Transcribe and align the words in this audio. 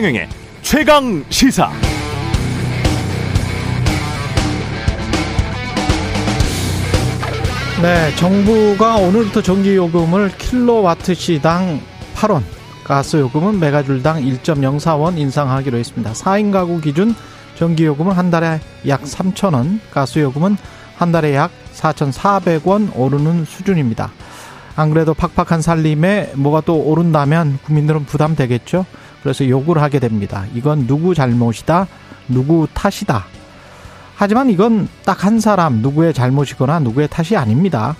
최경영의 0.00 0.28
최강 0.62 1.24
시사. 1.28 1.70
네, 7.82 8.14
정부가 8.16 8.96
오늘부터 8.96 9.42
전기 9.42 9.76
요금을 9.76 10.30
킬로와트 10.38 11.12
시당 11.12 11.82
8원, 12.14 12.40
가스 12.82 13.18
요금은 13.18 13.60
메가줄당 13.60 14.22
1.04원 14.22 15.18
인상하기로 15.18 15.76
했습니다. 15.76 16.12
4인 16.12 16.50
가구 16.50 16.80
기준 16.80 17.14
전기 17.56 17.84
요금은 17.84 18.12
한 18.12 18.30
달에 18.30 18.60
약 18.88 19.02
3,000원, 19.02 19.80
가스 19.90 20.18
요금은 20.20 20.56
한 20.96 21.12
달에 21.12 21.34
약 21.34 21.50
4,400원 21.74 22.96
오르는 22.96 23.44
수준입니다. 23.44 24.10
안 24.76 24.88
그래도 24.88 25.12
팍팍한 25.12 25.60
살림에 25.60 26.32
뭐가 26.36 26.62
또 26.62 26.78
오른다면 26.78 27.58
국민들은 27.64 28.06
부담되겠죠. 28.06 28.86
그래서 29.22 29.48
요구를 29.48 29.82
하게 29.82 29.98
됩니다. 29.98 30.44
이건 30.54 30.86
누구 30.86 31.14
잘못이다, 31.14 31.86
누구 32.28 32.66
탓이다. 32.72 33.26
하지만 34.16 34.50
이건 34.50 34.88
딱 35.04 35.24
한 35.24 35.40
사람 35.40 35.80
누구의 35.82 36.12
잘못이거나 36.14 36.80
누구의 36.80 37.08
탓이 37.08 37.36
아닙니다. 37.36 37.96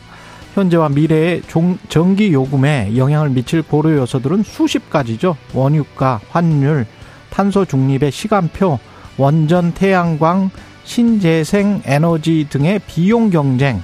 현재와 0.54 0.88
미래의 0.88 1.42
전기 1.88 2.32
요금에 2.32 2.96
영향을 2.96 3.30
미칠 3.30 3.62
고려 3.62 3.96
요소들은 3.98 4.42
수십 4.42 4.90
가지죠. 4.90 5.36
원유가, 5.54 6.20
환율, 6.30 6.86
탄소 7.30 7.64
중립의 7.64 8.10
시간표, 8.10 8.78
원전, 9.16 9.72
태양광, 9.72 10.50
신재생 10.84 11.82
에너지 11.84 12.46
등의 12.50 12.80
비용 12.86 13.30
경쟁, 13.30 13.82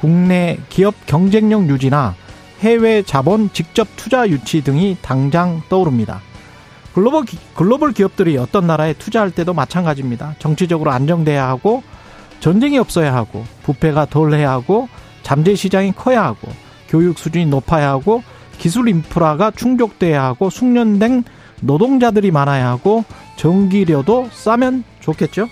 국내 0.00 0.58
기업 0.68 0.94
경쟁력 1.06 1.68
유지나 1.68 2.14
해외 2.60 3.02
자본 3.02 3.50
직접 3.52 3.88
투자 3.96 4.28
유치 4.28 4.62
등이 4.62 4.98
당장 5.00 5.62
떠오릅니다. 5.68 6.20
글로벌, 6.94 7.24
글로벌 7.54 7.92
기업들이 7.92 8.36
어떤 8.36 8.66
나라에 8.66 8.92
투자할 8.94 9.30
때도 9.30 9.54
마찬가지입니다. 9.54 10.34
정치적으로 10.38 10.90
안정돼야 10.90 11.48
하고, 11.48 11.82
전쟁이 12.40 12.78
없어야 12.78 13.14
하고, 13.14 13.44
부패가 13.62 14.06
덜 14.06 14.34
해야 14.34 14.50
하고, 14.50 14.88
잠재 15.22 15.54
시장이 15.54 15.92
커야 15.92 16.24
하고, 16.24 16.48
교육 16.88 17.18
수준이 17.18 17.46
높아야 17.46 17.88
하고, 17.90 18.22
기술 18.58 18.88
인프라가 18.88 19.50
충족돼야 19.50 20.22
하고, 20.22 20.50
숙련된 20.50 21.24
노동자들이 21.60 22.30
많아야 22.30 22.68
하고, 22.68 23.04
전기료도 23.36 24.28
싸면 24.32 24.84
좋겠죠? 25.00 25.48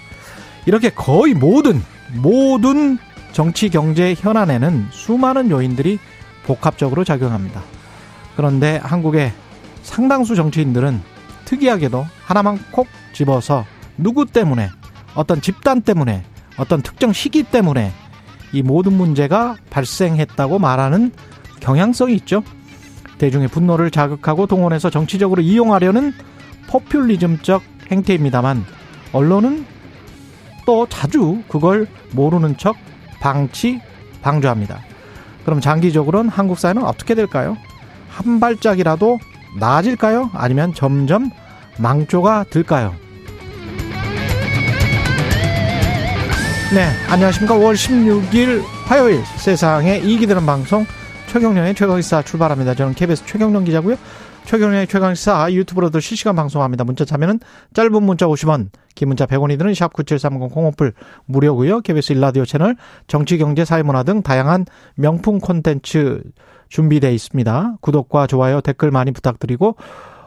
이렇게 0.67 0.91
거의 0.91 1.33
모든, 1.35 1.83
모든 2.17 2.99
정치 3.33 3.71
경제 3.71 4.15
현안에는 4.19 4.89
수많은 4.91 5.51
요인들이 5.51 5.99
복합적으로 6.45 7.05
작용합니다. 7.05 7.63
그런데 8.37 8.81
한국의 8.83 9.33
상당수 9.83 10.35
정치인들은 10.35 11.01
특이하게도 11.51 12.07
하나만 12.25 12.61
콕 12.71 12.87
집어서 13.13 13.65
누구 13.99 14.25
때문에 14.25 14.71
어떤 15.17 15.41
집단 15.41 15.83
때문에 15.83 16.23
어떤 16.57 16.81
특정 16.81 17.13
시기 17.13 17.43
때문에 17.43 17.93
이 18.53 18.63
모든 18.63 18.93
문제가 18.93 19.57
발생했다고 19.69 20.61
말하는 20.61 21.11
경향성이 21.59 22.15
있죠. 22.17 22.45
대중의 23.19 23.49
분노를 23.49 23.91
자극하고 23.91 24.47
동원해서 24.47 24.91
정치적으로 24.91 25.43
이용하려는 25.43 26.13
포퓰리즘적 26.69 27.63
행태입니다만 27.91 28.65
언론은 29.13 29.67
또 30.65 30.87
자주 30.87 31.43
그걸 31.49 31.89
모르는 32.13 32.57
척 32.59 32.77
방치 33.21 33.81
방조합니다. 34.23 34.81
그럼 35.45 35.61
장기적으로는 35.61 36.31
한국 36.31 36.59
사회는 36.61 36.85
어떻게 36.85 37.17
될까요? 37.17 37.57
한 38.09 38.39
발짝이라도 38.39 39.19
나아질까요? 39.59 40.31
아니면 40.35 40.75
점점 40.75 41.31
망조가 41.79 42.45
들까요? 42.51 42.95
네, 46.75 46.87
안녕하십니까. 47.09 47.57
5월 47.57 47.75
16일 47.75 48.63
화요일 48.87 49.25
세상에 49.39 49.99
이익이 49.99 50.27
되는 50.27 50.47
방송 50.47 50.87
최경령의 51.27 51.75
최강시사 51.75 52.23
출발합니다. 52.23 52.75
저는 52.75 52.95
KBS 52.95 53.25
최경령 53.27 53.65
기자고요. 53.65 53.97
최경령의 54.45 54.87
최강시사 54.87 55.53
유튜브로도 55.53 56.01
실시간 56.01 56.35
방송합니다. 56.35 56.85
문자 56.85 57.05
참여는 57.05 57.41
짧은 57.75 58.03
문자 58.03 58.27
50원, 58.27 58.71
긴 58.95 59.09
문자 59.09 59.27
100원이 59.27 59.59
드는 59.59 59.73
샵9730 59.73 60.53
공오플 60.53 60.93
무료고요. 61.27 61.81
KBS 61.81 62.13
일라디오 62.13 62.45
채널 62.45 62.77
정치, 63.07 63.39
경제, 63.39 63.65
사회문화 63.65 64.03
등 64.03 64.23
다양한 64.23 64.67
명품 64.95 65.39
콘텐츠 65.39 66.23
준비되어 66.71 67.11
있습니다. 67.11 67.75
구독과 67.83 68.27
좋아요, 68.27 68.63
댓글 68.63 68.91
많이 68.91 69.11
부탁드리고 69.13 69.77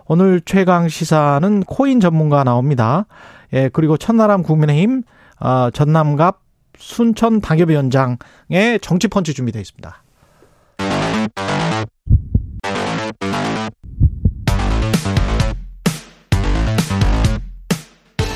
오늘 0.06 0.42
최강 0.46 0.90
시사는 0.90 1.64
코인 1.64 2.00
전문가 2.00 2.44
나옵니다. 2.44 3.06
예, 3.54 3.70
그리고 3.70 3.98
천나람 3.98 4.44
국민의힘 4.44 5.04
어, 5.40 5.70
전남갑 5.72 6.42
순천 6.78 7.42
당협위원장의 7.42 8.80
정치펀치 8.81 9.34
준비되어 9.34 9.62
있습니다. 9.62 10.04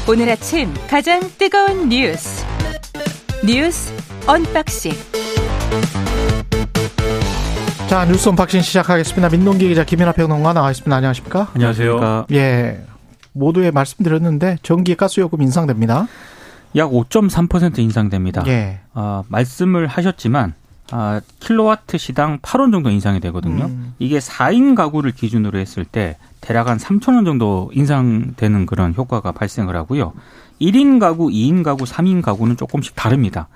오늘 0.09 0.29
아침 0.29 0.73
가장 0.89 1.19
뜨거운 1.37 1.89
뉴스 1.89 2.45
뉴스 3.45 3.91
언박싱 4.25 4.93
자 7.89 8.03
뉴스 8.05 8.27
언박싱 8.27 8.61
시작하겠습니다. 8.61 9.29
민동기 9.29 9.69
기자 9.69 9.85
김연아 9.85 10.11
평론가 10.11 10.51
나와 10.51 10.71
있습니다. 10.71 10.93
안녕하십니까? 10.93 11.47
안녕하세요. 11.53 12.25
예, 12.33 12.83
모두에 13.31 13.71
말씀드렸는데 13.71 14.57
전기 14.61 14.95
가스 14.95 15.21
요금 15.21 15.41
인상됩니다. 15.41 16.07
약 16.75 16.91
5.3% 16.91 17.79
인상됩니다. 17.79 18.43
예. 18.47 18.81
아, 18.93 19.23
말씀을 19.29 19.87
하셨지만 19.87 20.53
아, 20.91 21.21
킬로와트 21.39 21.97
시당 21.97 22.39
8원 22.39 22.73
정도 22.73 22.89
인상이 22.89 23.21
되거든요. 23.21 23.65
음. 23.65 23.93
이게 23.99 24.19
4인 24.19 24.75
가구를 24.75 25.11
기준으로 25.11 25.57
했을 25.57 25.85
때 25.85 26.17
대략 26.41 26.67
한 26.67 26.77
3천 26.77 27.15
원 27.15 27.23
정도 27.23 27.71
인상되는 27.73 28.65
그런 28.65 28.93
효과가 28.95 29.31
발생을 29.31 29.75
하고요. 29.77 30.11
1인 30.61 30.99
가구, 30.99 31.29
2인 31.29 31.63
가구, 31.63 31.85
3인 31.85 32.21
가구는 32.21 32.57
조금씩 32.57 32.95
다릅니다. 32.95 33.47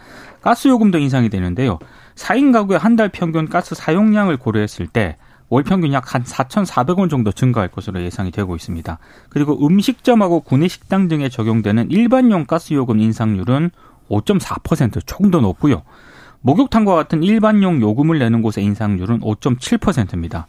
가스 0.42 0.70
요금도 0.70 1.00
인상이 1.00 1.30
되는데요. 1.30 1.80
4인 2.22 2.54
가구의 2.54 2.80
한 2.80 2.96
달 2.96 3.10
평균 3.10 3.48
가스 3.50 3.76
사용량을 3.76 4.38
고려했을 4.38 4.88
때 4.88 5.18
월 5.52 5.64
평균 5.64 5.92
약 5.92 6.16
한 6.16 6.24
4,400원 6.24 7.10
정도 7.10 7.32
증가할 7.34 7.68
것으로 7.70 8.02
예상이 8.02 8.32
되고 8.32 8.56
있습니다. 8.56 8.98
그리고 9.30 9.66
음식점하고 9.68 10.40
구내 10.42 10.70
식당 10.70 11.10
등에 11.10 11.28
적용되는 11.28 11.92
일반용 11.92 12.46
가스 12.46 12.74
요금 12.74 13.00
인상률은 13.00 13.72
5.4% 14.10 15.06
조금 15.06 15.30
더 15.30 15.42
높고요. 15.42 15.84
목욕탕과 16.40 16.96
같은 16.96 17.22
일반용 17.22 17.82
요금을 17.82 18.18
내는 18.20 18.42
곳의 18.42 18.64
인상률은 18.64 19.20
5.7%입니다. 19.20 20.48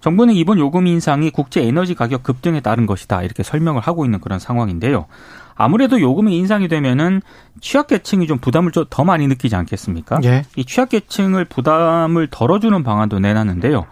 정부는 0.00 0.34
이번 0.34 0.58
요금 0.58 0.86
인상이 0.86 1.30
국제 1.30 1.62
에너지 1.62 1.94
가격 1.94 2.22
급등에 2.22 2.60
따른 2.60 2.84
것이다 2.84 3.22
이렇게 3.22 3.42
설명을 3.42 3.80
하고 3.80 4.04
있는 4.04 4.20
그런 4.20 4.38
상황인데요. 4.38 5.06
아무래도 5.54 6.00
요금이 6.00 6.36
인상이 6.36 6.68
되면은 6.68 7.22
취약계층이 7.60 8.26
좀 8.26 8.38
부담을 8.38 8.72
좀 8.72 8.82
더 8.90 9.04
많이 9.04 9.26
느끼지 9.28 9.54
않겠습니까? 9.56 10.20
예. 10.24 10.44
이 10.56 10.64
취약계층을 10.64 11.44
부담을 11.46 12.28
덜어주는 12.30 12.82
방안도 12.82 13.20
내놨는데요. 13.20 13.86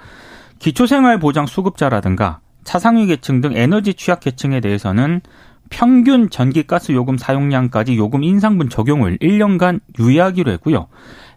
기초생활보장 0.58 1.46
수급자라든가 1.46 2.40
차상위 2.64 3.06
계층 3.06 3.40
등 3.40 3.52
에너지 3.54 3.94
취약계층에 3.94 4.60
대해서는 4.60 5.22
평균 5.70 6.28
전기가스 6.28 6.92
요금 6.92 7.16
사용량까지 7.16 7.96
요금 7.96 8.24
인상분 8.24 8.68
적용을 8.68 9.18
1년간 9.18 9.80
유예하기로 9.98 10.50
했고요. 10.52 10.88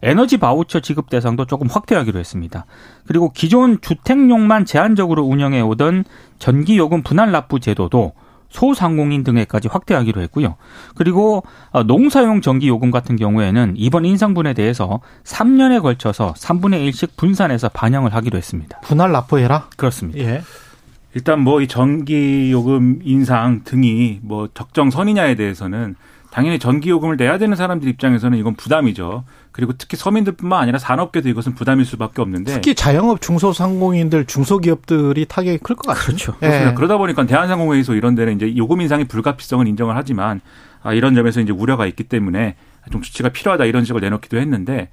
에너지 0.02 0.38
바우처 0.38 0.82
지급 0.82 1.10
대상도 1.10 1.46
조금 1.46 1.68
확대하기로 1.68 2.20
했습니다. 2.20 2.66
그리고 3.08 3.32
기존 3.32 3.80
주택용만 3.80 4.66
제한적으로 4.66 5.24
운영해 5.24 5.62
오던 5.62 6.04
전기요금 6.40 7.04
분할 7.04 7.32
납부 7.32 7.60
제도도 7.60 8.14
소상공인 8.54 9.24
등에까지 9.24 9.68
확대하기로 9.68 10.22
했고요. 10.22 10.56
그리고 10.96 11.44
어, 11.72 11.84
농사용 11.84 12.42
전기 12.42 12.68
요금 12.68 12.92
같은 12.92 13.16
경우에는 13.16 13.74
이번 13.76 14.06
인상분에 14.06 14.54
대해서 14.54 15.02
3년에 15.26 15.82
걸쳐서 15.82 16.34
3분의 16.38 16.88
1씩 16.90 17.18
분산해서 17.18 17.70
반영을 17.70 18.14
하기로 18.14 18.38
했습니다. 18.38 18.80
분할 18.82 19.12
납부해라? 19.12 19.70
그렇습니다. 19.76 20.20
예. 20.20 20.42
일단 21.16 21.42
뭐 21.42 21.62
이 21.62 21.68
전기 21.68 22.52
요금 22.52 23.00
인상 23.04 23.62
등이 23.64 24.20
뭐 24.24 24.48
적정선이냐에 24.54 25.36
대해서는 25.36 25.96
당연히 26.34 26.58
전기요금을 26.58 27.16
내야 27.16 27.38
되는 27.38 27.56
사람들 27.56 27.88
입장에서는 27.90 28.36
이건 28.40 28.56
부담이죠. 28.56 29.24
그리고 29.52 29.74
특히 29.78 29.98
서민들뿐만 29.98 30.60
아니라 30.64 30.80
산업계도 30.80 31.30
이것은 31.30 31.54
부담일 31.54 31.86
수밖에 31.86 32.24
없는데 32.24 32.52
특히 32.52 32.74
자영업 32.74 33.22
중소상공인들 33.22 34.26
중소기업들이 34.26 35.26
타격이 35.28 35.60
클 35.60 35.76
것 35.76 35.90
같아요. 35.90 36.06
그렇죠. 36.06 36.36
예. 36.42 36.74
그러다 36.76 36.98
보니까 36.98 37.28
대한상공회의소 37.28 37.94
이런 37.94 38.16
데는 38.16 38.36
이제 38.36 38.58
요금 38.58 38.82
인상의 38.82 39.06
불가피성을 39.06 39.68
인정을 39.68 39.96
하지만 39.96 40.42
아, 40.82 40.92
이런 40.94 41.14
점에서 41.14 41.40
이제 41.40 41.52
우려가 41.52 41.86
있기 41.86 42.06
때문에 42.06 42.56
좀 42.92 43.04
조치가 43.04 43.30
필요하다 43.30 43.66
이런 43.66 43.86
식으로 43.86 44.02
내놓기도 44.02 44.38
했는데 44.40 44.90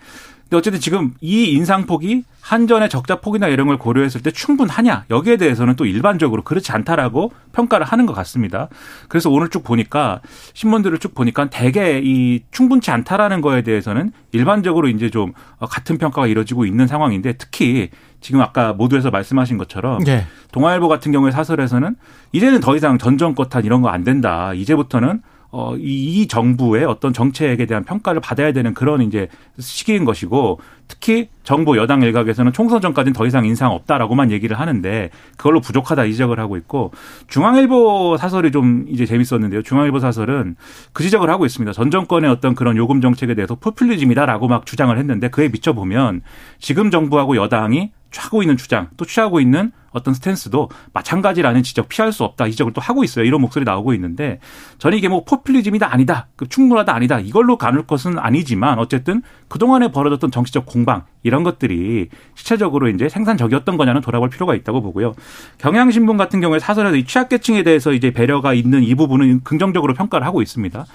근데 0.50 0.58
어쨌든 0.58 0.80
지금 0.80 1.14
이 1.20 1.44
인상폭이 1.52 2.24
한전의 2.40 2.88
적자폭이나 2.88 3.46
이런 3.46 3.68
걸 3.68 3.78
고려했을 3.78 4.20
때 4.20 4.32
충분하냐 4.32 5.04
여기에 5.08 5.36
대해서는 5.36 5.76
또 5.76 5.86
일반적으로 5.86 6.42
그렇지 6.42 6.72
않다라고 6.72 7.30
평가를 7.52 7.86
하는 7.86 8.04
것 8.04 8.14
같습니다. 8.14 8.68
그래서 9.08 9.30
오늘 9.30 9.48
쭉 9.48 9.62
보니까 9.62 10.20
신문들을 10.54 10.98
쭉 10.98 11.14
보니까 11.14 11.50
대개 11.50 12.00
이 12.02 12.42
충분치 12.50 12.90
않다라는 12.90 13.42
거에 13.42 13.62
대해서는 13.62 14.10
일반적으로 14.32 14.88
이제 14.88 15.08
좀 15.08 15.34
같은 15.60 15.98
평가가 15.98 16.26
이루어지고 16.26 16.66
있는 16.66 16.88
상황인데 16.88 17.34
특히 17.34 17.90
지금 18.20 18.40
아까 18.40 18.72
모두에서 18.72 19.10
말씀하신 19.10 19.56
것처럼 19.56 20.02
네. 20.02 20.26
동아일보 20.50 20.88
같은 20.88 21.12
경우에 21.12 21.30
사설에서는 21.30 21.94
이제는 22.32 22.58
더 22.58 22.74
이상 22.74 22.98
전정권탄 22.98 23.64
이런 23.64 23.82
거 23.82 23.88
안 23.90 24.02
된다. 24.02 24.52
이제부터는 24.54 25.22
어, 25.52 25.76
이, 25.76 26.22
이 26.22 26.28
정부의 26.28 26.84
어떤 26.84 27.12
정책에 27.12 27.66
대한 27.66 27.84
평가를 27.84 28.20
받아야 28.20 28.52
되는 28.52 28.72
그런 28.72 29.02
이제 29.02 29.28
시기인 29.58 30.04
것이고 30.04 30.60
특히 30.86 31.28
정부 31.42 31.76
여당 31.76 32.02
일각에서는 32.02 32.52
총선 32.52 32.80
전까지는 32.80 33.12
더 33.12 33.26
이상 33.26 33.44
인상 33.44 33.72
없다라고만 33.72 34.30
얘기를 34.30 34.58
하는데 34.58 35.10
그걸로 35.36 35.60
부족하다 35.60 36.04
이 36.04 36.12
지적을 36.12 36.38
하고 36.38 36.56
있고 36.56 36.92
중앙일보 37.28 38.16
사설이 38.16 38.52
좀 38.52 38.86
이제 38.88 39.06
재밌었는데요. 39.06 39.62
중앙일보 39.62 39.98
사설은 39.98 40.56
그 40.92 41.02
지적을 41.02 41.30
하고 41.30 41.46
있습니다. 41.46 41.72
전 41.72 41.90
정권의 41.90 42.30
어떤 42.30 42.54
그런 42.54 42.76
요금 42.76 43.00
정책에 43.00 43.34
대해서 43.34 43.54
포퓰리즘이다라고 43.56 44.48
막 44.48 44.66
주장을 44.66 44.96
했는데 44.96 45.28
그에 45.28 45.48
비춰 45.48 45.72
보면 45.72 46.22
지금 46.58 46.90
정부하고 46.90 47.36
여당이 47.36 47.90
하고 48.16 48.42
있는 48.42 48.56
주장 48.56 48.88
또 48.96 49.04
취하고 49.04 49.40
있는 49.40 49.72
어떤 49.92 50.14
스탠스도 50.14 50.68
마찬가지라는 50.92 51.62
지적 51.62 51.88
피할 51.88 52.12
수 52.12 52.24
없다 52.24 52.46
이 52.46 52.52
지적을 52.52 52.72
또 52.72 52.80
하고 52.80 53.04
있어요. 53.04 53.24
이런 53.24 53.40
목소리 53.40 53.64
나오고 53.64 53.94
있는데 53.94 54.38
저는 54.78 54.98
이게 54.98 55.08
뭐 55.08 55.24
포퓰리즘이다 55.24 55.92
아니다 55.92 56.28
그 56.36 56.48
충분하다 56.48 56.94
아니다 56.94 57.18
이걸로 57.20 57.56
가눌 57.56 57.86
것은 57.86 58.18
아니지만 58.18 58.78
어쨌든 58.78 59.22
그동안에 59.48 59.90
벌어졌던 59.90 60.30
정치적 60.30 60.66
공방 60.66 61.04
이런 61.22 61.42
것들이 61.42 62.08
실체적으로 62.34 62.88
이제 62.88 63.08
생산적이었던 63.08 63.76
거냐는 63.76 64.00
돌아볼 64.00 64.30
필요가 64.30 64.54
있다고 64.54 64.80
보고요. 64.82 65.14
경향신문 65.58 66.16
같은 66.16 66.40
경우에 66.40 66.58
사설에서 66.58 66.96
이 66.96 67.04
취약계층에 67.04 67.62
대해서 67.62 67.92
이제 67.92 68.10
배려가 68.10 68.54
있는 68.54 68.82
이 68.82 68.94
부분은 68.94 69.42
긍정적으로 69.44 69.94
평가를 69.94 70.26
하고 70.26 70.42
있습니다. 70.42 70.86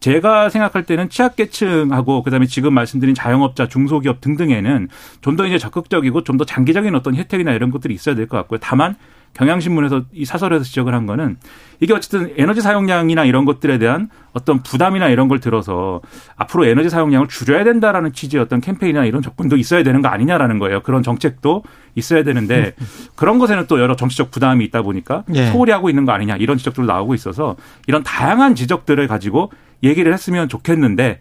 제가 0.00 0.48
생각할 0.48 0.84
때는 0.84 1.08
취약계층하고 1.08 2.22
그다음에 2.22 2.46
지금 2.46 2.72
말씀드린 2.74 3.14
자영업자, 3.14 3.66
중소기업 3.68 4.20
등등에는 4.20 4.88
좀 5.20 5.36
더 5.36 5.46
이제 5.46 5.58
적극적이고 5.58 6.22
좀 6.24 6.36
더 6.38 6.44
장기적인 6.44 6.94
어떤 6.94 7.14
혜택이나 7.16 7.52
이런 7.52 7.70
것들이 7.70 7.94
있어야 7.94 8.14
될 8.14 8.28
것 8.28 8.36
같고요. 8.38 8.58
다만 8.62 8.96
경향신문에서 9.38 10.02
이 10.12 10.24
사설에서 10.24 10.64
지적을 10.64 10.94
한 10.94 11.06
거는 11.06 11.36
이게 11.80 11.94
어쨌든 11.94 12.32
에너지 12.36 12.60
사용량이나 12.60 13.24
이런 13.24 13.44
것들에 13.44 13.78
대한 13.78 14.08
어떤 14.32 14.62
부담이나 14.64 15.08
이런 15.08 15.28
걸 15.28 15.38
들어서 15.38 16.00
앞으로 16.34 16.66
에너지 16.66 16.90
사용량을 16.90 17.28
줄여야 17.28 17.62
된다라는 17.62 18.12
취지의 18.12 18.42
어떤 18.42 18.60
캠페인이나 18.60 19.04
이런 19.04 19.22
접근도 19.22 19.56
있어야 19.56 19.84
되는 19.84 20.02
거 20.02 20.08
아니냐라는 20.08 20.58
거예요. 20.58 20.82
그런 20.82 21.04
정책도 21.04 21.62
있어야 21.94 22.24
되는데 22.24 22.74
그런 23.14 23.38
것에는 23.38 23.66
또 23.68 23.78
여러 23.78 23.94
정치적 23.94 24.32
부담이 24.32 24.64
있다 24.66 24.82
보니까 24.82 25.22
네. 25.28 25.50
소홀히 25.52 25.70
하고 25.70 25.88
있는 25.88 26.04
거 26.04 26.12
아니냐 26.12 26.36
이런 26.36 26.58
지적들도 26.58 26.92
나오고 26.92 27.14
있어서 27.14 27.56
이런 27.86 28.02
다양한 28.02 28.56
지적들을 28.56 29.06
가지고 29.06 29.52
얘기를 29.84 30.12
했으면 30.12 30.48
좋겠는데 30.48 31.20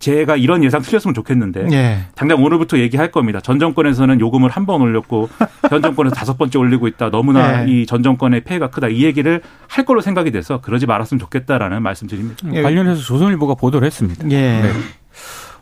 제가 0.00 0.36
이런 0.36 0.62
예상 0.64 0.82
틀렸으면 0.82 1.14
좋겠는데 1.14 1.68
예. 1.72 1.98
당장 2.14 2.42
오늘부터 2.44 2.78
얘기할 2.78 3.10
겁니다. 3.10 3.40
전 3.40 3.58
정권에서는 3.58 4.20
요금을 4.20 4.50
한 4.50 4.66
번 4.66 4.80
올렸고 4.82 5.28
현 5.70 5.80
정권에서 5.82 6.14
다섯 6.14 6.36
번째 6.36 6.58
올리고 6.58 6.88
있다. 6.88 7.10
너무나 7.10 7.66
예. 7.66 7.70
이전 7.70 8.02
정권의 8.02 8.42
폐해가 8.44 8.68
크다. 8.70 8.88
이 8.88 9.04
얘기를 9.04 9.40
할 9.68 9.84
걸로 9.84 10.00
생각이 10.00 10.30
돼서 10.30 10.60
그러지 10.60 10.86
말았으면 10.86 11.18
좋겠다라는 11.20 11.82
말씀드립니다. 11.82 12.46
예. 12.52 12.62
관련해서 12.62 13.00
조선일보가 13.02 13.54
보도를 13.54 13.86
했습니다. 13.86 14.24
예. 14.30 14.60
네. 14.62 14.70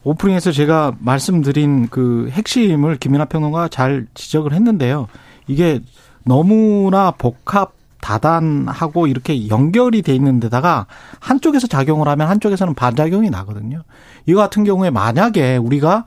오프닝에서 0.05 0.50
제가 0.50 0.94
말씀드린 0.99 1.88
그 1.88 2.29
핵심을 2.32 2.96
김연아 2.96 3.26
평론가 3.26 3.69
잘 3.69 4.06
지적을 4.14 4.52
했는데요. 4.52 5.06
이게 5.46 5.79
너무나 6.25 7.11
복합 7.12 7.73
다단하고 8.03 9.07
이렇게 9.07 9.49
연결이 9.49 10.03
돼 10.03 10.15
있는 10.15 10.41
데다가 10.41 10.87
한쪽에서 11.21 11.69
작용을 11.69 12.09
하면 12.09 12.29
한쪽에서는 12.29 12.75
반작용이 12.75 13.31
나거든요. 13.31 13.85
이거 14.27 14.41
같은 14.41 14.65
경우에 14.65 14.91
만약에 14.91 15.57
우리가 15.57 16.05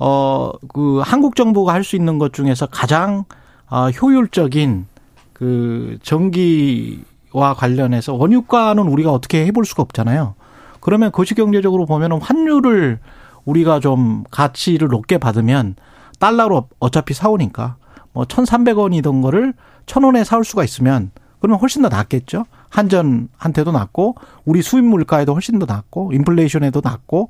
어 0.00 0.52
그 0.72 1.00
한국 1.04 1.36
정부가 1.36 1.72
할 1.72 1.84
수 1.84 1.94
있는 1.96 2.18
것 2.18 2.32
중에서 2.32 2.66
가장 2.66 3.24
어 3.70 3.90
효율적인 3.90 4.86
그 5.32 5.98
전기와 6.02 7.54
관련해서 7.56 8.14
원유가는 8.14 8.82
우리가 8.82 9.12
어떻게 9.12 9.46
해볼 9.46 9.64
수가 9.64 9.82
없잖아요. 9.82 10.34
그러면 10.80 11.12
거시경제적으로 11.12 11.86
보면은 11.86 12.20
환율을 12.20 12.98
우리가 13.44 13.80
좀 13.80 14.24
가치를 14.30 14.88
높게 14.88 15.18
받으면 15.18 15.76
달러로 16.18 16.68
어차피 16.78 17.12
사오니까 17.14 17.76
뭐 18.12 18.24
1,300원이던 18.24 19.22
거를 19.22 19.52
1,000원에 19.86 20.24
사올 20.24 20.44
수가 20.44 20.64
있으면 20.64 21.10
그러면 21.40 21.60
훨씬 21.60 21.82
더 21.82 21.88
낫겠죠. 21.88 22.46
한전한테도 22.70 23.72
낫고 23.72 24.16
우리 24.44 24.62
수입 24.62 24.84
물가에도 24.84 25.32
훨씬 25.34 25.58
더 25.58 25.66
낫고 25.66 26.12
인플레이션에도 26.12 26.80
낫고 26.82 27.28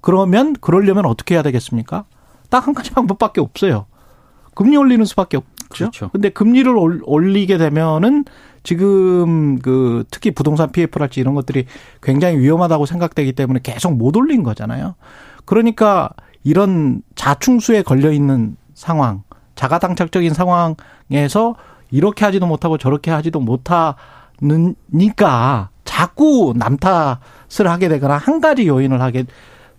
그러면 0.00 0.54
그러려면 0.60 1.06
어떻게 1.06 1.34
해야 1.34 1.42
되겠습니까? 1.42 2.04
딱 2.50 2.66
한 2.66 2.74
가지 2.74 2.90
방법밖에 2.92 3.40
없어요. 3.40 3.86
금리 4.54 4.76
올리는 4.76 5.04
수밖에 5.04 5.36
없죠. 5.36 5.48
그렇죠. 5.68 6.08
근데 6.10 6.30
금리를 6.30 6.72
올리게 7.04 7.58
되면은 7.58 8.24
지금 8.62 9.58
그 9.58 10.04
특히 10.10 10.30
부동산 10.30 10.70
PF랄지 10.72 11.20
이런 11.20 11.34
것들이 11.34 11.66
굉장히 12.02 12.38
위험하다고 12.38 12.86
생각되기 12.86 13.32
때문에 13.32 13.60
계속 13.62 13.94
못 13.96 14.16
올린 14.16 14.42
거잖아요. 14.42 14.94
그러니까 15.44 16.10
이런 16.42 17.02
자충수에 17.14 17.82
걸려 17.82 18.10
있는 18.12 18.56
상황, 18.74 19.22
자가당착적인 19.54 20.32
상황에서 20.34 21.54
이렇게 21.90 22.24
하지도 22.24 22.46
못하고 22.46 22.78
저렇게 22.78 23.10
하지도 23.10 23.40
못하니까 23.40 23.98
자꾸 25.84 26.54
남 26.56 26.76
탓을 26.76 27.66
하게 27.66 27.88
되거나 27.88 28.16
한 28.16 28.40
가지 28.40 28.66
요인을 28.66 29.00
하게 29.00 29.24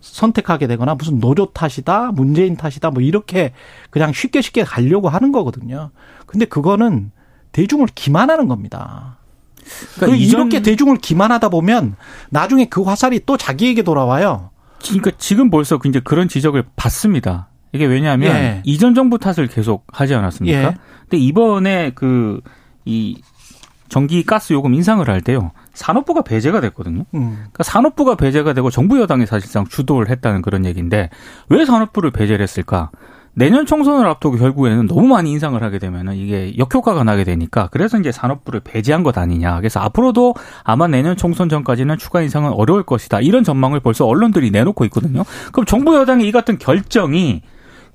선택하게 0.00 0.66
되거나 0.66 0.94
무슨 0.94 1.20
노조 1.20 1.46
탓이다, 1.46 2.12
문재인 2.12 2.56
탓이다, 2.56 2.90
뭐 2.90 3.02
이렇게 3.02 3.52
그냥 3.90 4.12
쉽게 4.12 4.40
쉽게 4.40 4.64
가려고 4.64 5.08
하는 5.08 5.30
거거든요. 5.30 5.90
근데 6.26 6.46
그거는 6.46 7.12
대중을 7.52 7.88
기만하는 7.94 8.48
겁니다. 8.48 9.18
그러니까 9.96 10.16
이렇게 10.16 10.62
대중을 10.62 10.96
기만하다 10.96 11.50
보면 11.50 11.96
나중에 12.30 12.64
그 12.64 12.82
화살이 12.82 13.20
또 13.26 13.36
자기에게 13.36 13.82
돌아와요. 13.82 14.50
그러니까 14.82 15.10
지금 15.18 15.50
벌써 15.50 15.78
이제 15.84 16.00
그런 16.00 16.28
지적을 16.28 16.64
받습니다. 16.76 17.49
이게 17.72 17.86
왜냐하면 17.86 18.34
예. 18.34 18.62
이전 18.64 18.94
정부 18.94 19.18
탓을 19.18 19.46
계속 19.48 19.84
하지 19.92 20.14
않았습니까? 20.14 20.58
예. 20.58 20.74
근데 21.08 21.18
이번에 21.18 21.90
그 21.94 22.40
이 22.84 23.20
전기 23.88 24.22
가스 24.24 24.52
요금 24.52 24.74
인상을 24.74 25.08
할 25.08 25.20
때요. 25.20 25.50
산업부가 25.74 26.22
배제가 26.22 26.60
됐거든요. 26.60 27.04
음. 27.14 27.30
그러니까 27.36 27.64
산업부가 27.64 28.14
배제가 28.14 28.52
되고 28.52 28.70
정부 28.70 29.00
여당이 29.00 29.26
사실상 29.26 29.64
주도를 29.66 30.10
했다는 30.10 30.42
그런 30.42 30.64
얘기인데 30.64 31.10
왜 31.48 31.64
산업부를 31.64 32.12
배제를 32.12 32.42
했을까? 32.42 32.90
내년 33.32 33.64
총선을 33.64 34.06
앞두고 34.08 34.38
결국에는 34.38 34.86
너무 34.86 35.06
많이 35.06 35.30
인상을 35.30 35.60
하게 35.62 35.78
되면은 35.78 36.16
이게 36.16 36.52
역효과가 36.58 37.04
나게 37.04 37.22
되니까 37.24 37.68
그래서 37.70 37.98
이제 37.98 38.10
산업부를 38.10 38.60
배제한 38.60 39.02
것 39.02 39.16
아니냐. 39.18 39.56
그래서 39.56 39.80
앞으로도 39.80 40.34
아마 40.64 40.88
내년 40.88 41.16
총선 41.16 41.48
전까지는 41.48 41.98
추가 41.98 42.22
인상은 42.22 42.52
어려울 42.52 42.82
것이다. 42.82 43.20
이런 43.20 43.44
전망을 43.44 43.80
벌써 43.80 44.04
언론들이 44.06 44.50
내놓고 44.50 44.84
있거든요. 44.86 45.24
그럼 45.52 45.64
정부 45.66 45.96
여당의 45.96 46.26
이 46.28 46.32
같은 46.32 46.58
결정이 46.58 47.42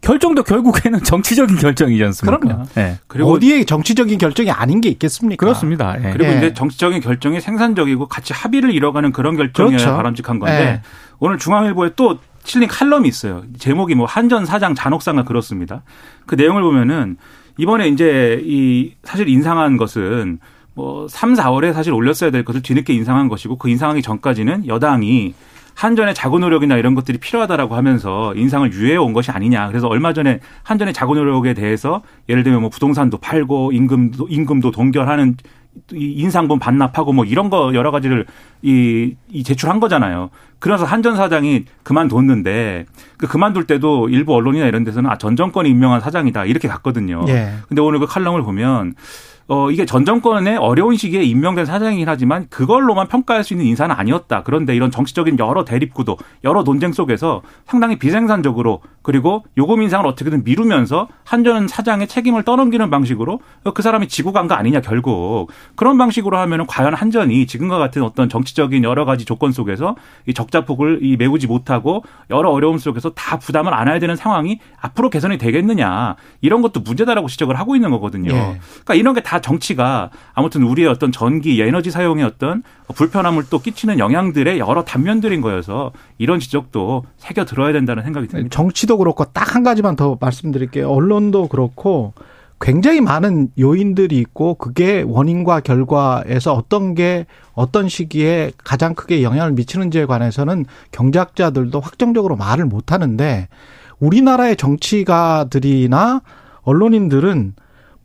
결정도 0.01 0.43
결국에는 0.43 1.01
정치적인 1.03 1.57
결정이지 1.57 2.03
않습니까? 2.03 2.39
그럼요. 2.39 2.63
네. 2.75 2.97
그리고 3.07 3.31
어디에 3.31 3.63
정치적인 3.63 4.17
결정이 4.17 4.51
아닌 4.51 4.81
게 4.81 4.89
있겠습니까? 4.89 5.43
그렇습니다. 5.45 5.93
네. 5.97 6.11
그리고 6.11 6.31
네. 6.31 6.37
이제 6.37 6.53
정치적인 6.53 7.01
결정이 7.01 7.41
생산적이고 7.41 8.07
같이 8.07 8.33
합의를 8.33 8.73
이뤄가는 8.73 9.11
그런 9.11 9.35
결정이어야 9.35 9.77
그렇죠. 9.77 9.95
바람직한 9.95 10.39
건데 10.39 10.65
네. 10.65 10.81
오늘 11.19 11.37
중앙일보에 11.37 11.91
또 11.95 12.19
실린 12.43 12.69
칼럼이 12.69 13.07
있어요. 13.07 13.43
제목이 13.57 13.95
뭐 13.95 14.05
한전 14.05 14.45
사장 14.45 14.75
잔혹상을 14.75 15.23
그렇습니다. 15.25 15.81
그 16.25 16.35
내용을 16.35 16.61
보면은 16.61 17.17
이번에 17.57 17.87
이제 17.87 18.41
이 18.43 18.93
사실 19.03 19.27
인상한 19.27 19.77
것은 19.77 20.39
뭐 20.75 21.07
3, 21.07 21.33
4월에 21.33 21.73
사실 21.73 21.93
올렸어야 21.93 22.31
될 22.31 22.43
것을 22.43 22.61
뒤늦게 22.61 22.93
인상한 22.93 23.29
것이고 23.29 23.57
그 23.57 23.69
인상하기 23.69 24.01
전까지는 24.01 24.67
여당이 24.67 25.33
한전의 25.75 26.15
자구 26.15 26.39
노력이나 26.39 26.77
이런 26.77 26.95
것들이 26.95 27.17
필요하다라고 27.17 27.75
하면서 27.75 28.33
인상을 28.35 28.71
유예해 28.73 28.97
온 28.97 29.13
것이 29.13 29.31
아니냐. 29.31 29.67
그래서 29.67 29.87
얼마 29.87 30.13
전에 30.13 30.39
한전의 30.63 30.93
자구 30.93 31.15
노력에 31.15 31.53
대해서 31.53 32.01
예를 32.29 32.43
들면 32.43 32.61
뭐 32.61 32.69
부동산도 32.69 33.17
팔고 33.17 33.71
임금도 33.73 34.27
임금도 34.29 34.71
동결하는 34.71 35.35
이 35.93 36.13
인상분 36.13 36.57
반납하고 36.59 37.11
뭐 37.11 37.25
이런 37.25 37.49
거 37.49 37.73
여러 37.73 37.91
가지를 37.91 38.25
이, 38.61 39.15
이 39.29 39.43
제출한 39.43 39.81
거잖아요. 39.81 40.29
그래서 40.59 40.85
한전 40.85 41.17
사장이 41.17 41.65
그만뒀는데 41.83 42.85
그 43.17 43.27
그만둘 43.27 43.67
때도 43.67 44.07
일부 44.09 44.33
언론이나 44.33 44.67
이런 44.67 44.85
데서는 44.85 45.09
아, 45.09 45.17
전 45.17 45.35
정권이 45.35 45.69
임명한 45.69 45.99
사장이다 45.99 46.45
이렇게 46.45 46.69
갔거든요. 46.69 47.25
예. 47.27 47.51
근데 47.67 47.81
오늘 47.81 47.99
그 47.99 48.05
칼럼을 48.05 48.41
보면 48.43 48.95
어, 49.47 49.69
이게 49.69 49.85
전 49.85 50.05
정권의 50.05 50.57
어려운 50.57 50.95
시기에 50.95 51.21
임명된 51.23 51.65
사장이긴 51.65 52.09
하지만 52.09 52.47
그걸로만 52.49 53.07
평가할 53.07 53.43
수 53.43 53.53
있는 53.53 53.67
인사는 53.67 53.95
아니었다. 53.95 54.41
그런데 54.43 54.75
이런 54.75 54.89
정치적인 54.89 55.37
여러 55.37 55.63
대립구도, 55.63 56.17
여러 56.43 56.63
논쟁 56.63 56.93
속에서 56.93 57.41
상당히 57.65 57.99
비생산적으로 57.99 58.81
그리고 59.03 59.45
요금 59.55 59.83
인상을 59.83 60.05
어떻게든 60.07 60.43
미루면서 60.43 61.07
한전 61.25 61.67
사장의 61.67 62.07
책임을 62.07 62.41
떠넘기는 62.41 62.89
방식으로 62.89 63.39
그 63.75 63.83
사람이 63.83 64.07
지고 64.07 64.31
간거 64.31 64.55
아니냐 64.55 64.81
결국 64.81 65.51
그런 65.75 65.99
방식으로 65.99 66.37
하면은 66.39 66.65
과연 66.65 66.95
한전이 66.95 67.45
지금과 67.45 67.77
같은 67.77 68.01
어떤 68.01 68.29
정치적인 68.29 68.83
여러 68.83 69.05
가지 69.05 69.25
조건 69.25 69.51
속에서 69.51 69.95
이 70.25 70.33
적자폭을 70.33 71.01
이 71.03 71.17
메우지 71.17 71.45
못하고 71.45 72.03
여러 72.31 72.49
어려움 72.49 72.79
속에서 72.79 73.11
다 73.11 73.37
부담을 73.37 73.75
안아야 73.75 73.99
되는 73.99 74.15
상황이 74.15 74.59
앞으로 74.81 75.11
개선이 75.11 75.37
되겠느냐 75.37 76.15
이런 76.41 76.63
것도 76.63 76.79
문제다라고 76.79 77.27
지적을 77.27 77.59
하고 77.59 77.75
있는 77.75 77.91
거거든요. 77.91 78.31
예. 78.33 78.59
그러니까 78.85 78.95
이런 78.95 79.13
게다 79.13 79.34
정치가 79.41 80.09
아무튼 80.33 80.63
우리의 80.63 80.87
어떤 80.87 81.11
전기 81.11 81.59
에너지 81.61 81.89
사용의 81.91 82.25
어떤 82.25 82.63
불편함을 82.93 83.45
또 83.49 83.59
끼치는 83.59 83.97
영향들의 83.99 84.59
여러 84.59 84.83
단면들인 84.83 85.41
거여서 85.41 85.91
이런 86.17 86.39
지적도 86.39 87.03
새겨 87.17 87.45
들어야 87.45 87.73
된다는 87.73 88.03
생각이 88.03 88.27
듭니다. 88.27 88.49
정치도 88.51 88.97
그렇고 88.97 89.25
딱 89.25 89.55
한 89.55 89.63
가지만 89.63 89.95
더 89.95 90.17
말씀드릴게요. 90.19 90.89
언론도 90.89 91.47
그렇고 91.47 92.13
굉장히 92.59 92.99
많은 92.99 93.49
요인들이 93.57 94.17
있고 94.17 94.55
그게 94.55 95.01
원인과 95.05 95.61
결과에서 95.61 96.53
어떤 96.53 96.93
게 96.93 97.25
어떤 97.53 97.87
시기에 97.87 98.51
가장 98.63 98.95
크게 98.95 99.23
영향을 99.23 99.53
미치는지에 99.53 100.05
관해서는 100.05 100.65
경제학자들도 100.91 101.79
확정적으로 101.79 102.35
말을 102.35 102.65
못 102.65 102.91
하는데 102.91 103.47
우리나라의 103.99 104.57
정치가들이나 104.57 106.21
언론인들은 106.63 107.53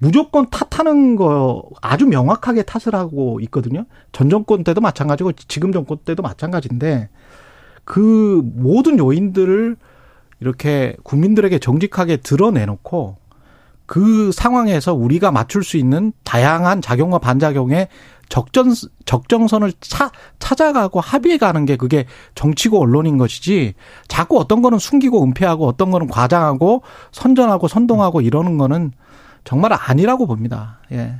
무조건 0.03 0.49
탓하는 0.49 1.15
거 1.15 1.63
아주 1.83 2.07
명확하게 2.07 2.63
탓을 2.63 2.95
하고 2.95 3.39
있거든요. 3.43 3.85
전 4.13 4.31
정권 4.31 4.65
때도 4.65 4.81
마찬가지고 4.81 5.33
지금 5.33 5.73
정권 5.73 5.99
때도 5.99 6.23
마찬가지인데 6.23 7.11
그 7.85 8.43
모든 8.55 8.99
요인들을 8.99 9.77
이렇게 10.41 10.97
국민들에게 11.03 11.59
정직하게 11.59 12.17
드러내놓고 12.19 13.19
그 13.85 14.33
상황에서 14.33 14.95
우리가 14.95 15.33
맞출 15.33 15.63
수 15.63 15.77
있는 15.77 16.15
다양한 16.25 16.81
작용과 16.81 17.19
반작용의 17.19 17.89
적전 18.31 18.73
적정선을 19.05 19.73
차, 19.81 20.11
찾아가고 20.39 21.01
합의해 21.01 21.37
가는 21.37 21.67
게 21.67 21.77
그게 21.77 22.07
정치고 22.35 22.81
언론인 22.81 23.19
것이지 23.19 23.75
자꾸 24.09 24.39
어떤 24.39 24.63
거는 24.63 24.79
숨기고 24.79 25.23
은폐하고 25.25 25.67
어떤 25.67 25.91
거는 25.91 26.07
과장하고 26.07 26.83
선전하고 27.13 27.69
선동하고 27.69 28.23
이러는 28.23 28.57
거는 28.57 28.93
정말 29.45 29.73
아니라고 29.73 30.27
봅니다. 30.27 30.79
예. 30.93 31.15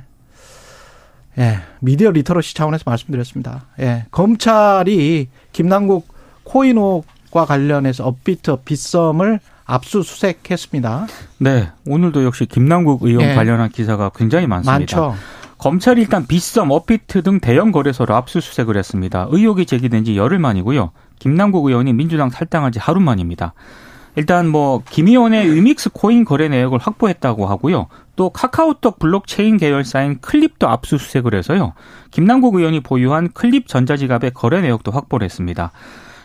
예. 1.37 1.59
미디어 1.79 2.11
리터러시 2.11 2.55
차원에서 2.55 2.83
말씀드렸습니다. 2.85 3.65
예. 3.79 4.05
검찰이 4.11 5.29
김남국 5.51 6.07
코인 6.43 6.77
의혹과 6.77 7.45
관련해서 7.45 8.05
업비트 8.05 8.57
빗썸을 8.65 9.39
압수수색했습니다. 9.65 11.07
네, 11.37 11.69
오늘도 11.87 12.25
역시 12.25 12.45
김남국 12.45 13.03
의원 13.03 13.29
예. 13.29 13.35
관련한 13.35 13.69
기사가 13.69 14.11
굉장히 14.13 14.47
많습니다. 14.47 14.99
많죠. 14.99 15.15
검찰이 15.57 16.01
일단 16.01 16.25
빗썸, 16.25 16.71
업비트 16.71 17.21
등 17.21 17.39
대형 17.39 17.71
거래소를 17.71 18.15
압수수색을 18.15 18.77
했습니다. 18.77 19.27
의혹이 19.29 19.67
제기된 19.67 20.03
지 20.03 20.17
열흘 20.17 20.39
만이고요. 20.39 20.91
김남국 21.19 21.67
의원이 21.67 21.93
민주당 21.93 22.29
탈당한 22.29 22.71
지 22.71 22.79
하루 22.79 22.99
만입니다. 22.99 23.53
일단 24.15 24.47
뭐 24.49 24.82
김 24.82 25.07
의원의 25.07 25.55
위믹스 25.55 25.91
코인 25.91 26.25
거래 26.25 26.49
내역을 26.49 26.79
확보했다고 26.79 27.45
하고요. 27.45 27.87
또 28.15 28.29
카카오톡 28.29 28.99
블록체인 28.99 29.57
계열사인 29.57 30.19
클립도 30.19 30.67
압수수색을 30.67 31.33
해서요. 31.33 31.73
김남국 32.11 32.55
의원이 32.55 32.81
보유한 32.81 33.29
클립 33.33 33.67
전자지갑의 33.67 34.31
거래 34.33 34.61
내역도 34.61 34.91
확보를 34.91 35.25
했습니다. 35.25 35.71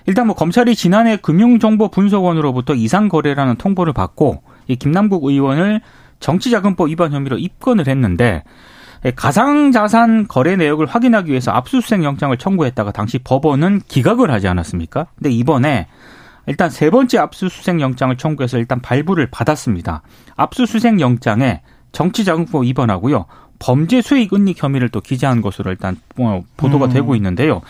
일단 0.06 0.26
뭐 0.26 0.36
검찰이 0.36 0.74
지난해 0.76 1.16
금융정보분석원으로부터 1.16 2.74
이상 2.74 3.08
거래라는 3.08 3.56
통보를 3.56 3.92
받고 3.92 4.42
이 4.68 4.76
김남국 4.76 5.24
의원을 5.24 5.80
정치자금법 6.20 6.88
위반 6.88 7.12
혐의로 7.12 7.38
입건을 7.38 7.88
했는데 7.88 8.42
가상자산 9.14 10.26
거래 10.26 10.56
내역을 10.56 10.86
확인하기 10.86 11.30
위해서 11.30 11.52
압수수색 11.52 12.02
영장을 12.02 12.36
청구했다가 12.36 12.92
당시 12.92 13.18
법원은 13.18 13.82
기각을 13.86 14.30
하지 14.30 14.48
않았습니까? 14.48 15.06
근데 15.16 15.30
이번에 15.30 15.86
일단 16.46 16.70
세 16.70 16.90
번째 16.90 17.18
압수수색 17.18 17.80
영장을 17.80 18.16
청구해서 18.16 18.58
일단 18.58 18.80
발부를 18.80 19.28
받았습니다. 19.30 20.02
압수수색 20.36 21.00
영장에 21.00 21.62
정치자금법 21.92 22.64
위반하고요. 22.64 23.26
범죄 23.58 24.02
수익 24.02 24.32
은닉 24.34 24.62
혐의를 24.62 24.88
또 24.90 25.00
기재한 25.00 25.40
것으로 25.40 25.70
일단 25.70 25.96
뭐 26.14 26.44
보도가 26.56 26.86
음. 26.86 26.90
되고 26.90 27.14
있는데요. 27.16 27.62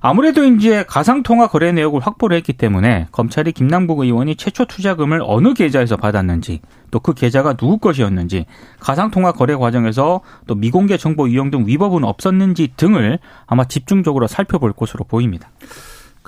아무래도 0.00 0.44
이제 0.44 0.84
가상통화 0.86 1.48
거래 1.48 1.72
내역을 1.72 2.00
확보를 2.00 2.36
했기 2.36 2.52
때문에 2.52 3.08
검찰이 3.10 3.52
김남국 3.52 3.98
의원이 4.00 4.36
최초 4.36 4.64
투자금을 4.64 5.20
어느 5.24 5.54
계좌에서 5.54 5.96
받았는지 5.96 6.60
또 6.90 7.00
그 7.00 7.14
계좌가 7.14 7.54
누구 7.54 7.78
것이었는지 7.78 8.46
가상통화 8.80 9.32
거래 9.32 9.54
과정에서 9.56 10.20
또 10.46 10.54
미공개 10.54 10.96
정보 10.96 11.28
유용 11.28 11.50
등 11.50 11.66
위법은 11.66 12.04
없었는지 12.04 12.72
등을 12.76 13.18
아마 13.46 13.64
집중적으로 13.64 14.26
살펴볼 14.26 14.72
것으로 14.72 15.04
보입니다. 15.04 15.50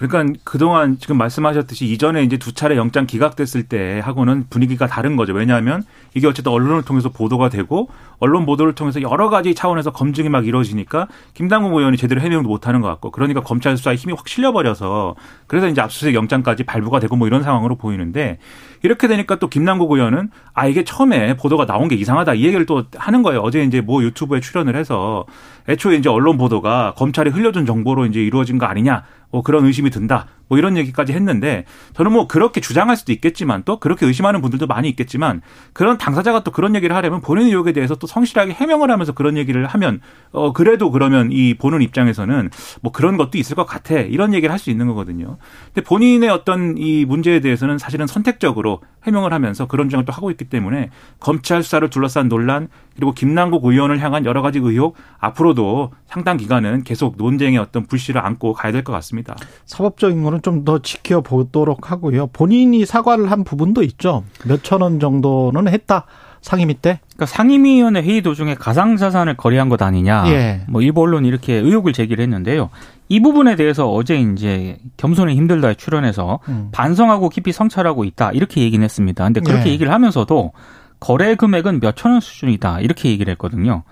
그러니까 0.00 0.40
그동안 0.45 0.97
지금 0.99 1.19
말씀하셨듯이 1.19 1.85
이전에 1.85 2.23
이제 2.23 2.38
두 2.38 2.52
차례 2.52 2.76
영장 2.76 3.07
기각됐을 3.07 3.64
때 3.64 4.00
하고는 4.02 4.47
분위기가 4.49 4.87
다른 4.87 5.14
거죠. 5.14 5.35
왜냐하면 5.35 5.83
이게 6.14 6.26
어쨌든 6.26 6.52
언론을 6.52 6.85
통해서 6.85 7.11
보도가 7.11 7.50
되고 7.50 7.90
언론 8.19 8.47
보도를 8.47 8.75
통해서 8.75 9.02
여러 9.02 9.28
가지 9.28 9.54
차원에서 9.54 9.92
검증이 9.92 10.30
막 10.30 10.47
이루어지니까 10.47 11.07
김당국 11.35 11.76
의원이 11.76 11.99
제대로 11.99 12.23
해명도 12.23 12.49
못 12.49 12.66
하는 12.66 12.80
것 12.80 12.88
같고 12.88 13.11
그러니까 13.11 13.42
검찰 13.42 13.76
수사에 13.76 13.95
힘이 13.95 14.14
확 14.14 14.26
실려버려서 14.26 15.16
그래서 15.47 15.69
이제 15.69 15.83
압수수색 15.83 16.14
영장까지 16.14 16.64
발부가 16.64 16.99
되고 16.99 17.14
뭐 17.16 17.26
이런 17.26 17.42
상황으로 17.42 17.76
보이는데 17.76 18.38
이렇게 18.83 19.09
되니까 19.09 19.37
또 19.37 19.49
김남국 19.49 19.91
의원은 19.93 20.31
아 20.53 20.67
이게 20.67 20.85
처음에 20.85 21.37
보도가 21.37 21.67
나온 21.67 21.89
게 21.89 21.95
이상하다 21.97 22.35
이 22.35 22.45
얘기를 22.45 22.67
또 22.67 22.85
하는 22.97 23.23
거예요. 23.23 23.41
어제 23.41 23.63
이제 23.63 23.81
뭐 23.81 24.03
유튜브에 24.03 24.41
출연을 24.41 24.77
해서 24.77 25.27
애초에 25.69 25.97
이제 25.97 26.09
언론 26.09 26.37
보도가 26.39 26.95
검찰이 26.97 27.31
흘려준 27.31 27.67
정보로 27.67 28.07
이제 28.07 28.21
이루어진 28.21 28.59
거 28.59 28.67
아니냐 28.67 29.05
뭐 29.31 29.43
그런 29.43 29.65
의심이 29.65 29.91
든다. 29.91 30.27
뭐 30.50 30.59
이런 30.59 30.76
얘기까지 30.76 31.14
했는데 31.14 31.64
저는 31.95 32.12
뭐 32.12 32.26
그렇게 32.26 32.61
주장할 32.61 32.97
수도 32.97 33.12
있겠지만 33.12 33.62
또 33.64 33.78
그렇게 33.80 34.04
의심하는 34.04 34.42
분들도 34.42 34.66
많이 34.66 34.88
있겠지만 34.90 35.40
그런 35.73 35.97
당사자가 35.97 36.42
또 36.45 36.50
그런 36.50 36.75
얘기를 36.75 36.95
하려면 36.95 37.23
본인 37.23 37.47
의혹에 37.47 37.73
대해서 37.73 37.95
또 37.95 38.07
성실하게 38.07 38.52
해명을 38.52 38.90
하면서 38.90 39.12
그런 39.12 39.37
얘기를 39.38 39.64
하면 39.64 40.00
어 40.33 40.52
그래도 40.52 40.90
그러면 40.90 41.30
이 41.33 41.54
보는 41.54 41.80
입장에서는 41.83 42.50
뭐 42.83 42.92
그런 42.92 43.16
것도 43.16 43.38
있을 43.38 43.54
것 43.57 43.64
같아 43.64 43.95
이런 43.95 44.35
얘기를 44.35 44.52
할 44.52 44.61
수 44.61 44.69
있는 44.71 44.88
거거든요. 44.88 45.38
근데 45.73 45.80
본인의 45.83 46.28
어떤 46.28 46.76
이 46.76 47.07
문제에 47.07 47.40
대해서는 47.40 47.78
사실은 47.78 48.07
선택적으로 48.07 48.80
해명을 49.07 49.33
하면서 49.33 49.66
그런 49.66 49.88
주장을 49.88 50.04
또 50.04 50.12
하고 50.12 50.30
있기 50.30 50.45
때문에 50.50 50.90
검찰 51.19 51.62
수사를 51.62 51.88
둘러싼 51.88 52.28
논란 52.28 52.69
그리고 52.95 53.12
김남국 53.12 53.64
의원을 53.64 54.00
향한 54.00 54.26
여러 54.26 54.42
가지 54.42 54.59
의혹 54.59 54.97
앞으로도 55.19 55.92
상당 56.07 56.37
기간은 56.37 56.83
계속 56.85 57.16
논쟁의 57.16 57.59
어떤 57.59 57.87
불씨를 57.87 58.21
안고 58.23 58.52
가야 58.52 58.73
될 58.73 58.85
것 58.85 58.92
같습니다. 58.92 59.35
사법적인 59.64 60.23
거는 60.23 60.40
좀 60.43 60.65
더 60.65 60.81
지켜보도록 60.81 61.91
하고요. 61.91 62.29
본인이 62.29 62.85
사과를 62.85 63.31
한 63.31 63.45
부분도 63.45 63.83
있죠. 63.83 64.25
몇천 64.45 64.83
원 64.83 65.01
정도는 65.01 65.69
했다. 65.69 66.05
상임위 66.43 66.75
때. 66.75 67.01
그러니까 67.15 67.27
상임위원회 67.27 68.03
회의 68.03 68.23
도중에 68.23 68.55
가상자산을 68.55 69.37
거래한 69.37 69.69
것 69.69 69.81
아니냐. 69.83 70.25
예. 70.29 70.63
뭐 70.69 70.81
일부 70.83 71.03
언론이 71.03 71.29
이렇게 71.29 71.55
의혹을 71.55 71.93
제기를 71.93 72.23
했는데요. 72.23 72.71
이 73.09 73.21
부분에 73.21 73.57
대해서 73.57 73.91
어제 73.91 74.17
이제 74.17 74.79
겸손이 74.97 75.35
힘들다에 75.35 75.75
출연해서 75.75 76.39
음. 76.49 76.69
반성하고 76.73 77.29
깊이 77.29 77.53
성찰하고 77.53 78.05
있다 78.05 78.31
이렇게 78.33 78.63
얘기는 78.63 78.83
했습니다. 78.83 79.25
근데 79.25 79.41
그렇게 79.41 79.65
네. 79.65 79.71
얘기를 79.73 79.93
하면서도 79.93 80.53
거래 80.99 81.35
금액은 81.35 81.81
몇천 81.81 82.13
원 82.13 82.21
수준이다 82.21 82.81
이렇게 82.81 83.11
얘기를 83.11 83.31
했거든요. 83.33 83.83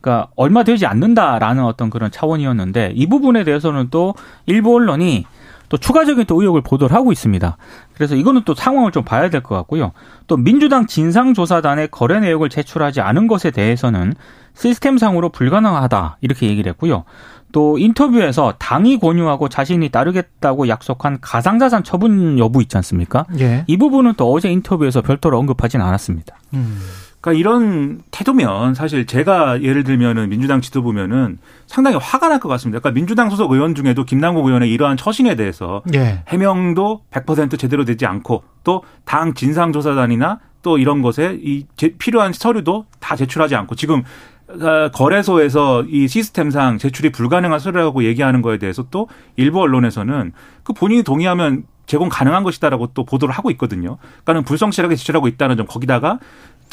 그러니까 0.00 0.28
얼마 0.36 0.64
되지 0.64 0.86
않는다라는 0.86 1.64
어떤 1.64 1.88
그런 1.88 2.10
차원이었는데 2.10 2.92
이 2.94 3.06
부분에 3.06 3.44
대해서는 3.44 3.88
또 3.90 4.14
일부 4.46 4.74
언론이 4.74 5.24
또 5.74 5.78
추가적인 5.78 6.26
또 6.26 6.40
의혹을 6.40 6.60
보도를 6.60 6.94
하고 6.94 7.10
있습니다. 7.10 7.56
그래서 7.94 8.14
이거는 8.14 8.42
또 8.44 8.54
상황을 8.54 8.92
좀 8.92 9.02
봐야 9.04 9.28
될 9.28 9.42
것 9.42 9.56
같고요. 9.56 9.90
또 10.28 10.36
민주당 10.36 10.86
진상조사단에 10.86 11.88
거래 11.88 12.20
내역을 12.20 12.48
제출하지 12.48 13.00
않은 13.00 13.26
것에 13.26 13.50
대해서는 13.50 14.14
시스템상으로 14.54 15.30
불가능하다 15.30 16.18
이렇게 16.20 16.46
얘기를 16.46 16.70
했고요. 16.70 17.02
또 17.50 17.76
인터뷰에서 17.76 18.54
당이 18.60 19.00
권유하고 19.00 19.48
자신이 19.48 19.88
따르겠다고 19.88 20.68
약속한 20.68 21.18
가상자산 21.20 21.82
처분 21.82 22.38
여부 22.38 22.62
있지 22.62 22.76
않습니까? 22.76 23.26
예. 23.40 23.64
이 23.66 23.76
부분은 23.76 24.14
또 24.16 24.32
어제 24.32 24.50
인터뷰에서 24.50 25.02
별도로 25.02 25.40
언급하진 25.40 25.80
않았습니다. 25.80 26.36
음. 26.54 26.78
그러니까 27.24 27.40
이런 27.40 28.02
태도면 28.10 28.74
사실 28.74 29.06
제가 29.06 29.62
예를 29.62 29.82
들면은 29.82 30.28
민주당 30.28 30.60
지도부면은 30.60 31.38
상당히 31.66 31.96
화가 31.96 32.28
날 32.28 32.38
것 32.38 32.50
같습니다. 32.50 32.80
그러니까 32.80 32.94
민주당 32.94 33.30
소속 33.30 33.50
의원 33.52 33.74
중에도 33.74 34.04
김남국 34.04 34.44
의원의 34.44 34.70
이러한 34.70 34.98
처신에 34.98 35.34
대해서 35.34 35.82
예. 35.94 36.22
해명도 36.28 37.00
100% 37.10 37.58
제대로 37.58 37.86
되지 37.86 38.04
않고 38.04 38.42
또 38.62 38.82
당 39.06 39.32
진상조사단이나 39.32 40.40
또 40.62 40.76
이런 40.76 41.00
것에 41.00 41.38
이 41.40 41.64
필요한 41.98 42.34
서류도 42.34 42.84
다 43.00 43.16
제출하지 43.16 43.54
않고 43.54 43.74
지금 43.74 44.02
어, 44.48 44.90
거래소에서 44.92 45.84
이 45.88 46.06
시스템상 46.08 46.76
제출이 46.76 47.10
불가능한 47.12 47.58
서류라고 47.58 48.04
얘기하는 48.04 48.42
거에 48.42 48.58
대해서 48.58 48.84
또 48.90 49.08
일부 49.36 49.60
언론에서는 49.60 50.32
그 50.62 50.74
본인이 50.74 51.02
동의하면 51.02 51.64
제공 51.86 52.08
가능한 52.08 52.44
것이다라고 52.44 52.88
또 52.94 53.04
보도를 53.04 53.34
하고 53.34 53.50
있거든요. 53.52 53.98
그러니까는 54.24 54.44
불성실하게 54.44 54.96
제출하고 54.96 55.28
있다는 55.28 55.56
점 55.56 55.66
거기다가 55.66 56.18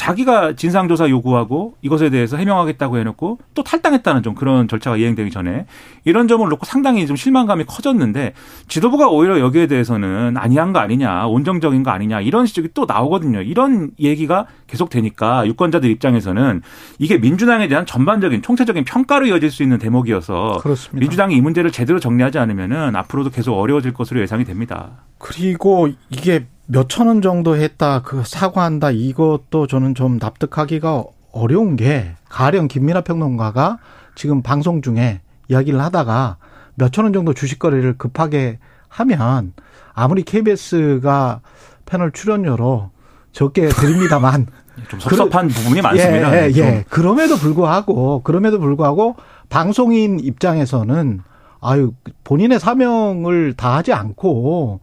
자기가 0.01 0.55
진상조사 0.55 1.12
요구하고 1.12 1.75
이것에 1.84 2.10
대해서 2.10 2.36
해명하겠다고 2.36 2.98
해놓고 2.98 3.38
또 3.53 3.63
탈당했다는 3.63 4.24
좀 4.24 4.34
그런 4.34 4.67
절차가 4.67 4.98
이행되기 4.98 5.29
전에 5.29 5.67
이런 6.05 6.27
점을 6.27 6.48
놓고 6.50 6.65
상당히 6.65 7.05
좀 7.05 7.15
실망감이 7.15 7.65
커졌는데 7.65 8.34
지도부가 8.67 9.10
오히려 9.10 9.39
여기에 9.39 9.67
대해서는 9.67 10.38
아니한 10.38 10.74
거 10.74 10.79
아니냐 10.79 11.27
온정적인 11.27 11.84
거 11.84 11.91
아니냐 11.91 12.22
이런 12.22 12.48
지적이 12.48 12.70
또 12.74 12.86
나오거든요. 12.88 13.43
이런 13.43 13.91
얘기가 14.00 14.48
계속 14.65 14.89
되니까 14.89 15.46
유권자들 15.46 15.88
입장에서는 15.91 16.63
이게 16.98 17.20
민주당에 17.20 17.67
대한 17.67 17.86
전반적인 17.86 18.41
총체적인 18.41 18.86
평가로 18.86 19.27
이어질 19.27 19.51
수 19.51 19.62
있는 19.62 19.77
대목이어서 19.77 20.62
그렇습니다. 20.63 21.00
민주당이 21.00 21.36
이 21.36 21.41
문제를 21.41 21.72
제대로 21.72 22.00
정리하지 22.00 22.39
않으면은 22.39 22.96
앞으로도 22.96 23.29
계속 23.29 23.53
어려워질 23.53 23.93
것으로 23.93 24.20
예상이 24.20 24.46
됩니다. 24.46 25.03
그리고 25.20 25.89
이게 26.10 26.48
몇천 26.68 27.08
원 27.08 27.22
정도 27.22 27.58
했다, 27.58 28.01
그 28.01 28.24
사과한다, 28.25 28.91
이것도 28.91 29.68
저는 29.68 29.96
좀 29.96 30.18
납득하기가 30.22 31.03
어려운 31.32 31.75
게, 31.75 32.15
가령 32.30 32.68
김민하 32.68 33.01
평론가가 33.01 33.80
지금 34.15 34.41
방송 34.41 34.82
중에 34.82 35.22
이야기를 35.50 35.82
하다가 35.82 36.38
몇천 36.75 37.06
원 37.06 37.13
정도 37.13 37.34
주식 37.34 37.60
거래를 37.60 37.98
급하게 37.98 38.60
하면, 38.88 39.53
아무리 39.94 40.24
KBS가 40.24 41.41
패널 41.86 42.12
출연료로 42.12 42.91
적게 43.32 43.68
드립니다만, 43.68 44.48
좀 44.88 45.00
섭섭한 45.00 45.50
그, 45.50 45.53
부분이 45.56 45.82
많습니다. 45.82 46.34
예, 46.38 46.50
예, 46.50 46.58
예. 46.58 46.86
그럼에도 46.89 47.36
불구하고, 47.36 48.22
그럼에도 48.24 48.60
불구하고, 48.60 49.15
방송인 49.50 50.20
입장에서는, 50.22 51.22
아유, 51.60 51.91
본인의 52.24 52.60
사명을 52.60 53.53
다하지 53.58 53.94
않고, 53.94 54.80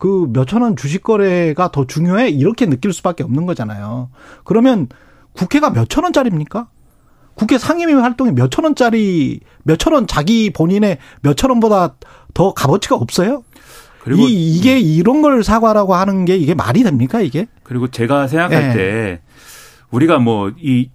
그 0.00 0.28
몇천 0.32 0.62
원 0.62 0.76
주식 0.76 1.02
거래가 1.02 1.70
더 1.70 1.86
중요해 1.86 2.30
이렇게 2.30 2.64
느낄 2.64 2.90
수밖에 2.94 3.22
없는 3.22 3.44
거잖아요. 3.44 4.08
그러면 4.44 4.88
국회가 5.34 5.68
몇천 5.68 6.04
원짜리입니까? 6.04 6.68
국회 7.34 7.58
상임위 7.58 7.92
활동이 7.92 8.32
몇천 8.32 8.64
원짜리 8.64 9.40
몇천 9.62 9.92
원 9.92 10.06
자기 10.06 10.50
본인의 10.50 10.96
몇천 11.20 11.50
원보다 11.50 11.96
더 12.32 12.54
값어치가 12.54 12.96
없어요? 12.96 13.44
그리고 14.02 14.22
이, 14.22 14.56
이게 14.56 14.76
음. 14.76 14.80
이런 14.80 15.20
걸 15.20 15.44
사과라고 15.44 15.94
하는 15.94 16.24
게 16.24 16.34
이게 16.34 16.54
말이 16.54 16.82
됩니까 16.82 17.20
이게? 17.20 17.46
그리고 17.62 17.88
제가 17.88 18.26
생각할 18.26 18.68
네. 18.68 18.74
때 18.74 19.20
우리가 19.90 20.18
뭐 20.18 20.50
이 20.58 20.88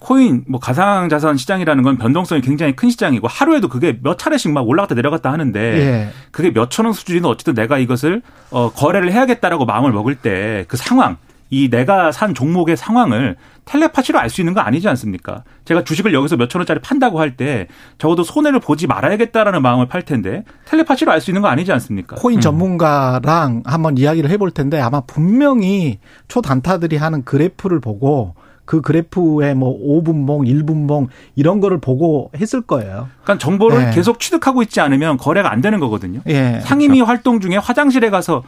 코인 0.00 0.44
뭐 0.48 0.58
가상 0.58 1.08
자산 1.08 1.36
시장이라는 1.36 1.82
건 1.84 1.96
변동성이 1.98 2.40
굉장히 2.40 2.74
큰 2.74 2.90
시장이고 2.90 3.28
하루에도 3.28 3.68
그게 3.68 3.98
몇 4.02 4.18
차례씩 4.18 4.50
막 4.50 4.66
올라갔다 4.66 4.94
내려갔다 4.94 5.30
하는데 5.30 5.60
예. 5.60 6.08
그게 6.32 6.50
몇천 6.50 6.86
원 6.86 6.92
수준이든 6.92 7.28
어쨌든 7.28 7.54
내가 7.54 7.78
이것을 7.78 8.22
어 8.50 8.72
거래를 8.72 9.12
해야겠다라고 9.12 9.66
마음을 9.66 9.92
먹을 9.92 10.14
때 10.16 10.64
그 10.68 10.76
상황 10.76 11.16
이 11.52 11.68
내가 11.68 12.12
산 12.12 12.32
종목의 12.32 12.76
상황을 12.76 13.36
텔레파시로 13.64 14.18
알 14.20 14.30
수 14.30 14.40
있는 14.40 14.54
거 14.54 14.60
아니지 14.60 14.88
않습니까? 14.88 15.42
제가 15.64 15.82
주식을 15.84 16.14
여기서 16.14 16.36
몇천 16.36 16.60
원짜리 16.60 16.80
판다고 16.80 17.18
할 17.20 17.36
때 17.36 17.66
적어도 17.98 18.22
손해를 18.22 18.60
보지 18.60 18.86
말아야겠다라는 18.86 19.60
마음을 19.60 19.86
팔 19.88 20.02
텐데 20.02 20.44
텔레파시로 20.66 21.10
알 21.10 21.20
수 21.20 21.30
있는 21.30 21.42
거 21.42 21.48
아니지 21.48 21.72
않습니까? 21.72 22.16
코인 22.16 22.38
음. 22.38 22.40
전문가랑 22.40 23.62
한번 23.66 23.98
이야기를 23.98 24.30
해볼 24.30 24.52
텐데 24.52 24.80
아마 24.80 25.00
분명히 25.00 25.98
초단타들이 26.28 26.96
하는 26.96 27.24
그래프를 27.24 27.80
보고 27.80 28.34
그 28.70 28.80
그래프에 28.80 29.54
뭐 29.54 29.76
5분봉, 29.84 30.46
1분봉 30.46 31.08
이런 31.34 31.58
거를 31.58 31.80
보고 31.80 32.30
했을 32.36 32.60
거예요. 32.60 33.08
그러니까 33.24 33.44
정보를 33.44 33.88
예. 33.88 33.90
계속 33.90 34.20
취득하고 34.20 34.62
있지 34.62 34.80
않으면 34.80 35.16
거래가 35.16 35.50
안 35.50 35.60
되는 35.60 35.80
거거든요. 35.80 36.20
예. 36.28 36.60
상임위 36.62 36.98
그렇죠. 36.98 37.08
활동 37.08 37.40
중에 37.40 37.56
화장실에 37.56 38.10
가서 38.10 38.44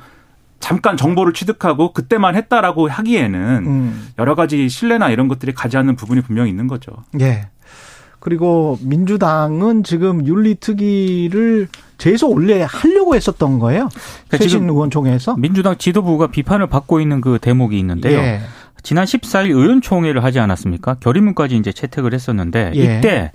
잠깐 0.60 0.96
정보를 0.96 1.32
취득하고 1.32 1.92
그때만 1.92 2.36
했다라고 2.36 2.88
하기에는 2.88 3.66
음. 3.66 4.08
여러 4.16 4.36
가지 4.36 4.68
신뢰나 4.68 5.10
이런 5.10 5.26
것들이 5.26 5.54
가지 5.54 5.76
않는 5.76 5.96
부분이 5.96 6.20
분명히 6.20 6.50
있는 6.50 6.68
거죠. 6.68 6.92
예. 7.18 7.48
그리고 8.20 8.78
민주당은 8.80 9.82
지금 9.82 10.24
윤리특위를 10.24 11.66
제소 11.98 12.30
원래 12.30 12.64
하려고 12.68 13.16
했었던 13.16 13.58
거예요. 13.58 13.88
그러니까 14.28 14.38
최신 14.38 14.68
의원총회에서 14.68 15.34
민주당 15.36 15.76
지도부가 15.76 16.28
비판을 16.28 16.68
받고 16.68 17.00
있는 17.00 17.20
그 17.20 17.40
대목이 17.40 17.76
있는데요. 17.76 18.18
예. 18.20 18.40
지난 18.82 19.04
14일 19.04 19.50
의원총회를 19.50 20.24
하지 20.24 20.40
않았습니까? 20.40 20.94
결의문까지 20.94 21.56
이제 21.56 21.72
채택을 21.72 22.14
했었는데 22.14 22.72
예. 22.74 22.98
이때 22.98 23.32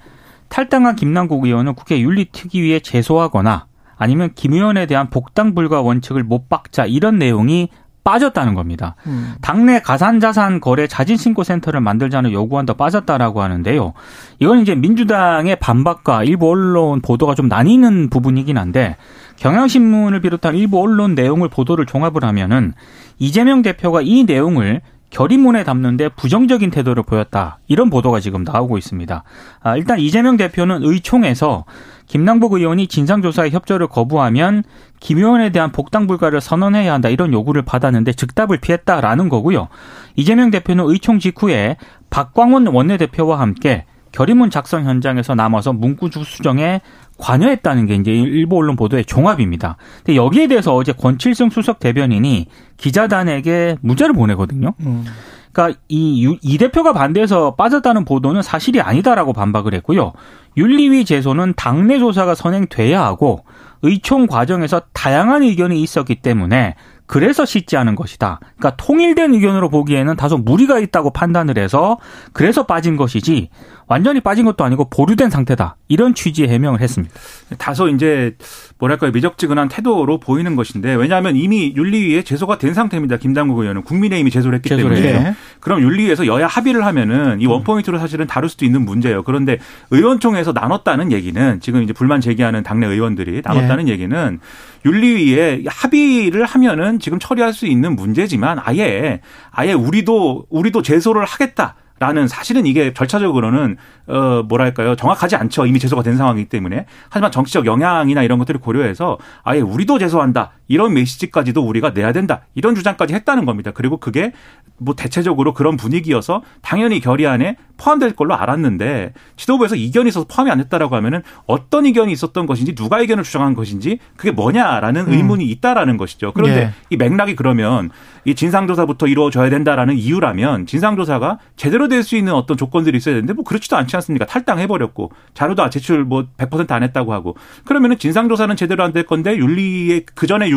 탈당한 0.49 0.95
김남국 0.95 1.45
의원은 1.45 1.75
국회 1.75 1.99
윤리특위위에 1.99 2.79
제소하거나 2.79 3.67
아니면 3.97 4.31
김 4.35 4.53
의원에 4.53 4.85
대한 4.85 5.09
복당 5.09 5.55
불가 5.55 5.81
원칙을 5.81 6.23
못 6.23 6.49
박자 6.49 6.85
이런 6.85 7.17
내용이 7.17 7.69
빠졌다는 8.07 8.53
겁니다. 8.53 8.95
음. 9.05 9.33
당내 9.41 9.81
가산자산 9.81 10.61
거래 10.61 10.87
자진신고센터를 10.87 11.81
만들자는 11.81 12.31
요구안도 12.31 12.75
빠졌다라고 12.75 13.41
하는데요. 13.41 13.91
이건 14.39 14.61
이제 14.61 14.75
민주당의 14.75 15.57
반박과 15.57 16.23
일부 16.23 16.49
언론 16.49 17.01
보도가 17.01 17.35
좀 17.35 17.49
나뉘는 17.49 18.09
부분이긴 18.09 18.57
한데 18.57 18.95
경향신문을 19.35 20.21
비롯한 20.21 20.55
일부 20.55 20.81
언론 20.81 21.15
내용을 21.15 21.49
보도를 21.49 21.85
종합을 21.85 22.23
하면은 22.23 22.73
이재명 23.19 23.61
대표가 23.61 24.01
이 24.01 24.23
내용을 24.23 24.79
결의문에 25.09 25.63
담는데 25.63 26.09
부정적인 26.09 26.69
태도를 26.69 27.03
보였다. 27.03 27.59
이런 27.67 27.89
보도가 27.89 28.19
지금 28.19 28.43
나오고 28.43 28.77
있습니다. 28.77 29.23
아, 29.61 29.77
일단 29.77 29.99
이재명 29.99 30.37
대표는 30.37 30.79
의총에서 30.83 31.65
김남복 32.07 32.53
의원이 32.53 32.87
진상조사에 32.87 33.49
협조를 33.49 33.87
거부하면 33.87 34.63
김 34.99 35.17
의원에 35.17 35.51
대한 35.51 35.71
복당 35.71 36.07
불가를 36.07 36.41
선언해야 36.41 36.93
한다 36.93 37.09
이런 37.09 37.33
요구를 37.33 37.63
받았는데 37.63 38.13
즉답을 38.13 38.57
피했다라는 38.57 39.29
거고요. 39.29 39.67
이재명 40.15 40.49
대표는 40.49 40.85
의총 40.87 41.19
직후에 41.19 41.77
박광원 42.09 42.67
원내대표와 42.67 43.39
함께 43.39 43.85
결의문 44.11 44.49
작성 44.49 44.85
현장에서 44.85 45.35
남아서 45.35 45.73
문구 45.73 46.09
수정에 46.11 46.81
관여했다는 47.17 47.85
게 47.87 47.95
이제 47.95 48.11
일부 48.11 48.57
언론 48.57 48.75
보도의 48.75 49.05
종합입니다. 49.05 49.77
근데 49.97 50.15
여기에 50.15 50.47
대해서 50.47 50.75
어제 50.75 50.91
권칠승 50.91 51.49
수석 51.49 51.79
대변인이 51.79 52.47
기자단에게 52.77 53.77
문자를 53.81 54.13
보내거든요. 54.13 54.73
음. 54.81 55.05
그러니까 55.51 55.79
이, 55.87 56.37
이 56.41 56.57
대표가 56.59 56.93
반대해서 56.93 57.55
빠졌다는 57.55 58.05
보도는 58.05 58.43
사실이 58.43 58.79
아니다라고 58.79 59.33
반박을 59.33 59.73
했고요. 59.73 60.13
윤리위 60.55 61.05
제소는 61.05 61.53
당내 61.55 61.97
조사가 61.97 62.35
선행돼야 62.35 63.03
하고 63.03 63.43
의총 63.81 64.27
과정에서 64.27 64.81
다양한 64.93 65.43
의견이 65.43 65.81
있었기 65.81 66.15
때문에 66.15 66.75
그래서 67.07 67.45
씻지 67.45 67.77
않은 67.77 67.95
것이다. 67.95 68.39
그러니까 68.57 68.75
통일된 68.75 69.33
의견으로 69.33 69.69
보기에는 69.69 70.15
다소 70.15 70.37
무리가 70.37 70.77
있다고 70.79 71.11
판단을 71.11 71.57
해서 71.57 71.97
그래서 72.33 72.65
빠진 72.65 72.97
것이지 72.97 73.49
완전히 73.87 74.19
빠진 74.19 74.45
것도 74.45 74.63
아니고 74.63 74.89
보류된 74.89 75.29
상태다. 75.29 75.77
이런 75.87 76.13
취지의 76.13 76.49
해명을 76.49 76.81
했습니다. 76.81 77.13
다소 77.57 77.87
이제 77.87 78.35
뭐랄까요 78.79 79.11
미적지근한 79.11 79.69
태도로 79.69 80.19
보이는 80.19 80.55
것인데 80.55 80.93
왜냐하면 80.95 81.35
이미 81.35 81.73
윤리위에 81.75 82.23
제소가 82.23 82.57
된 82.57 82.73
상태입니다. 82.73 83.17
김당국 83.17 83.59
의원은 83.59 83.83
국민의힘이 83.83 84.29
제소를 84.29 84.57
했기 84.57 84.69
때문에 84.69 85.01
네. 85.01 85.35
그럼 85.61 85.81
윤리위에서 85.81 86.27
여야 86.27 86.47
합의를 86.47 86.85
하면은 86.85 87.39
이 87.39 87.45
원포인트로 87.45 87.97
사실은 87.97 88.27
다룰 88.27 88.49
수도 88.49 88.65
있는 88.65 88.83
문제예요. 88.83 89.23
그런데 89.23 89.57
의원총회에서 89.91 90.51
나눴다는 90.51 91.11
얘기는 91.13 91.59
지금 91.61 91.81
이제 91.83 91.93
불만 91.93 92.19
제기하는 92.19 92.63
당내 92.63 92.87
의원들이 92.87 93.41
나눴다는 93.43 93.85
네. 93.85 93.91
얘기는 93.93 94.39
윤리위에 94.85 95.63
합의를 95.65 96.45
하면은 96.45 96.99
지금 96.99 97.19
처리할 97.19 97.53
수 97.53 97.65
있는 97.65 97.95
문제지만 97.95 98.59
아예 98.61 99.21
아예 99.51 99.73
우리도 99.73 100.47
우리도 100.49 100.81
제소를 100.81 101.23
하겠다. 101.25 101.75
라는 101.99 102.27
사실은 102.27 102.65
이게 102.65 102.93
절차적으로는 102.93 103.77
어 104.07 104.43
뭐랄까요? 104.47 104.95
정확하지 104.95 105.35
않죠. 105.35 105.65
이미 105.65 105.79
제소가 105.79 106.03
된 106.03 106.15
상황이기 106.15 106.49
때문에. 106.49 106.85
하지만 107.09 107.31
정치적 107.31 107.65
영향이나 107.65 108.23
이런 108.23 108.37
것들을 108.39 108.59
고려해서 108.59 109.17
아예 109.43 109.61
우리도 109.61 109.97
제소한다 109.99 110.51
이런 110.67 110.93
메시지까지도 110.93 111.61
우리가 111.61 111.91
내야 111.91 112.11
된다. 112.11 112.41
이런 112.55 112.75
주장까지 112.75 113.13
했다는 113.13 113.45
겁니다. 113.45 113.71
그리고 113.73 113.97
그게 113.97 114.31
뭐 114.79 114.95
대체적으로 114.95 115.53
그런 115.53 115.77
분위기여서 115.77 116.43
당연히 116.61 116.99
결의안에 116.99 117.55
포함될 117.77 118.15
걸로 118.15 118.35
알았는데 118.35 119.13
지도부에서 119.35 119.75
이견이 119.75 120.09
있어서 120.09 120.25
포함이 120.27 120.49
안 120.51 120.57
됐다라고 120.59 120.95
하면은 120.95 121.21
어떤 121.45 121.85
이견이 121.85 122.11
있었던 122.11 122.45
것인지 122.47 122.73
누가 122.75 122.99
의견을 122.99 123.23
주장한 123.23 123.53
것인지 123.53 123.99
그게 124.15 124.31
뭐냐라는 124.31 125.07
음. 125.07 125.13
의문이 125.13 125.45
있다라는 125.45 125.97
것이죠. 125.97 126.31
그런데 126.33 126.57
예. 126.57 126.71
이 126.89 126.97
맥락이 126.97 127.35
그러면 127.35 127.89
이 128.25 128.33
진상조사부터 128.35 129.07
이루어져야 129.07 129.49
된다라는 129.49 129.95
이유라면 129.95 130.65
진상조사가 130.65 131.39
제대로 131.55 131.87
될 131.87 132.03
수 132.07 132.15
있는 132.15 132.31
어떤 132.33 132.55
조건들이 132.57 132.95
있어야 132.97 133.15
되는데 133.15 133.33
뭐 133.33 133.43
그렇지도 133.43 133.75
않지 133.75 133.95
않습니까? 133.97 134.25
탈당해버렸고 134.25 135.11
자료도 135.33 135.69
제출 135.69 136.05
뭐 136.05 136.25
100%안 136.37 136.83
했다고 136.83 137.11
하고 137.13 137.35
그러면은 137.65 137.97
진상조사는 137.97 138.55
제대로 138.55 138.83
안 138.83 138.93
될 138.93 139.03
건데 139.05 139.35
윤리에 139.35 140.05
그 140.15 140.25
전에 140.27 140.49
윤리 140.49 140.56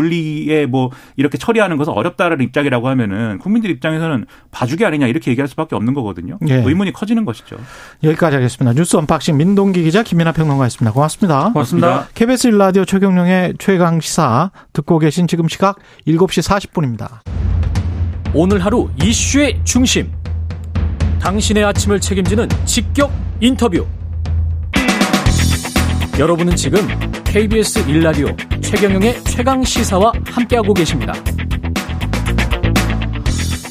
에 0.51 0.67
뭐 0.67 0.91
이렇게 1.17 1.37
처리하는 1.39 1.77
것은 1.77 1.93
어렵다라는 1.93 2.45
입장이라고 2.45 2.89
하면은 2.89 3.39
국민들 3.39 3.71
입장에서는 3.71 4.27
봐주기 4.51 4.85
아니냐 4.85 5.07
이렇게 5.07 5.31
얘기할 5.31 5.49
수밖에 5.49 5.75
없는 5.75 5.95
거거든요. 5.95 6.39
예. 6.49 6.57
의문이 6.57 6.93
커지는 6.93 7.25
것이죠. 7.25 7.57
여기까지 8.03 8.37
하겠습니다. 8.37 8.73
뉴스 8.75 8.97
unboxing 8.97 9.37
민동기 9.37 9.83
기자 9.83 10.03
김민아 10.03 10.33
평론가였습니다. 10.33 10.93
고맙습니다. 10.93 11.51
고맙습니다. 11.53 12.09
KBS 12.15 12.49
일라디오 12.49 12.85
최경영의 12.85 13.55
최강 13.59 14.01
시사 14.01 14.51
듣고 14.73 14.99
계신 14.99 15.27
지금 15.27 15.49
시각 15.49 15.77
7시 16.07 16.49
40분입니다. 16.49 17.21
오늘 18.33 18.65
하루 18.65 18.89
이슈의 19.03 19.61
중심. 19.65 20.13
당신의 21.21 21.65
아침을 21.65 22.01
책임지는 22.01 22.49
직격 22.65 23.13
인터뷰. 23.41 23.87
여러분은 26.19 26.55
지금 26.57 26.81
KBS 27.31 27.89
일라디오 27.89 28.27
최경영의 28.61 29.23
최강 29.23 29.63
시사와 29.63 30.13
함께하고 30.27 30.75
계십니다. 30.75 31.13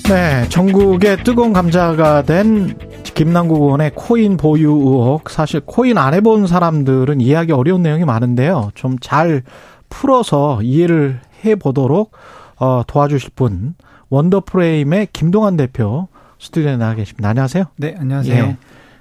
네, 0.08 0.48
전국의 0.48 1.26
뜨거운 1.26 1.52
감자가 1.52 2.22
된 2.22 2.78
김남국 3.04 3.62
의원의 3.62 3.92
코인 3.96 4.38
보유 4.38 4.70
의혹. 4.70 5.30
사실 5.30 5.60
코인 5.66 5.98
안 5.98 6.14
해본 6.14 6.48
사람들은 6.48 7.20
이해하기 7.20 7.52
어려운 7.52 7.84
내용이 7.84 8.06
많은데요. 8.06 8.72
좀 8.76 8.96
잘 9.02 9.44
풀어서 9.90 10.62
이해를 10.62 11.20
해보도록 11.44 12.12
어, 12.60 12.84
도와주실 12.88 13.32
분 13.36 13.76
원더프레임의 14.10 15.10
김동환 15.12 15.58
대표 15.58 16.08
스튜디오에 16.40 16.78
나와 16.78 16.96
계십니다. 16.96 17.28
안녕하세요. 17.28 17.66
네, 17.76 17.96
안녕하세요. 18.00 18.42
예. 18.42 18.58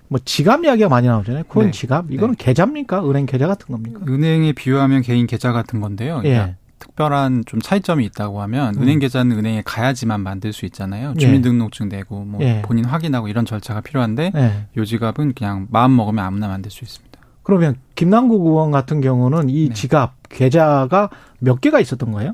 뭐 0.08 0.18
지갑 0.24 0.64
이야기가 0.64 0.88
많이 0.88 1.06
나오잖아요. 1.06 1.44
코인 1.48 1.66
네. 1.66 1.70
지갑. 1.72 2.10
이거는 2.10 2.34
계좌입니까? 2.36 3.08
은행 3.08 3.26
계좌 3.26 3.46
같은 3.46 3.66
겁니까? 3.72 4.00
은행에 4.08 4.52
비유하면 4.52 5.02
개인 5.02 5.26
계좌 5.26 5.52
같은 5.52 5.80
건데요. 5.80 6.22
예. 6.24 6.30
그러니까 6.30 6.54
특별한 6.78 7.42
좀 7.46 7.60
차이점이 7.60 8.04
있다고 8.06 8.40
하면 8.42 8.74
음. 8.76 8.82
은행 8.82 8.98
계좌는 9.00 9.36
은행에 9.36 9.62
가야지만 9.64 10.20
만들 10.22 10.52
수 10.52 10.64
있잖아요. 10.66 11.12
예. 11.16 11.20
주민등록증 11.20 11.88
내고 11.88 12.24
뭐 12.24 12.40
예. 12.42 12.62
본인 12.64 12.84
확인하고 12.86 13.28
이런 13.28 13.44
절차가 13.44 13.80
필요한데 13.82 14.30
네. 14.34 14.66
요 14.76 14.84
지갑은 14.84 15.34
그냥 15.34 15.66
마음 15.70 15.94
먹으면 15.96 16.24
아무나 16.24 16.48
만들 16.48 16.70
수 16.70 16.84
있습니다. 16.84 17.18
그러면 17.42 17.76
김남국 17.94 18.46
의원 18.46 18.70
같은 18.70 19.00
경우는 19.00 19.48
이 19.50 19.68
네. 19.68 19.74
지갑 19.74 20.14
계좌가 20.28 21.10
몇 21.40 21.60
개가 21.60 21.80
있었던 21.80 22.12
거예요? 22.12 22.32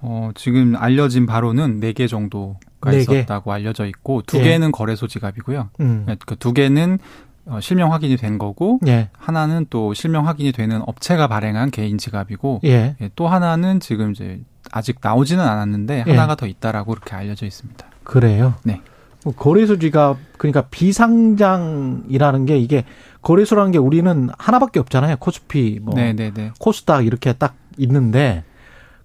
어, 0.00 0.30
지금 0.36 0.76
알려진 0.76 1.26
바로는 1.26 1.80
네 1.80 1.92
개 1.92 2.06
정도 2.06 2.56
가네 2.80 3.04
개? 3.04 3.18
있었다고 3.18 3.52
알려져 3.52 3.86
있고 3.86 4.22
두 4.26 4.38
예. 4.38 4.44
개는 4.44 4.72
거래소 4.72 5.06
지갑이고요. 5.06 5.70
음. 5.80 6.06
그두 6.26 6.52
개는 6.52 6.98
어, 7.46 7.60
실명 7.60 7.92
확인이 7.92 8.16
된 8.16 8.38
거고 8.38 8.78
예. 8.86 9.08
하나는 9.16 9.66
또 9.70 9.94
실명 9.94 10.26
확인이 10.26 10.52
되는 10.52 10.82
업체가 10.86 11.28
발행한 11.28 11.70
개인 11.70 11.96
지갑이고 11.98 12.60
예. 12.64 12.96
예, 13.00 13.10
또 13.16 13.26
하나는 13.26 13.80
지금 13.80 14.12
이제 14.12 14.40
아직 14.70 14.98
나오지는 15.00 15.42
않았는데 15.42 16.04
예. 16.06 16.10
하나가 16.10 16.34
더 16.34 16.46
있다라고 16.46 16.92
그렇게 16.92 17.16
알려져 17.16 17.46
있습니다. 17.46 17.86
그래요. 18.04 18.54
네. 18.64 18.80
뭐 19.24 19.34
거래소 19.34 19.78
지갑 19.78 20.18
그러니까 20.36 20.62
비상장이라는 20.70 22.46
게 22.46 22.58
이게 22.58 22.84
거래소라는 23.22 23.72
게 23.72 23.78
우리는 23.78 24.28
하나밖에 24.38 24.78
없잖아요. 24.80 25.16
코스피 25.16 25.80
뭐 25.82 25.94
네네네. 25.94 26.52
코스닥 26.60 27.06
이렇게 27.06 27.32
딱 27.32 27.54
있는데 27.78 28.44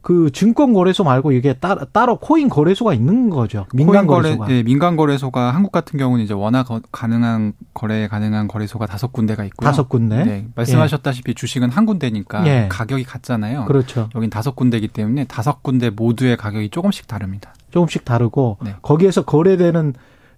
그 0.03 0.29
증권 0.33 0.73
거래소 0.73 1.05
말고 1.05 1.31
이게 1.31 1.53
따, 1.53 1.75
따로 1.93 2.17
코인 2.17 2.49
거래소가 2.49 2.93
있는 2.93 3.29
거죠. 3.29 3.65
민간 3.73 4.05
거래, 4.05 4.35
거래소가. 4.35 4.51
예, 4.51 4.61
민간 4.61 4.97
거래소가 4.97 5.51
한국 5.51 5.71
같은 5.71 5.97
경우는 5.97 6.25
이제 6.25 6.33
워낙 6.33 6.63
거- 6.65 6.81
가능한 6.91 7.53
거래 7.73 8.09
가능한 8.09 8.49
거래소가 8.49 8.85
다섯 8.85 9.13
군데가 9.13 9.45
있고요. 9.45 9.65
다섯 9.65 9.87
군데. 9.87 10.25
네, 10.25 10.47
말씀하셨다시피 10.55 11.33
주식은 11.35 11.69
한 11.69 11.85
군데니까 11.85 12.45
예. 12.47 12.67
가격이 12.69 13.05
같잖아요. 13.05 13.63
그렇죠. 13.63 14.09
여긴 14.13 14.29
다섯 14.29 14.57
군데이기 14.57 14.89
때문에 14.89 15.23
다섯 15.23 15.63
군데 15.63 15.89
모두의 15.89 16.35
가격이 16.35 16.69
조금씩 16.69 17.07
다릅니다. 17.07 17.53
조금씩 17.71 18.03
다르고 18.03 18.57
네. 18.61 18.75
거기에서 18.81 19.23
거래되는 19.23 19.93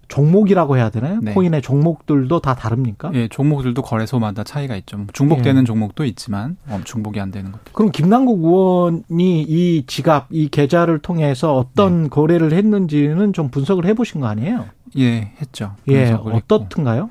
종목이라고 0.08 0.76
해야 0.76 0.90
되나요? 0.90 1.18
네. 1.22 1.32
코인의 1.34 1.62
종목들도 1.62 2.40
다 2.40 2.54
다릅니까? 2.54 3.10
예, 3.14 3.28
종목들도 3.28 3.82
거래소마다 3.82 4.44
차이가 4.44 4.76
있죠. 4.76 4.96
뭐 4.98 5.06
중복되는 5.12 5.62
예. 5.62 5.64
종목도 5.66 6.04
있지만 6.04 6.56
어, 6.68 6.80
중복이 6.84 7.20
안 7.20 7.30
되는 7.30 7.50
것들. 7.52 7.72
그럼 7.72 7.90
김남국 7.90 8.44
의원이 8.44 9.42
이 9.42 9.84
지갑, 9.86 10.28
이 10.30 10.48
계좌를 10.48 11.00
통해서 11.00 11.54
어떤 11.56 12.04
네. 12.04 12.08
거래를 12.08 12.52
했는지는 12.52 13.32
좀 13.32 13.50
분석을 13.50 13.84
해보신 13.86 14.20
거 14.20 14.28
아니에요? 14.28 14.66
예, 14.98 15.32
했죠. 15.40 15.72
예. 15.88 16.12
어떻든가요? 16.12 17.10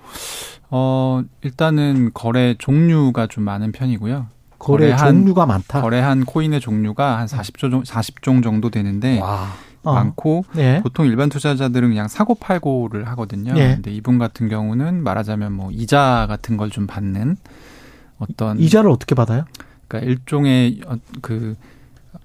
어, 0.69 1.21
일단은 1.41 2.12
거래 2.13 2.55
종류가 2.58 3.27
좀 3.27 3.43
많은 3.43 3.71
편이고요. 3.71 4.27
거래 4.58 4.91
거래한- 4.93 4.97
종류가 5.10 5.45
많다. 5.45 5.81
거래한 5.81 6.25
코인의 6.25 6.60
종류가 6.62 7.17
한 7.19 7.27
40조 7.27 7.86
40종 7.86 8.41
정도 8.41 8.69
되는데 8.69 9.19
와, 9.19 9.47
어. 9.86 9.93
많고 9.93 10.45
네. 10.54 10.82
보통 10.82 11.06
일반 11.06 11.30
투자자들은 11.30 11.89
그냥 11.89 12.08
사고 12.08 12.36
팔고를 12.36 13.08
하거든요. 13.10 13.54
예. 13.58 13.76
근데 13.76 13.91
이분 13.91 14.17
같은 14.17 14.50
경우는 14.50 15.04
말하자면 15.04 15.54
뭐 15.54 15.71
이자 15.71 16.26
같은 16.28 16.58
걸 16.58 16.69
좀 16.69 16.88
받는 16.88 17.38
어떤 18.17 18.60
이자를 18.60 18.89
어떻게 18.89 19.13
받아요? 19.15 19.45
그러니까 19.88 20.10
일종의 20.12 20.82
어, 20.88 20.95
그 21.21 21.56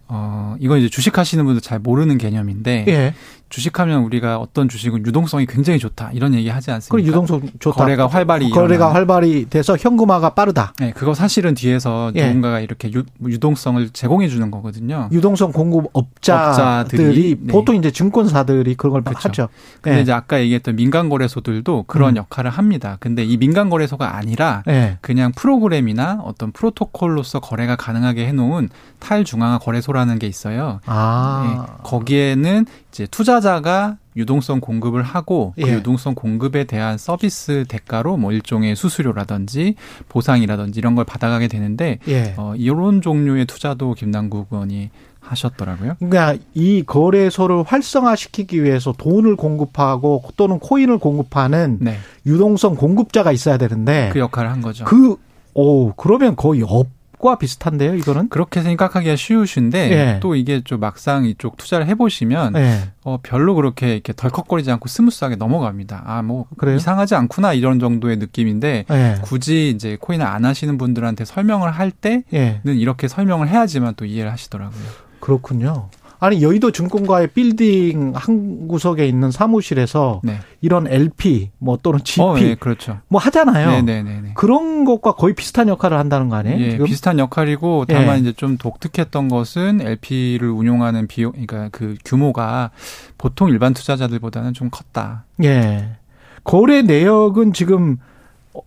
어, 0.09 0.57
이건 0.59 0.79
이제 0.81 0.89
주식 0.89 1.19
하시는 1.19 1.45
분들 1.45 1.61
잘 1.61 1.79
모르는 1.79 2.19
개념인데 2.19 2.85
예. 2.89 3.15
주식하면 3.51 4.05
우리가 4.05 4.39
어떤 4.39 4.69
주식은 4.69 5.05
유동성이 5.05 5.45
굉장히 5.47 5.79
좋다 5.79 6.11
이런 6.13 6.35
얘기 6.35 6.49
하지 6.49 6.71
않습니까? 6.71 6.91
그럼 6.95 7.07
유동성 7.07 7.43
좋다. 7.59 7.77
거래가 7.77 8.07
활발히 8.07 8.49
거래가 8.51 8.75
일어나는. 8.75 8.95
활발히 8.95 9.47
돼서 9.51 9.77
현금화가 9.77 10.31
빠르다. 10.31 10.73
네, 10.79 10.93
그거 10.93 11.15
사실은 11.15 11.55
뒤에서 11.55 12.13
예. 12.15 12.29
누군가가 12.29 12.61
이렇게 12.61 12.91
유, 12.93 13.03
유동성을 13.27 13.91
제공해 13.91 14.29
주는 14.29 14.51
거거든요. 14.51 15.09
유동성 15.13 15.53
공급 15.53 15.87
업자들이 15.93 17.01
업자들이, 17.01 17.37
네. 17.41 17.53
보통 17.53 17.75
이제 17.77 17.91
증권사들이 17.91 18.77
그런 18.77 18.93
걸 18.93 19.03
그렇죠. 19.03 19.29
하죠. 19.29 19.49
근데 19.81 19.99
예. 19.99 20.03
이제 20.03 20.13
아까 20.13 20.41
얘기했던 20.41 20.77
민간 20.77 21.09
거래소들도 21.09 21.85
그런 21.89 22.11
음. 22.15 22.17
역할을 22.19 22.51
합니다. 22.51 22.97
근데 23.01 23.25
이 23.25 23.37
민간 23.37 23.69
거래소가 23.69 24.17
아니라 24.17 24.63
예. 24.69 24.99
그냥 25.01 25.33
프로그램이나 25.33 26.21
어떤 26.25 26.53
프로토콜로서 26.53 27.41
거래가 27.41 27.75
가능하게 27.77 28.27
해놓은 28.29 28.69
탈중앙화 29.01 29.59
거래소라는 29.59 30.19
게 30.19 30.27
있어요. 30.27 30.81
아. 30.87 31.67
예, 31.69 31.83
거기에는 31.83 32.67
이제 32.93 33.07
투자자가 33.11 33.97
유동성 34.17 34.61
공급을 34.61 35.03
하고 35.03 35.55
그 35.57 35.69
예. 35.69 35.75
유동성 35.75 36.15
공급에 36.15 36.65
대한 36.65 36.99
서비스 36.99 37.65
대가로 37.69 38.17
뭐 38.17 38.33
일종의 38.33 38.77
수수료라든지 38.77 39.77
보상이라든지 40.09 40.79
이런 40.79 40.95
걸 40.95 41.05
받아가게 41.05 41.49
되는데 41.49 41.99
예. 42.09 42.35
어, 42.37 42.55
이런 42.57 43.03
종류의 43.03 43.47
투자도 43.47 43.95
김남국 43.95 44.49
의원이 44.51 44.91
하셨더라고요. 45.21 45.95
그러니까 45.99 46.37
이 46.55 46.83
거래소를 46.83 47.63
활성화시키기 47.63 48.63
위해서 48.65 48.93
돈을 48.97 49.37
공급하고 49.37 50.25
또는 50.37 50.59
코인을 50.59 50.99
공급하는 50.99 51.79
네, 51.81 51.99
유동성 52.27 52.75
공급자가 52.77 53.31
있어야 53.31 53.57
되는데 53.57 54.11
그 54.13 54.19
역할을 54.19 54.51
한 54.51 54.61
거죠. 54.61 54.85
그, 54.85 55.17
오, 55.55 55.93
그러면 55.93 56.37
거의 56.37 56.63
업 56.67 56.89
과 57.21 57.37
비슷한데요, 57.37 57.95
이거는? 57.97 58.31
그렇게 58.31 58.63
생각하기가 58.63 59.15
쉬우신데 59.15 59.91
예. 59.93 60.21
또 60.21 60.35
이게 60.35 60.63
좀 60.65 60.81
막상 60.81 61.27
이쪽 61.27 61.59
투자를 61.59 61.87
해보시면 61.87 62.57
예. 62.57 62.81
어, 63.05 63.19
별로 63.23 63.55
그렇게 63.55 63.93
이렇게 63.93 64.15
덜컥거리지 64.15 64.71
않고 64.71 64.89
스무스하게 64.89 65.37
넘어갑니다. 65.37 66.03
아 66.07 66.23
뭐 66.23 66.47
그래요? 66.57 66.77
이상하지 66.77 67.15
않구나 67.17 67.53
이런 67.53 67.79
정도의 67.79 68.17
느낌인데 68.17 68.87
예. 68.91 69.19
굳이 69.23 69.69
이제 69.69 69.99
코인을 70.01 70.25
안 70.27 70.45
하시는 70.47 70.79
분들한테 70.79 71.25
설명을 71.27 71.71
할 71.73 71.91
때는 71.91 72.23
예. 72.33 72.61
이렇게 72.65 73.07
설명을 73.07 73.49
해야지만 73.49 73.95
또 73.97 74.07
이해를 74.07 74.33
하시더라고요. 74.33 74.81
그렇군요. 75.21 75.91
아니, 76.21 76.43
여의도 76.43 76.71
증권가의 76.71 77.29
빌딩 77.29 78.13
한 78.15 78.69
구석에 78.69 79.07
있는 79.07 79.31
사무실에서 79.31 80.21
네. 80.23 80.39
이런 80.61 80.87
LP, 80.87 81.51
뭐 81.59 81.79
또는 81.83 82.01
GP, 82.05 82.21
어, 82.23 82.35
네, 82.35 82.55
그렇죠. 82.55 82.99
뭐 83.09 83.21
하잖아요. 83.21 83.71
네네네. 83.83 84.33
그런 84.35 84.85
것과 84.85 85.13
거의 85.13 85.35
비슷한 85.35 85.69
역할을 85.69 85.99
한다는 85.99 86.29
거 86.29 86.37
아니에요? 86.37 86.59
예? 86.59 86.79
비슷한 86.85 87.19
역할이고 87.19 87.87
다만 87.89 88.17
예. 88.17 88.21
이제 88.21 88.33
좀 88.35 88.59
독특했던 88.59 89.29
것은 89.29 89.81
LP를 89.81 90.51
운용하는 90.51 91.07
비용, 91.07 91.33
그러니까 91.33 91.71
그 91.73 91.97
규모가 92.05 92.71
보통 93.17 93.49
일반 93.49 93.73
투자자들보다는 93.73 94.53
좀 94.53 94.69
컸다. 94.71 95.25
예. 95.43 95.97
거래 96.45 96.83
내역은 96.83 97.55
지금 97.55 97.99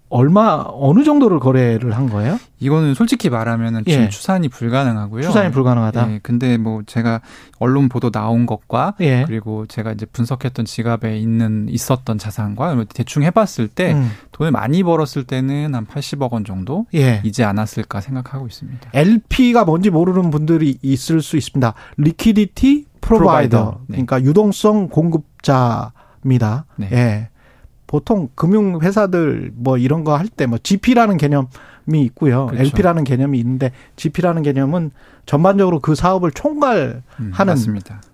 얼마 0.09 0.63
어느 0.67 1.03
정도를 1.03 1.39
거래를 1.39 1.95
한 1.95 2.09
거예요? 2.09 2.39
이거는 2.59 2.93
솔직히 2.93 3.29
말하면은 3.29 3.83
지금 3.85 4.03
예. 4.03 4.09
추산이 4.09 4.47
불가능하고요. 4.47 5.23
추산이 5.23 5.51
불가능하다. 5.51 6.11
예, 6.11 6.19
근데 6.23 6.57
뭐 6.57 6.83
제가 6.85 7.19
언론 7.59 7.89
보도 7.89 8.09
나온 8.09 8.45
것과 8.45 8.93
예. 9.01 9.25
그리고 9.25 9.65
제가 9.65 9.91
이제 9.91 10.05
분석했던 10.05 10.65
지갑에 10.65 11.17
있는 11.17 11.67
있었던 11.69 12.17
자산과 12.17 12.75
뭐 12.75 12.85
대충 12.85 13.23
해봤을 13.23 13.67
때 13.67 13.93
음. 13.93 14.11
돈을 14.31 14.51
많이 14.51 14.83
벌었을 14.83 15.25
때는 15.25 15.75
한 15.75 15.85
80억 15.85 16.31
원 16.31 16.45
정도 16.45 16.85
예. 16.93 17.21
이지 17.25 17.43
않았을까 17.43 17.99
생각하고 17.99 18.47
있습니다. 18.47 18.91
LP가 18.93 19.65
뭔지 19.65 19.89
모르는 19.89 20.29
분들이 20.29 20.77
있을 20.81 21.21
수 21.21 21.35
있습니다. 21.35 21.73
liquidity 21.97 22.85
provider. 23.01 23.57
provider. 23.57 23.79
네. 23.87 24.05
그러니까 24.05 24.21
유동성 24.21 24.87
공급자입니다. 24.87 26.65
네. 26.77 26.89
예. 26.93 27.29
보통 27.93 28.29
금융 28.33 28.79
회사들 28.81 29.51
뭐 29.55 29.77
이런 29.77 30.03
거 30.03 30.17
할 30.17 30.25
때 30.27 30.47
뭐 30.47 30.57
GP라는 30.57 31.17
개념이 31.17 31.45
있고요. 32.05 32.47
그렇죠. 32.47 32.63
LP라는 32.63 33.03
개념이 33.03 33.37
있는데 33.37 33.71
GP라는 33.97 34.41
개념은 34.41 34.89
전반적으로 35.27 35.79
그 35.79 35.93
사업을 35.93 36.31
총괄 36.31 37.03
음, 37.19 37.31
하는. 37.31 37.55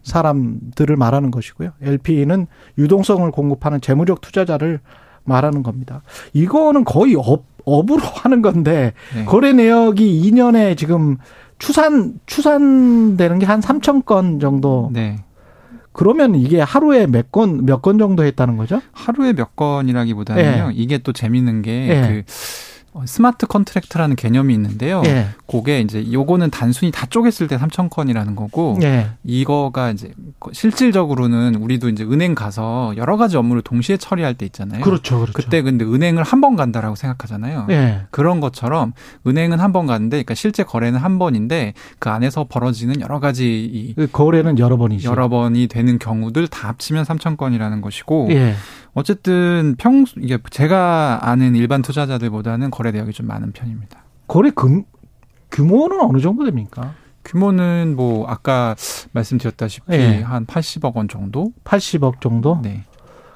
사람들을 0.04 0.96
말하는 0.98 1.32
것이고요. 1.32 1.72
LP는 1.82 2.48
유동성을 2.78 3.32
공급하는 3.32 3.80
재무적 3.80 4.20
투자자를 4.20 4.82
말하는 5.24 5.63
겁니다. 5.63 6.02
이거는 6.34 6.84
거의 6.84 7.15
업, 7.15 7.46
업으로 7.63 8.02
하는 8.24 8.42
건데 8.42 8.92
네. 9.15 9.24
거래 9.26 9.54
내역이 9.54 10.30
2년에 10.30 10.76
지금 10.78 11.15
추산 11.58 12.20
추산되는 12.26 13.39
게 13.39 13.46
한 13.46 13.62
3천 13.62 14.04
건 14.06 14.39
정도. 14.42 14.89
네. 14.92 15.24
그러면 16.00 16.36
이게 16.36 16.62
하루에 16.62 17.08
몇 17.08 17.30
건 17.32 17.66
몇 17.66 17.82
건 17.82 17.98
정도 17.98 18.24
했다는 18.24 18.56
거죠? 18.56 18.82
하루에 18.94 19.34
몇 19.34 19.56
건이라기보다는요. 19.58 20.72
예. 20.72 20.74
이게 20.74 20.98
또 21.00 21.12
재밌는 21.12 21.62
게 21.62 21.72
예. 21.90 22.08
그 22.08 22.32
smart 23.06 23.48
contract라는 23.48 24.15
개념이 24.16 24.54
있는데요. 24.54 25.02
예. 25.06 25.28
그게 25.48 25.82
이제 25.82 26.12
요거는 26.12 26.50
단순히 26.52 26.92
다 26.92 27.06
쪼갰을 27.08 27.48
때 27.50 27.58
3천 27.58 27.90
건이라는 27.90 28.36
거고 28.36 28.78
예. 28.84 29.10
이거가 29.24 29.92
이제 29.92 30.12
실질적으로는 30.52 31.56
우리도 31.56 31.90
이제 31.90 32.04
은행 32.04 32.36
가서 32.36 32.94
여러 32.98 33.18
가지 33.18 33.38
업무를 33.38 33.62
동시에 33.62 33.98
처리할 33.98 34.36
때 34.36 34.46
있잖아요. 34.46 34.82
그렇죠. 34.82 35.20
그렇죠. 35.20 35.34
그때 35.34 35.62
근데 35.62 35.84
은행을 35.86 36.24
한 36.24 36.40
번 36.40 36.56
간다라고 36.56 36.96
생각하잖아요. 36.96 37.68
예. 37.70 38.02
그런 38.12 38.40
것처럼 38.40 38.94
은행은 39.28 39.60
한 39.60 39.74
번 39.74 39.86
가는데 39.88 40.18
그러니까 40.18 40.34
실제 40.36 40.64
거래는 40.64 41.00
한 41.00 41.20
번인데 41.20 41.74
그 42.00 42.10
안에서 42.10 42.46
벌어지는 42.50 43.02
여러 43.02 43.20
가지 43.20 43.66
이 43.72 43.94
그 43.96 44.08
거래는 44.12 44.58
여러 44.58 44.78
번이죠. 44.78 45.10
여러 45.10 45.28
번이 45.28 45.68
되는 45.68 46.00
경우들 46.00 46.48
다 46.48 46.70
합치면 46.70 47.04
3천 47.04 47.36
건이라는 47.38 47.82
것이고 47.82 48.28
예. 48.32 48.56
어쨌든 48.93 49.75
평소 49.78 50.19
이게 50.19 50.38
제가 50.49 51.19
아는 51.21 51.56
일반 51.56 51.82
투자자들보다는 51.82 52.71
거래 52.71 52.91
내역이 52.91 53.13
좀 53.13 53.28
많은 53.28 53.52
편입니다. 53.52 54.04
거래 54.28 54.49
금 54.52 54.84
규모는 55.52 55.99
어느 56.02 56.19
정도 56.19 56.45
됩니까? 56.45 56.93
규모는 57.25 57.95
뭐 57.95 58.28
아까 58.28 58.75
말씀드렸다시피 59.12 59.93
예. 59.93 60.21
한 60.21 60.45
80억 60.45 60.95
원 60.95 61.08
정도? 61.08 61.52
80억 61.63 62.21
정도? 62.21 62.60
네. 62.62 62.86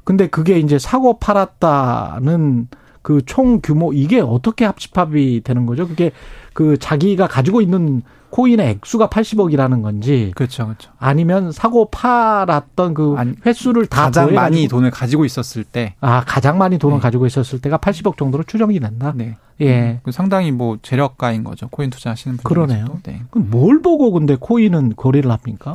근데 0.04 0.28
그게 0.28 0.60
이제 0.60 0.80
사고 0.80 1.20
팔았다는 1.20 2.68
그 3.02 3.22
총 3.26 3.60
규모 3.62 3.94
이게 3.94 4.20
어떻게 4.22 4.66
합집합이 4.66 5.42
되는 5.44 5.66
거죠? 5.66 5.88
그게 5.88 6.12
그 6.54 6.78
자기가 6.78 7.28
가지고 7.28 7.62
있는 7.62 8.02
코인의 8.34 8.68
액수가 8.68 9.10
80억이라는 9.10 9.84
건지 9.84 10.32
그렇죠, 10.36 10.66
그렇죠. 10.66 10.92
아니면 10.98 11.52
사고 11.52 11.90
팔았던 11.92 12.96
그 12.96 13.14
아니, 13.16 13.34
횟수를 13.46 13.86
다 13.86 14.06
가장 14.06 14.30
더해가지고- 14.30 14.34
많이 14.34 14.68
돈을 14.68 14.90
가지고 14.90 15.24
있었을 15.24 15.64
때, 15.64 15.94
아 16.02 16.24
가장 16.26 16.58
많이 16.58 16.80
돈을 16.80 16.98
네. 16.98 17.02
가지고 17.02 17.28
있었을 17.28 17.62
때가 17.62 17.78
80억 17.78 18.18
정도로 18.18 18.44
추정이 18.44 18.80
된다. 18.80 19.14
네, 19.16 19.36
예. 19.62 20.00
그 20.02 20.12
상당히 20.12 20.52
뭐 20.52 20.80
재력가인 20.82 21.44
거죠. 21.44 21.68
코인 21.70 21.92
투자하시는 21.92 22.38
분들. 22.38 22.44
그러네요. 22.50 23.00
네. 23.04 23.22
그럼 23.30 23.52
뭘 23.52 23.84
보고 23.84 24.12
근데 24.12 24.36
코인은 24.40 24.94
거래를 24.96 25.30
합니까? 25.30 25.72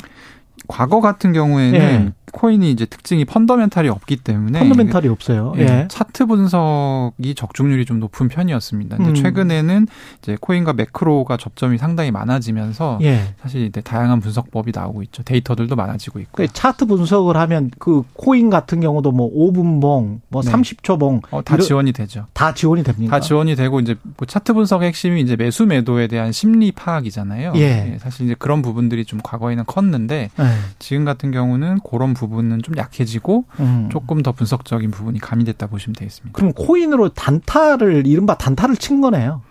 과거 0.68 1.00
같은 1.00 1.32
경우에는 1.32 1.80
예. 1.80 2.12
코인이 2.30 2.70
이제 2.70 2.84
특징이 2.84 3.24
펀더멘탈이 3.24 3.88
없기 3.88 4.16
때문에 4.16 4.58
펀더멘탈이 4.60 5.08
없어요. 5.08 5.54
예, 5.56 5.62
예. 5.62 5.88
차트 5.88 6.26
분석이 6.26 7.34
적중률이 7.34 7.86
좀 7.86 8.00
높은 8.00 8.28
편이었습니다. 8.28 8.98
근데 8.98 9.10
음. 9.12 9.14
최근에는 9.14 9.86
이제 10.22 10.36
코인과 10.38 10.74
매크로가 10.74 11.38
접점이 11.38 11.78
상당히 11.78 12.10
많아지면서 12.10 12.98
예. 13.00 13.34
사실 13.40 13.62
이제 13.62 13.80
다양한 13.80 14.20
분석법이 14.20 14.72
나오고 14.74 15.02
있죠. 15.04 15.22
데이터들도 15.22 15.74
많아지고 15.74 16.18
있고. 16.20 16.32
그 16.32 16.46
차트 16.52 16.84
분석을 16.84 17.38
하면 17.38 17.70
그 17.78 18.02
코인 18.12 18.50
같은 18.50 18.80
경우도 18.80 19.10
뭐 19.12 19.30
5분 19.34 19.80
봉, 19.80 20.20
뭐 20.28 20.42
네. 20.42 20.52
30초 20.52 21.00
봉 21.00 21.22
어, 21.30 21.40
다 21.42 21.54
이런- 21.54 21.66
지원이 21.66 21.92
되죠. 21.92 22.26
다 22.34 22.52
지원이 22.52 22.82
됩니까? 22.82 23.16
다 23.16 23.20
지원이 23.20 23.56
되고 23.56 23.80
이제 23.80 23.96
뭐 24.02 24.26
차트 24.26 24.52
분석의 24.52 24.88
핵심이 24.88 25.22
이제 25.22 25.34
매수 25.34 25.64
매도에 25.64 26.08
대한 26.08 26.30
심리 26.32 26.72
파악이잖아요. 26.72 27.54
예. 27.56 27.96
사실 28.00 28.26
이제 28.26 28.36
그런 28.38 28.60
부분들이 28.60 29.06
좀 29.06 29.18
과거에는 29.22 29.64
컸는데 29.64 30.28
예. 30.38 30.57
지금 30.78 31.04
같은 31.04 31.30
경우는 31.30 31.80
그런 31.88 32.14
부분은 32.14 32.62
좀 32.62 32.76
약해지고 32.76 33.44
음. 33.60 33.88
조금 33.90 34.22
더 34.22 34.32
분석적인 34.32 34.90
부분이 34.90 35.18
가미됐다 35.18 35.66
보시면 35.66 35.94
되겠습니다. 35.94 36.36
그럼 36.36 36.52
코인으로 36.52 37.10
단타를 37.10 38.06
이른바 38.06 38.36
단타를 38.36 38.76
친 38.76 39.00
거네요. 39.00 39.42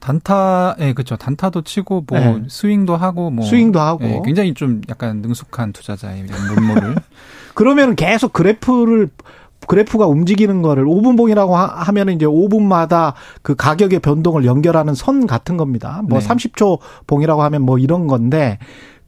단타, 0.00 0.76
예, 0.80 0.92
그렇죠. 0.92 1.16
단타도 1.16 1.62
치고 1.62 2.04
뭐 2.08 2.18
네. 2.18 2.42
스윙도 2.48 2.96
하고 2.96 3.30
뭐 3.30 3.44
스윙도 3.44 3.80
하고. 3.80 4.04
예, 4.04 4.20
굉장히 4.24 4.54
좀 4.54 4.80
약간 4.88 5.20
능숙한 5.22 5.72
투자자의 5.72 6.24
면모를 6.24 6.94
그러면 7.54 7.96
계속 7.96 8.32
그래프를 8.32 9.08
그래프가 9.66 10.06
움직이는 10.06 10.62
거를 10.62 10.84
5분봉이라고 10.84 11.50
하, 11.50 11.92
면은 11.92 12.14
이제 12.14 12.26
5분마다 12.26 13.14
그 13.42 13.54
가격의 13.54 13.98
변동을 13.98 14.44
연결하는 14.44 14.94
선 14.94 15.26
같은 15.26 15.56
겁니다. 15.56 16.00
뭐 16.08 16.20
네. 16.20 16.26
30초 16.26 16.78
봉이라고 17.06 17.42
하면 17.42 17.62
뭐 17.62 17.78
이런 17.78 18.06
건데 18.06 18.58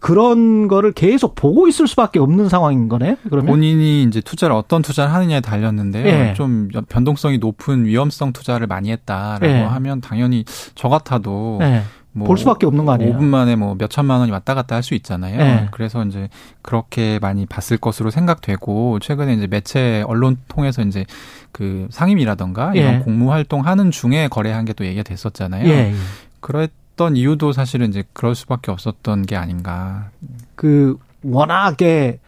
그런 0.01 0.67
거를 0.67 0.93
계속 0.93 1.35
보고 1.35 1.69
있을 1.69 1.87
수밖에 1.87 2.19
없는 2.19 2.49
상황인 2.49 2.89
거네. 2.89 3.17
그러면 3.29 3.47
본인이 3.47 4.03
이제 4.03 4.21
투자를 4.21 4.57
어떤 4.57 4.83
투자를 4.83 5.13
하느냐에 5.13 5.41
달렸는데요. 5.41 6.07
예. 6.07 6.35
좀 6.35 6.69
변동성이 6.89 7.39
높은 7.39 7.85
위험성 7.85 8.33
투자를 8.33 8.67
많이 8.67 8.91
했다라고 8.91 9.47
예. 9.47 9.61
하면 9.61 10.01
당연히 10.01 10.45
저 10.75 10.89
같아도 10.89 11.59
네. 11.61 11.83
뭐볼 12.13 12.39
수밖에 12.39 12.67
없는 12.67 12.87
거 12.87 12.93
아니에요? 12.93 13.15
5분 13.15 13.23
만에 13.25 13.55
뭐 13.57 13.77
몇 13.79 13.89
천만 13.89 14.19
원이 14.19 14.33
왔다 14.33 14.55
갔다 14.55 14.75
할 14.75 14.83
수 14.83 14.95
있잖아요. 14.95 15.37
네. 15.39 15.69
그래서 15.71 16.03
이제 16.05 16.29
그렇게 16.63 17.19
많이 17.21 17.47
봤을 17.47 17.77
것으로 17.77 18.11
생각되고 18.11 18.99
최근에 19.01 19.35
이제 19.35 19.47
매체 19.47 20.03
언론 20.09 20.39
통해서 20.49 20.83
이제 20.83 21.05
그 21.53 21.87
상임이라던가 21.91 22.73
이런 22.75 22.95
예. 22.95 22.99
공무 23.01 23.31
활동 23.31 23.65
하는 23.67 23.91
중에 23.91 24.29
거래한 24.29 24.65
게 24.65 24.73
또 24.73 24.85
얘기가 24.87 25.03
됐었잖아요. 25.03 25.69
예. 25.69 25.71
예. 25.71 25.95
그 26.41 26.69
랬던 26.97 27.17
이유도 27.17 27.53
사실은 27.53 27.89
이제 27.89 28.05
그럴 28.13 28.35
수밖에 28.35 28.71
없었던 28.71 29.23
게 29.27 29.37
아닌가. 29.37 30.11
그 30.55 30.97
워낙에 31.23 32.21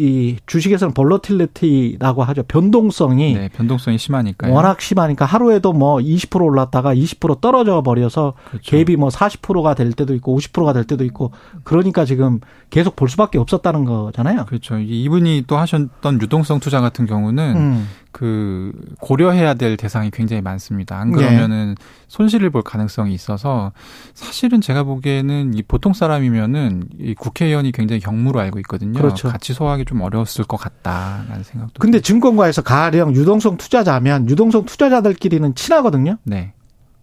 이 0.00 0.36
주식에서는 0.46 0.94
볼러틸리티라고 0.94 2.22
하죠. 2.22 2.44
변동성이 2.44 3.34
네, 3.34 3.48
변동성이 3.48 3.98
심하니까요. 3.98 4.52
워낙 4.52 4.80
심하니까 4.80 5.24
하루에도 5.24 5.72
뭐 5.72 5.96
20% 5.96 6.40
올랐다가 6.40 6.94
20% 6.94 7.40
떨어져 7.40 7.82
버려서 7.82 8.34
그렇죠. 8.48 8.76
갭이 8.76 8.96
뭐 8.96 9.08
40%가 9.08 9.74
될 9.74 9.92
때도 9.92 10.14
있고 10.14 10.38
50%가 10.38 10.72
될 10.72 10.84
때도 10.84 11.04
있고 11.04 11.32
그러니까 11.64 12.04
지금 12.04 12.38
계속 12.70 12.94
볼 12.94 13.08
수밖에 13.08 13.38
없었다는 13.38 13.84
거잖아요. 13.84 14.44
그렇죠. 14.46 14.78
이분이 14.78 15.44
또 15.48 15.56
하셨던 15.56 16.22
유동성 16.22 16.60
투자 16.60 16.80
같은 16.80 17.04
경우는 17.04 17.56
음. 17.56 17.88
그 18.12 18.72
고려해야 19.00 19.54
될 19.54 19.76
대상이 19.76 20.10
굉장히 20.10 20.42
많습니다. 20.42 20.98
안 20.98 21.10
네. 21.10 21.16
그러면은 21.16 21.74
손실을 22.08 22.50
볼 22.50 22.62
가능성이 22.62 23.14
있어서 23.14 23.72
사실은 24.14 24.60
제가 24.60 24.82
보기에는 24.82 25.54
이 25.54 25.62
보통 25.62 25.92
사람이면은 25.92 26.84
이 26.98 27.14
국회의원이 27.14 27.72
굉장히 27.72 28.00
경무로 28.00 28.40
알고 28.40 28.58
있거든요. 28.60 28.98
그렇죠. 28.98 29.28
같이 29.28 29.52
소화하기 29.52 29.84
좀 29.84 30.00
어려웠을 30.00 30.44
것 30.44 30.56
같다라는 30.56 31.42
생각도. 31.42 31.74
근데 31.78 32.00
증권가에서 32.00 32.62
가령 32.62 33.14
유동성 33.14 33.56
투자자면 33.56 34.28
유동성 34.28 34.64
투자자들끼리는 34.64 35.54
친하거든요. 35.54 36.16
네 36.24 36.52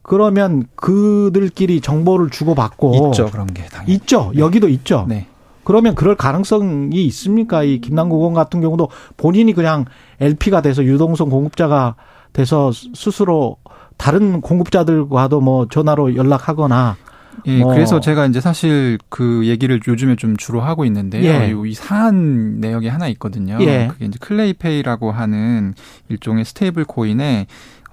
그러면 0.02 0.68
그들끼리 0.76 1.82
정보를 1.82 2.30
주고받고 2.30 3.10
있죠 3.12 3.32
그런 3.32 3.48
게 3.48 3.64
당연히. 3.66 3.94
있죠. 3.96 4.32
여기도 4.38 4.70
있죠. 4.70 5.06
네. 5.08 5.28
그러면 5.66 5.96
그럴 5.96 6.16
가능성이 6.16 7.06
있습니까? 7.08 7.64
이 7.64 7.82
김남국 7.82 8.20
의원 8.20 8.34
같은 8.34 8.62
경우도 8.62 8.90
본인이 9.18 9.52
그냥 9.54 9.86
LP가 10.22 10.62
돼서 10.62 10.84
유동성 10.84 11.30
공급자가 11.30 11.96
돼서 12.32 12.72
스스로 12.72 13.58
다른 13.98 14.42
공급자들과도 14.42 15.42
뭐 15.42 15.68
전화로 15.68 16.16
연락하거나 16.16 16.98
예, 17.48 17.60
뭐. 17.60 17.74
그래서 17.74 18.00
제가 18.00 18.26
이제 18.26 18.40
사실 18.40 18.98
그 19.10 19.46
얘기를 19.46 19.80
요즘에 19.86 20.16
좀 20.16 20.38
주로 20.38 20.62
하고 20.62 20.86
있는데요. 20.86 21.24
예. 21.26 21.50
이 21.50 21.70
이상한 21.70 22.60
내역이 22.60 22.88
하나 22.88 23.08
있거든요. 23.10 23.58
예. 23.62 23.88
그게 23.92 24.06
이제 24.06 24.18
클레이페이라고 24.22 25.12
하는 25.12 25.74
일종의 26.10 26.46
stable 26.46 26.86
coin에 26.86 27.48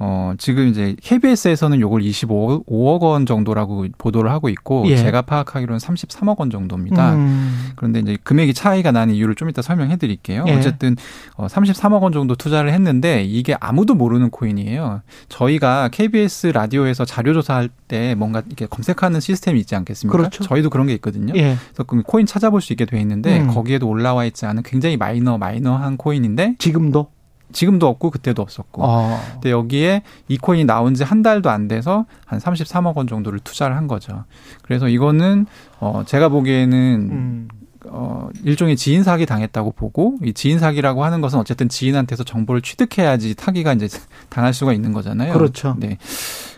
어, 0.05 0.35
지금 0.37 0.67
이제 0.67 0.97
KBS에서는 1.01 1.81
요걸 1.81 2.03
25억 2.03 3.03
원 3.03 3.25
정도라고 3.25 3.87
보도를 3.99 4.33
하고 4.33 4.49
있고 4.49 4.83
예. 4.89 4.97
제가 4.97 5.23
파악하기로는 5.23 5.79
33억 5.79 6.41
원 6.41 6.51
정도입니다. 6.51 7.15
음. 7.15 7.71
그런데 7.77 8.01
이제 8.01 8.19
금액이 8.25 8.53
차이가 8.53 8.91
나는 8.91 9.15
이유를 9.15 9.37
좀 9.37 9.49
이따 9.49 9.63
설명해 9.63 9.99
드릴게요. 9.99 10.45
예. 10.49 10.55
어쨌든 10.55 10.97
어 11.37 11.47
33억 11.47 12.03
원 12.03 12.13
정도 12.13 12.35
투자를 12.35 12.73
했는데 12.73 13.23
이게 13.23 13.55
아무도 13.61 13.95
모르는 13.95 14.31
코인이에요. 14.31 15.03
저희가 15.29 15.91
KBS 15.93 16.49
라디오에서 16.49 17.05
자료 17.05 17.33
조사할 17.33 17.69
때 17.87 18.17
뭔가 18.17 18.43
이렇게 18.45 18.67
검색하는 18.67 19.21
시스템이 19.21 19.61
있지 19.61 19.77
않겠습니까? 19.77 20.19
그렇죠. 20.19 20.43
저희도 20.43 20.71
그런 20.71 20.89
게 20.89 20.95
있거든요. 20.95 21.33
예. 21.37 21.57
그래서 21.69 21.85
그 21.85 22.03
코인 22.03 22.27
찾아볼 22.27 22.61
수 22.61 22.73
있게 22.73 22.87
돼 22.87 23.01
있는데 23.01 23.43
음. 23.43 23.47
거기에도 23.55 23.89
올라와 23.89 24.25
있지 24.25 24.47
않은 24.47 24.65
굉장히 24.65 24.97
마이너 24.97 25.39
마이너한 25.39 25.97
코인인데 25.97 26.57
지금도 26.59 27.07
지금도 27.53 27.87
없고 27.87 28.11
그때도 28.11 28.43
없었고. 28.43 28.83
어. 28.85 29.21
근데 29.35 29.51
여기에 29.51 30.03
이 30.29 30.39
코인이 30.39 30.65
나온 30.65 30.95
지 30.95 31.05
한 31.05 31.23
달도 31.23 31.51
안 31.51 31.69
돼서 31.69 32.07
한 32.27 32.39
33억 32.39 32.97
원 32.97 33.07
정도를 33.07 33.39
투자를 33.41 33.77
한 33.77 33.87
거죠. 33.89 34.25
그래서 34.63 34.89
이거는 34.89 35.47
어 35.81 36.03
제가 36.07 36.29
보기에는 36.31 37.09
음. 37.13 37.49
어, 37.87 38.29
일종의 38.45 38.77
지인 38.77 39.03
사기 39.03 39.27
당했다고 39.27 39.73
보고, 39.73 40.17
이 40.23 40.33
지인 40.33 40.61
사기라고 40.61 41.03
하는 41.05 41.21
것은 41.21 41.41
어쨌든 41.41 41.69
지인한테서 41.69 42.23
정보를 42.23 42.63
취득해야지 42.63 43.35
타기가 43.35 43.73
이제 43.73 43.89
당할 44.29 44.55
수가 44.55 44.73
있는 44.73 44.93
거잖아요. 44.93 45.33
그렇죠. 45.33 45.75
네. 45.81 45.99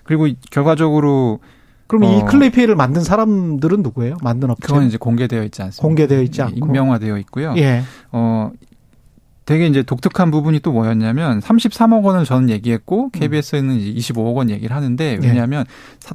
그리고 0.05 0.27
이- 0.27 0.37
결과적으로 0.51 1.41
그럼 1.87 2.05
이 2.05 2.21
어. 2.21 2.25
클레이페이를 2.27 2.77
만든 2.77 3.03
사람들은 3.03 3.83
누구예요? 3.83 4.17
만든 4.23 4.51
업체? 4.51 4.67
그건 4.67 4.87
이제 4.87 4.99
공개되어 4.99 5.45
있지 5.45 5.63
않습니다. 5.63 5.83
공개되어 5.83 6.21
있지 6.23 6.39
네, 6.39 6.45
않고. 6.45 6.57
익명화되어 6.67 7.17
있고요. 7.19 7.55
예. 7.57 7.83
어, 8.13 8.51
되게 9.47 9.67
이제 9.67 9.83
독특한 9.83 10.31
부분이 10.31 10.61
또 10.61 10.73
뭐였냐면 10.73 11.41
33억 11.41 12.03
원을 12.03 12.25
저는 12.25 12.49
얘기했고 12.51 13.11
KBS는 13.11 13.77
이제 13.77 13.93
25억 14.15 14.35
원 14.35 14.49
얘기를 14.51 14.75
하는데 14.75 15.19
예. 15.23 15.27
왜냐하면 15.27 15.65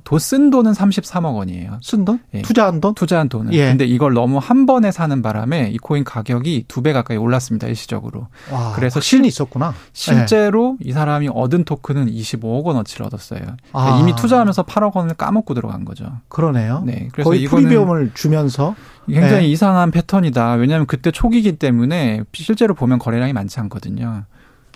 도쓴 0.03 0.49
돈은 0.49 0.71
33억 0.71 1.35
원이에요. 1.35 1.77
쓴 1.83 2.05
돈? 2.05 2.19
예. 2.33 2.41
투자한 2.41 2.81
돈? 2.81 2.95
투자한 2.95 3.29
돈은. 3.29 3.53
예. 3.53 3.67
근데 3.67 3.85
이걸 3.85 4.13
너무 4.13 4.39
한 4.39 4.65
번에 4.65 4.91
사는 4.91 5.21
바람에 5.21 5.69
이 5.71 5.77
코인 5.77 6.03
가격이 6.03 6.65
두 6.67 6.79
배 6.79 6.93
가까이 6.93 7.17
올랐습니다. 7.17 7.67
일시적으로. 7.67 8.27
와, 8.51 8.71
그래서 8.73 8.99
확신이 8.99 9.27
있었구나. 9.27 9.73
실제로 9.93 10.77
이 10.81 10.91
사람이 10.93 11.27
얻은 11.33 11.65
토큰은 11.65 12.07
25억 12.07 12.63
원어치를 12.63 13.05
얻었어요. 13.05 13.41
그러니까 13.41 13.57
아. 13.73 13.99
이미 13.99 14.15
투자하면서 14.15 14.63
8억 14.63 14.95
원을 14.95 15.13
까먹고 15.15 15.53
들어간 15.53 15.83
거죠. 15.85 16.05
그러네요. 16.29 16.83
네. 16.85 17.09
그래서 17.11 17.29
거의 17.29 17.45
프리미엄을 17.47 18.11
주면서 18.13 18.75
굉장히 19.09 19.43
네. 19.43 19.47
이상한 19.49 19.91
패턴이다. 19.91 20.53
왜냐하면 20.53 20.87
그때 20.87 21.11
초기이기 21.11 21.57
때문에 21.57 22.23
실제로 22.33 22.73
보면 22.73 22.99
거래량이 22.99 23.33
많지 23.33 23.59
않거든요. 23.61 24.23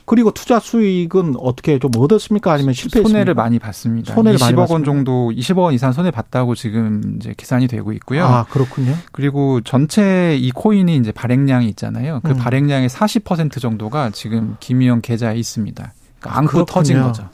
그리고 0.05 0.31
투자 0.31 0.59
수익은 0.59 1.35
어떻게 1.39 1.79
좀 1.79 1.91
얻었습니까? 1.95 2.51
아니면 2.51 2.73
실패했습니까? 2.73 3.09
손해를 3.09 3.33
많이 3.35 3.57
봤습니다. 3.57 4.13
손해를 4.13 4.37
20억 4.37 4.41
많이 4.41 4.55
원 4.55 4.67
봤습니다. 4.67 4.91
정도, 4.91 5.31
20억 5.33 5.57
원 5.59 5.73
이상 5.73 5.93
손해 5.93 6.11
봤다고 6.11 6.55
지금 6.55 7.15
이제 7.15 7.33
계산이 7.37 7.67
되고 7.67 7.93
있고요. 7.93 8.25
아, 8.25 8.43
그렇군요. 8.43 8.95
그리고 9.13 9.61
전체 9.61 10.35
이 10.35 10.51
코인이 10.51 10.97
이제 10.97 11.11
발행량이 11.13 11.67
있잖아요. 11.69 12.19
그 12.23 12.31
음. 12.31 12.37
발행량의 12.37 12.89
40% 12.89 13.61
정도가 13.61 14.09
지금 14.09 14.57
김 14.59 14.73
의원 14.73 15.01
계좌에 15.01 15.37
있습니다. 15.37 15.93
그러니까 16.19 16.39
안고 16.39 16.51
그렇군요. 16.51 16.65
터진 16.65 17.01
거죠. 17.01 17.29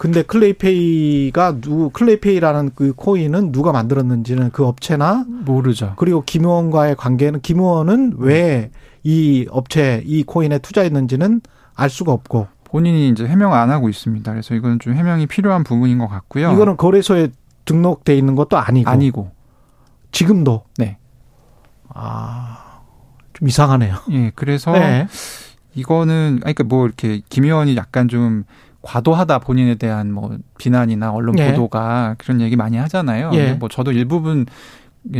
근데 0.00 0.22
클레이페이가 0.22 1.60
누 1.60 1.90
클레이페이라는 1.90 2.70
그 2.74 2.94
코인은 2.94 3.52
누가 3.52 3.70
만들었는지는 3.72 4.50
그 4.50 4.64
업체나 4.64 5.26
모르죠. 5.28 5.92
그리고 5.96 6.22
김 6.24 6.44
의원과의 6.44 6.96
관계는 6.96 7.40
김 7.42 7.60
의원은 7.60 8.14
왜 8.18 8.70
이 9.02 9.46
업체 9.50 10.02
이 10.04 10.22
코인에 10.22 10.58
투자했는지는 10.58 11.40
알 11.74 11.90
수가 11.90 12.12
없고 12.12 12.48
본인이 12.64 13.08
이제 13.08 13.26
해명 13.26 13.54
안 13.54 13.70
하고 13.70 13.88
있습니다. 13.88 14.30
그래서 14.30 14.54
이건 14.54 14.78
좀 14.78 14.94
해명이 14.94 15.26
필요한 15.26 15.64
부분인 15.64 15.98
것 15.98 16.08
같고요. 16.08 16.52
이거는 16.52 16.76
거래소에 16.76 17.28
등록돼 17.64 18.16
있는 18.16 18.36
것도 18.36 18.58
아니고 18.58 18.90
아니고. 18.90 19.30
지금도 20.12 20.64
네. 20.76 20.98
아, 21.88 22.82
좀 23.32 23.48
이상하네요. 23.48 23.96
예, 24.10 24.32
그래서 24.34 24.72
네. 24.72 25.08
이거는 25.74 26.38
그러니까 26.40 26.64
뭐 26.64 26.86
이렇게 26.86 27.22
김 27.28 27.44
의원이 27.44 27.76
약간 27.76 28.08
좀 28.08 28.44
과도하다 28.82 29.40
본인에 29.40 29.74
대한 29.74 30.12
뭐 30.12 30.36
비난이나 30.58 31.12
언론 31.12 31.38
예. 31.38 31.50
보도가 31.50 32.16
그런 32.18 32.40
얘기 32.40 32.56
많이 32.56 32.76
하잖아요. 32.76 33.30
예. 33.34 33.52
뭐 33.52 33.68
저도 33.68 33.92
일부분 33.92 34.46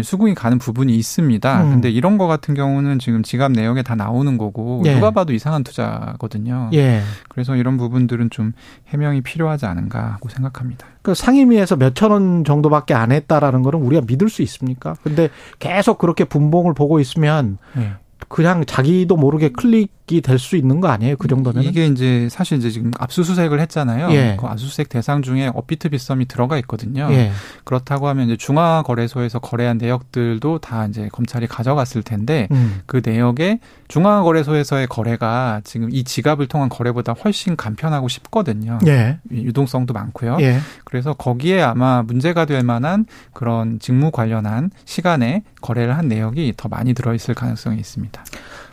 수긍이 0.02 0.34
가는 0.34 0.58
부분이 0.58 0.94
있습니다. 0.94 1.62
음. 1.64 1.70
근데 1.70 1.90
이런 1.90 2.18
거 2.18 2.26
같은 2.26 2.54
경우는 2.54 2.98
지금 2.98 3.22
지갑 3.22 3.52
내역에 3.52 3.82
다 3.82 3.94
나오는 3.94 4.36
거고 4.36 4.82
예. 4.84 4.94
누가 4.94 5.10
봐도 5.10 5.32
이상한 5.32 5.64
투자거든요. 5.64 6.70
예. 6.74 7.00
그래서 7.28 7.56
이런 7.56 7.78
부분들은 7.78 8.30
좀 8.30 8.52
해명이 8.88 9.22
필요하지 9.22 9.66
않은가 9.66 10.12
하고 10.12 10.28
생각합니다. 10.28 10.86
그 11.02 11.14
상임위에서 11.14 11.76
몇천 11.76 12.10
원 12.10 12.44
정도밖에 12.44 12.92
안 12.92 13.10
했다라는 13.10 13.62
거는 13.62 13.80
우리가 13.80 14.02
믿을 14.06 14.28
수 14.28 14.42
있습니까? 14.42 14.96
근데 15.02 15.30
계속 15.58 15.96
그렇게 15.96 16.24
분봉을 16.24 16.74
보고 16.74 17.00
있으면 17.00 17.56
예. 17.78 17.94
그냥 18.30 18.64
자기도 18.64 19.16
모르게 19.16 19.48
클릭이 19.50 20.20
될 20.22 20.38
수 20.38 20.56
있는 20.56 20.80
거 20.80 20.88
아니에요? 20.88 21.16
그 21.16 21.26
정도면? 21.28 21.64
이게 21.64 21.86
이제 21.86 22.28
사실 22.30 22.58
이제 22.58 22.70
지금 22.70 22.90
압수수색을 22.98 23.60
했잖아요. 23.60 24.10
예. 24.12 24.36
그 24.40 24.46
압수수색 24.46 24.88
대상 24.88 25.20
중에 25.22 25.50
업비트 25.52 25.88
빗썸이 25.88 26.26
들어가 26.26 26.56
있거든요. 26.58 27.08
예. 27.10 27.32
그렇다고 27.64 28.06
하면 28.08 28.26
이제 28.26 28.36
중앙거래소에서 28.36 29.40
거래한 29.40 29.78
내역들도 29.78 30.58
다 30.60 30.86
이제 30.86 31.08
검찰이 31.12 31.46
가져갔을 31.48 32.02
텐데 32.04 32.46
음. 32.52 32.80
그 32.86 33.02
내역에 33.04 33.58
중앙거래소에서의 33.88 34.86
거래가 34.86 35.60
지금 35.64 35.88
이 35.92 36.04
지갑을 36.04 36.46
통한 36.46 36.68
거래보다 36.68 37.12
훨씬 37.12 37.56
간편하고 37.56 38.08
쉽거든요. 38.08 38.78
예. 38.86 39.18
유동성도 39.30 39.92
많고요. 39.94 40.38
예. 40.40 40.58
그래서 40.84 41.12
거기에 41.14 41.62
아마 41.62 42.02
문제가 42.02 42.44
될 42.44 42.62
만한 42.62 43.06
그런 43.32 43.78
직무 43.80 44.10
관련한 44.10 44.70
시간에 44.84 45.42
거래를 45.60 45.96
한 45.96 46.08
내역이 46.08 46.54
더 46.56 46.68
많이 46.68 46.94
들어 46.94 47.14
있을 47.14 47.34
가능성이 47.34 47.78
있습니다. 47.78 48.19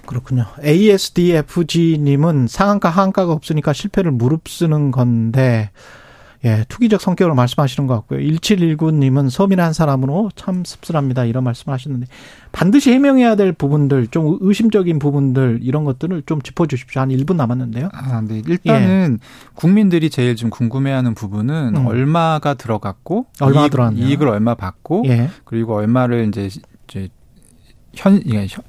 그렇군요. 0.05 0.45
ASDFG님은 0.63 2.47
상한가, 2.47 2.89
하한가가 2.89 3.33
없으니까 3.33 3.73
실패를 3.73 4.11
무릅쓰는 4.11 4.91
건데, 4.91 5.69
예, 6.45 6.63
투기적 6.69 7.01
성격을 7.01 7.33
말씀하시는 7.33 7.87
것 7.87 7.95
같고요. 7.95 8.19
1719님은 8.19 9.29
서민 9.31 9.59
한 9.59 9.73
사람으로 9.73 10.29
참 10.35 10.63
씁쓸합니다. 10.63 11.25
이런 11.25 11.43
말씀 11.43 11.73
하시는데, 11.73 12.05
반드시 12.51 12.91
해명해야 12.93 13.35
될 13.35 13.51
부분들, 13.51 14.07
좀 14.07 14.37
의심적인 14.39 14.99
부분들, 14.99 15.59
이런 15.63 15.83
것들을 15.83 16.23
좀 16.27 16.41
짚어 16.41 16.67
주십시오. 16.67 17.01
한 17.01 17.09
1분 17.09 17.35
남았는데요. 17.35 17.89
아, 17.91 18.21
네. 18.21 18.41
일단은 18.45 19.19
국민들이 19.55 20.09
제일 20.11 20.35
좀 20.35 20.49
궁금해하는 20.51 21.15
부분은 21.15 21.75
음. 21.75 21.87
얼마가 21.87 22.53
들어갔고 22.53 23.25
얼마가 23.41 23.65
이익, 23.65 23.71
들어갔냐. 23.71 24.05
이익을 24.05 24.27
얼마 24.27 24.53
받고 24.53 25.03
예. 25.07 25.29
그리고 25.43 25.75
얼마를 25.75 26.27
이제 26.27 26.49
이제 26.87 27.09
현 27.95 28.17
이게 28.23 28.45
현- 28.47 28.63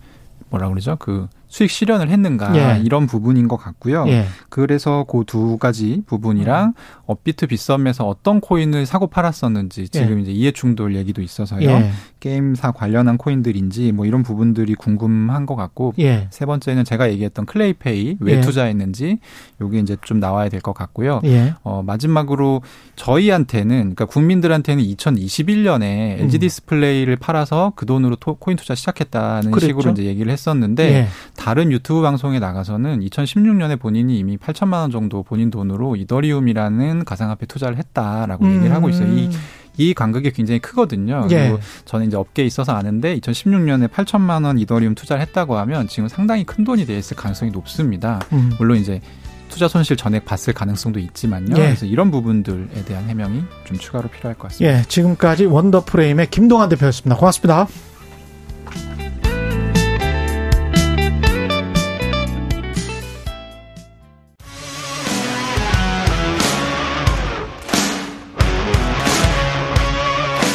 뭐라 0.51 0.69
그러죠? 0.69 0.97
그 0.99 1.29
수익 1.49 1.71
실현을 1.71 2.09
했는가 2.11 2.57
예. 2.57 2.81
이런 2.83 3.07
부분인 3.07 3.49
것 3.49 3.57
같고요. 3.57 4.07
예. 4.09 4.27
그래서 4.49 5.05
그 5.05 5.25
두 5.27 5.59
가지 5.59 6.03
부분이랑 6.07 6.75
업비트 7.09 7.47
빗썸에서 7.49 8.07
어떤 8.07 8.41
코인을 8.41 8.87
사고 8.87 9.07
팔았었는지 9.09 9.89
지금 9.89 10.21
이제 10.21 10.31
이해충돌 10.31 10.95
얘기도 10.95 11.23
있어서요. 11.23 11.69
예. 11.69 11.91
게임사 12.21 12.73
관련한 12.73 13.17
코인들인지 13.17 13.93
뭐 13.93 14.05
이런 14.07 14.23
부분들이 14.23 14.75
궁금한 14.75 15.47
것 15.47 15.57
같고 15.57 15.95
예. 15.99 16.29
세 16.31 16.45
번째는 16.47 16.85
제가 16.85 17.11
얘기했던 17.11 17.47
클레이페이 17.47 18.19
왜 18.21 18.35
예. 18.37 18.41
투자했는지 18.41 19.19
요게 19.61 19.79
이제 19.81 19.97
좀 20.03 20.21
나와야 20.21 20.49
될 20.49 20.61
것 20.61 20.73
같고요. 20.75 21.21
예. 21.25 21.55
어, 21.63 21.83
마지막으로 21.85 22.63
저희한테는 22.97 23.77
그러니까 23.95 24.05
국민들한테는 24.05 24.85
2021년에 24.85 25.83
음. 26.19 26.25
LG 26.25 26.39
디스플레이를 26.41 27.17
팔아서 27.17 27.73
그 27.77 27.87
돈으로 27.87 28.17
토- 28.17 28.35
코인 28.35 28.57
투자 28.57 28.75
시작했다는 28.75 29.51
그랬죠. 29.51 29.67
식으로 29.69 29.93
이제 29.93 30.05
얘기를 30.05 30.31
했었는데 30.31 30.93
예. 30.93 31.07
다른 31.37 31.73
유튜브 31.73 32.03
방송에 32.03 32.39
나가서는 32.39 33.01
2016년에 33.01 33.79
본인이 33.81 34.19
이미 34.19 34.37
8천만 34.37 34.81
원 34.81 34.91
정도 34.91 35.23
본인 35.23 35.51
돈으로 35.51 35.97
이더리움이라는 35.97 36.98
가상화폐 37.05 37.47
투자를 37.47 37.77
했다라고 37.79 38.47
얘기를 38.49 38.73
하고 38.73 38.89
있어요. 38.89 39.09
이, 39.13 39.31
이 39.77 39.95
간극이 39.95 40.33
굉장히 40.33 40.61
크거든요. 40.61 41.23
음. 41.25 41.31
예. 41.31 41.49
그리고 41.49 41.61
저는 41.85 42.09
이제 42.09 42.17
업계에 42.17 42.45
있어서 42.45 42.73
아는데 42.73 43.19
2016년에 43.19 43.89
8천만 43.89 44.45
원 44.45 44.59
이더리움 44.59 44.95
투자를 44.95 45.23
했다고 45.23 45.57
하면 45.57 45.89
지금 45.89 46.09
상당히 46.09 46.45
큰 46.45 46.65
돈이 46.65 46.85
돼 46.85 46.99
있을 46.99 47.17
가능성이 47.17 47.53
높습니다. 47.53 48.21
음. 48.33 48.51
물론 48.59 48.79
이제 48.79 49.01
투자 49.49 49.67
손실 49.67 49.97
전액 49.97 50.25
봤을 50.25 50.53
가능성도 50.53 50.99
있지만요. 50.99 51.55
예. 51.57 51.63
그래서 51.63 51.87
이런 51.87 52.11
부분들에 52.11 52.85
대한 52.85 53.09
해명이 53.09 53.43
좀 53.65 53.79
추가로 53.79 54.09
필요할 54.09 54.37
것 54.37 54.49
같습니다. 54.49 54.79
예. 54.79 54.83
지금까지 54.83 55.47
원더프레임의 55.47 56.29
김동환 56.31 56.69
대표였습니다. 56.69 57.17
고맙습니다. 57.17 57.67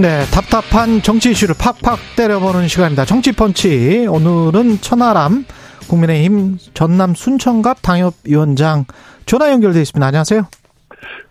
네, 0.00 0.24
답답한 0.32 1.02
정치 1.02 1.32
이슈를 1.32 1.56
팍팍 1.58 1.98
때려보는 2.16 2.68
시간입니다. 2.68 3.04
정치펀치. 3.04 4.06
오늘은 4.08 4.80
천하람 4.80 5.44
국민의힘 5.90 6.56
전남 6.72 7.14
순천갑 7.14 7.78
당협위원장 7.82 8.84
전화 9.26 9.50
연결돼 9.50 9.80
있습니다. 9.80 10.06
안녕하세요. 10.06 10.42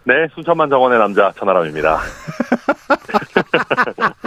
네, 0.04 0.14
순천만 0.36 0.70
정원의 0.70 1.00
남자 1.00 1.32
천하람입니다. 1.38 2.00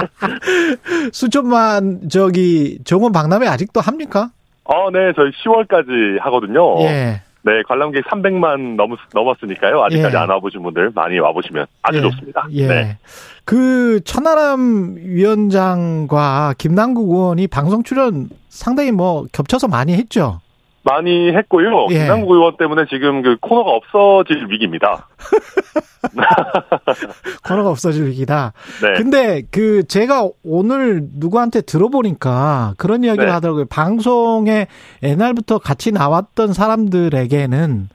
순천만 1.13 2.09
저기 2.09 2.79
정원 2.85 3.13
박람회 3.13 3.47
아직도 3.47 3.83
합니까? 3.83 4.31
어, 4.65 4.91
네, 4.91 5.13
저희 5.17 5.33
10월까지 5.33 6.19
하거든요. 6.23 6.81
예. 6.85 7.21
네, 7.43 7.63
관람객 7.67 8.05
300만 8.05 8.77
넘, 8.77 8.97
넘었으니까요. 9.15 9.83
아직까지 9.85 10.15
예. 10.15 10.19
안 10.19 10.29
와보신 10.29 10.63
분들 10.63 10.93
많이 10.95 11.19
와보시면 11.19 11.67
아주 11.83 11.99
예. 11.99 12.03
좋습니다. 12.03 12.47
예. 12.53 12.67
네. 12.67 12.99
그 13.45 14.01
천하람 14.05 14.97
위원장과 14.99 16.55
김남국 16.59 17.11
의원이 17.11 17.47
방송 17.47 17.83
출연 17.83 18.29
상당히 18.49 18.93
뭐 18.93 19.27
겹쳐서 19.33 19.69
많이 19.69 19.95
했죠. 19.95 20.41
많이 20.83 21.33
했고요. 21.33 21.89
예. 21.91 21.99
김남국 21.99 22.31
의원 22.31 22.57
때문에 22.57 22.87
지금 22.89 23.23
그 23.23 23.37
코너가 23.41 23.71
없어질 23.71 24.47
위기입니다. 24.51 25.09
코너가 27.47 27.71
없어질 27.71 28.07
위기다. 28.07 28.53
네. 28.83 28.95
근데 28.95 29.43
그 29.51 29.87
제가 29.87 30.29
오늘 30.43 31.03
누구한테 31.15 31.61
들어보니까 31.61 32.75
그런 32.79 33.05
이야기를 33.05 33.27
네. 33.27 33.33
하더라고요. 33.33 33.67
방송에 33.67 34.69
옛날부터 35.03 35.59
같이 35.59 35.93
나왔던 35.93 36.55
사람들에게는 36.55 37.89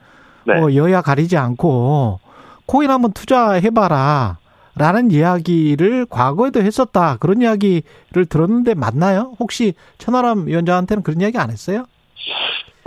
네. 0.46 0.60
뭐 0.60 0.76
여야 0.76 1.02
가리지 1.02 1.38
않고 1.38 2.20
코인 2.68 2.92
한번 2.92 3.14
투자해봐라. 3.14 4.38
라는 4.78 5.10
이야기를 5.10 6.06
과거에도 6.10 6.62
했었다. 6.62 7.16
그런 7.22 7.42
이야기를 7.42 8.26
들었는데 8.28 8.74
맞나요? 8.74 9.34
혹시 9.40 9.74
천하람 10.00 10.48
위원장한테는 10.48 11.02
그런 11.02 11.22
이야기 11.22 11.38
안 11.38 11.50
했어요? 11.50 11.86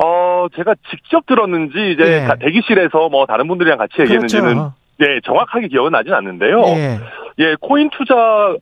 어, 0.03 0.47
제가 0.57 0.75
직접 0.91 1.27
들었는지 1.27 1.93
이제 1.93 2.23
예. 2.23 2.27
다- 2.27 2.37
대기실에서 2.37 3.09
뭐 3.09 3.27
다른 3.27 3.49
분들이랑 3.49 3.79
같이 3.79 3.95
얘기했는지는 4.01 4.71
예, 5.01 5.21
정확하게 5.25 5.69
기억은 5.69 5.93
나진 5.93 6.13
않는데요. 6.15 6.61
예. 6.77 6.99
예, 7.41 7.55
코인 7.61 7.89
투자 7.91 8.55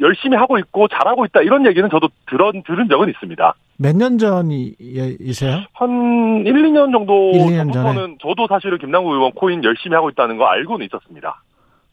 열심히 0.00 0.36
하고 0.36 0.58
있고 0.58 0.88
잘하고 0.88 1.26
있다 1.26 1.40
이런 1.42 1.66
얘기는 1.66 1.88
저도 1.90 2.08
들은 2.30 2.62
들은 2.66 2.88
적은 2.88 3.08
있습니다. 3.10 3.54
몇 3.76 3.96
년 3.96 4.16
전이세요? 4.18 5.62
한 5.72 6.42
1, 6.46 6.52
2년 6.54 6.92
정도 6.92 7.32
1, 7.34 7.40
2년 7.40 7.72
전부터는 7.72 8.18
저도 8.22 8.46
사실은 8.48 8.78
김남국 8.78 9.12
의원 9.12 9.32
코인 9.32 9.62
열심히 9.64 9.94
하고 9.94 10.08
있다는 10.10 10.36
거 10.38 10.46
알고는 10.46 10.86
있었습니다. 10.86 11.42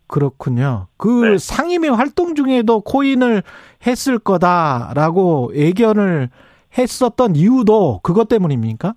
그렇군요. 0.08 0.88
그 0.98 1.26
네. 1.26 1.38
상임위 1.38 1.88
활동 1.90 2.36
중에도 2.36 2.82
코인을 2.82 3.44
했을 3.88 4.20
거다라고 4.20 5.52
예견을 5.56 6.30
했었던 6.78 7.36
이유도 7.36 8.00
그것 8.04 8.28
때문입니까? 8.28 8.94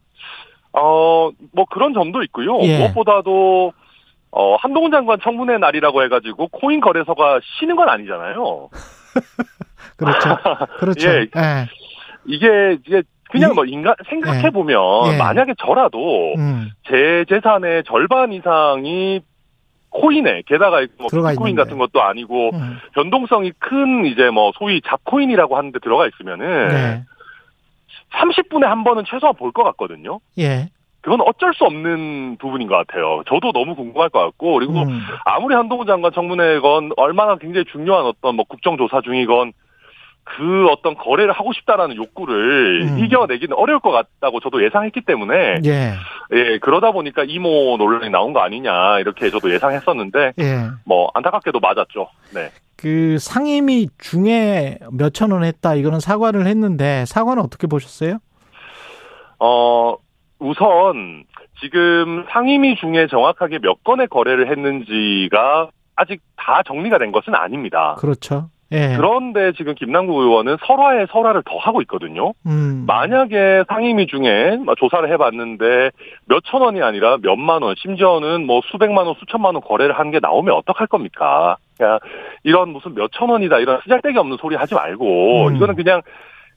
어, 0.73 1.31
뭐 1.53 1.65
그런 1.71 1.95
점도 1.95 2.23
있고요. 2.25 2.59
예. 2.63 2.79
무엇보다도 2.79 3.73
어, 4.33 4.57
한동훈 4.57 4.91
장관 4.91 5.19
청문회 5.23 5.59
날이라고 5.59 6.03
해가지고 6.05 6.49
코인 6.49 6.81
거래소가 6.81 7.41
쉬는 7.59 7.77
건 7.77 7.89
아니잖아요. 7.89 8.69
그렇죠. 9.97 10.37
그렇죠. 10.79 11.09
예. 11.11 11.21
예. 11.37 11.67
이게 12.27 12.79
이게 12.87 13.03
그냥 13.31 13.53
이- 13.53 13.55
뭐 13.55 13.65
인간 13.65 13.95
생각해 14.09 14.51
보면 14.51 14.77
예. 15.13 15.19
만약에 15.19 15.55
저라도 15.59 16.35
음. 16.37 16.71
제 16.89 17.25
재산의 17.29 17.85
절반 17.87 18.33
이상이 18.33 19.21
코인에 19.91 20.43
게다가 20.47 20.85
뭐 20.99 21.07
비트코인 21.09 21.51
있는데. 21.51 21.63
같은 21.63 21.79
것도 21.79 22.03
아니고 22.03 22.51
음. 22.55 22.79
변동성이 22.95 23.53
큰 23.61 24.07
이제 24.07 24.31
뭐 24.31 24.51
소위 24.59 24.81
잡코인이라고 24.85 25.57
하는데 25.57 25.79
들어가 25.79 26.09
있으면은 26.09 26.69
네. 26.69 27.05
30분에 28.21 28.65
한 28.65 28.85
번은 28.85 29.05
최소한 29.07 29.35
볼 29.37 29.53
것 29.53 29.63
같거든요. 29.65 30.21
예. 30.39 30.69
그건 31.01 31.21
어쩔 31.21 31.53
수 31.53 31.65
없는 31.65 32.39
부분인 32.41 32.67
것 32.67 32.77
같아요. 32.77 33.23
저도 33.29 33.53
너무 33.53 33.75
궁금할 33.75 34.09
것 34.09 34.21
같고 34.21 34.55
그리고 34.55 34.73
음. 34.83 35.01
아무리 35.27 35.55
한동훈 35.55 35.87
장관 35.87 36.13
청문회건 36.13 36.93
얼마나 36.97 37.37
굉장히 37.37 37.67
중요한 37.71 38.07
어떤 38.07 38.37
뭐 38.37 38.47
국정조사 38.49 39.03
중이건 39.03 39.53
그 40.25 40.67
어떤 40.69 40.95
거래를 40.95 41.33
하고 41.33 41.53
싶다라는 41.53 41.97
욕구를 41.97 42.89
음. 42.89 42.99
이겨내기는 43.05 43.55
어려울 43.55 43.81
것 43.81 43.91
같다고 43.91 44.41
저도 44.41 44.65
예상했기 44.65 45.03
때문에 45.03 45.61
예. 45.67 45.93
예 46.33 46.59
그러다 46.63 46.93
보니까 46.93 47.25
이모 47.27 47.77
논란이 47.77 48.09
나온 48.09 48.33
거 48.33 48.41
아니냐 48.41 49.01
이렇게 49.01 49.29
저도 49.29 49.53
예상했었는데 49.53 50.33
예. 50.39 50.69
뭐 50.87 51.11
안타깝게도 51.13 51.61
맞았죠. 51.61 52.09
네. 52.33 52.49
그 52.85 53.17
상임위 53.19 53.89
중에 53.97 54.79
몇천 54.93 55.31
원 55.31 55.43
했다 55.43 55.75
이거는 55.75 56.01
사과를 56.01 56.47
했는데 56.47 57.07
사과는 57.07 57.43
어떻게 57.43 57.67
보셨어요? 57.67 58.19
어 59.41 59.97
우선 60.39 61.25
지금 61.63 62.27
상임위 62.29 62.77
중에 62.77 63.07
정확하게 63.07 63.61
몇 63.61 63.83
건의 63.85 64.07
거래를 64.07 64.51
했는지가 64.51 65.71
아직 65.97 66.21
다 66.37 66.63
정리가 66.67 66.99
된 66.99 67.11
것은 67.11 67.35
아닙니다. 67.35 67.95
그렇죠. 67.99 68.51
예. 68.75 68.97
그런데 68.97 69.53
지금 69.57 69.75
김남국 69.75 70.17
의원은 70.21 70.57
설화에 70.67 71.07
설화를 71.11 71.43
더 71.47 71.57
하고 71.59 71.81
있거든요. 71.83 72.33
음. 72.47 72.85
만약에 72.87 73.65
상임위 73.69 74.07
중에 74.09 74.57
뭐 74.65 74.75
조사를 74.75 75.11
해봤는데 75.13 75.91
몇천 76.27 76.61
원이 76.61 76.83
아니라 76.83 77.17
몇만 77.23 77.63
원, 77.63 77.75
심지어는 77.79 78.45
뭐 78.47 78.61
수백만 78.71 79.07
원, 79.07 79.15
수천만 79.19 79.55
원 79.55 79.63
거래를 79.63 79.99
한 79.99 80.11
게 80.11 80.21
나오면 80.21 80.55
어떡할 80.55 80.87
겁니까? 80.89 81.57
그러니까 81.77 82.07
이런 82.45 82.69
무슨 82.71 82.95
몇천 82.95 83.31
원이다 83.31 83.59
이런 83.59 83.81
쓰잘데기 83.83 84.19
없는 84.19 84.37
소리 84.41 84.55
하지 84.57 84.75
말고 84.75 85.49
음. 85.49 85.57
이거는 85.57 85.75
그냥 85.77 86.03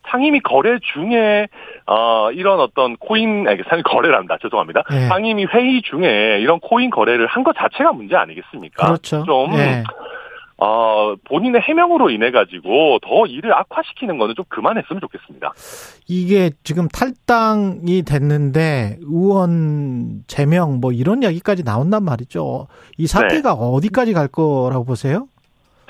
상임위 0.09 0.39
거래 0.41 0.78
중에 0.93 1.47
어 1.86 2.32
이런 2.32 2.59
어떤 2.61 2.95
코인 2.97 3.45
아니 3.47 3.61
상임 3.68 3.84
거래란다 3.84 4.38
죄송합니다 4.41 4.84
예. 4.93 5.07
상임위 5.07 5.47
회의 5.49 5.82
중에 5.82 6.38
이런 6.39 6.59
코인 6.61 6.89
거래를 6.91 7.26
한 7.28 7.43
것 7.43 7.55
자체가 7.57 7.91
문제 7.93 8.15
아니겠습니까? 8.15 8.86
그렇죠. 8.86 9.24
좀 9.26 9.53
예. 9.57 9.84
어, 10.60 11.16
본인의 11.26 11.62
해명으로 11.62 12.10
인해 12.10 12.32
가지고 12.32 12.97
더 13.03 13.26
일을 13.28 13.53
악화시키는 13.53 14.18
거는 14.18 14.34
좀 14.36 14.43
그만했으면 14.49 14.99
좋겠습니다. 15.01 15.53
이게 16.08 16.49
지금 16.64 16.88
탈당이 16.88 18.01
됐는데 18.03 18.97
의원 19.03 20.24
제명 20.28 20.80
뭐 20.80 20.91
이런 20.91 21.22
이야기까지 21.22 21.64
나온단 21.64 22.03
말이죠. 22.03 22.68
이 22.97 23.05
사태가 23.05 23.53
네. 23.53 23.55
어디까지 23.60 24.14
갈 24.14 24.28
거라고 24.28 24.84
보세요? 24.84 25.28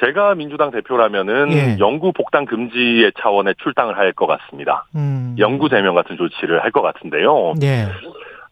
제가 0.03 0.35
민주당 0.35 0.69
대표라면은 0.69 1.51
예. 1.53 1.77
영구 1.79 2.11
복당 2.13 2.45
금지의 2.45 3.13
차원의 3.19 3.55
출당을 3.63 3.97
할 3.97 4.13
것 4.13 4.27
같습니다. 4.27 4.85
음. 4.95 5.35
영구 5.39 5.69
제명 5.69 5.95
같은 5.95 6.17
조치를 6.17 6.61
할 6.63 6.71
것 6.71 6.81
같은데요. 6.81 7.53
예. 7.63 7.87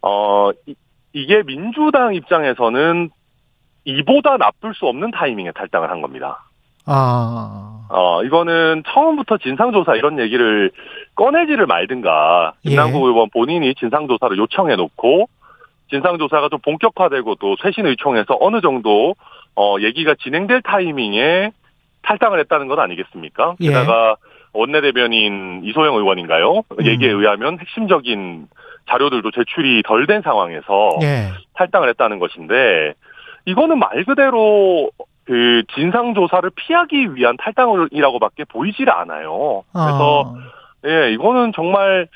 어, 0.02 0.50
이- 0.66 0.76
이게 1.14 1.44
민주당 1.44 2.16
입장에서는 2.16 3.10
이보다 3.86 4.38
나쁠 4.38 4.74
수 4.74 4.88
없는 4.88 5.12
타이밍에 5.12 5.52
탈당을 5.52 5.90
한 5.90 6.02
겁니다. 6.02 6.44
아. 6.86 7.86
어, 7.90 8.24
이거는 8.24 8.84
처음부터 8.88 9.38
진상조사 9.38 9.96
이런 9.96 10.20
얘기를 10.20 10.72
꺼내지를 11.16 11.68
말든가, 11.68 12.54
김남국 12.64 13.02
예. 13.04 13.08
의원 13.08 13.30
본인이 13.30 13.74
진상조사를 13.76 14.38
요청해 14.38 14.76
놓고, 14.76 15.30
진상조사가 15.90 16.50
좀 16.50 16.60
본격화되고 16.60 17.36
또 17.36 17.56
쇄신 17.62 17.86
의총에서 17.86 18.38
어느 18.40 18.62
정도, 18.62 19.16
어, 19.56 19.78
얘기가 19.80 20.16
진행될 20.22 20.64
타이밍에 20.64 21.52
탈당을 22.02 22.40
했다는 22.40 22.68
건 22.68 22.80
아니겠습니까? 22.80 23.56
예. 23.62 23.68
게다가 23.68 24.16
원내대변인 24.54 25.62
이소영 25.64 25.96
의원인가요? 25.96 26.64
음. 26.80 26.86
얘기에 26.86 27.10
의하면 27.10 27.60
핵심적인 27.60 28.48
자료들도 28.90 29.32
제출이 29.32 29.84
덜 29.84 30.06
된 30.08 30.22
상황에서 30.22 30.90
예. 31.02 31.30
탈당을 31.54 31.90
했다는 31.90 32.20
것인데 32.20 32.94
이거는 33.46 33.80
말 33.80 34.04
그대로 34.06 34.90
그 35.26 35.64
진상 35.76 36.14
조사를 36.14 36.50
피하기 36.56 37.16
위한 37.16 37.36
탈당이라고밖에 37.38 38.44
보이질 38.46 38.90
않아요. 38.90 39.64
그래서 39.72 40.34
아. 40.36 40.88
예 40.88 41.12
이거는 41.14 41.52
정말 41.56 42.08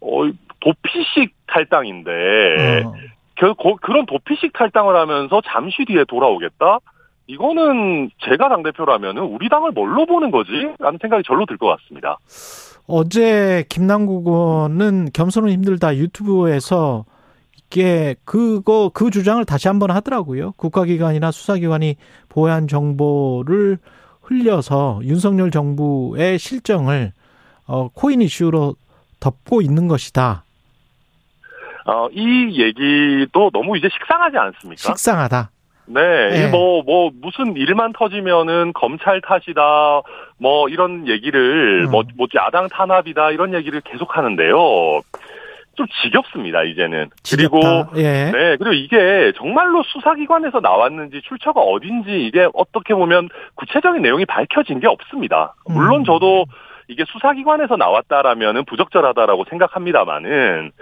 어 0.00 0.22
도피식 0.60 1.34
탈당인데 1.46 2.10
어. 2.84 2.92
그, 3.38 3.54
그- 3.54 3.76
그런 3.82 4.06
도피식 4.06 4.52
탈당을 4.52 4.94
하면서 4.96 5.40
잠시 5.46 5.84
뒤에 5.84 6.04
돌아오겠다. 6.04 6.78
이거는 7.26 8.10
제가 8.20 8.48
당 8.48 8.62
대표라면 8.62 9.16
우리 9.18 9.48
당을 9.48 9.72
뭘로 9.72 10.04
보는 10.06 10.30
거지? 10.30 10.50
라는 10.78 10.98
생각이 11.00 11.22
절로 11.26 11.46
들 11.46 11.56
것 11.58 11.66
같습니다. 11.78 12.18
어제 12.86 13.64
김남국 13.70 14.26
의원은 14.26 15.08
겸손은 15.14 15.50
힘들다 15.50 15.96
유튜브에서 15.96 17.04
이게 17.74 18.14
그거 18.24 18.88
그 18.94 19.10
주장을 19.10 19.44
다시 19.44 19.66
한번 19.66 19.90
하더라고요. 19.90 20.52
국가기관이나 20.52 21.32
수사기관이 21.32 21.96
보안 22.28 22.68
정보를 22.68 23.78
흘려서 24.22 25.00
윤석열 25.02 25.50
정부의 25.50 26.38
실정을 26.38 27.12
어, 27.66 27.88
코인 27.88 28.22
이슈로 28.22 28.76
덮고 29.18 29.60
있는 29.60 29.88
것이다. 29.88 30.44
어, 31.86 32.08
이 32.12 32.62
얘기도 32.62 33.50
너무 33.50 33.76
이제 33.76 33.88
식상하지 33.92 34.36
않습니까? 34.38 34.80
식상하다. 34.80 35.50
네, 35.86 36.00
예. 36.00 36.46
뭐, 36.46 36.82
뭐, 36.82 37.10
무슨 37.20 37.56
일만 37.56 37.92
터지면은 37.92 38.72
검찰 38.72 39.20
탓이다, 39.20 39.60
뭐, 40.38 40.68
이런 40.70 41.06
얘기를, 41.08 41.84
음. 41.84 41.90
뭐, 41.90 42.04
뭐, 42.16 42.26
야당 42.34 42.68
탄압이다, 42.68 43.32
이런 43.32 43.52
얘기를 43.52 43.82
계속 43.82 44.16
하는데요. 44.16 45.02
좀 45.76 45.86
지겹습니다, 46.02 46.62
이제는. 46.62 47.10
그리고, 47.30 47.60
지겹다. 47.60 47.90
예. 47.96 48.30
네, 48.30 48.56
그리고 48.56 48.72
이게 48.72 49.32
정말로 49.36 49.82
수사기관에서 49.84 50.60
나왔는지 50.60 51.20
출처가 51.22 51.60
어딘지 51.60 52.26
이게 52.26 52.48
어떻게 52.54 52.94
보면 52.94 53.28
구체적인 53.54 54.02
내용이 54.02 54.24
밝혀진 54.26 54.80
게 54.80 54.86
없습니다. 54.86 55.54
물론 55.66 56.00
음. 56.00 56.04
저도 56.04 56.44
이게 56.88 57.04
수사기관에서 57.06 57.76
나왔다라면은 57.76 58.64
부적절하다라고 58.66 59.44
생각합니다만은 59.50 60.72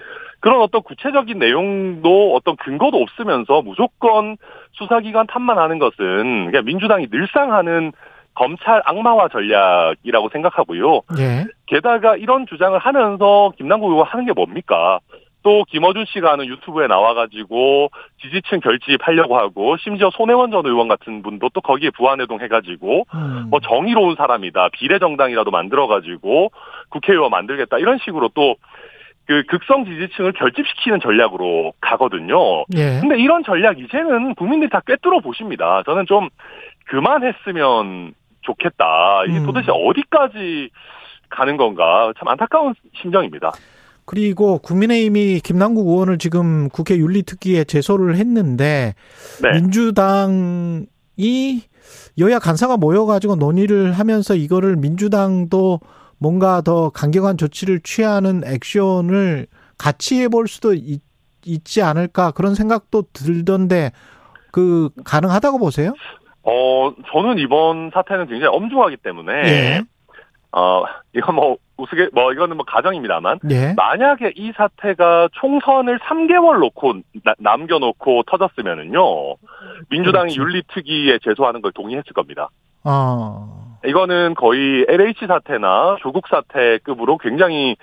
그런 0.40 0.60
어떤 0.60 0.82
구체적인 0.82 1.38
내용도 1.38 2.34
어떤 2.34 2.56
근거도 2.56 3.00
없으면서 3.00 3.62
무조건 3.62 4.36
수사기관 4.72 5.28
탓만 5.28 5.56
하는 5.56 5.78
것은 5.78 6.46
그냥 6.50 6.64
민주당이 6.64 7.08
늘상 7.10 7.52
하는 7.52 7.92
검찰 8.34 8.82
악마화 8.84 9.28
전략이라고 9.28 10.28
생각하고요. 10.30 11.02
예. 11.18 11.44
게다가 11.66 12.16
이런 12.16 12.46
주장을 12.46 12.78
하면서 12.78 13.52
김남국 13.56 13.90
의원 13.90 14.06
하는 14.06 14.26
게 14.26 14.32
뭡니까? 14.32 15.00
또 15.44 15.64
김어준 15.64 16.04
씨가 16.06 16.32
하는 16.32 16.46
유튜브에 16.46 16.86
나와가지고 16.86 17.90
지지층 18.20 18.60
결집하려고 18.60 19.36
하고 19.36 19.76
심지어 19.78 20.08
손혜원 20.12 20.52
전 20.52 20.64
의원 20.66 20.86
같은 20.86 21.22
분도 21.22 21.48
또 21.48 21.60
거기에 21.60 21.90
부안해동 21.90 22.40
해가지고 22.40 23.06
음. 23.12 23.46
뭐 23.50 23.58
정의로운 23.58 24.14
사람이다 24.14 24.68
비례정당이라도 24.72 25.50
만들어가지고 25.50 26.52
국회의원 26.90 27.30
만들겠다 27.30 27.78
이런 27.78 27.98
식으로 27.98 28.28
또 28.28 28.54
그 29.26 29.44
극성 29.44 29.84
지지층을 29.84 30.32
결집시키는 30.32 31.00
전략으로 31.00 31.72
가거든요. 31.80 32.64
예. 32.76 32.98
근데 33.00 33.18
이런 33.18 33.44
전략 33.44 33.78
이제는 33.78 34.34
국민들이 34.34 34.68
다 34.68 34.80
꿰뚫어 34.84 35.20
보십니다. 35.20 35.82
저는 35.86 36.06
좀 36.06 36.28
그만했으면 36.86 38.14
좋겠다. 38.42 39.24
이게 39.28 39.38
음. 39.38 39.46
도대체 39.46 39.68
어디까지 39.70 40.70
가는 41.28 41.56
건가 41.56 42.12
참 42.18 42.28
안타까운 42.28 42.74
심정입니다. 43.00 43.52
그리고 44.04 44.58
국민의힘이 44.58 45.40
김남국 45.40 45.86
의원을 45.86 46.18
지금 46.18 46.68
국회 46.68 46.96
윤리특위에 46.96 47.64
제소를 47.64 48.16
했는데 48.16 48.94
네. 49.42 49.52
민주당이 49.52 50.86
여야 52.18 52.38
간사가 52.38 52.76
모여가지고 52.76 53.36
논의를 53.36 53.92
하면서 53.92 54.34
이거를 54.34 54.76
민주당도 54.76 55.80
뭔가 56.18 56.60
더 56.62 56.90
강경한 56.90 57.36
조치를 57.36 57.80
취하는 57.80 58.42
액션을 58.44 59.46
같이 59.78 60.20
해볼 60.20 60.46
수도 60.48 60.74
있, 60.74 61.02
있지 61.44 61.82
않을까 61.82 62.30
그런 62.32 62.54
생각도 62.54 63.04
들던데 63.12 63.92
그 64.52 64.90
가능하다고 65.04 65.58
보세요? 65.58 65.94
어, 66.44 66.92
저는 67.12 67.38
이번 67.38 67.90
사태는 67.92 68.26
굉장히 68.26 68.54
엄중하기 68.56 68.96
때문에 68.98 69.32
예. 69.46 69.80
어, 70.52 70.84
이건 71.14 71.34
뭐 71.36 71.56
우스개 71.78 72.08
뭐 72.12 72.32
이거는 72.32 72.56
뭐 72.56 72.64
가정입니다만 72.66 73.38
예. 73.50 73.74
만약에 73.76 74.32
이 74.36 74.52
사태가 74.56 75.28
총선을 75.32 75.98
3개월 76.00 76.58
놓고 76.58 76.94
나- 77.24 77.34
남겨놓고 77.38 78.24
터졌으면은요 78.24 79.00
민주당이 79.88 80.34
그렇죠. 80.34 80.42
윤리특위에 80.42 81.18
제소하는 81.22 81.62
걸 81.62 81.72
동의했을 81.72 82.12
겁니다. 82.12 82.48
어. 82.84 83.78
이거는 83.86 84.34
거의 84.34 84.84
LH 84.88 85.26
사태나 85.26 85.96
조국 86.00 86.28
사태급으로 86.28 87.18
굉장히 87.18 87.76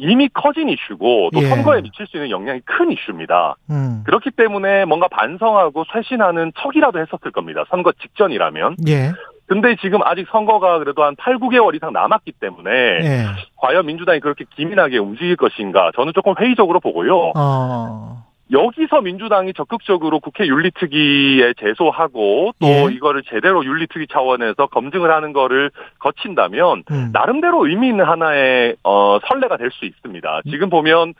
이미 0.00 0.28
커진 0.32 0.70
이슈고 0.70 1.30
또 1.34 1.42
예. 1.42 1.48
선거에 1.48 1.82
미칠 1.82 2.06
수 2.06 2.16
있는 2.16 2.30
영향이 2.30 2.60
큰 2.64 2.90
이슈입니다. 2.90 3.54
음. 3.68 4.02
그렇기 4.06 4.30
때문에 4.30 4.86
뭔가 4.86 5.08
반성하고 5.08 5.84
쇄신하는 5.92 6.52
척이라도 6.58 6.98
했었을 7.00 7.30
겁니다. 7.30 7.64
선거 7.68 7.92
직전이라면. 7.92 8.76
예. 8.88 9.12
근데 9.46 9.76
지금 9.82 10.00
아직 10.02 10.26
선거가 10.30 10.78
그래도 10.78 11.04
한 11.04 11.16
8, 11.16 11.38
9개월 11.38 11.74
이상 11.74 11.92
남았기 11.92 12.32
때문에 12.40 12.70
예. 12.70 13.24
과연 13.56 13.84
민주당이 13.84 14.20
그렇게 14.20 14.46
기민하게 14.56 14.98
움직일 14.98 15.36
것인가 15.36 15.90
저는 15.96 16.12
조금 16.14 16.34
회의적으로 16.38 16.80
보고요. 16.80 17.32
어. 17.36 18.24
여기서 18.52 19.00
민주당이 19.00 19.54
적극적으로 19.54 20.18
국회 20.20 20.46
윤리특위에 20.46 21.54
제소하고 21.58 22.52
또 22.58 22.66
예. 22.66 22.88
이거를 22.92 23.22
제대로 23.28 23.64
윤리특위 23.64 24.08
차원에서 24.08 24.66
검증을 24.66 25.12
하는 25.12 25.32
거를 25.32 25.70
거친다면 25.98 26.82
음. 26.90 27.10
나름대로 27.12 27.66
의미 27.66 27.88
있는 27.88 28.04
하나의 28.04 28.76
어, 28.82 29.18
선례가 29.28 29.56
될 29.56 29.70
수 29.70 29.84
있습니다. 29.84 30.40
지금 30.50 30.68
보면 30.68 31.14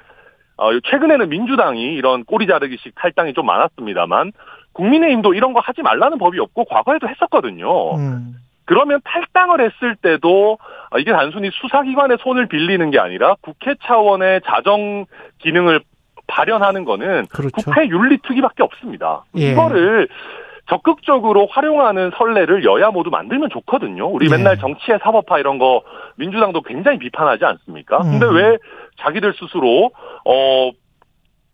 어, 0.57 0.71
최근에는 0.81 1.29
민주당이 1.29 1.95
이런 1.95 2.25
꼬리 2.25 2.47
자르기식 2.47 2.95
탈당이 2.97 3.33
좀 3.33 3.47
많았습니다만 3.47 4.33
국민의힘도 4.73 5.35
이런 5.35 5.53
거 5.53 5.61
하지 5.61 5.83
말라는 5.83 6.19
법이 6.19 6.39
없고 6.41 6.65
과거에도 6.65 7.09
했었거든요. 7.09 7.95
음. 7.97 8.35
그러면 8.65 9.01
탈당을 9.05 9.61
했을 9.61 9.97
때도 9.97 10.59
어, 10.91 10.99
이게 10.99 11.13
단순히 11.13 11.51
수사기관의 11.53 12.19
손을 12.21 12.47
빌리는 12.47 12.91
게 12.91 12.99
아니라 12.99 13.37
국회 13.41 13.75
차원의 13.83 14.43
자정 14.45 15.07
기능을 15.39 15.81
발현하는 16.31 16.85
거는 16.85 17.27
그렇죠. 17.27 17.55
국회 17.57 17.89
윤리특위밖에 17.89 18.63
없습니다. 18.63 19.25
예. 19.37 19.53
이거를 19.53 20.09
적극적으로 20.69 21.49
활용하는 21.51 22.13
선례를 22.17 22.65
여야 22.65 22.91
모두 22.91 23.11
만들면 23.11 23.51
좋거든요. 23.51 24.07
우리 24.07 24.27
예. 24.27 24.31
맨날 24.31 24.57
정치의 24.59 25.01
사법화 25.03 25.39
이런 25.41 25.59
거 25.59 25.83
민주당도 26.17 26.63
굉장히 26.63 26.99
비판하지 26.99 27.45
않습니까? 27.45 27.99
근데 27.99 28.27
음. 28.27 28.37
왜 28.37 28.59
자기들 29.01 29.35
스스로 29.35 29.91
어 30.25 30.71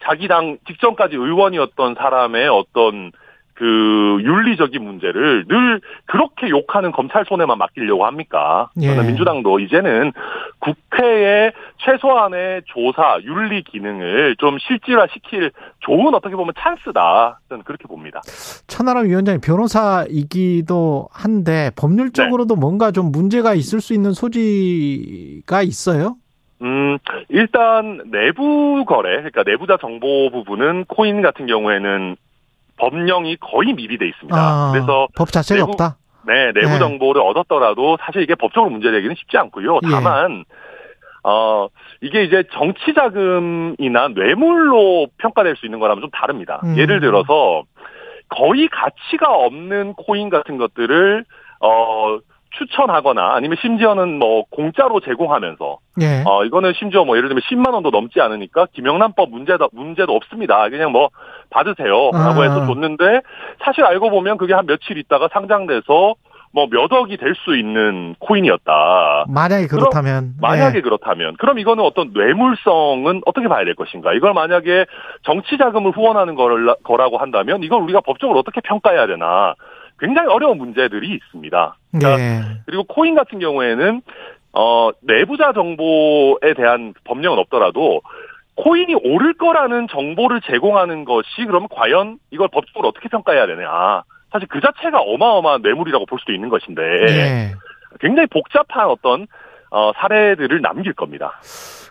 자기 0.04 0.28
당 0.28 0.58
직전까지 0.66 1.16
의원이었던 1.16 1.94
사람의 1.94 2.48
어떤 2.48 3.12
그 3.56 4.18
윤리적인 4.20 4.82
문제를 4.84 5.46
늘 5.48 5.80
그렇게 6.04 6.50
욕하는 6.50 6.92
검찰 6.92 7.24
손에만 7.24 7.56
맡기려고 7.56 8.04
합니까? 8.04 8.70
예. 8.82 8.88
저는 8.88 9.06
민주당도 9.06 9.60
이제는 9.60 10.12
국회의 10.58 11.52
최소한의 11.78 12.62
조사 12.66 13.18
윤리 13.22 13.62
기능을 13.62 14.36
좀 14.38 14.58
실질화시킬 14.58 15.52
좋은 15.80 16.14
어떻게 16.14 16.36
보면 16.36 16.52
찬스다. 16.58 17.40
저는 17.48 17.64
그렇게 17.64 17.84
봅니다. 17.88 18.20
천하람 18.66 19.06
위원장이 19.06 19.38
변호사이기도 19.38 21.08
한데 21.10 21.70
법률적으로도 21.76 22.56
네. 22.56 22.60
뭔가 22.60 22.90
좀 22.90 23.10
문제가 23.10 23.54
있을 23.54 23.80
수 23.80 23.94
있는 23.94 24.12
소지가 24.12 25.62
있어요? 25.62 26.16
음, 26.62 26.98
일단 27.28 28.02
내부 28.10 28.84
거래, 28.86 29.16
그러니까 29.16 29.42
내부자 29.44 29.76
정보 29.78 30.30
부분은 30.30 30.86
코인 30.86 31.22
같은 31.22 31.46
경우에는 31.46 32.16
법령이 32.78 33.36
거의 33.36 33.72
미비돼 33.72 34.06
있습니다. 34.06 34.36
아, 34.38 34.70
그래서 34.72 35.08
법 35.16 35.32
자체가 35.32 35.60
내부- 35.60 35.70
없다. 35.72 35.96
네, 36.26 36.52
내부 36.52 36.68
네. 36.70 36.78
정보를 36.78 37.22
얻었더라도 37.22 37.96
사실 38.00 38.22
이게 38.22 38.34
법적으로 38.34 38.70
문제되기는 38.70 39.14
쉽지 39.16 39.38
않고요. 39.38 39.76
예. 39.84 39.90
다만 39.90 40.44
어 41.22 41.68
이게 42.00 42.24
이제 42.24 42.44
정치 42.52 42.94
자금이나 42.94 44.08
뇌물로 44.08 45.08
평가될 45.18 45.56
수 45.56 45.66
있는 45.66 45.78
거라면 45.78 46.02
좀 46.02 46.10
다릅니다. 46.10 46.60
음. 46.64 46.76
예를 46.76 47.00
들어서 47.00 47.62
거의 48.28 48.68
가치가 48.68 49.32
없는 49.34 49.94
코인 49.94 50.28
같은 50.30 50.56
것들을 50.58 51.24
어 51.60 52.18
추천하거나 52.58 53.34
아니면 53.34 53.56
심지어는 53.60 54.18
뭐 54.18 54.44
공짜로 54.50 55.00
제공하면서 55.00 55.78
예. 56.00 56.22
어, 56.26 56.44
이거는 56.44 56.72
심지어 56.78 57.04
뭐 57.04 57.16
예를 57.16 57.28
들면 57.28 57.42
10만 57.42 57.72
원도 57.74 57.90
넘지 57.90 58.20
않으니까 58.20 58.66
김영란법 58.72 59.30
문제도, 59.30 59.68
문제도 59.72 60.12
없습니다. 60.14 60.68
그냥 60.68 60.92
뭐 60.92 61.10
받으세요. 61.50 62.10
라고 62.12 62.40
아. 62.40 62.42
해서 62.42 62.66
줬는데 62.66 63.20
사실 63.64 63.84
알고 63.84 64.10
보면 64.10 64.36
그게 64.36 64.54
한 64.54 64.66
며칠 64.66 64.98
있다가 64.98 65.28
상장돼서 65.32 66.14
뭐 66.52 66.66
몇 66.70 66.90
억이 66.90 67.18
될 67.18 67.34
수 67.44 67.54
있는 67.54 68.14
코인이었다. 68.18 69.26
만약에 69.28 69.66
그렇다면. 69.66 70.32
만약에 70.40 70.78
예. 70.78 70.80
그렇다면 70.80 71.36
그럼 71.38 71.58
이거는 71.58 71.84
어떤 71.84 72.12
뇌물성은 72.14 73.22
어떻게 73.26 73.46
봐야 73.48 73.64
될 73.64 73.74
것인가? 73.74 74.14
이걸 74.14 74.32
만약에 74.32 74.86
정치 75.24 75.58
자금을 75.58 75.90
후원하는 75.92 76.34
거라- 76.34 76.76
거라고 76.82 77.18
한다면 77.18 77.62
이걸 77.62 77.82
우리가 77.82 78.00
법적으로 78.00 78.38
어떻게 78.38 78.60
평가해야 78.62 79.06
되나? 79.06 79.54
굉장히 79.98 80.28
어려운 80.28 80.58
문제들이 80.58 81.08
있습니다. 81.14 81.76
그러니까 81.92 82.22
예. 82.22 82.40
그리고 82.66 82.84
코인 82.84 83.14
같은 83.14 83.38
경우에는 83.38 84.02
어 84.52 84.90
내부자 85.02 85.52
정보에 85.52 86.54
대한 86.56 86.94
법령은 87.04 87.38
없더라도 87.38 88.02
코인이 88.56 88.94
오를 89.04 89.34
거라는 89.34 89.86
정보를 89.90 90.40
제공하는 90.42 91.04
것이 91.04 91.44
그러면 91.46 91.68
과연 91.70 92.18
이걸 92.30 92.48
법적으로 92.48 92.88
어떻게 92.88 93.08
평가해야 93.08 93.46
되냐? 93.46 94.02
사실 94.32 94.48
그 94.48 94.60
자체가 94.60 94.98
어마어마한 95.00 95.62
뇌물이라고 95.62 96.06
볼 96.06 96.18
수도 96.18 96.32
있는 96.32 96.48
것인데 96.48 96.82
예. 96.82 97.54
굉장히 98.00 98.26
복잡한 98.28 98.86
어떤 98.88 99.26
어 99.70 99.92
사례들을 99.96 100.60
남길 100.62 100.92
겁니다. 100.92 101.40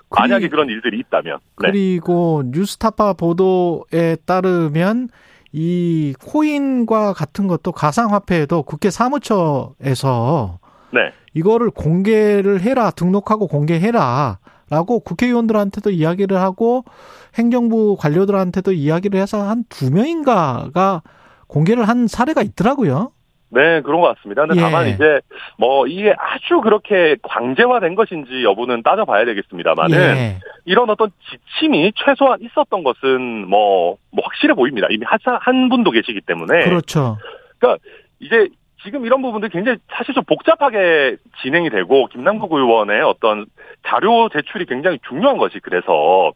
만약에 0.09 0.41
그리- 0.47 0.49
그런 0.49 0.69
일들이 0.69 0.99
있다면. 0.99 1.37
네. 1.37 1.41
그리고 1.71 2.43
뉴스타파 2.45 3.13
보도에 3.13 4.15
따르면 4.25 5.09
이 5.57 6.13
코인과 6.21 7.13
같은 7.13 7.47
것도 7.47 7.71
가상화폐에도 7.71 8.63
국회 8.63 8.89
사무처에서 8.89 10.59
네. 10.91 11.11
이거를 11.33 11.69
공개를 11.71 12.59
해라 12.59 12.91
등록하고 12.91 13.47
공개해라 13.47 14.39
라고 14.69 14.99
국회의원들한테도 14.99 15.91
이야기를 15.91 16.35
하고 16.37 16.83
행정부 17.35 17.95
관료들한테도 17.97 18.73
이야기를 18.73 19.17
해서 19.19 19.43
한 19.43 19.63
두 19.69 19.91
명인가가 19.91 21.03
공개를 21.47 21.87
한 21.87 22.07
사례가 22.07 22.41
있더라고요. 22.41 23.11
네, 23.49 23.81
그런 23.81 24.01
것 24.01 24.13
같습니다. 24.15 24.45
근데 24.45 24.57
예. 24.57 24.61
다만 24.61 24.87
이제 24.89 25.21
뭐 25.57 25.87
이게 25.87 26.13
아주 26.17 26.59
그렇게 26.61 27.15
강제화된 27.23 27.95
것인지 27.95 28.43
여부는 28.43 28.83
따져봐야 28.83 29.23
되겠습니다만은 29.23 29.97
예. 29.97 30.39
이런 30.65 30.89
어떤 30.89 31.11
지침이 31.29 31.91
최소한 31.95 32.41
있었던 32.41 32.83
것은 32.83 33.47
뭐, 33.47 33.97
뭐 34.11 34.23
확실해 34.25 34.53
보입니다. 34.55 34.87
이미 34.89 35.05
한, 35.05 35.19
사- 35.23 35.37
한 35.41 35.69
분도 35.69 35.91
계시기 35.91 36.21
때문에. 36.21 36.65
그렇죠. 36.65 37.17
이제 38.19 38.47
지금 38.83 39.05
이런 39.05 39.21
부분들 39.21 39.49
굉장히 39.49 39.77
사실 39.89 40.13
좀 40.13 40.23
복잡하게 40.25 41.17
진행이 41.41 41.69
되고 41.69 42.07
김남국 42.07 42.51
의원의 42.53 43.01
어떤 43.01 43.45
자료 43.87 44.29
제출이 44.29 44.65
굉장히 44.65 44.99
중요한 45.07 45.37
것이 45.37 45.59
그래서 45.59 46.31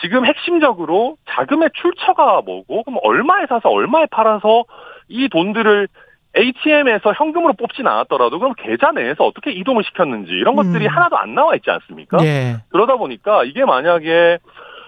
지금 0.00 0.24
핵심적으로 0.26 1.16
자금의 1.30 1.70
출처가 1.74 2.42
뭐고 2.44 2.82
그럼 2.84 2.98
얼마에 3.02 3.46
사서 3.48 3.68
얼마에 3.68 4.06
팔아서 4.10 4.64
이 5.08 5.28
돈들을 5.28 5.88
ATM에서 6.36 7.12
현금으로 7.14 7.54
뽑진 7.54 7.86
않았더라도 7.86 8.38
그럼 8.38 8.54
계좌 8.56 8.92
내에서 8.92 9.24
어떻게 9.24 9.50
이동을 9.50 9.82
시켰는지 9.84 10.32
이런 10.32 10.56
것들이 10.56 10.86
음. 10.86 10.90
하나도 10.90 11.16
안 11.16 11.34
나와 11.34 11.54
있지 11.56 11.70
않습니까? 11.70 12.18
예. 12.22 12.56
그러다 12.70 12.96
보니까 12.96 13.44
이게 13.44 13.64
만약에 13.64 14.38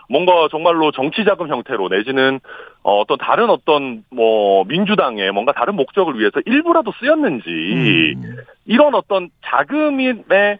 뭔가 0.09 0.49
정말로 0.51 0.91
정치 0.91 1.24
자금 1.24 1.49
형태로 1.49 1.88
내지는 1.88 2.41
어, 2.82 3.01
어떤 3.01 3.16
다른 3.18 3.49
어떤 3.49 4.05
뭐 4.11 4.64
민주당의 4.64 5.32
뭔가 5.32 5.53
다른 5.53 5.76
목적을 5.76 6.18
위해서 6.18 6.41
일부라도 6.45 6.93
쓰였는지 7.01 7.49
음. 7.49 8.36
이런 8.66 8.95
어떤 8.95 9.30
자금의 9.47 10.59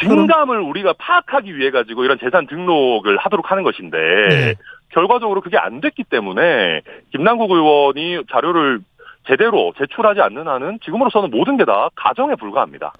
증감을 0.00 0.60
우리가 0.60 0.94
파악하기 0.98 1.56
위해 1.56 1.70
가지고 1.70 2.04
이런 2.04 2.18
재산 2.18 2.46
등록을 2.46 3.16
하도록 3.18 3.48
하는 3.50 3.62
것인데 3.62 3.98
예. 3.98 4.54
결과적으로 4.88 5.40
그게 5.40 5.58
안 5.58 5.80
됐기 5.80 6.04
때문에 6.04 6.80
김남국 7.12 7.50
의원이 7.50 8.24
자료를 8.30 8.80
제대로 9.26 9.72
제출하지 9.78 10.20
않는 10.20 10.46
한은 10.48 10.78
지금으로서는 10.84 11.30
모든 11.30 11.56
게 11.56 11.64
다 11.64 11.88
가정에 11.94 12.34
불과합니다. 12.34 12.92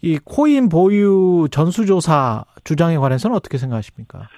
이 0.00 0.18
코인 0.24 0.68
보유 0.68 1.48
전수조사 1.50 2.44
주장에 2.64 2.96
관해서는 2.98 3.36
어떻게 3.36 3.58
생각하십니까? 3.58 4.28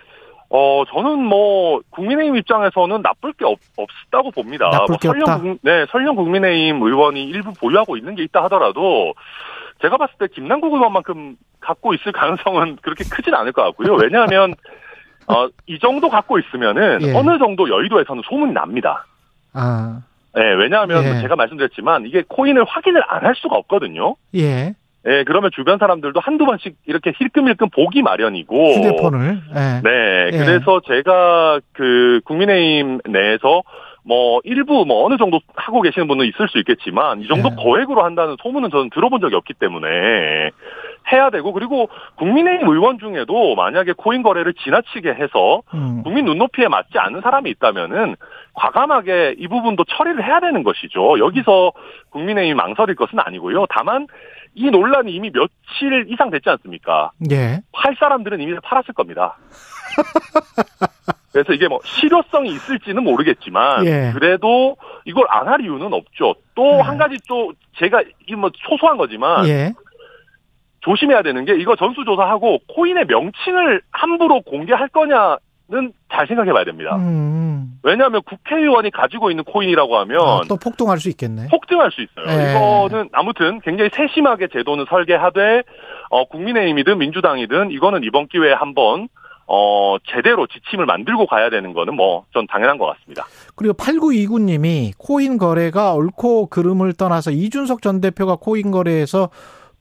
어, 0.51 0.84
저는 0.92 1.18
뭐, 1.24 1.80
국민의힘 1.90 2.36
입장에서는 2.36 3.03
나쁠 3.03 3.32
게 3.32 3.45
없, 3.45 3.59
없다고 3.76 4.30
봅니다. 4.30 4.68
나쁠 4.70 4.86
뭐게 4.92 5.09
설령 5.09 5.22
없다? 5.22 5.38
국- 5.40 5.59
네, 5.62 5.84
설령 5.90 6.14
국민의힘 6.16 6.80
의원이 6.82 7.24
일부 7.24 7.53
보유하고 7.55 7.97
있는 7.97 8.14
게 8.14 8.22
있다 8.22 8.45
하더라도, 8.45 9.14
제가 9.82 9.97
봤을 9.97 10.14
때 10.18 10.26
김남국 10.32 10.72
의원만큼 10.74 11.36
갖고 11.61 11.92
있을 11.95 12.12
가능성은 12.12 12.76
그렇게 12.82 13.03
크진 13.05 13.34
않을 13.34 13.53
것 13.53 13.62
같고요. 13.62 13.95
왜냐하면, 13.95 14.55
어, 15.26 15.49
이 15.66 15.78
정도 15.80 16.09
갖고 16.09 16.38
있으면은, 16.38 17.03
예. 17.03 17.14
어느 17.16 17.36
정도 17.38 17.68
여의도에서는 17.68 18.22
소문이 18.28 18.53
납니다. 18.53 19.07
아, 19.55 20.03
네, 20.35 20.43
왜냐하면 20.55 21.05
예. 21.05 21.20
제가 21.20 21.37
말씀드렸지만, 21.37 22.07
이게 22.07 22.22
코인을 22.28 22.64
확인을 22.64 23.03
안 23.09 23.24
할 23.24 23.35
수가 23.37 23.57
없거든요. 23.57 24.16
예. 24.35 24.74
예, 25.07 25.24
그러면 25.26 25.51
주변 25.55 25.78
사람들도 25.78 26.18
한두 26.20 26.47
번씩 26.47 26.76
이렇게 26.87 27.12
힐끔힐끔 27.18 27.68
보기 27.70 28.03
마련이고. 28.03 28.72
휴대폰을. 28.74 29.39
예. 29.55 29.80
네, 29.82 30.30
예. 30.32 30.39
그래서 30.39 30.80
제가 30.87 31.61
그 31.72 32.20
국민의힘 32.24 33.01
내에서 33.07 33.62
뭐 34.07 34.41
일부 34.45 34.85
뭐 34.87 35.07
어느 35.07 35.16
정도 35.16 35.41
하고 35.55 35.80
계시는 35.80 36.07
분은 36.09 36.26
있을 36.26 36.49
수 36.49 36.59
있겠지만 36.59 37.20
이 37.22 37.26
정도 37.28 37.49
예. 37.51 37.55
거액으로 37.62 38.03
한다는 38.05 38.37
소문은 38.43 38.70
저는 38.70 38.91
들어본 38.91 39.20
적이 39.20 39.37
없기 39.37 39.55
때문에 39.55 40.51
해야 41.12 41.30
되고 41.30 41.53
그리고 41.53 41.89
국민의힘 42.16 42.68
의원 42.68 42.99
중에도 42.99 43.55
만약에 43.55 43.93
코인 43.97 44.22
거래를 44.22 44.55
지나치게 44.55 45.11
해서 45.11 45.62
음. 45.74 46.03
국민 46.03 46.24
눈높이에 46.26 46.68
맞지 46.68 46.99
않는 46.99 47.20
사람이 47.22 47.51
있다면은 47.51 48.16
과감하게 48.55 49.37
이 49.39 49.49
부분도 49.49 49.85
처리를 49.85 50.25
해야 50.25 50.41
되는 50.41 50.63
것이죠. 50.63 51.19
여기서 51.19 51.73
국민의힘 52.11 52.57
망설일 52.57 52.95
것은 52.95 53.19
아니고요. 53.19 53.67
다만 53.71 54.07
이 54.55 54.71
논란이 54.71 55.13
이미 55.13 55.31
며칠 55.31 56.07
이상 56.09 56.31
됐지 56.31 56.49
않습니까? 56.51 57.11
예. 57.31 57.61
팔 57.73 57.97
사람들은 57.99 58.41
이미 58.41 58.57
팔았을 58.63 58.95
겁니다. 58.95 59.37
그래서 61.33 61.53
이게 61.53 61.67
뭐 61.67 61.81
실효성이 61.85 62.51
있을지는 62.51 63.03
모르겠지만 63.03 63.85
예. 63.87 64.11
그래도 64.15 64.77
이걸 65.05 65.27
안 65.29 65.49
할 65.49 65.61
이유는 65.61 65.93
없죠. 65.93 66.37
또한 66.55 66.97
가지 66.97 67.17
또 67.29 67.53
제가 67.79 68.03
이 68.29 68.35
뭐 68.37 68.51
소소한 68.69 68.97
거지만 68.97 69.47
예. 69.49 69.73
조심해야 70.81 71.23
되는 71.23 71.45
게 71.45 71.55
이거 71.57 71.75
전수조사하고 71.77 72.59
코인의 72.69 73.07
명칭을 73.07 73.83
함부로 73.91 74.41
공개할 74.43 74.89
거냐 74.89 75.39
는잘 75.69 76.27
생각해 76.29 76.53
봐야 76.53 76.65
됩니다. 76.65 76.97
음. 76.97 77.79
왜냐하면 77.83 78.21
국회의원이 78.23 78.91
가지고 78.91 79.31
있는 79.31 79.45
코인이라고 79.45 79.97
하면 79.99 80.21
아, 80.21 80.41
또 80.47 80.57
폭동할 80.57 80.99
수 80.99 81.09
있겠네. 81.09 81.49
폭등할 81.51 81.91
수 81.91 82.03
있어요. 82.03 82.27
예. 82.29 82.51
이거는 82.51 83.09
아무튼 83.12 83.61
굉장히 83.62 83.89
세심하게 83.95 84.49
제도는 84.53 84.85
설계하되 84.91 85.62
어, 86.11 86.25
국민의힘이든 86.29 86.99
민주당이든 86.99 87.71
이거는 87.71 88.05
이번 88.05 88.29
기회에 88.29 88.53
한번 88.53 89.09
어, 89.47 89.97
제대로 90.07 90.47
지침을 90.47 90.85
만들고 90.87 91.27
가야 91.27 91.49
되는 91.51 91.73
거는 91.73 91.95
뭐 91.97 92.25
전 92.35 92.47
당연한 92.47 92.77
것 92.79 92.87
같습니다. 92.87 93.25
그리고 93.57 93.75
8929님이 93.75 94.93
코인 94.99 95.39
거래가 95.39 95.95
옳고 95.95 96.47
그름을 96.49 96.93
떠나서 96.93 97.31
이준석 97.31 97.81
전 97.83 98.01
대표가 98.01 98.37
코인 98.37 98.71
거래에서 98.71 99.31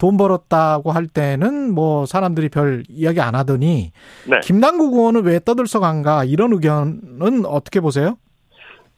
돈 0.03 0.17
벌었다고 0.17 0.91
할 0.91 1.07
때는 1.07 1.73
뭐 1.73 2.05
사람들이 2.05 2.49
별 2.49 2.83
이야기 2.89 3.21
안 3.21 3.35
하더니 3.35 3.93
네. 4.29 4.39
김남국 4.43 4.95
의원은 4.95 5.23
왜 5.23 5.39
떠들썩한가 5.39 6.25
이런 6.25 6.51
의견은 6.51 7.45
어떻게 7.45 7.79
보세요? 7.79 8.17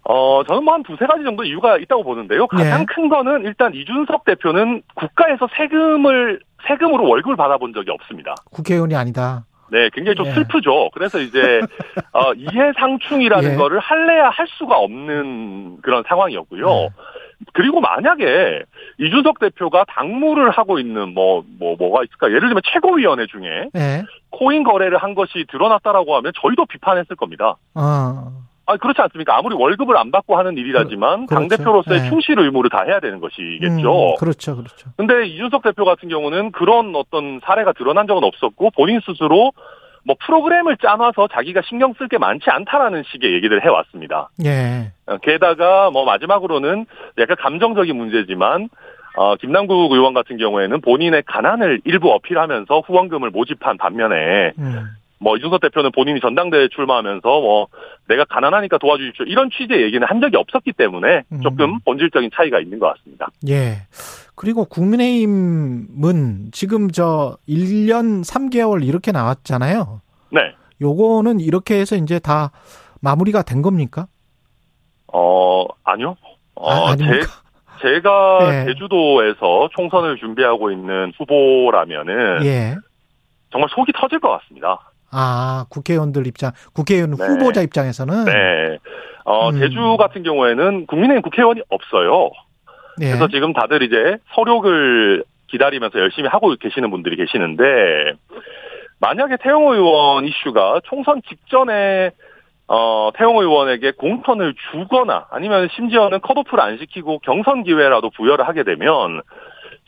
어, 0.09 0.41
저는 0.47 0.63
뭐 0.63 0.73
한 0.73 0.81
두세 0.81 1.05
가지 1.05 1.23
정도 1.23 1.43
이유가 1.43 1.77
있다고 1.77 2.03
보는데요. 2.03 2.47
가장 2.47 2.81
예. 2.81 2.85
큰 2.87 3.07
거는 3.07 3.43
일단 3.43 3.75
이준석 3.75 4.25
대표는 4.25 4.81
국가에서 4.95 5.47
세금을 5.55 6.39
세금으로 6.67 7.07
월급을 7.07 7.35
받아본 7.35 7.73
적이 7.73 7.91
없습니다. 7.91 8.33
국회의원이 8.51 8.95
아니다. 8.95 9.45
네, 9.69 9.91
굉장히 9.93 10.15
좀 10.15 10.25
예. 10.25 10.31
슬프죠. 10.31 10.89
그래서 10.91 11.19
이제 11.19 11.61
어, 12.13 12.33
이해상충이라는 12.33 13.51
예. 13.51 13.55
거를 13.55 13.77
할래야 13.77 14.29
할 14.29 14.47
수가 14.57 14.75
없는 14.75 15.81
그런 15.83 16.03
상황이었고요. 16.07 16.67
예. 16.67 16.89
그리고 17.53 17.81
만약에 17.81 18.63
이준석 18.99 19.39
대표가 19.39 19.85
당무를 19.89 20.49
하고 20.51 20.79
있는 20.79 21.13
뭐, 21.13 21.43
뭐, 21.59 21.75
뭐가 21.77 22.03
있을까? 22.03 22.27
예를 22.27 22.41
들면 22.41 22.61
최고위원회 22.71 23.25
중에 23.27 23.69
예. 23.75 24.03
코인 24.29 24.63
거래를 24.63 24.97
한 24.97 25.15
것이 25.15 25.45
드러났다라고 25.49 26.15
하면 26.17 26.31
저희도 26.41 26.65
비판했을 26.65 27.15
겁니다. 27.15 27.55
어. 27.75 28.31
아, 28.67 28.77
그렇지 28.77 28.99
않습니까? 28.99 29.37
아무리 29.37 29.55
월급을 29.55 29.95
안 29.95 30.09
받고 30.11 30.37
하는 30.37 30.57
일이라지만 30.57 31.27
그- 31.27 31.35
그렇죠. 31.35 31.47
당 31.49 31.57
대표로서의 31.57 32.01
네. 32.01 32.09
충실 32.09 32.39
의무를 32.39 32.69
다 32.71 32.81
해야 32.83 32.99
되는 32.99 33.19
것이겠죠. 33.19 34.09
음, 34.09 34.15
그렇죠, 34.19 34.55
그렇죠. 34.55 34.89
근데 34.97 35.27
이준석 35.27 35.61
대표 35.61 35.85
같은 35.85 36.09
경우는 36.09 36.51
그런 36.51 36.95
어떤 36.95 37.39
사례가 37.43 37.73
드러난 37.73 38.07
적은 38.07 38.23
없었고 38.23 38.71
본인 38.71 39.01
스스로 39.05 39.51
뭐 40.05 40.15
프로그램을 40.25 40.77
짜놔서 40.77 41.29
자기가 41.33 41.61
신경 41.67 41.93
쓸 41.93 42.07
게 42.07 42.17
많지 42.17 42.45
않다라는 42.49 43.03
식의 43.11 43.33
얘기를 43.33 43.63
해왔습니다. 43.63 44.29
예. 44.45 44.91
어, 45.07 45.17
게다가 45.17 45.89
뭐 45.91 46.05
마지막으로는 46.05 46.85
약간 47.17 47.35
감정적인 47.39 47.95
문제지만 47.95 48.69
어, 49.17 49.35
김남국 49.35 49.91
의원 49.91 50.13
같은 50.13 50.37
경우에는 50.37 50.81
본인의 50.81 51.23
가난을 51.25 51.81
일부 51.85 52.11
어필하면서 52.11 52.81
후원금을 52.81 53.31
모집한 53.31 53.77
반면에 53.77 54.51
음. 54.59 54.89
뭐 55.25 55.35
이준석 55.37 55.59
대표는 55.59 55.91
본인이 55.91 56.19
전당대회 56.19 56.67
출마하면서 56.67 57.27
뭐 57.27 57.67
내가 58.07 58.25
가난하니까 58.25 58.77
도와주십시오 58.77 59.25
이런 59.25 59.49
취지의 59.49 59.81
얘기는 59.81 60.07
한 60.07 60.21
적이 60.21 60.37
없었기 60.37 60.73
때문에 60.73 61.23
음. 61.31 61.41
조금 61.41 61.79
본질적인 61.79 62.29
차이가 62.35 62.59
있는 62.59 62.77
것 62.77 62.93
같습니다. 62.93 63.29
예. 63.49 63.87
그리고 64.35 64.65
국민의힘은 64.65 66.51
지금 66.51 66.91
저 66.91 67.37
1년 67.49 68.23
3개월 68.23 68.85
이렇게 68.85 69.11
나왔잖아요. 69.11 70.01
네. 70.29 70.41
요거는 70.79 71.39
이렇게 71.39 71.79
해서 71.79 71.95
이제 71.95 72.19
다 72.19 72.51
마무리가 73.01 73.41
된 73.41 73.63
겁니까? 73.63 74.05
어 75.11 75.65
아니요. 75.83 76.17
어, 76.53 76.71
아, 76.71 76.91
아닙니까? 76.91 77.25
제, 77.81 77.95
제가 77.95 78.39
예. 78.61 78.65
제주도에서 78.65 79.69
총선을 79.75 80.17
준비하고 80.17 80.69
있는 80.69 81.13
후보라면은 81.17 82.45
예. 82.45 82.75
정말 83.49 83.71
속이 83.71 83.91
터질 83.93 84.19
것 84.19 84.29
같습니다. 84.29 84.91
아, 85.11 85.65
국회의원들 85.69 86.27
입장, 86.27 86.51
국회의원 86.73 87.11
네. 87.11 87.25
후보자 87.25 87.61
입장에서는 87.61 88.25
네. 88.25 88.77
어, 89.25 89.49
음. 89.49 89.59
제주 89.59 89.97
같은 89.97 90.23
경우에는 90.23 90.85
국민의힘 90.87 91.21
국회의원이 91.21 91.61
없어요. 91.69 92.31
예. 93.01 93.07
그래서 93.07 93.27
지금 93.27 93.53
다들 93.53 93.83
이제 93.83 94.17
서력을 94.33 95.23
기다리면서 95.47 95.99
열심히 95.99 96.29
하고 96.29 96.55
계시는 96.55 96.89
분들이 96.91 97.15
계시는데 97.17 98.13
만약에 98.99 99.37
태영 99.41 99.63
의원 99.67 100.25
이슈가 100.25 100.81
총선 100.85 101.21
직전에 101.27 102.11
어, 102.67 103.11
태영 103.15 103.37
의원에게 103.37 103.91
공천을 103.91 104.55
주거나 104.71 105.27
아니면 105.29 105.67
심지어는 105.75 106.21
컷오프를 106.21 106.63
안 106.63 106.77
시키고 106.77 107.19
경선 107.19 107.63
기회라도 107.63 108.09
부여를 108.11 108.47
하게 108.47 108.63
되면 108.63 109.21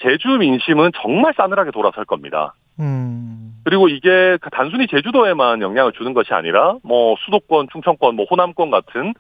제주 0.02 0.28
민심은 0.30 0.92
정말 1.02 1.34
싸늘하게 1.36 1.72
돌아설 1.72 2.06
겁니다. 2.06 2.54
음. 2.80 3.54
그리고 3.64 3.90
이게 3.90 4.38
단순히 4.52 4.88
제주도에만 4.88 5.62
영향을 5.62 5.92
주는 5.94 6.14
것이 6.14 6.34
아니라 6.34 6.76
뭐 6.84 7.16
수도권, 7.26 7.68
충청권, 7.72 8.16
뭐 8.16 8.26
호남권 8.30 8.72
같은 8.72 9.14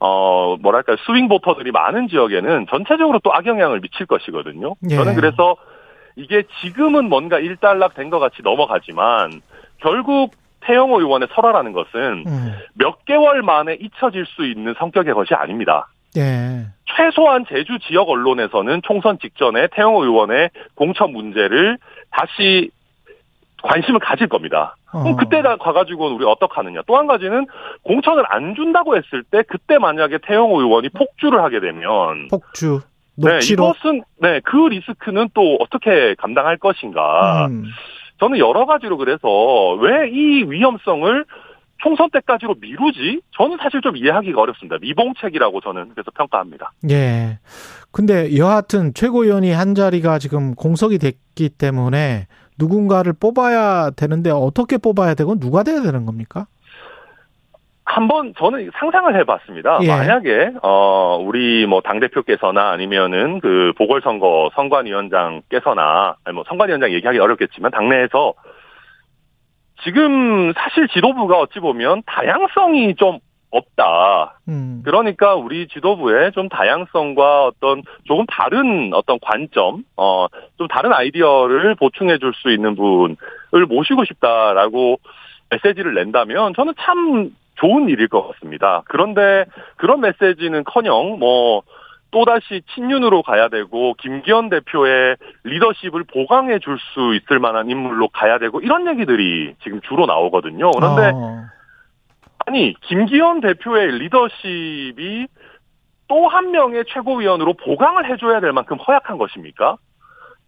어, 0.00 0.56
뭐랄까, 0.60 0.94
스윙 1.06 1.26
보터들이 1.26 1.72
많은 1.72 2.06
지역에는 2.06 2.66
전체적으로 2.70 3.18
또 3.24 3.34
악영향을 3.34 3.80
미칠 3.80 4.06
것이거든요. 4.06 4.76
예. 4.88 4.94
저는 4.94 5.16
그래서 5.16 5.56
이게 6.14 6.44
지금은 6.62 7.08
뭔가 7.08 7.38
일단락 7.40 7.94
된 7.94 8.08
것 8.08 8.20
같이 8.20 8.42
넘어가지만 8.42 9.40
결국 9.78 10.32
태영호 10.60 11.00
의원의 11.00 11.28
설화라는 11.32 11.72
것은 11.72 12.24
음. 12.26 12.54
몇 12.74 13.04
개월 13.06 13.42
만에 13.42 13.74
잊혀질 13.80 14.26
수 14.26 14.44
있는 14.44 14.74
성격의 14.78 15.14
것이 15.14 15.34
아닙니다. 15.34 15.88
예. 16.16 16.66
최소한 16.96 17.44
제주 17.48 17.78
지역 17.86 18.08
언론에서는 18.08 18.80
총선 18.82 19.18
직전에 19.18 19.68
태영호 19.72 20.04
의원의 20.04 20.50
공천 20.74 21.12
문제를 21.12 21.78
다시 22.10 22.70
관심을 23.62 24.00
가질 24.00 24.28
겁니다. 24.28 24.76
그럼 24.86 25.06
어. 25.08 25.16
그때 25.16 25.42
다 25.42 25.56
가가지고는 25.56 26.16
우리 26.16 26.24
어떡하느냐. 26.24 26.82
또 26.86 26.96
한 26.96 27.06
가지는 27.06 27.46
공천을 27.82 28.24
안 28.28 28.54
준다고 28.54 28.96
했을 28.96 29.22
때 29.24 29.42
그때 29.42 29.78
만약에 29.78 30.18
태영호 30.26 30.60
의원이 30.60 30.88
폭주를 30.90 31.42
하게 31.42 31.60
되면 31.60 32.28
폭주, 32.28 32.80
네, 33.16 33.32
녹취록. 33.32 33.76
이것은 33.76 34.02
네, 34.20 34.40
그 34.44 34.56
리스크는 34.56 35.28
또 35.34 35.56
어떻게 35.60 36.14
감당할 36.14 36.56
것인가. 36.56 37.46
음. 37.48 37.64
저는 38.20 38.38
여러 38.38 38.64
가지로 38.66 38.96
그래서 38.96 39.28
왜 39.74 40.08
이 40.10 40.44
위험성을 40.48 41.24
총선 41.78 42.10
때까지로 42.10 42.56
미루지? 42.60 43.20
저는 43.36 43.58
사실 43.62 43.80
좀 43.80 43.96
이해하기가 43.96 44.40
어렵습니다. 44.40 44.76
미봉책이라고 44.80 45.60
저는 45.60 45.90
그래서 45.94 46.10
평가합니다. 46.12 46.72
예. 46.90 47.38
근데 47.92 48.36
여하튼 48.36 48.92
최고위원이 48.94 49.52
한 49.52 49.74
자리가 49.74 50.18
지금 50.18 50.54
공석이 50.54 50.98
됐기 50.98 51.50
때문에 51.50 52.26
누군가를 52.58 53.12
뽑아야 53.18 53.90
되는데 53.90 54.30
어떻게 54.30 54.76
뽑아야 54.78 55.14
되고 55.14 55.38
누가 55.38 55.62
돼야 55.62 55.80
되는 55.80 56.04
겁니까? 56.04 56.46
한번 57.84 58.34
저는 58.36 58.70
상상을 58.78 59.18
해봤습니다. 59.20 59.78
예. 59.82 59.88
만약에 59.88 60.50
어 60.62 61.16
우리 61.24 61.64
뭐 61.66 61.80
당 61.80 62.00
대표께서나 62.00 62.70
아니면은 62.70 63.40
그 63.40 63.72
보궐선거 63.78 64.50
선관위원장께서나 64.54 66.16
아니 66.24 66.34
뭐 66.34 66.44
선관위원장 66.48 66.92
얘기하기 66.92 67.18
어렵겠지만 67.18 67.70
당내에서 67.70 68.34
지금 69.84 70.52
사실 70.54 70.88
지도부가 70.88 71.38
어찌 71.38 71.60
보면 71.60 72.02
다양성이 72.06 72.94
좀 72.94 73.18
없다. 73.50 74.40
음. 74.48 74.82
그러니까 74.84 75.34
우리 75.34 75.68
지도부에 75.68 76.32
좀 76.32 76.48
다양성과 76.48 77.46
어떤 77.46 77.82
조금 78.04 78.26
다른 78.26 78.92
어떤 78.92 79.18
관점, 79.22 79.84
어, 79.96 80.26
좀 80.58 80.68
다른 80.68 80.92
아이디어를 80.92 81.74
보충해 81.76 82.18
줄 82.18 82.32
수 82.34 82.50
있는 82.50 82.76
분을 82.76 83.66
모시고 83.66 84.04
싶다라고 84.04 84.98
메시지를 85.50 85.94
낸다면 85.94 86.52
저는 86.54 86.74
참 86.78 87.30
좋은 87.54 87.88
일일 87.88 88.08
것 88.08 88.28
같습니다. 88.28 88.82
그런데 88.84 89.46
그런 89.76 90.00
메시지는 90.00 90.64
커녕 90.64 91.18
뭐, 91.18 91.62
또다시 92.10 92.62
친윤으로 92.74 93.22
가야 93.22 93.48
되고, 93.48 93.94
김기현 93.94 94.48
대표의 94.48 95.16
리더십을 95.44 96.04
보강해 96.04 96.58
줄 96.58 96.78
수 96.78 97.14
있을 97.14 97.38
만한 97.38 97.68
인물로 97.70 98.08
가야 98.08 98.38
되고, 98.38 98.60
이런 98.60 98.86
얘기들이 98.88 99.54
지금 99.62 99.80
주로 99.82 100.06
나오거든요. 100.06 100.70
그런데 100.70 101.10
어. 101.14 101.44
아니 102.46 102.74
김기현 102.82 103.40
대표의 103.40 103.98
리더십이 103.98 105.26
또 106.08 106.28
한 106.28 106.50
명의 106.52 106.84
최고위원으로 106.88 107.52
보강을 107.54 108.10
해줘야 108.10 108.40
될 108.40 108.52
만큼 108.52 108.78
허약한 108.78 109.18
것입니까? 109.18 109.76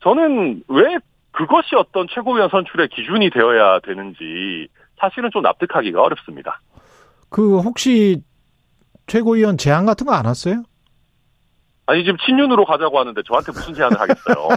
저는 0.02 0.62
왜 0.68 0.96
그것이 1.32 1.76
어떤 1.76 2.06
최고위원 2.08 2.48
선출의 2.48 2.88
기준이 2.88 3.28
되어야 3.28 3.80
되는지 3.80 4.68
사실은 4.98 5.28
좀 5.30 5.42
납득하기가 5.42 6.00
어렵습니다. 6.00 6.61
그 7.28 7.58
혹시 7.61 8.22
최고위원 9.06 9.58
제안 9.58 9.84
같은 9.84 10.06
거 10.06 10.14
안 10.14 10.24
왔어요? 10.24 10.62
아니 11.91 12.05
지금 12.05 12.16
친윤으로 12.24 12.64
가자고 12.66 13.01
하는데 13.01 13.20
저한테 13.26 13.51
무슨 13.51 13.74
제안을 13.74 13.99
하겠어요? 13.99 14.49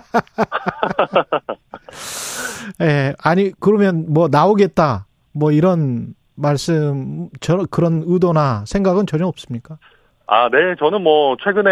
예. 2.81 3.13
아니 3.23 3.51
그러면 3.59 4.05
뭐 4.07 4.27
나오겠다. 4.27 5.07
뭐 5.33 5.51
이런 5.51 6.13
말씀 6.35 7.29
저 7.41 7.65
그런 7.71 8.03
의도나 8.05 8.65
생각은 8.67 9.07
전혀 9.07 9.25
없습니까? 9.25 9.79
아, 10.25 10.49
네. 10.49 10.75
저는 10.79 11.01
뭐, 11.01 11.35
최근에 11.43 11.69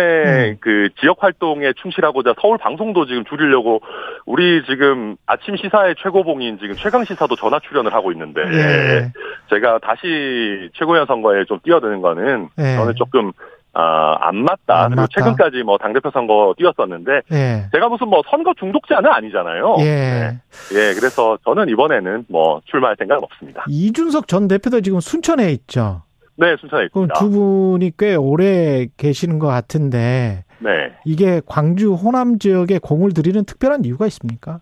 음. 0.51 0.57
그 0.59 0.89
지역 0.99 1.23
활동에 1.23 1.71
충실하고자 1.81 2.35
서울 2.41 2.57
방송도 2.57 3.05
지금 3.05 3.23
줄이려고 3.23 3.81
우리 4.25 4.63
지금 4.65 5.15
아침 5.25 5.55
시사의 5.55 5.95
최고봉인 6.03 6.59
지금 6.59 6.75
최강 6.75 7.05
시사도 7.05 7.37
전화 7.37 7.59
출연을 7.59 7.93
하고 7.93 8.11
있는데, 8.11 8.41
예. 8.41 9.11
제가 9.49 9.79
다시 9.79 10.69
최고위원 10.73 11.07
선거에 11.07 11.45
좀 11.45 11.59
뛰어드는 11.63 12.01
거는 12.01 12.49
예. 12.59 12.75
저는 12.75 12.95
조금, 12.97 13.31
아, 13.73 14.17
안 14.19 14.37
맞다. 14.37 14.83
안 14.83 14.89
그리고 14.89 15.01
맞다. 15.01 15.07
최근까지 15.11 15.63
뭐 15.63 15.77
당대표 15.77 16.11
선거 16.11 16.53
뛰었었는데, 16.57 17.21
예. 17.31 17.69
제가 17.71 17.87
무슨 17.87 18.09
뭐 18.09 18.21
선거 18.29 18.53
중독자는 18.59 19.09
아니잖아요. 19.09 19.77
예. 19.79 19.83
네. 19.85 20.39
예, 20.73 20.93
그래서 20.93 21.37
저는 21.45 21.69
이번에는 21.69 22.25
뭐 22.27 22.61
출마할 22.65 22.97
생각은 22.99 23.23
없습니다. 23.23 23.63
이준석 23.67 24.27
전 24.27 24.47
대표도 24.47 24.81
지금 24.81 24.99
순천에 24.99 25.51
있죠. 25.51 26.01
네, 26.35 26.55
순천에 26.59 26.89
그럼 26.91 27.05
있습니다. 27.05 27.13
두 27.13 27.29
분이 27.29 27.91
꽤 27.97 28.15
오래 28.15 28.87
계시는 28.97 29.39
것 29.39 29.47
같은데 29.47 30.43
네. 30.59 30.69
이게 31.05 31.41
광주 31.45 31.93
호남 31.93 32.39
지역에 32.39 32.79
공을 32.79 33.13
들이는 33.13 33.45
특별한 33.45 33.85
이유가 33.85 34.05
있습니까? 34.07 34.59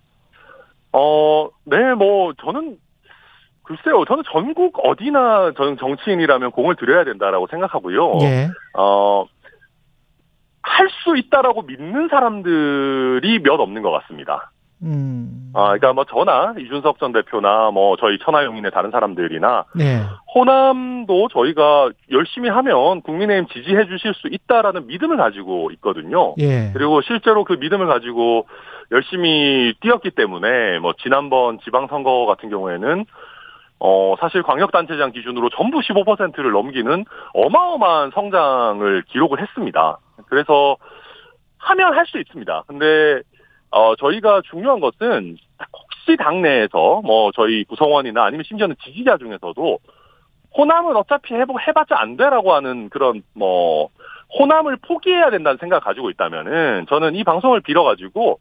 어, 0.91 1.47
네, 1.65 1.93
뭐, 1.93 2.33
저는, 2.43 2.77
글쎄요, 3.69 4.03
저는 4.05 4.23
전국 4.31 4.83
어디나 4.83 5.51
저는 5.55 5.77
정치인이라면 5.77 6.49
공을 6.51 6.75
들여야 6.75 7.03
된다라고 7.03 7.45
생각하고요. 7.51 8.17
예. 8.23 8.49
어, 8.75 9.25
할 10.63 10.89
수 11.03 11.15
있다라고 11.15 11.61
믿는 11.63 12.07
사람들이 12.09 13.39
몇 13.43 13.59
없는 13.59 13.83
것 13.83 13.91
같습니다. 13.91 14.51
음. 14.81 15.51
아, 15.53 15.63
그러니까 15.77 15.93
뭐 15.93 16.05
저나 16.05 16.55
이준석 16.57 16.99
전 16.99 17.11
대표나 17.11 17.69
뭐 17.71 17.95
저희 17.97 18.17
천하용인의 18.19 18.71
다른 18.71 18.89
사람들이나 18.91 19.65
네. 19.75 20.01
호남도 20.33 21.27
저희가 21.29 21.89
열심히 22.11 22.49
하면 22.49 23.01
국민의힘 23.01 23.47
지지해 23.47 23.85
주실 23.85 24.13
수 24.15 24.27
있다라는 24.31 24.87
믿음을 24.87 25.17
가지고 25.17 25.69
있거든요. 25.73 26.33
예. 26.39 26.71
그리고 26.73 27.01
실제로 27.01 27.43
그 27.43 27.53
믿음을 27.53 27.85
가지고 27.87 28.47
열심히 28.91 29.73
뛰었기 29.81 30.11
때문에 30.11 30.79
뭐 30.79 30.93
지난번 31.03 31.59
지방선거 31.59 32.25
같은 32.25 32.49
경우에는 32.49 33.05
어 33.79 34.15
사실 34.19 34.43
광역단체장 34.43 35.11
기준으로 35.11 35.49
전부 35.49 35.79
15%를 35.79 36.51
넘기는 36.51 37.05
어마어마한 37.33 38.11
성장을 38.13 39.03
기록을 39.07 39.41
했습니다. 39.41 39.97
그래서 40.27 40.75
하면 41.59 41.95
할 41.95 42.05
수 42.05 42.19
있습니다. 42.19 42.63
근데 42.67 43.21
어 43.71 43.95
저희가 43.95 44.41
중요한 44.49 44.79
것은 44.79 45.37
혹시 45.73 46.17
당내에서 46.17 47.01
뭐 47.03 47.31
저희 47.33 47.63
구성원이나 47.65 48.23
아니면 48.25 48.43
심지어는 48.47 48.75
지지자 48.83 49.17
중에서도 49.17 49.79
호남은 50.57 50.95
어차피 50.95 51.35
해보 51.35 51.59
해봤자 51.59 51.95
안 51.99 52.17
돼라고 52.17 52.53
하는 52.53 52.89
그런 52.89 53.21
뭐 53.33 53.89
호남을 54.37 54.77
포기해야 54.77 55.29
된다는 55.29 55.57
생각을 55.59 55.81
가지고 55.81 56.09
있다면은 56.09 56.85
저는 56.89 57.15
이 57.15 57.23
방송을 57.23 57.61
빌어가지고 57.61 58.39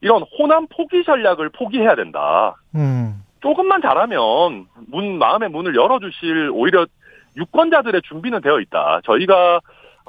이런 0.00 0.22
호남 0.38 0.66
포기 0.68 1.04
전략을 1.04 1.50
포기해야 1.50 1.94
된다. 1.94 2.56
음. 2.74 3.22
조금만 3.40 3.80
잘하면 3.82 4.66
문 4.88 5.18
마음의 5.18 5.50
문을 5.50 5.74
열어주실 5.74 6.50
오히려 6.52 6.86
유권자들의 7.36 8.02
준비는 8.02 8.40
되어 8.40 8.60
있다. 8.60 9.00
저희가 9.04 9.60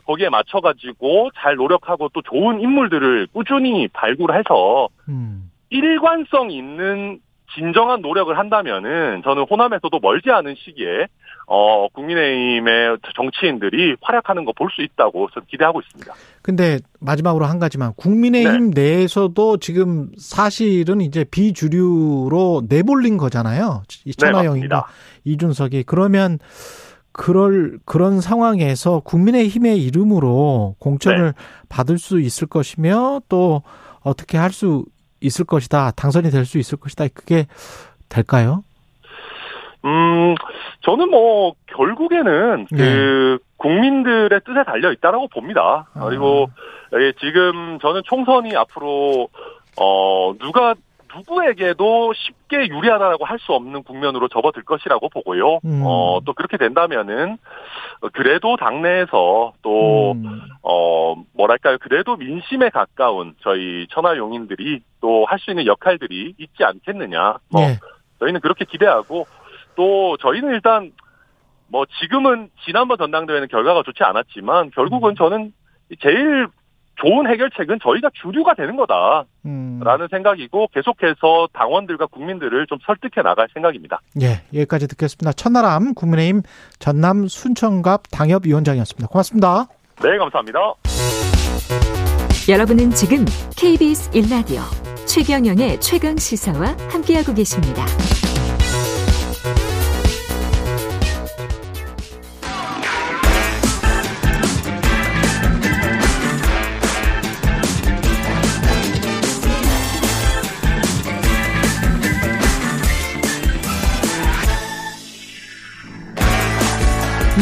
거기에 0.05 0.29
맞춰가지고 0.29 1.29
잘 1.35 1.55
노력하고 1.55 2.09
또 2.09 2.21
좋은 2.21 2.59
인물들을 2.61 3.27
꾸준히 3.31 3.87
발굴해서 3.89 4.89
음. 5.09 5.51
일관성 5.69 6.49
있는 6.49 7.19
진정한 7.55 8.01
노력을 8.01 8.37
한다면은 8.37 9.21
저는 9.23 9.43
호남에서도 9.49 9.99
멀지 10.01 10.29
않은 10.31 10.55
시기에 10.57 11.07
어 11.47 11.87
국민의힘의 11.89 12.97
정치인들이 13.15 13.95
활약하는 14.01 14.45
거 14.45 14.51
볼 14.53 14.69
수 14.69 14.83
있다고 14.83 15.29
저는 15.33 15.47
기대하고 15.49 15.81
있습니다. 15.81 16.13
근데 16.43 16.77
마지막으로 16.99 17.45
한 17.45 17.57
가지만 17.59 17.93
국민의힘 17.95 18.71
내에서도 18.71 19.57
지금 19.57 20.11
사실은 20.17 21.01
이제 21.01 21.23
비주류로 21.23 22.63
내몰린 22.69 23.17
거잖아요. 23.17 23.81
이 24.05 24.13
천하영인과 24.13 24.75
맞습니다. 24.75 24.87
이준석이 25.23 25.83
그러면 25.83 26.37
그럴 27.11 27.79
그런 27.85 28.21
상황에서 28.21 28.99
국민의힘의 29.01 29.83
이름으로 29.83 30.75
공천을 30.79 31.33
받을 31.67 31.97
수 31.97 32.19
있을 32.19 32.47
것이며 32.47 33.21
또 33.27 33.63
어떻게 34.01 34.37
할 34.37 34.51
수 34.51 34.85
있을 35.21 35.45
것이다. 35.45 35.91
당선이 35.91 36.29
될 36.31 36.45
수 36.45 36.57
있을 36.57 36.77
것이다. 36.77 37.07
그게 37.13 37.45
될까요? 38.09 38.63
음, 39.85 40.35
저는 40.81 41.09
뭐 41.09 41.53
결국에는 41.67 42.67
네. 42.71 42.77
그 42.77 43.39
국민들의 43.57 44.41
뜻에 44.45 44.63
달려 44.65 44.91
있다라고 44.91 45.27
봅니다. 45.29 45.87
아. 45.93 46.05
그리고 46.05 46.49
예, 46.99 47.13
지금 47.19 47.79
저는 47.81 48.01
총선이 48.05 48.55
앞으로 48.55 49.29
어 49.79 50.33
누가 50.39 50.73
누구에게도 51.15 52.13
쉽게 52.13 52.67
유리하다라고 52.67 53.25
할 53.25 53.39
수 53.39 53.53
없는 53.53 53.83
국면으로 53.83 54.27
접어들 54.27 54.63
것이라고 54.63 55.09
보고요. 55.09 55.59
음. 55.65 55.81
어, 55.85 56.19
또 56.25 56.33
그렇게 56.33 56.57
된다면은 56.57 57.37
그래도 58.13 58.57
당내에서 58.57 59.53
또 59.61 60.11
음. 60.11 60.41
어, 60.61 61.15
뭐랄까요. 61.33 61.77
그래도 61.79 62.17
민심에 62.17 62.69
가까운 62.69 63.33
저희 63.41 63.87
천하 63.91 64.17
용인들이 64.17 64.81
또 65.01 65.25
할 65.25 65.39
수 65.39 65.51
있는 65.51 65.65
역할들이 65.65 66.35
있지 66.37 66.63
않겠느냐. 66.63 67.37
뭐 67.49 67.61
예. 67.61 67.79
저희는 68.19 68.41
그렇게 68.41 68.65
기대하고 68.65 69.25
또 69.75 70.17
저희는 70.17 70.49
일단 70.53 70.91
뭐 71.69 71.85
지금은 72.01 72.49
지난번 72.65 72.97
전당대회는 72.97 73.47
결과가 73.47 73.83
좋지 73.83 74.03
않았지만 74.03 74.65
음. 74.65 74.71
결국은 74.75 75.15
저는 75.15 75.53
제일 76.01 76.47
좋은 77.01 77.27
해결책은 77.27 77.79
저희가 77.81 78.09
주류가 78.21 78.55
되는 78.55 78.75
거다라는 78.75 79.25
음. 79.45 80.07
생각이고 80.09 80.67
계속해서 80.73 81.47
당원들과 81.53 82.07
국민들을 82.07 82.67
좀 82.67 82.77
설득해 82.85 83.23
나갈 83.23 83.47
생각입니다. 83.53 83.99
예, 84.21 84.41
여기까지 84.53 84.87
듣겠습니다. 84.87 85.31
천나람 85.33 85.93
국민의힘 85.93 86.41
전남 86.79 87.27
순천갑 87.27 88.03
당협위원장이었습니다. 88.11 89.07
고맙습니다. 89.07 89.67
네, 90.01 90.17
감사합니다. 90.17 90.59
여러분은 92.49 92.91
지금 92.91 93.25
KBS 93.55 94.11
1라디오 94.11 94.61
최경영의 95.05 95.79
최강 95.81 96.17
시사와 96.17 96.75
함께하고 96.91 97.33
계십니다. 97.33 97.85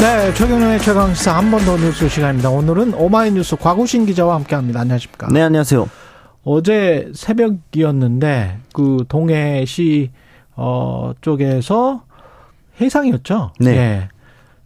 네, 0.00 0.32
최경영의 0.34 0.80
최강시사 0.80 1.36
한 1.36 1.50
번 1.50 1.64
더 1.64 1.76
뉴스 1.76 2.08
시간입니다. 2.08 2.50
오늘은 2.50 2.94
오마이뉴스 2.94 3.56
과구신 3.56 4.06
기자와 4.06 4.36
함께합니다. 4.36 4.80
안녕하십니까? 4.80 5.28
네, 5.32 5.42
안녕하세요. 5.42 5.88
어제 6.44 7.10
새벽이었는데 7.14 8.58
그 8.72 9.04
동해시 9.08 10.10
어 10.54 11.12
쪽에서 11.20 12.02
해상이었죠. 12.80 13.52
네. 13.60 13.70
예. 13.76 14.08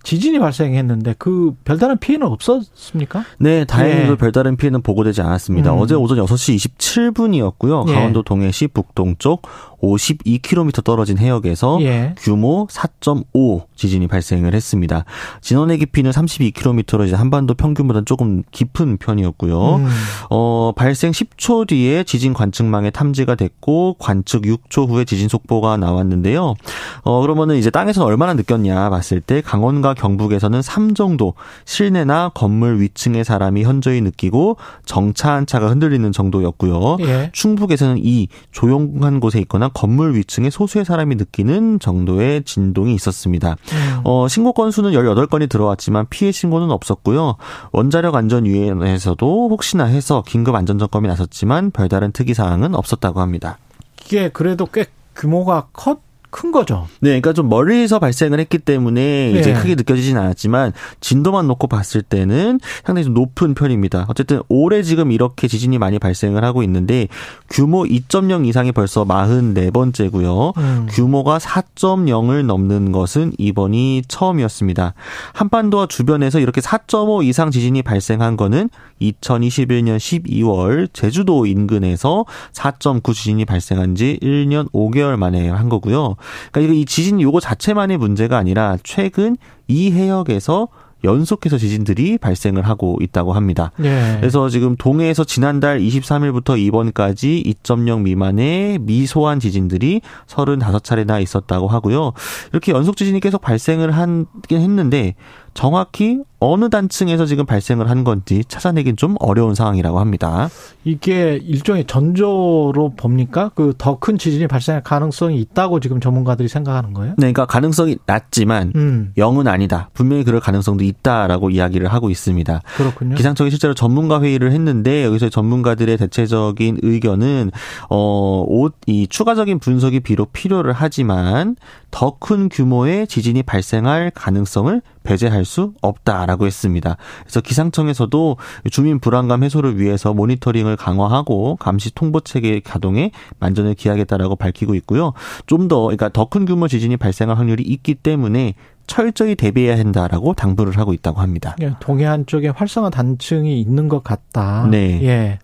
지진이 0.05 0.41
발생했는데 0.41 1.14
그 1.16 1.55
별다른 1.64 1.97
피해는 1.97 2.26
없었습니까? 2.26 3.24
네, 3.39 3.64
다행히도 3.64 4.12
예. 4.12 4.16
별다른 4.16 4.57
피해는 4.57 4.83
보고되지 4.83 5.22
않았습니다. 5.22 5.72
음. 5.72 5.78
어제 5.78 5.95
오전 5.95 6.18
6시 6.18 6.57
27분이었고요. 6.57 7.89
예. 7.89 7.95
강원도 7.95 8.22
동해시 8.24 8.66
북동쪽 8.66 9.43
52km 9.83 10.85
떨어진 10.85 11.18
해역에서 11.18 11.78
예. 11.83 12.14
규모 12.18 12.66
4.5 12.68 13.66
지진이 13.74 14.07
발생을 14.07 14.55
했습니다. 14.55 15.05
진원의 15.41 15.78
깊이는 15.78 16.11
32km로 16.11 17.07
이제 17.07 17.16
한반도 17.16 17.55
평균보다 17.55 18.03
조금 18.05 18.43
깊은 18.53 18.99
편이었고요. 18.99 19.76
음. 19.76 19.89
어, 20.30 20.72
발생 20.76 21.11
10초 21.11 21.66
뒤에 21.66 22.05
지진 22.05 22.33
관측망에 22.33 22.91
탐지가 22.91 23.35
됐고 23.35 23.97
관측 23.99 24.43
6초 24.43 24.89
후에 24.89 25.05
지진 25.05 25.28
속보가 25.28 25.76
나왔는데요. 25.78 26.55
어, 27.03 27.20
그러면은 27.20 27.57
이제 27.57 27.70
땅에서는 27.70 28.07
얼마나 28.07 28.35
느꼈냐 28.35 28.89
봤을 28.91 29.20
때 29.20 29.41
강원과 29.41 29.95
경북에서는 29.95 30.62
3 30.62 30.95
정도 30.95 31.35
실내나 31.64 32.30
건물 32.35 32.80
위층의 32.80 33.24
사람이 33.24 33.64
현저히 33.64 34.01
느끼고 34.01 34.57
정차한 34.87 35.47
차가 35.47 35.68
흔들리는 35.68 36.12
정도였고요. 36.12 36.99
예. 37.01 37.30
충북에서는 37.33 37.99
이 37.99 38.28
조용한 38.53 39.18
곳에 39.18 39.41
있거나 39.41 39.72
건물 39.73 40.14
위층에 40.14 40.51
소수의 40.51 40.85
사람이 40.85 41.16
느끼는 41.16 41.81
정도의 41.81 42.45
진동이 42.45 42.95
있었습니다. 42.95 43.51
음. 43.51 44.01
어, 44.05 44.29
신고 44.29 44.53
건수는 44.53 44.93
18건이 44.93 45.49
들어왔지만 45.49 46.07
피해 46.11 46.33
신고는 46.33 46.70
없었고요. 46.70 47.37
원자력 47.73 48.14
안전위원회에서도 48.14 49.49
혹시나 49.51 49.85
해서 49.85 50.23
긴급 50.27 50.55
안전 50.55 50.79
점검이 50.79 51.09
나섰지만 51.09 51.70
별다른 51.70 52.12
특이 52.12 52.35
사항은 52.35 52.75
없었다고 52.75 53.20
합니다. 53.20 53.59
이게 54.05 54.29
그래도 54.29 54.66
꽤 54.66 54.87
규모가 55.14 55.68
컸, 55.73 55.99
큰 56.33 56.51
거죠. 56.51 56.89
네, 57.01 57.11
그러니까 57.11 57.35
좀 57.35 57.49
멀리서 57.49 57.99
발생을 57.99 58.41
했기 58.41 58.59
때문에 58.59 59.33
이제 59.33 59.51
예. 59.51 59.55
크게 59.55 59.74
느껴지진 59.74 60.16
않았지만 60.16 60.72
진도만 61.01 61.47
놓고 61.47 61.66
봤을 61.68 62.01
때는 62.01 62.59
상당히 62.85 63.05
좀 63.05 63.12
높은 63.12 63.55
편입니다. 63.55 64.07
어쨌든 64.09 64.41
올해 64.49 64.83
지금 64.83 65.12
이렇게 65.12 65.47
지진이 65.47 65.78
많이 65.78 65.99
발생을 65.99 66.43
하고 66.43 66.62
있는데 66.62 67.07
규모 67.51 67.85
2.0 67.85 68.47
이상이 68.47 68.72
벌써 68.72 69.05
44번째고요. 69.05 70.57
음. 70.57 70.87
규모가 70.91 71.39
4.0을 71.39 72.47
넘는 72.47 72.93
것은 72.93 73.33
이번이 73.37 74.03
처음이었습니다. 74.09 74.95
한반도와 75.35 75.87
주변에서 75.87 76.41
이렇게 76.41 76.62
4.5 76.62 77.24
이상 77.24 77.51
지진이 77.51 77.83
발생한 77.83 78.39
거는 78.39 78.70
2021년 79.03 79.99
12월 79.99 80.89
제주도 80.95 81.45
인근에서 81.45 82.24
4.9 82.53 83.12
지진이 83.12 83.45
발생한 83.45 83.97
지 83.97 84.18
1년 84.22 84.70
5개월 84.72 85.16
만에 85.16 85.51
한 85.51 85.68
거고요. 85.68 86.16
그러니까 86.51 86.75
이 86.75 86.85
지진 86.85 87.20
요거 87.20 87.41
자체만의 87.41 87.99
문제가 87.99 88.39
아니라 88.39 88.77
최근 88.83 89.37
이 89.68 89.91
해역에서 89.91 90.68
연속해서 91.05 91.59
지진들이 91.59 92.18
발생을 92.18 92.62
하고 92.62 92.97
있다고 93.01 93.33
합니다. 93.33 93.73
예. 93.83 94.18
그래서 94.20 94.49
지금 94.49 94.77
동해에서 94.77 95.25
지난달 95.25 95.81
23일부터 95.81 96.59
이번까지 96.59 97.43
2.0 97.64 98.03
미만의 98.03 98.79
미소한 98.79 99.41
지진들이 99.41 100.01
35차례나 100.27 101.20
있었다고 101.23 101.68
하고요. 101.68 102.12
이렇게 102.53 102.73
연속 102.73 102.97
지진이 102.97 103.20
계속 103.20 103.41
발생을 103.41 103.91
하긴 103.93 104.27
했는데 104.51 105.14
정확히 105.55 106.18
어느 106.40 106.68
단층에서 106.70 107.24
지금 107.26 107.46
발생을 107.46 107.88
한 107.88 108.03
건지 108.03 108.42
찾아내긴 108.48 108.96
좀 108.96 109.14
어려운 109.20 109.55
상황이라고 109.55 110.00
합니다. 110.00 110.48
이게 110.82 111.38
일종의 111.40 111.84
전조로 111.86 112.94
봅니까? 112.96 113.50
그 113.55 113.72
더 113.78 113.96
큰 114.00 114.18
지진이 114.18 114.48
발생할 114.48 114.82
가능성이 114.82 115.40
있다고 115.40 115.78
지금 115.78 116.00
전문가들이 116.00 116.48
생각하는 116.48 116.92
거예요? 116.94 117.11
네, 117.12 117.32
그러니까 117.32 117.46
가능성이 117.46 117.96
낮지만 118.07 118.72
음, 118.74 119.12
0은 119.16 119.46
아니다. 119.46 119.90
분명히 119.94 120.24
그럴 120.24 120.40
가능성도 120.40 120.82
있다라고 120.82 121.50
이야기를 121.50 121.86
하고 121.92 122.11
있습니다. 122.11 122.62
그렇군요. 122.76 123.14
기상청이 123.14 123.50
실제로 123.50 123.74
전문가 123.74 124.20
회의를 124.20 124.50
했는데 124.50 125.05
여기서 125.05 125.28
전문가들의 125.28 125.96
대체적인 125.96 126.78
의견은 126.82 127.53
어이 127.88 129.07
추가적인 129.09 129.59
분석이 129.61 130.00
비록 130.00 130.32
필요를 130.32 130.72
하지만 130.72 131.55
더 131.93 132.16
큰 132.18 132.49
규모의 132.49 133.07
지진이 133.07 133.45
발생할 133.45 134.11
가능성을 134.14 134.82
배제할 135.05 135.45
수 135.45 135.74
없다라고 135.82 136.47
했습니다. 136.47 136.97
그래서 137.22 137.40
기상청에서도 137.40 138.36
주민 138.70 138.99
불안감 138.99 139.43
해소를 139.45 139.78
위해서 139.78 140.12
모니터링을 140.14 140.76
강화하고 140.76 141.57
감시 141.57 141.95
통보 141.95 142.20
체계 142.20 142.59
가동에 142.61 143.12
만전을 143.38 143.74
기하겠다라고 143.74 144.36
밝히고 144.36 144.74
있고요. 144.76 145.12
좀 145.47 145.68
더 145.68 145.82
그러니까 145.82 146.09
더 146.09 146.26
큰 146.26 146.45
규모 146.47 146.66
지진이 146.66 146.97
발생할 146.97 147.36
확률이 147.38 147.62
있기 147.62 147.95
때문에 147.95 148.55
철저히 148.86 149.34
대비해야 149.36 149.78
한다라고 149.78 150.34
당부를 150.34 150.76
하고 150.78 150.93
있다고 150.95 151.20
합니다. 151.20 151.55
예, 151.61 151.74
동해안 151.78 152.26
쪽에 152.26 152.49
활성화 152.49 152.90
단층이 152.90 153.61
있는 153.61 153.88
것 153.88 154.03
같다. 154.03 154.66
네. 154.70 155.01
예. 155.03 155.38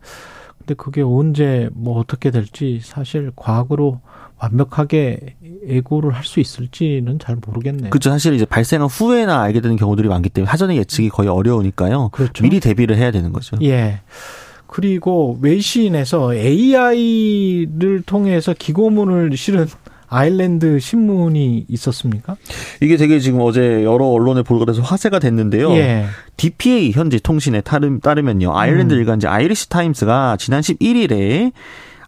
근데 0.59 0.75
그게 0.75 1.03
언제 1.03 1.69
뭐 1.73 1.99
어떻게 2.01 2.31
될지 2.31 2.81
사실 2.83 3.31
과학으로 3.37 4.01
완벽하게 4.41 5.37
예고를 5.69 6.13
할 6.13 6.25
수 6.25 6.41
있을지는 6.41 7.19
잘 7.19 7.37
모르겠네요. 7.45 7.91
그렇죠. 7.91 8.11
사실 8.11 8.35
이제 8.35 8.45
발생한 8.45 8.89
후에나 8.89 9.43
알게 9.43 9.61
되는 9.61 9.77
경우들이 9.77 10.09
많기 10.09 10.29
때문에 10.29 10.51
사전에 10.51 10.77
예측이 10.77 11.09
거의 11.09 11.29
어려우니까요. 11.29 12.11
그렇죠. 12.13 12.43
미리 12.43 12.61
대비를 12.61 12.97
해야 12.97 13.11
되는 13.11 13.33
거죠. 13.33 13.57
예. 13.63 14.01
그리고 14.67 15.39
외신에서 15.41 16.35
AI를 16.35 18.03
통해서 18.05 18.55
기고문을 18.59 19.37
실은 19.37 19.67
아일랜드 20.11 20.79
신문이 20.79 21.67
있었습니까? 21.69 22.37
이게 22.81 22.97
되게 22.97 23.21
지금 23.21 23.41
어제 23.43 23.85
여러 23.85 24.07
언론에 24.07 24.43
보도돼서 24.43 24.81
화제가 24.83 25.19
됐는데요. 25.19 25.71
예. 25.73 26.07
DPA 26.37 26.93
현지 26.93 27.21
통신에 27.21 27.61
따르, 27.61 27.99
따르면요. 28.01 28.57
아일랜드 28.57 28.95
음. 28.95 28.99
일간지 28.99 29.27
아이리시 29.27 29.69
타임스가 29.69 30.37
지난 30.39 30.61
11일에 30.63 31.53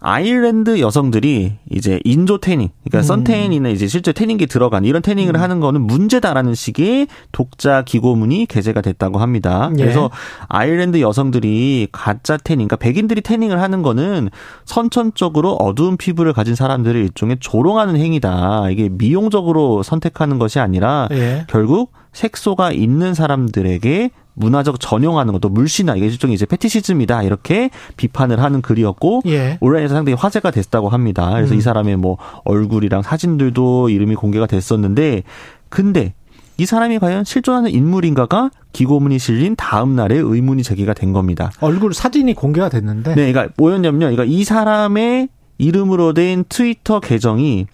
아일랜드 0.00 0.80
여성들이 0.80 1.52
이제 1.70 2.00
인조 2.04 2.38
태닝, 2.38 2.70
그러니까 2.84 2.98
음. 2.98 3.02
선태닝이나 3.02 3.68
이제 3.68 3.86
실제 3.86 4.12
태닝기 4.12 4.46
들어간 4.46 4.86
이런 4.86 5.02
태닝을 5.02 5.38
하는 5.38 5.60
거는 5.60 5.82
문제다라는 5.82 6.54
식의 6.54 7.06
독자 7.32 7.82
기고문이 7.82 8.46
게재가 8.46 8.80
됐다고 8.80 9.18
합니다. 9.18 9.70
예. 9.78 9.82
그래서 9.82 10.10
아일랜드 10.48 11.00
여성들이 11.02 11.88
가짜 11.92 12.38
태닝, 12.38 12.66
그러니까 12.66 12.76
백인들이 12.76 13.20
태닝을 13.20 13.60
하는 13.60 13.82
거는 13.82 14.30
선천적으로 14.64 15.52
어두운 15.52 15.98
피부를 15.98 16.32
가진 16.32 16.54
사람들을 16.54 16.98
일종의 16.98 17.36
조롱하는 17.40 17.96
행위다. 17.96 18.70
이게 18.70 18.88
미용적으로 18.88 19.82
선택하는 19.82 20.38
것이 20.38 20.60
아니라 20.60 21.08
예. 21.12 21.44
결국 21.48 21.92
색소가 22.12 22.72
있는 22.72 23.14
사람들에게 23.14 24.10
문화적 24.34 24.80
전용하는 24.80 25.32
것도 25.32 25.48
물신화 25.48 25.96
이게 25.96 26.06
일종의 26.06 26.34
이제 26.34 26.46
페티시즘이다 26.46 27.22
이렇게 27.24 27.70
비판을 27.96 28.40
하는 28.42 28.62
글이었고 28.62 29.22
예. 29.26 29.58
온라인에서 29.60 29.94
상당히 29.94 30.16
화제가 30.16 30.50
됐다고 30.50 30.88
합니다. 30.88 31.30
그래서 31.34 31.54
음. 31.54 31.58
이 31.58 31.60
사람의 31.60 31.96
뭐 31.96 32.16
얼굴이랑 32.44 33.02
사진들도 33.02 33.90
이름이 33.90 34.14
공개가 34.14 34.46
됐었는데 34.46 35.24
근데 35.68 36.14
이 36.56 36.66
사람이 36.66 36.98
과연 36.98 37.24
실존하는 37.24 37.70
인물인가가 37.70 38.50
기고문이 38.72 39.18
실린 39.18 39.56
다음 39.56 39.96
날에 39.96 40.16
의문이 40.16 40.62
제기가 40.62 40.94
된 40.94 41.12
겁니다. 41.12 41.50
얼굴 41.60 41.94
사진이 41.94 42.34
공개가 42.34 42.68
됐는데 42.68 43.14
네, 43.14 43.32
그러니까 43.32 43.54
뭐였냐면요. 43.56 44.14
그러니까 44.14 44.24
이 44.24 44.44
사람의 44.44 45.28
이름으로 45.56 46.12
된 46.12 46.44
트위터 46.48 47.00
계정이 47.00 47.66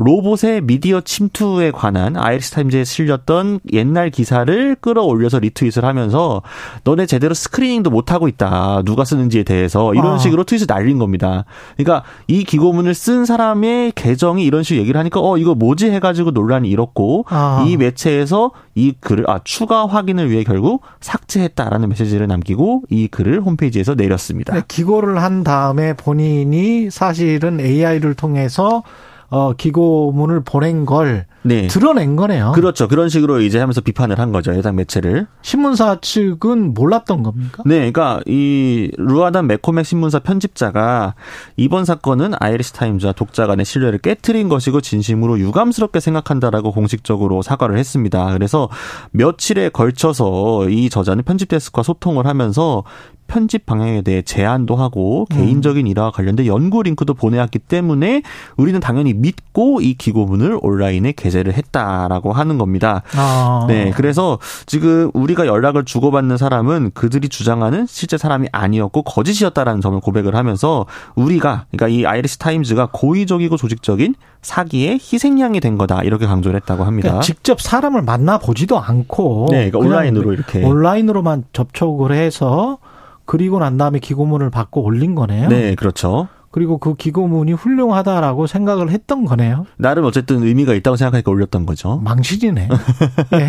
로봇의 0.00 0.60
미디어 0.60 1.00
침투에 1.00 1.72
관한 1.72 2.16
아이리시 2.16 2.52
타임즈에 2.52 2.84
실렸던 2.84 3.58
옛날 3.72 4.10
기사를 4.10 4.76
끌어올려서 4.76 5.40
리트윗을 5.40 5.84
하면서 5.84 6.40
너네 6.84 7.06
제대로 7.06 7.34
스크리닝도 7.34 7.90
못 7.90 8.12
하고 8.12 8.28
있다. 8.28 8.82
누가 8.84 9.04
쓰는지에 9.04 9.42
대해서 9.42 9.92
이런 9.94 10.14
아. 10.14 10.18
식으로 10.18 10.44
트윗을 10.44 10.66
날린 10.68 10.98
겁니다. 10.98 11.44
그러니까 11.76 12.04
이 12.28 12.44
기고문을 12.44 12.94
쓴 12.94 13.24
사람의 13.24 13.92
계정이 13.96 14.44
이런 14.44 14.62
식으로 14.62 14.82
얘기를 14.82 14.96
하니까 15.00 15.20
어 15.20 15.36
이거 15.36 15.56
뭐지 15.56 15.90
해가지고 15.90 16.30
논란이 16.30 16.68
일었고 16.68 17.24
아. 17.28 17.64
이 17.66 17.76
매체에서 17.76 18.52
이 18.76 18.92
글을 19.00 19.28
아 19.28 19.40
추가 19.42 19.84
확인을 19.86 20.30
위해 20.30 20.44
결국 20.44 20.82
삭제했다라는 21.00 21.88
메시지를 21.88 22.28
남기고 22.28 22.84
이 22.88 23.08
글을 23.08 23.40
홈페이지에서 23.40 23.96
내렸습니다. 23.96 24.54
네, 24.54 24.62
기고를 24.68 25.20
한 25.20 25.42
다음에 25.42 25.94
본인이 25.94 26.88
사실은 26.88 27.58
AI를 27.58 28.14
통해서 28.14 28.84
어 29.30 29.52
기고문을 29.52 30.42
보낸 30.44 30.86
걸 30.86 31.26
네. 31.42 31.66
드러낸 31.66 32.16
거네요. 32.16 32.52
그렇죠. 32.54 32.88
그런 32.88 33.08
식으로 33.08 33.40
이제 33.40 33.58
하면서 33.58 33.80
비판을 33.80 34.18
한 34.18 34.32
거죠. 34.32 34.52
해당 34.52 34.76
매체를. 34.76 35.26
신문사 35.42 35.98
측은 36.00 36.74
몰랐던 36.74 37.22
겁니까? 37.22 37.62
네, 37.66 37.76
그러니까 37.90 38.20
이 38.26 38.90
루아단 38.96 39.46
매코맥 39.46 39.86
신문사 39.86 40.18
편집자가 40.20 41.14
이번 41.56 41.84
사건은 41.84 42.32
아이리시 42.38 42.72
타임즈와 42.72 43.12
독자 43.12 43.46
간의 43.46 43.64
신뢰를 43.64 43.98
깨뜨린 43.98 44.48
것이고 44.48 44.80
진심으로 44.80 45.38
유감스럽게 45.38 46.00
생각한다라고 46.00 46.72
공식적으로 46.72 47.42
사과를 47.42 47.78
했습니다. 47.78 48.32
그래서 48.32 48.68
며칠에 49.12 49.68
걸쳐서 49.68 50.68
이 50.68 50.90
저자는 50.90 51.24
편집 51.24 51.48
데스크와 51.48 51.82
소통을 51.82 52.26
하면서 52.26 52.84
편집 53.28 53.66
방향에 53.66 54.02
대해 54.02 54.22
제안도 54.22 54.74
하고 54.74 55.26
음. 55.30 55.36
개인적인 55.36 55.86
일화와 55.86 56.10
관련된 56.10 56.46
연구 56.46 56.82
링크도 56.82 57.14
보내왔기 57.14 57.60
때문에 57.60 58.22
우리는 58.56 58.80
당연히 58.80 59.14
믿고 59.14 59.80
이 59.80 59.94
기고문을 59.94 60.58
온라인에 60.62 61.12
게재를 61.12 61.52
했다라고 61.52 62.32
하는 62.32 62.58
겁니다. 62.58 63.02
아. 63.14 63.66
네, 63.68 63.92
그래서 63.94 64.38
지금 64.66 65.10
우리가 65.14 65.46
연락을 65.46 65.84
주고받는 65.84 66.36
사람은 66.36 66.90
그들이 66.94 67.28
주장하는 67.28 67.86
실제 67.86 68.18
사람이 68.18 68.48
아니었고 68.50 69.02
거짓이었다라는 69.02 69.80
점을 69.80 70.00
고백을 70.00 70.34
하면서 70.34 70.86
우리가 71.14 71.66
그러니까 71.70 71.88
이 71.88 72.06
아이리스 72.06 72.38
타임즈가 72.38 72.88
고의적이고 72.92 73.56
조직적인 73.56 74.14
사기의 74.40 74.94
희생양이 74.94 75.60
된 75.60 75.76
거다 75.76 76.02
이렇게 76.02 76.26
강조를 76.26 76.58
했다고 76.60 76.84
합니다. 76.84 77.08
그러니까 77.08 77.22
직접 77.22 77.60
사람을 77.60 78.02
만나 78.02 78.38
보지도 78.38 78.78
않고 78.78 79.48
네, 79.50 79.70
그러니까 79.70 79.78
온라인으로 79.78 80.32
이렇게. 80.32 80.64
온라인으로만 80.64 81.44
접촉을 81.52 82.12
해서 82.12 82.78
그리고 83.28 83.58
난 83.58 83.76
다음에 83.76 83.98
기고문을 83.98 84.48
받고 84.48 84.82
올린 84.82 85.14
거네요. 85.14 85.50
네, 85.50 85.74
그렇죠. 85.74 86.28
그리고 86.50 86.78
그 86.78 86.94
기고문이 86.94 87.52
훌륭하다라고 87.52 88.46
생각을 88.46 88.90
했던 88.90 89.24
거네요. 89.24 89.66
나름 89.76 90.04
어쨌든 90.04 90.42
의미가 90.42 90.74
있다고 90.74 90.96
생각하니까 90.96 91.30
올렸던 91.30 91.66
거죠. 91.66 92.00
망신이네. 92.02 92.68
예. 93.34 93.48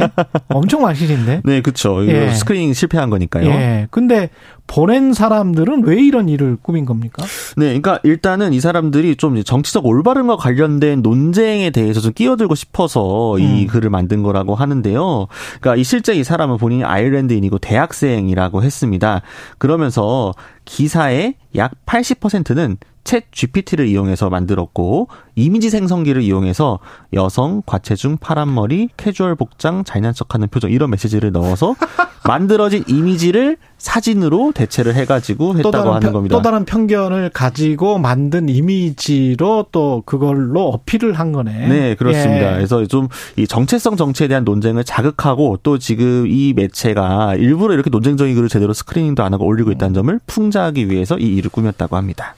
엄청 0.50 0.82
망신인데. 0.82 1.42
네, 1.46 1.62
그렇죠. 1.62 2.06
예. 2.08 2.34
스크리닝 2.34 2.74
실패한 2.74 3.10
거니까요. 3.10 3.46
예. 3.46 3.88
근데 3.90 4.30
보낸 4.68 5.14
사람들은 5.14 5.84
왜 5.84 6.00
이런 6.00 6.30
일을 6.30 6.58
꾸민 6.62 6.86
겁니까? 6.86 7.26
네, 7.58 7.66
그러니까 7.66 8.00
일단은 8.04 8.54
이 8.54 8.60
사람들이 8.60 9.16
좀 9.16 9.42
정치적 9.42 9.86
올바름과 9.86 10.36
관련된 10.36 11.02
논쟁에 11.02 11.72
대해서 11.72 12.02
좀 12.02 12.14
끼어들고 12.14 12.54
싶어서 12.54 13.40
이 13.40 13.64
음. 13.64 13.68
글을 13.68 13.90
만든 13.90 14.22
거라고 14.22 14.54
하는데요. 14.54 15.28
그러니까 15.60 15.76
이 15.76 15.84
실제 15.84 16.14
이 16.14 16.24
사람은 16.24 16.58
본인이 16.58 16.84
아일랜드인이고 16.84 17.58
대학생이라고 17.58 18.62
했습니다. 18.62 19.22
그러면서 19.58 20.34
기사의 20.66 21.34
약 21.56 21.72
80%는 21.86 22.78
챗 23.04 23.24
GPT를 23.32 23.88
이용해서 23.88 24.30
만들었고 24.30 25.08
이미지 25.36 25.70
생성기를 25.70 26.22
이용해서 26.22 26.80
여성, 27.14 27.64
과체중, 27.66 28.18
파란 28.18 28.54
머리, 28.54 28.90
캐주얼 28.98 29.36
복장, 29.36 29.84
잘난 29.84 30.14
척하는 30.14 30.48
표정 30.50 30.70
이런 30.70 30.90
메시지를 30.92 31.32
넣어서 31.32 31.76
만들어진 32.28 32.84
이미지를 32.88 33.58
사진으로 33.78 34.52
대체를 34.54 34.94
해가지고 34.94 35.58
했다고 35.58 35.90
하는 35.90 36.00
편- 36.02 36.12
겁니다. 36.14 36.36
또 36.36 36.42
다른 36.42 36.66
편견을 36.66 37.30
가지고 37.34 37.98
만든 37.98 38.50
이미지로 38.50 39.68
또 39.72 40.04
그걸로 40.06 40.68
어필을 40.68 41.14
한 41.14 41.32
거네. 41.32 41.68
네, 41.68 41.96
그렇습니다. 41.96 42.52
예. 42.52 42.56
그래서 42.58 42.86
좀 42.86 43.08
이 43.38 43.48
정체성 43.48 43.96
정치에 43.96 44.28
대한 44.28 44.44
논쟁을 44.44 44.84
자극하고 44.84 45.58
또 45.64 45.78
지금 45.78 46.26
이 46.28 46.54
매체가 46.54 47.36
일부러 47.36 47.74
이렇게 47.74 47.90
논쟁적인 47.90 48.36
글을 48.36 48.50
제대로 48.50 48.74
스크리닝도 48.74 49.24
안 49.24 49.34
하고 49.34 49.46
올리고 49.46 49.72
있다는 49.72 49.94
점을 49.94 50.20
풍자하기 50.28 50.90
위해서 50.90 51.18
이 51.18 51.38
일을 51.40 51.50
꾸몄다고 51.50 51.96
합니다. 51.98 52.36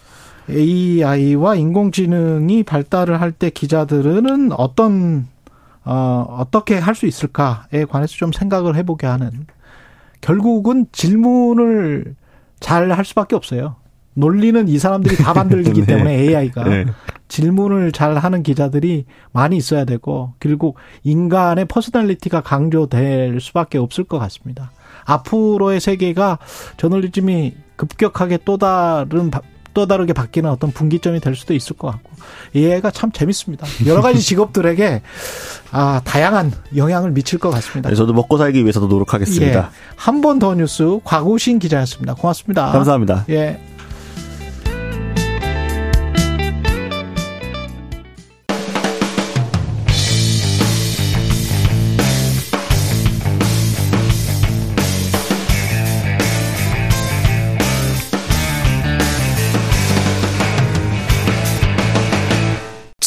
AI와 0.50 1.56
인공지능이 1.56 2.64
발달을 2.64 3.22
할 3.22 3.32
때 3.32 3.50
기자들은 3.50 4.52
어떤 4.54 5.28
어, 5.84 6.26
어떻게 6.40 6.78
할 6.78 6.96
수 6.96 7.06
있을까에 7.08 7.86
관해서 7.90 8.16
좀 8.16 8.32
생각을 8.32 8.76
해보게 8.76 9.08
하는 9.08 9.48
결국은 10.22 10.86
질문을 10.92 12.16
잘 12.60 12.92
할 12.92 13.06
수밖에 13.06 13.36
없어요. 13.36 13.76
논리는 14.14 14.68
이 14.68 14.78
사람들이 14.78 15.16
다 15.18 15.34
만들기 15.36 15.82
네. 15.82 15.86
때문에 15.86 16.14
AI가 16.20 16.64
네. 16.66 16.86
질문을 17.30 17.92
잘 17.94 18.18
하는 18.18 18.44
기자들이 18.44 19.06
많이 19.32 19.56
있어야 19.58 19.86
되고 19.86 20.34
그리고 20.38 20.76
인간의 21.04 21.66
personality가 21.66 22.42
강조될 22.42 23.40
수밖에 23.40 23.78
없을 23.78 24.04
것 24.04 24.20
같습니다. 24.20 24.72
앞으로의 25.06 25.80
세계가 25.80 26.38
저널리즘이 26.78 27.54
급격하게 27.88 28.40
또 28.46 28.58
다른 28.58 29.32
바- 29.32 29.42
또 29.74 29.88
다르게 29.88 30.12
바뀌는 30.12 30.50
어떤 30.50 30.72
분기점이 30.72 31.22
될 31.22 31.34
수도 31.34 31.54
있을 31.54 31.78
것 31.78 31.90
같고 31.92 32.12
AI가 32.56 32.92
참 32.92 33.10
재밌습니다. 33.12 33.66
여러 33.86 34.02
가지 34.02 34.20
직업들에게 34.22 35.02
아 35.72 36.02
다양한 36.04 36.52
영향을 36.76 37.12
미칠 37.12 37.40
것 37.40 37.50
같습니다. 37.52 37.90
네, 37.90 37.96
저도 37.96 38.12
먹고 38.12 38.38
살기 38.38 38.62
위해서도 38.64 38.88
노력하겠습니다. 38.88 39.60
예. 39.60 39.64
한번 39.96 40.40
더 40.40 40.54
뉴스 40.56 41.00
곽우신 41.06 41.60
기자였습니다. 41.60 42.16
고맙습니다. 42.16 42.72
감사합니다. 42.72 43.26
예. 43.30 43.60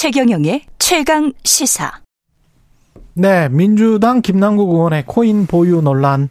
최경영의 0.04 0.66
최강 0.78 1.32
시사. 1.44 1.90
네, 3.14 3.48
민주당 3.48 4.20
김남국 4.20 4.68
의원의 4.68 5.04
코인 5.06 5.46
보유 5.46 5.80
논란에 5.80 6.28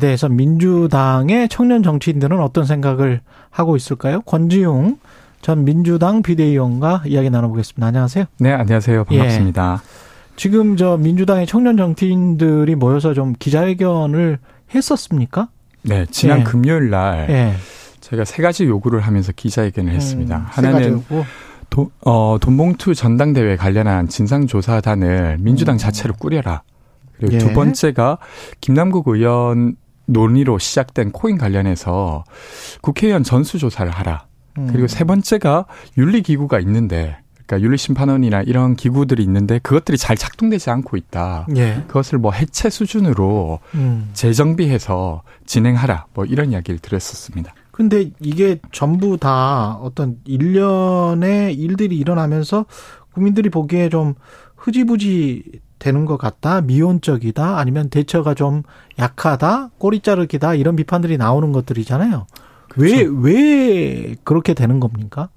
대해서 0.00 0.30
민주당의 0.30 1.50
청년 1.50 1.82
정치인들은 1.82 2.40
어떤 2.40 2.64
생각을 2.64 3.20
하고 3.50 3.76
있을까요? 3.76 4.22
권지웅 4.22 4.96
전 5.42 5.64
민주당 5.66 6.22
비대위원과 6.22 7.02
이야기 7.04 7.28
나눠보겠습니다. 7.28 7.86
안녕하세요. 7.86 8.24
네, 8.38 8.52
안녕하세요. 8.52 9.04
반갑습니다. 9.04 9.82
지금 10.36 10.78
저 10.78 10.96
민주당의 10.96 11.46
청년 11.46 11.76
정치인들이 11.76 12.76
모여서 12.76 13.12
좀 13.12 13.34
기자회견을 13.38 14.38
했었습니까? 14.74 15.48
네, 15.82 16.06
지난 16.10 16.40
예. 16.40 16.44
금요일 16.44 16.88
날 16.88 17.28
예. 17.28 17.52
저희가 18.00 18.24
세 18.24 18.42
가지 18.42 18.64
요구를 18.64 19.00
하면서 19.00 19.32
기자회견을 19.32 19.92
했습니다. 19.92 20.38
음, 20.38 20.46
세 20.54 20.66
하나는 20.66 20.92
가지고. 20.94 21.26
도, 21.70 21.90
어, 22.04 22.38
돈봉투 22.40 22.94
전당대회 22.94 23.56
관련한 23.56 24.08
진상조사단을 24.08 25.38
민주당 25.40 25.76
음. 25.76 25.78
자체로 25.78 26.14
꾸려라. 26.14 26.62
그리고 27.16 27.34
예. 27.34 27.38
두 27.38 27.52
번째가 27.52 28.18
김남국 28.60 29.08
의원 29.08 29.76
논의로 30.06 30.58
시작된 30.58 31.12
코인 31.12 31.38
관련해서 31.38 32.24
국회의원 32.80 33.22
전수조사를 33.22 33.90
하라. 33.90 34.26
음. 34.58 34.68
그리고 34.70 34.86
세 34.86 35.04
번째가 35.04 35.66
윤리기구가 35.98 36.60
있는데, 36.60 37.18
그러니까 37.46 37.64
윤리심판원이나 37.64 38.42
이런 38.42 38.74
기구들이 38.74 39.22
있는데 39.22 39.60
그것들이 39.60 39.98
잘 39.98 40.16
작동되지 40.16 40.70
않고 40.70 40.96
있다. 40.96 41.46
예. 41.56 41.84
그것을 41.86 42.18
뭐 42.18 42.32
해체 42.32 42.70
수준으로 42.70 43.60
음. 43.74 44.10
재정비해서 44.14 45.22
진행하라. 45.46 46.06
뭐 46.12 46.24
이런 46.24 46.50
이야기를 46.50 46.80
드렸었습니다. 46.80 47.54
근데 47.76 48.10
이게 48.20 48.58
전부 48.72 49.18
다 49.18 49.74
어떤 49.82 50.16
일련의 50.24 51.54
일들이 51.54 51.98
일어나면서 51.98 52.64
국민들이 53.12 53.50
보기에 53.50 53.90
좀 53.90 54.14
흐지부지 54.56 55.42
되는 55.78 56.06
것 56.06 56.16
같다, 56.16 56.62
미온적이다, 56.62 57.58
아니면 57.58 57.90
대처가 57.90 58.32
좀 58.32 58.62
약하다, 58.98 59.72
꼬리 59.76 60.00
자르기다 60.00 60.54
이런 60.54 60.74
비판들이 60.74 61.18
나오는 61.18 61.52
것들이잖아요. 61.52 62.26
왜, 62.76 63.04
그렇죠. 63.04 63.20
왜 63.20 64.16
그렇게 64.24 64.54
되는 64.54 64.80
겁니까? 64.80 65.28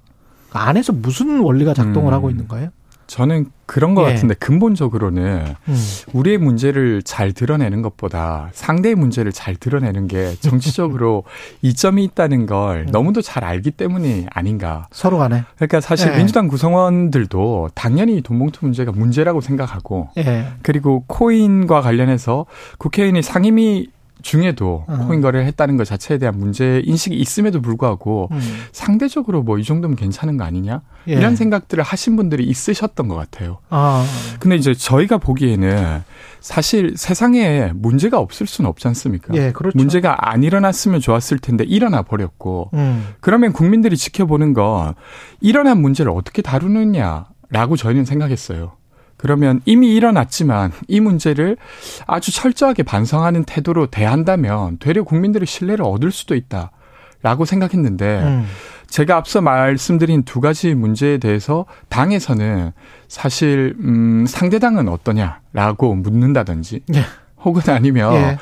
안에서 0.50 0.94
무슨 0.94 1.40
원리가 1.40 1.74
작동을 1.74 2.10
음. 2.10 2.14
하고 2.14 2.30
있는 2.30 2.48
거예요? 2.48 2.70
저는 3.10 3.46
그런 3.66 3.96
것 3.96 4.08
예. 4.08 4.14
같은데 4.14 4.34
근본적으로는 4.34 5.54
음. 5.68 5.76
우리의 6.12 6.38
문제를 6.38 7.02
잘 7.02 7.32
드러내는 7.32 7.82
것보다 7.82 8.50
상대의 8.52 8.94
문제를 8.94 9.32
잘 9.32 9.56
드러내는 9.56 10.06
게 10.06 10.36
정치적으로 10.38 11.24
이점이 11.60 12.04
있다는 12.04 12.46
걸 12.46 12.84
음. 12.86 12.92
너무도 12.92 13.20
잘 13.20 13.42
알기 13.42 13.72
때문이 13.72 14.26
아닌가. 14.30 14.86
서로 14.92 15.18
간에. 15.18 15.42
그러니까 15.56 15.80
사실 15.80 16.12
예. 16.12 16.18
민주당 16.18 16.46
구성원들도 16.46 17.70
당연히 17.74 18.20
돈봉투 18.20 18.60
문제가 18.62 18.92
문제라고 18.92 19.40
생각하고 19.40 20.10
예. 20.18 20.46
그리고 20.62 21.02
코인과 21.08 21.80
관련해서 21.80 22.46
국회의원이 22.78 23.22
상임위 23.22 23.88
중에도 24.22 24.84
음. 24.88 25.06
코인 25.06 25.20
거래를 25.20 25.46
했다는 25.46 25.76
것 25.76 25.84
자체에 25.84 26.18
대한 26.18 26.38
문제 26.38 26.82
인식이 26.84 27.14
있음에도 27.16 27.60
불구하고 27.62 28.28
음. 28.32 28.40
상대적으로 28.72 29.42
뭐 29.42 29.60
이 29.60 29.64
정도면 29.64 29.96
괜찮은 29.96 30.36
거 30.38 30.44
아니냐 30.44 30.80
예. 31.08 31.12
이런 31.12 31.36
생각들을 31.36 31.84
하신 31.84 32.16
분들이 32.16 32.44
있으셨던 32.44 33.08
것 33.08 33.14
같아요. 33.14 33.58
아, 33.68 34.04
근데 34.38 34.56
이제 34.56 34.72
저희가 34.74 35.18
보기에는 35.18 36.02
사실 36.40 36.94
세상에 36.96 37.72
문제가 37.74 38.18
없을 38.18 38.46
수는 38.46 38.68
없지 38.70 38.88
않습니까? 38.88 39.34
예, 39.34 39.52
그렇죠. 39.52 39.76
문제가 39.76 40.30
안 40.30 40.42
일어났으면 40.42 41.00
좋았을 41.00 41.38
텐데 41.38 41.64
일어나 41.64 42.02
버렸고 42.02 42.70
음. 42.74 43.08
그러면 43.20 43.52
국민들이 43.52 43.96
지켜보는 43.98 44.54
건 44.54 44.94
일어난 45.40 45.80
문제를 45.82 46.10
어떻게 46.12 46.40
다루느냐라고 46.40 47.76
저희는 47.76 48.06
생각했어요. 48.06 48.72
그러면 49.20 49.60
이미 49.66 49.94
일어났지만 49.94 50.72
이 50.88 50.98
문제를 50.98 51.58
아주 52.06 52.32
철저하게 52.32 52.84
반성하는 52.84 53.44
태도로 53.44 53.88
대한다면 53.88 54.78
되려 54.78 55.02
국민들의 55.02 55.46
신뢰를 55.46 55.84
얻을 55.84 56.10
수도 56.10 56.34
있다라고 56.34 57.44
생각했는데 57.44 58.22
음. 58.22 58.46
제가 58.86 59.18
앞서 59.18 59.42
말씀드린 59.42 60.22
두 60.22 60.40
가지 60.40 60.72
문제에 60.72 61.18
대해서 61.18 61.66
당에서는 61.90 62.72
사실 63.08 63.76
음 63.80 64.24
상대당은 64.26 64.88
어떠냐라고 64.88 65.96
묻는다든지 65.96 66.80
예. 66.94 67.04
혹은 67.44 67.62
아니면 67.74 68.14
예. 68.14 68.38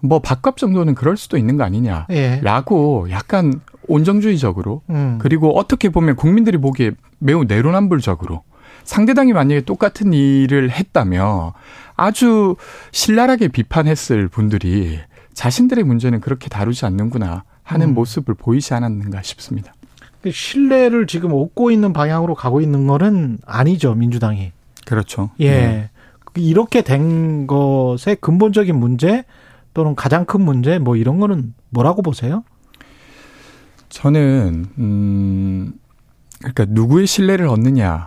뭐 0.00 0.20
밥값 0.20 0.56
정도는 0.56 0.94
그럴 0.94 1.16
수도 1.16 1.36
있는 1.36 1.56
거 1.56 1.64
아니냐. 1.64 2.06
예. 2.10 2.40
라고 2.42 3.08
약간 3.10 3.60
온정주의적으로 3.88 4.82
음. 4.90 5.18
그리고 5.20 5.58
어떻게 5.58 5.88
보면 5.88 6.14
국민들이 6.14 6.58
보기에 6.58 6.92
매우 7.18 7.42
내로남불적으로 7.42 8.44
상대당이 8.84 9.32
만약에 9.32 9.62
똑같은 9.62 10.12
일을 10.12 10.70
했다면 10.70 11.52
아주 11.96 12.56
신랄하게 12.92 13.48
비판했을 13.48 14.28
분들이 14.28 14.98
자신들의 15.34 15.84
문제는 15.84 16.20
그렇게 16.20 16.48
다루지 16.48 16.84
않는구나 16.86 17.44
하는 17.62 17.88
음. 17.90 17.94
모습을 17.94 18.34
보이지 18.34 18.74
않았는가 18.74 19.22
싶습니다. 19.22 19.72
그 20.22 20.30
신뢰를 20.30 21.06
지금 21.06 21.32
얻고 21.32 21.70
있는 21.70 21.92
방향으로 21.92 22.34
가고 22.34 22.60
있는 22.60 22.86
거는 22.86 23.38
아니죠, 23.44 23.94
민주당이. 23.94 24.52
그렇죠. 24.86 25.30
예. 25.40 25.50
네. 25.50 25.90
이렇게 26.36 26.82
된 26.82 27.46
것의 27.46 28.16
근본적인 28.20 28.74
문제 28.74 29.24
또는 29.74 29.94
가장 29.94 30.24
큰 30.24 30.42
문제 30.42 30.78
뭐 30.78 30.96
이런 30.96 31.18
거는 31.18 31.54
뭐라고 31.70 32.02
보세요? 32.02 32.44
저는 33.88 34.66
음 34.78 35.72
그러니까 36.38 36.66
누구의 36.68 37.06
신뢰를 37.06 37.46
얻느냐의 37.48 38.00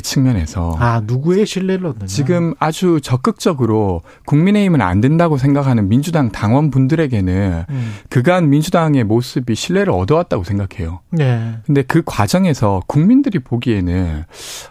측면에서 0.00 0.76
아, 0.78 1.02
누구의 1.04 1.46
신뢰를 1.46 1.86
얻느냐. 1.86 2.06
지금 2.06 2.54
아주 2.58 3.00
적극적으로 3.02 4.02
국민의힘은 4.26 4.80
안 4.80 5.00
된다고 5.00 5.38
생각하는 5.38 5.88
민주당 5.88 6.30
당원분들에게는 6.30 7.64
음. 7.68 7.94
그간 8.08 8.50
민주당의 8.50 9.04
모습이 9.04 9.54
신뢰를 9.54 9.92
얻어왔다고 9.92 10.44
생각해요. 10.44 11.00
예. 11.20 11.58
근데 11.66 11.82
그 11.82 12.02
과정에서 12.04 12.82
국민들이 12.86 13.38
보기에는 13.38 14.24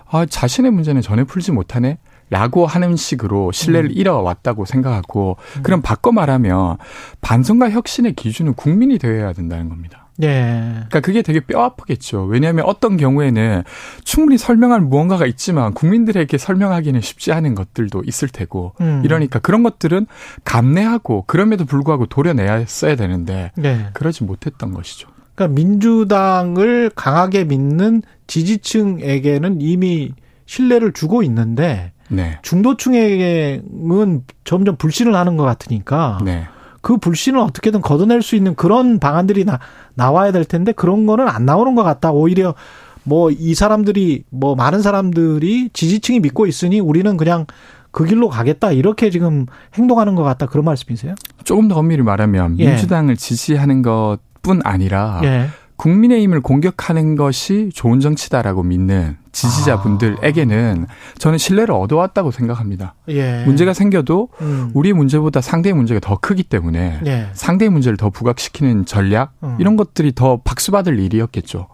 아, 0.09 0.25
자신의 0.25 0.71
문제는 0.71 1.01
전혀 1.01 1.25
풀지 1.25 1.51
못하네? 1.51 1.97
라고 2.29 2.65
하는 2.65 2.95
식으로 2.95 3.51
신뢰를 3.51 3.91
음. 3.91 3.95
잃어왔다고 3.95 4.65
생각하고 4.65 5.37
그럼 5.61 5.81
바꿔 5.81 6.11
말하면 6.11 6.77
반성과 7.21 7.69
혁신의 7.69 8.13
기준은 8.13 8.55
국민이 8.55 8.97
되어야 8.97 9.33
된다는 9.33 9.69
겁니다. 9.69 10.02
예. 10.21 10.71
그러니까 10.73 10.99
그게 10.99 11.21
되게 11.21 11.39
뼈 11.39 11.61
아프겠죠. 11.63 12.25
왜냐하면 12.25 12.65
어떤 12.65 12.97
경우에는 12.97 13.63
충분히 14.03 14.37
설명할 14.37 14.81
무언가가 14.81 15.25
있지만 15.25 15.73
국민들에게 15.73 16.37
설명하기는 16.37 17.01
쉽지 17.01 17.31
않은 17.31 17.55
것들도 17.55 18.03
있을 18.05 18.27
테고 18.27 18.73
음. 18.81 19.01
이러니까 19.03 19.39
그런 19.39 19.63
것들은 19.63 20.05
감내하고 20.43 21.23
그럼에도 21.25 21.65
불구하고 21.65 22.05
도려내야 22.05 22.65
써야 22.67 22.95
되는데 22.95 23.51
예. 23.63 23.87
그러지 23.93 24.23
못했던 24.23 24.73
것이죠. 24.73 25.09
그러니까 25.35 25.55
민주당을 25.55 26.91
강하게 26.95 27.43
믿는 27.45 28.03
지지층에게는 28.27 29.61
이미 29.61 30.11
신뢰를 30.45 30.93
주고 30.93 31.23
있는데 31.23 31.91
네. 32.09 32.37
중도층에게는 32.43 34.23
점점 34.43 34.75
불신을 34.75 35.15
하는 35.15 35.37
것 35.37 35.43
같으니까 35.43 36.19
네. 36.23 36.47
그 36.83 36.97
불신을 36.97 37.39
어떻게든 37.39 37.81
걷어낼 37.81 38.21
수 38.21 38.35
있는 38.35 38.53
그런 38.53 38.99
방안들이 38.99 39.45
나, 39.45 39.57
나와야 39.95 40.31
될 40.31 40.43
텐데 40.45 40.73
그런 40.73 41.07
거는 41.07 41.27
안 41.27 41.45
나오는 41.45 41.73
것 41.73 41.81
같다. 41.83 42.11
오히려 42.11 42.53
뭐 43.05 43.31
이 43.31 43.55
사람들이 43.55 44.25
뭐 44.29 44.53
많은 44.55 44.81
사람들이 44.81 45.69
지지층이 45.73 46.19
믿고 46.19 46.45
있으니 46.45 46.79
우리는 46.79 47.17
그냥 47.17 47.45
그 47.91 48.05
길로 48.05 48.27
가겠다 48.29 48.71
이렇게 48.71 49.09
지금 49.09 49.45
행동하는 49.75 50.15
것 50.15 50.23
같다 50.23 50.45
그런 50.45 50.65
말씀이세요? 50.65 51.15
조금 51.43 51.67
더 51.67 51.75
엄밀히 51.77 52.03
말하면 52.03 52.59
예. 52.59 52.67
민주당을 52.67 53.15
지지하는 53.17 53.81
것뿐 53.81 54.61
아니라 54.63 55.21
예. 55.23 55.47
국민의힘을 55.77 56.41
공격하는 56.41 57.15
것이 57.15 57.69
좋은 57.73 57.99
정치다라고 57.99 58.63
믿는 58.63 59.17
지지자분들에게는 59.33 60.87
저는 61.17 61.37
신뢰를 61.37 61.73
얻어왔다고 61.73 62.31
생각합니다. 62.31 62.95
예. 63.09 63.43
문제가 63.45 63.73
생겨도 63.73 64.29
음. 64.41 64.71
우리의 64.73 64.93
문제보다 64.93 65.41
상대의 65.41 65.73
문제가 65.73 65.99
더 65.99 66.17
크기 66.21 66.43
때문에 66.43 67.01
예. 67.05 67.27
상대의 67.33 67.69
문제를 67.69 67.97
더 67.97 68.09
부각시키는 68.09 68.85
전략 68.85 69.33
음. 69.43 69.57
이런 69.59 69.75
것들이 69.75 70.13
더 70.15 70.39
박수받을 70.43 70.99
일이었겠죠. 70.99 71.67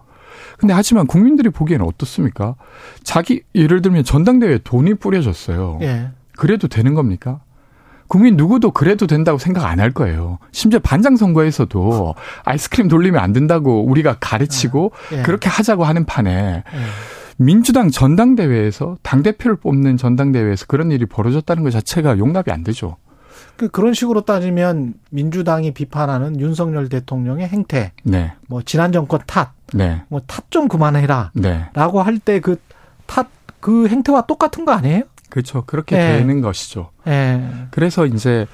근데 0.58 0.74
하지만 0.74 1.06
국민들이 1.06 1.48
보기에는 1.50 1.86
어떻습니까? 1.86 2.54
자기 3.02 3.42
예를 3.54 3.80
들면 3.82 4.04
전당대회에 4.04 4.58
돈이 4.64 4.94
뿌려졌어요. 4.94 5.78
예. 5.82 6.08
그래도 6.36 6.68
되는 6.68 6.94
겁니까? 6.94 7.40
국민 8.08 8.36
누구도 8.36 8.72
그래도 8.72 9.06
된다고 9.06 9.38
생각 9.38 9.66
안 9.66 9.78
할 9.78 9.92
거예요. 9.92 10.38
심지어 10.50 10.80
반장 10.80 11.16
선거에서도 11.16 12.14
아이스크림 12.44 12.88
돌리면 12.88 13.22
안 13.22 13.32
된다고 13.32 13.84
우리가 13.86 14.16
가르치고 14.18 14.92
예. 15.12 15.22
그렇게 15.22 15.48
하자고 15.48 15.84
하는 15.84 16.04
판에 16.04 16.64
예. 16.66 16.78
민주당 17.42 17.90
전당대회에서 17.90 18.98
당 19.02 19.22
대표를 19.22 19.56
뽑는 19.56 19.96
전당대회에서 19.96 20.66
그런 20.66 20.90
일이 20.90 21.06
벌어졌다는 21.06 21.62
것 21.62 21.70
자체가 21.70 22.18
용납이 22.18 22.44
안 22.50 22.62
되죠. 22.62 22.96
그 23.56 23.68
그런 23.68 23.94
식으로 23.94 24.22
따지면 24.22 24.92
민주당이 25.10 25.72
비판하는 25.72 26.38
윤석열 26.38 26.90
대통령의 26.90 27.48
행태, 27.48 27.92
네, 28.04 28.32
뭐 28.46 28.60
지난 28.62 28.92
정권 28.92 29.20
탓, 29.26 29.52
네, 29.72 30.02
뭐탓 30.08 30.50
좀 30.50 30.68
그만해라. 30.68 31.30
네. 31.34 31.64
라고 31.72 32.02
할 32.02 32.18
때 32.18 32.40
그 32.40 32.56
탓, 33.06 33.28
그 33.60 33.88
행태와 33.88 34.26
똑같은 34.26 34.66
거 34.66 34.72
아니에요? 34.72 35.04
그렇죠. 35.30 35.64
그렇게 35.64 35.96
예. 35.96 36.18
되는 36.18 36.42
것이죠. 36.42 36.90
예. 37.06 37.42
그래서 37.70 38.04
이제 38.04 38.46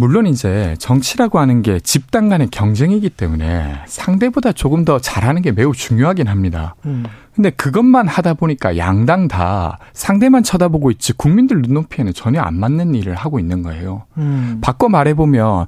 물론 0.00 0.26
이제 0.26 0.76
정치라고 0.78 1.40
하는 1.40 1.60
게 1.60 1.78
집단 1.78 2.30
간의 2.30 2.48
경쟁이기 2.50 3.10
때문에 3.10 3.82
상대보다 3.84 4.52
조금 4.52 4.86
더 4.86 4.98
잘하는 4.98 5.42
게 5.42 5.52
매우 5.52 5.74
중요하긴 5.74 6.26
합니다. 6.26 6.74
음. 6.86 7.04
근데 7.34 7.50
그것만 7.50 8.08
하다 8.08 8.32
보니까 8.32 8.78
양당 8.78 9.28
다 9.28 9.78
상대만 9.92 10.42
쳐다보고 10.42 10.90
있지 10.92 11.12
국민들 11.12 11.60
눈높이에는 11.60 12.14
전혀 12.14 12.40
안 12.40 12.58
맞는 12.58 12.94
일을 12.94 13.14
하고 13.14 13.38
있는 13.38 13.62
거예요. 13.62 14.04
음. 14.16 14.60
바꿔 14.62 14.88
말해보면 14.88 15.66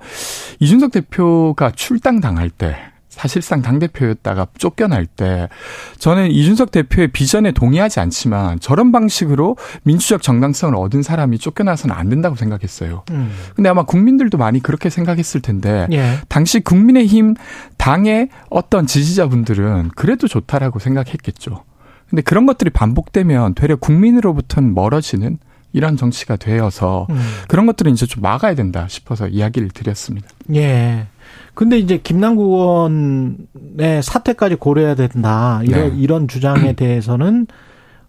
이준석 0.61 0.93
대표가 0.93 1.71
출당 1.71 2.21
당할 2.21 2.49
때 2.49 2.75
사실상 3.13 3.61
당대표였다가 3.61 4.47
쫓겨날 4.57 5.05
때 5.05 5.51
저는 5.99 6.31
이준석 6.31 6.71
대표의 6.71 7.09
비전에 7.09 7.53
동의하지 7.53 8.01
않지만 8.01 8.59
저런 8.59 8.91
방식으로 8.91 9.59
민주적 9.83 10.23
정당성을 10.23 10.75
얻은 10.75 11.03
사람이 11.03 11.39
쫓겨나서는 11.39 11.95
안 11.95 12.09
된다고 12.09 12.37
생각했어요. 12.37 13.05
음. 13.11 13.31
근데 13.55 13.69
아마 13.69 13.83
국민들도 13.85 14.39
많이 14.39 14.61
그렇게 14.61 14.89
생각했을 14.89 15.43
텐데 15.43 15.87
예. 15.93 16.21
당시 16.29 16.61
국민의힘 16.61 17.35
당의 17.77 18.31
어떤 18.49 18.87
지지자분들은 18.87 19.91
그래도 19.95 20.27
좋다라고 20.27 20.79
생각했겠죠. 20.79 21.65
근데 22.09 22.23
그런 22.23 22.47
것들이 22.47 22.71
반복되면 22.71 23.55
되려 23.55 23.77
국민으로부터는 23.77 24.75
멀어지는 24.75 25.39
이런 25.75 25.99
정치가 25.99 26.37
되어서 26.37 27.07
음. 27.11 27.21
그런 27.47 27.67
것들은 27.67 27.93
이제 27.93 28.07
좀 28.07 28.23
막아야 28.23 28.55
된다 28.55 28.87
싶어서 28.89 29.29
이야기를 29.29 29.69
드렸습니다. 29.69 30.29
예. 30.55 31.07
근데 31.55 31.79
이제 31.79 31.99
김남국 31.99 32.47
의원의 32.53 34.03
사퇴까지 34.03 34.57
고려해야 34.57 34.95
된다. 34.95 35.61
이런, 35.65 35.91
네. 35.91 36.01
이런 36.01 36.29
주장에 36.29 36.73
대해서는 36.77 37.47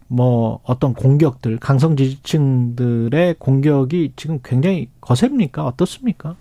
뭐 0.08 0.60
어떤 0.64 0.94
공격들 0.94 1.58
강성 1.58 1.96
지지층들의 1.96 3.36
공격이 3.38 4.12
지금 4.16 4.40
굉장히 4.42 4.88
거셉니까 5.00 5.64
어떻습니까? 5.64 6.36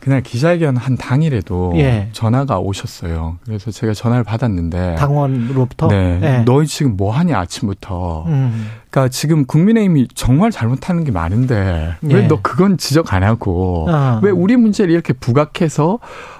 그날 0.00 0.22
기자회견 0.22 0.76
한 0.76 0.96
당일에도 0.96 1.72
예. 1.76 2.08
전화가 2.12 2.58
오셨어요. 2.58 3.38
그래서 3.44 3.70
제가 3.70 3.92
전화를 3.92 4.24
받았는데 4.24 4.96
당원으로부터 4.96 5.88
네. 5.88 6.18
예. 6.22 6.42
너희 6.44 6.66
지금 6.66 6.96
뭐 6.96 7.12
하냐 7.12 7.38
아침부터. 7.38 8.24
음. 8.26 8.70
그러니까 8.90 9.10
지금 9.10 9.44
국민의힘이 9.44 10.08
정말 10.14 10.50
잘못하는 10.50 11.04
게 11.04 11.12
많은데 11.12 11.94
예. 12.08 12.14
왜너 12.14 12.38
그건 12.42 12.78
지적 12.78 13.12
안 13.12 13.22
하고 13.22 13.86
아. 13.90 14.20
왜 14.22 14.30
우리 14.30 14.56
문제를 14.56 14.92
이렇게 14.92 15.12
부각해서 15.12 15.98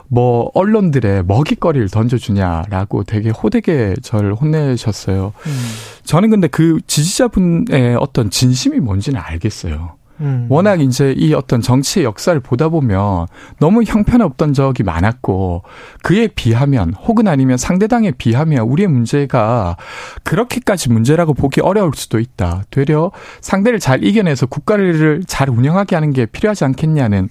뭐 0.09 0.51
언론들의 0.55 1.25
먹이거리를 1.27 1.89
던져주냐라고 1.91 3.05
되게 3.05 3.31
호되게 3.31 3.95
저를 4.03 4.35
혼내셨어요. 4.35 5.33
음. 5.47 5.67
저는 6.05 6.31
근데 6.31 6.49
그 6.49 6.81
지지자분의 6.87 7.97
어떤 8.01 8.31
진심이 8.31 8.81
뭔지는 8.81 9.21
알겠어요. 9.21 10.00
음. 10.21 10.47
워낙 10.49 10.81
이제 10.81 11.15
이 11.17 11.33
어떤 11.35 11.61
정치의 11.61 12.05
역사를 12.05 12.39
보다 12.41 12.69
보면 12.69 13.27
너무 13.59 13.83
형편없던 13.83 14.53
적이 14.53 14.83
많았고 14.83 15.63
그에 16.03 16.29
비하면 16.29 16.95
혹은 16.95 17.29
아니면 17.29 17.57
상대당에 17.57 18.13
비하면 18.13 18.61
우리의 18.61 18.89
문제가 18.89 19.77
그렇게까지 20.23 20.91
문제라고 20.91 21.35
보기 21.35 21.61
어려울 21.61 21.93
수도 21.95 22.19
있다. 22.19 22.63
되려 22.71 23.11
상대를 23.41 23.79
잘 23.79 24.05
이겨내서 24.05 24.47
국가를 24.47 25.23
잘 25.27 25.49
운영하게 25.49 25.97
하는 25.97 26.13
게 26.13 26.27
필요하지 26.27 26.65
않겠냐는 26.65 27.29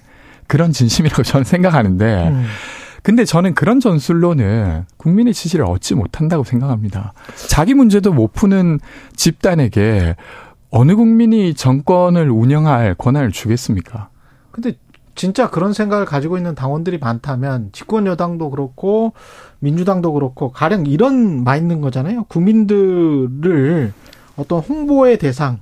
그런 0.48 0.72
진심이라고 0.72 1.24
저는 1.24 1.44
생각하는데 1.44 2.30
음. 2.30 2.46
근데 3.04 3.24
저는 3.24 3.54
그런 3.54 3.80
전술로는 3.80 4.86
국민의 4.98 5.34
지지를 5.34 5.66
얻지 5.66 5.96
못한다고 5.96 6.44
생각합니다. 6.44 7.14
자기 7.48 7.74
문제도 7.74 8.12
못 8.12 8.34
푸는 8.34 8.80
집단에게 9.16 10.16
어느 10.72 10.96
국민이 10.96 11.54
정권을 11.54 12.30
운영할 12.30 12.96
권한을 12.96 13.32
주겠습니까? 13.32 14.10
근데 14.52 14.74
진짜 15.16 15.50
그런 15.50 15.74
생각을 15.74 16.06
가지고 16.06 16.38
있는 16.38 16.56
당원들이 16.56 17.00
많다면 17.00 17.70
집권 17.72 18.06
여당도 18.06 18.52
그렇고 18.52 19.14
민주당도 19.60 20.14
그렇고 20.14 20.52
가령 20.52 20.86
이런 20.86 21.44
마인드인 21.44 21.82
거잖아요. 21.82 22.24
국민들을 22.26 23.94
어떤 24.38 24.60
홍보의 24.60 25.18
대상 25.18 25.60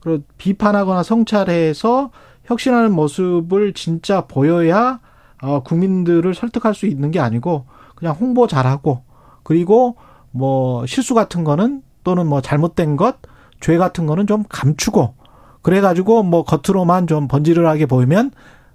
그리고 0.00 0.22
비판하거나 0.38 1.02
성찰해서 1.02 2.10
혁신하는 2.44 2.92
모습을 2.92 3.74
진짜 3.74 4.22
보여야 4.22 5.00
어, 5.42 5.62
국민들을 5.62 6.34
설득할 6.34 6.74
수 6.74 6.86
있는 6.86 7.10
게 7.10 7.20
아니고 7.20 7.66
그냥 7.96 8.14
홍보 8.14 8.46
잘하고 8.46 9.02
그리고 9.42 9.96
뭐 10.30 10.86
실수 10.86 11.14
같은 11.14 11.44
거는 11.44 11.82
또는 12.04 12.26
뭐 12.26 12.40
잘못된 12.40 12.96
것, 12.96 13.16
죄 13.60 13.76
같은 13.78 14.06
거는 14.06 14.26
좀 14.26 14.44
감추고 14.48 15.14
그래가지고 15.62 16.22
뭐 16.22 16.44
겉으로만 16.44 17.06
좀 17.06 17.28
번지르르하게 17.28 17.86
보이면 17.86 18.30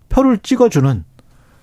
표를 0.10 0.38
찍어주는 0.40 1.04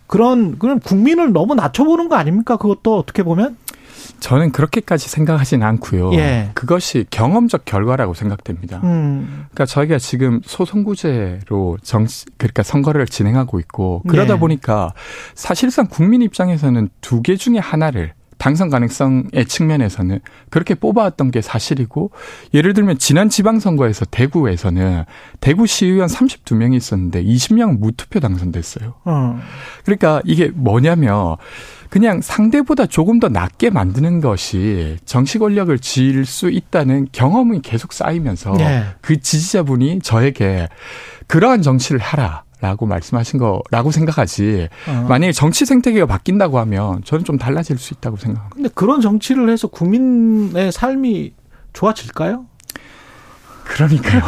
그런 0.07 0.59
그런 0.59 0.81
국민을 0.81 1.33
너무 1.33 1.55
낮춰보는 1.55 2.09
거 2.09 2.17
아닙니까? 2.17 2.57
그것도 2.57 2.97
어떻게 2.99 3.23
보면 3.23 3.57
저는 4.21 4.53
그렇게까지 4.53 5.09
생각하진 5.09 5.63
않고요. 5.63 6.13
예. 6.15 6.51
그것이 6.55 7.05
경험적 7.11 7.65
결과라고 7.67 8.15
생각됩니다. 8.15 8.81
음, 8.85 9.27
그러니까 9.53 9.67
저희가 9.67 9.99
지금 9.99 10.41
소송구제로 10.45 11.77
정치 11.83 12.25
그러니까 12.39 12.63
선거를 12.63 13.07
진행하고 13.07 13.61
있고 13.61 14.03
그러다 14.09 14.35
네. 14.35 14.41
보니까 14.41 14.93
사실상 15.35 15.87
국민 15.89 16.23
입장에서는 16.23 16.89
두 17.01 17.23
개 17.23 17.37
중에 17.37 17.59
하나를 17.59 18.13
당선 18.39 18.71
가능성의 18.71 19.47
측면에서는 19.47 20.21
그렇게 20.51 20.75
뽑아왔던 20.75 21.31
게 21.31 21.43
사실이고 21.43 22.11
예를 22.55 22.73
들면 22.73 22.99
지난 22.99 23.29
지방선거에서 23.29 24.07
대구에서는 24.07 25.05
대구 25.41 25.67
시의원 25.67 26.09
32명이 26.09 26.75
있었는데 26.77 27.25
20명은 27.25 27.79
무투표 27.79 28.21
당선됐어요. 28.21 28.95
어, 29.05 29.41
그러니까 29.85 30.23
이게 30.25 30.51
뭐냐면 30.55 31.37
그냥 31.91 32.21
상대보다 32.21 32.87
조금 32.87 33.19
더 33.19 33.29
낮게 33.29 33.71
만드는 33.71 34.21
것이 34.21 34.99
정치 35.05 35.39
권력을 35.39 35.77
쥘수 35.79 36.51
있다는 36.51 37.09
경험이 37.13 37.61
계속 37.63 37.93
쌓이면서 37.93 38.53
네. 38.53 38.85
그 39.01 39.21
지지자분이 39.21 40.01
저에게 40.01 40.69
그러한 41.27 41.63
정치를 41.63 42.01
하라. 42.01 42.45
라고 42.61 42.87
말씀하신 42.87 43.39
거라고 43.39 43.91
생각하지. 43.93 44.69
어. 44.89 45.07
만약에 45.09 45.33
정치 45.33 45.65
생태계가 45.65 46.07
바뀐다고 46.07 46.59
하면 46.59 47.03
저는 47.05 47.25
좀 47.25 47.39
달라질 47.39 47.79
수 47.79 47.95
있다고 47.95 48.17
생각합니다. 48.17 48.55
근데 48.55 48.69
그런 48.75 49.01
정치를 49.01 49.49
해서 49.49 49.69
국민의 49.69 50.73
삶이 50.73 51.35
좋아질까요? 51.73 52.47
그러니까요. 53.65 54.23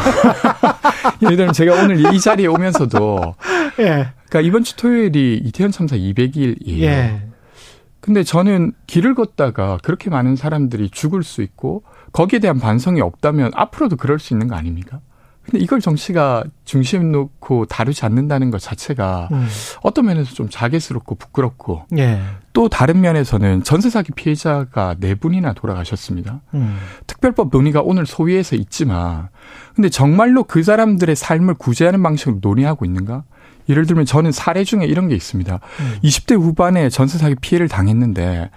예를 1.22 1.36
들면 1.36 1.54
제가 1.54 1.82
오늘 1.82 2.14
이 2.14 2.20
자리에 2.20 2.46
오면서도 2.46 3.34
예, 3.80 4.12
그러니까 4.28 4.40
이번 4.42 4.64
주 4.64 4.76
토요일이 4.76 5.40
이태원 5.44 5.72
참사 5.72 5.96
200일이에요. 5.96 6.82
예, 6.82 7.22
근데 8.00 8.22
저는 8.22 8.72
길을 8.86 9.14
걷다가 9.14 9.78
그렇게 9.82 10.10
많은 10.10 10.36
사람들이 10.36 10.90
죽을 10.90 11.22
수 11.22 11.42
있고 11.42 11.82
거기에 12.12 12.38
대한 12.38 12.58
반성이 12.58 13.00
없다면 13.00 13.52
앞으로도 13.54 13.96
그럴 13.96 14.18
수 14.18 14.34
있는 14.34 14.46
거 14.46 14.56
아닙니까? 14.56 15.00
근데 15.50 15.64
이걸 15.64 15.80
정치가 15.80 16.44
중심 16.64 17.10
놓고 17.10 17.66
다루지 17.66 18.04
않는다는 18.06 18.50
것 18.50 18.60
자체가 18.60 19.28
음, 19.32 19.48
어떤 19.82 20.06
면에서 20.06 20.32
좀 20.32 20.48
자괴스럽고 20.48 21.16
부끄럽고 21.16 21.86
예, 21.98 22.20
또 22.52 22.68
다른 22.68 23.00
면에서는 23.00 23.64
전세 23.64 23.90
사기 23.90 24.12
피해자가 24.12 24.94
네 25.00 25.14
분이나 25.14 25.52
돌아가셨습니다. 25.52 26.40
음, 26.54 26.78
특별법 27.06 27.48
논의가 27.50 27.80
오늘 27.82 28.06
소위에서 28.06 28.54
있지만 28.56 29.28
근데 29.74 29.88
정말로 29.88 30.44
그 30.44 30.62
사람들의 30.62 31.16
삶을 31.16 31.54
구제하는 31.54 32.02
방식으로 32.02 32.38
논의하고 32.40 32.84
있는가? 32.84 33.24
예를 33.68 33.86
들면 33.86 34.04
저는 34.04 34.32
사례 34.32 34.64
중에 34.64 34.84
이런 34.84 35.08
게 35.08 35.14
있습니다. 35.14 35.54
음. 35.80 35.98
20대 36.02 36.34
후반에 36.34 36.88
전세 36.88 37.18
사기 37.18 37.34
피해를 37.40 37.68
당했는데 37.68 38.50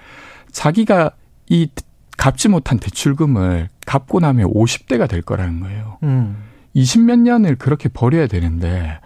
자기가 0.52 1.12
이 1.50 1.70
갚지 2.18 2.48
못한 2.48 2.80
대출금을 2.80 3.70
갚고 3.86 4.20
나면 4.20 4.52
50대가 4.54 5.10
될 5.10 5.22
거라는 5.22 5.60
거예요. 5.60 5.98
음, 6.04 6.38
20몇 6.76 7.20
년을 7.20 7.56
그렇게 7.58 7.90
버려야 7.90 8.28
되는데 8.28 9.00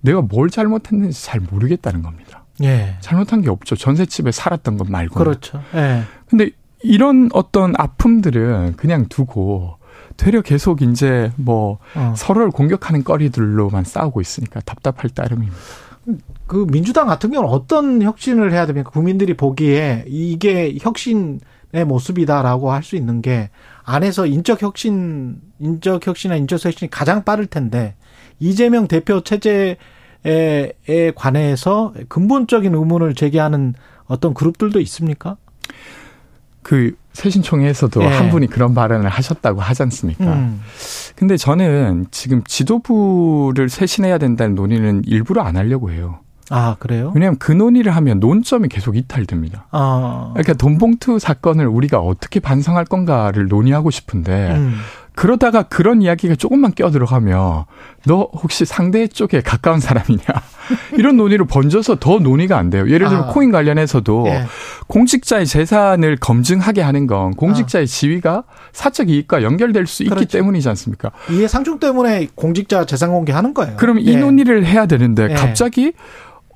내가 0.00 0.20
뭘 0.20 0.50
잘못했는지 0.50 1.24
잘 1.24 1.40
모르겠다는 1.40 2.02
겁니다. 2.02 2.44
예, 2.62 2.96
잘못한 3.00 3.40
게 3.42 3.50
없죠. 3.50 3.76
전셋집에 3.76 4.32
살았던 4.32 4.78
것 4.78 4.90
말고. 4.90 5.14
그렇죠. 5.14 5.60
예, 5.74 6.02
근데 6.28 6.50
이런 6.82 7.28
어떤 7.32 7.74
아픔들은 7.76 8.74
그냥 8.76 9.06
두고 9.08 9.78
되려 10.16 10.42
계속 10.42 10.82
이제 10.82 11.32
뭐 11.36 11.78
어. 11.94 12.14
서로를 12.16 12.50
공격하는 12.50 13.04
거리들로만 13.04 13.84
싸우고 13.84 14.20
있으니까 14.20 14.60
답답할 14.60 15.10
따름입니다. 15.10 15.56
그 16.46 16.66
민주당 16.70 17.06
같은 17.06 17.30
경우는 17.30 17.52
어떤 17.52 18.02
혁신을 18.02 18.52
해야 18.52 18.66
됩니까? 18.66 18.90
국민들이 18.90 19.34
보기에 19.34 20.04
이게 20.08 20.76
혁신의 20.80 21.84
모습이다라고 21.86 22.72
할 22.72 22.82
수 22.82 22.96
있는 22.96 23.20
게 23.20 23.50
안에서 23.88 24.26
인적 24.26 24.60
혁신, 24.62 25.40
인적 25.58 26.06
혁신이나 26.06 26.36
인적 26.36 26.62
혁신이 26.62 26.90
가장 26.90 27.24
빠를 27.24 27.46
텐데 27.46 27.94
이재명 28.38 28.86
대표 28.86 29.22
체제에 29.22 29.76
에 30.24 31.10
관해서 31.12 31.94
근본적인 32.08 32.74
의문을 32.74 33.14
제기하는 33.14 33.72
어떤 34.04 34.34
그룹들도 34.34 34.78
있습니까? 34.80 35.38
그 36.62 36.96
새신총회에서도 37.14 38.02
예. 38.02 38.06
한 38.06 38.28
분이 38.28 38.48
그런 38.48 38.74
발언을 38.74 39.08
하셨다고 39.08 39.62
하지 39.62 39.84
않습니까? 39.84 40.34
음, 40.34 40.60
근데 41.16 41.38
저는 41.38 42.08
지금 42.10 42.44
지도부를 42.44 43.70
쇄신해야 43.70 44.18
된다는 44.18 44.54
논의는 44.54 45.02
일부러 45.06 45.40
안 45.42 45.56
하려고 45.56 45.90
해요. 45.90 46.20
아 46.50 46.76
그래요? 46.78 47.12
왜냐하면 47.14 47.38
그 47.38 47.52
논의를 47.52 47.94
하면 47.94 48.20
논점이 48.20 48.68
계속 48.68 48.96
이탈됩니다. 48.96 49.66
아, 49.70 50.30
그러니까 50.34 50.54
돈봉투 50.54 51.18
사건을 51.18 51.66
우리가 51.66 51.98
어떻게 51.98 52.40
반성할 52.40 52.84
건가를 52.84 53.48
논의하고 53.48 53.90
싶은데 53.90 54.54
음, 54.56 54.78
그러다가 55.18 55.64
그런 55.64 56.00
이야기가 56.00 56.36
조금만 56.36 56.72
껴들어가면 56.72 57.64
너 58.06 58.28
혹시 58.34 58.64
상대 58.64 59.08
쪽에 59.08 59.40
가까운 59.40 59.80
사람이냐 59.80 60.22
이런 60.96 61.16
논의로 61.16 61.44
번져서 61.46 61.96
더 61.96 62.20
논의가 62.20 62.56
안 62.56 62.70
돼요. 62.70 62.88
예를 62.88 63.08
들면 63.08 63.24
아. 63.24 63.32
코인 63.32 63.50
관련해서도 63.50 64.26
예, 64.28 64.44
공직자의 64.86 65.44
재산을 65.44 66.16
검증하게 66.16 66.82
하는 66.82 67.08
건 67.08 67.32
공직자의 67.32 67.88
지위가 67.88 68.44
사적 68.72 69.10
이익과 69.10 69.42
연결될 69.42 69.88
수 69.88 70.04
있기 70.04 70.12
아. 70.12 70.14
그렇죠. 70.14 70.38
때문이지 70.38 70.68
않습니까? 70.68 71.10
이해 71.30 71.48
상충 71.48 71.80
때문에 71.80 72.28
공직자 72.36 72.86
재산 72.86 73.10
공개하는 73.10 73.54
거예요. 73.54 73.76
그럼 73.76 73.98
이 73.98 74.06
예. 74.06 74.16
논의를 74.16 74.64
해야 74.64 74.86
되는데 74.86 75.28
예. 75.30 75.34
갑자기 75.34 75.94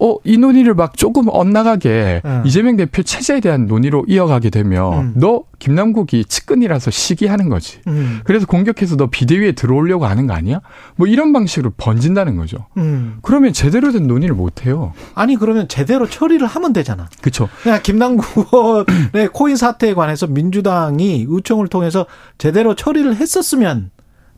어, 0.02 0.16
이 0.24 0.36
논의를 0.36 0.74
막 0.74 0.96
조금 0.96 1.28
엇나가게 1.28 2.22
음. 2.24 2.42
이재명 2.44 2.76
대표 2.76 3.04
체제에 3.04 3.38
대한 3.38 3.66
논의로 3.66 4.04
이어가게 4.08 4.50
되면 4.50 4.92
음. 4.94 5.12
너 5.14 5.44
김남국이 5.60 6.24
측근이라서 6.24 6.90
시기하는 6.90 7.48
거지. 7.48 7.78
음. 7.86 8.20
그래서 8.24 8.44
공격해서 8.46 8.96
너 8.96 9.06
비대위에 9.06 9.52
들어오려고 9.52 10.06
하는 10.06 10.26
거 10.26 10.34
아니야? 10.34 10.60
뭐 10.96 11.06
이런 11.06 11.32
방식으로 11.32 11.74
번진다는 11.76 12.36
거죠. 12.36 12.66
음. 12.78 13.18
그러면 13.22 13.52
제대로 13.52 13.92
된 13.92 14.08
논의를 14.08 14.34
못 14.34 14.66
해요. 14.66 14.92
아니 15.14 15.36
그러면 15.36 15.68
제대로 15.68 16.08
처리를 16.08 16.48
하면 16.48 16.72
되잖아. 16.72 17.08
그렇죠. 17.20 17.48
그냥 17.62 17.78
김남국 17.80 18.52
의원의 18.52 19.28
코인 19.32 19.54
사태에 19.54 19.94
관해서 19.94 20.26
민주당이 20.26 21.26
의총을 21.28 21.68
통해서 21.68 22.06
제대로 22.38 22.74
처리를 22.74 23.14
했었으면 23.14 23.92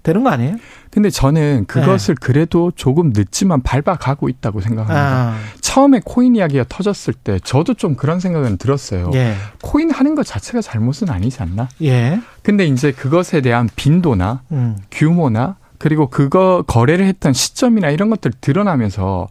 되는 0.04 0.22
거 0.22 0.30
아니에요? 0.30 0.56
근데 0.90 1.10
저는 1.10 1.64
그것을 1.66 2.14
그래도 2.14 2.70
조금 2.76 3.10
늦지만 3.12 3.62
밟아가고 3.62 4.28
있다고 4.28 4.60
생각합니다. 4.60 5.32
아, 5.32 5.38
처음에 5.60 6.00
코인 6.04 6.36
이야기가 6.36 6.66
터졌을 6.68 7.14
때 7.14 7.40
저도 7.42 7.74
좀 7.74 7.96
그런 7.96 8.20
생각은 8.20 8.58
들었어요. 8.58 9.10
예, 9.14 9.34
코인 9.62 9.90
하는 9.90 10.14
것 10.14 10.24
자체가 10.24 10.60
잘못은 10.60 11.10
아니지 11.10 11.42
않나? 11.42 11.68
예, 11.82 12.20
근데 12.42 12.66
이제 12.66 12.92
그것에 12.92 13.40
대한 13.40 13.68
빈도나 13.74 14.42
음, 14.52 14.76
규모나 14.92 15.56
그리고 15.78 16.08
그거 16.08 16.62
거래를 16.66 17.06
했던 17.06 17.32
시점이나 17.32 17.90
이런 17.90 18.10
것들 18.10 18.32
드러나면서 18.40 19.28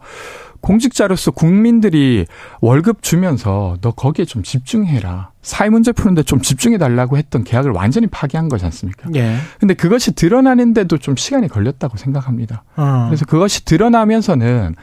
공직자로서 0.60 1.30
국민들이 1.30 2.26
월급 2.60 3.02
주면서 3.02 3.76
너 3.80 3.92
거기에 3.92 4.24
좀 4.24 4.42
집중해라. 4.42 5.30
사회 5.44 5.68
문제 5.68 5.92
푸는데 5.92 6.22
좀 6.22 6.40
집중해 6.40 6.78
달라고 6.78 7.18
했던 7.18 7.44
계약을 7.44 7.70
완전히 7.70 8.06
파기한 8.06 8.48
거지 8.48 8.64
않습니까? 8.64 9.10
예. 9.14 9.36
근데 9.60 9.74
그것이 9.74 10.12
드러나는데도 10.12 10.96
좀 10.96 11.16
시간이 11.16 11.48
걸렸다고 11.48 11.98
생각합니다. 11.98 12.64
어. 12.76 13.04
그래서 13.08 13.26
그것이 13.26 13.66
드러나면서는 13.66 14.74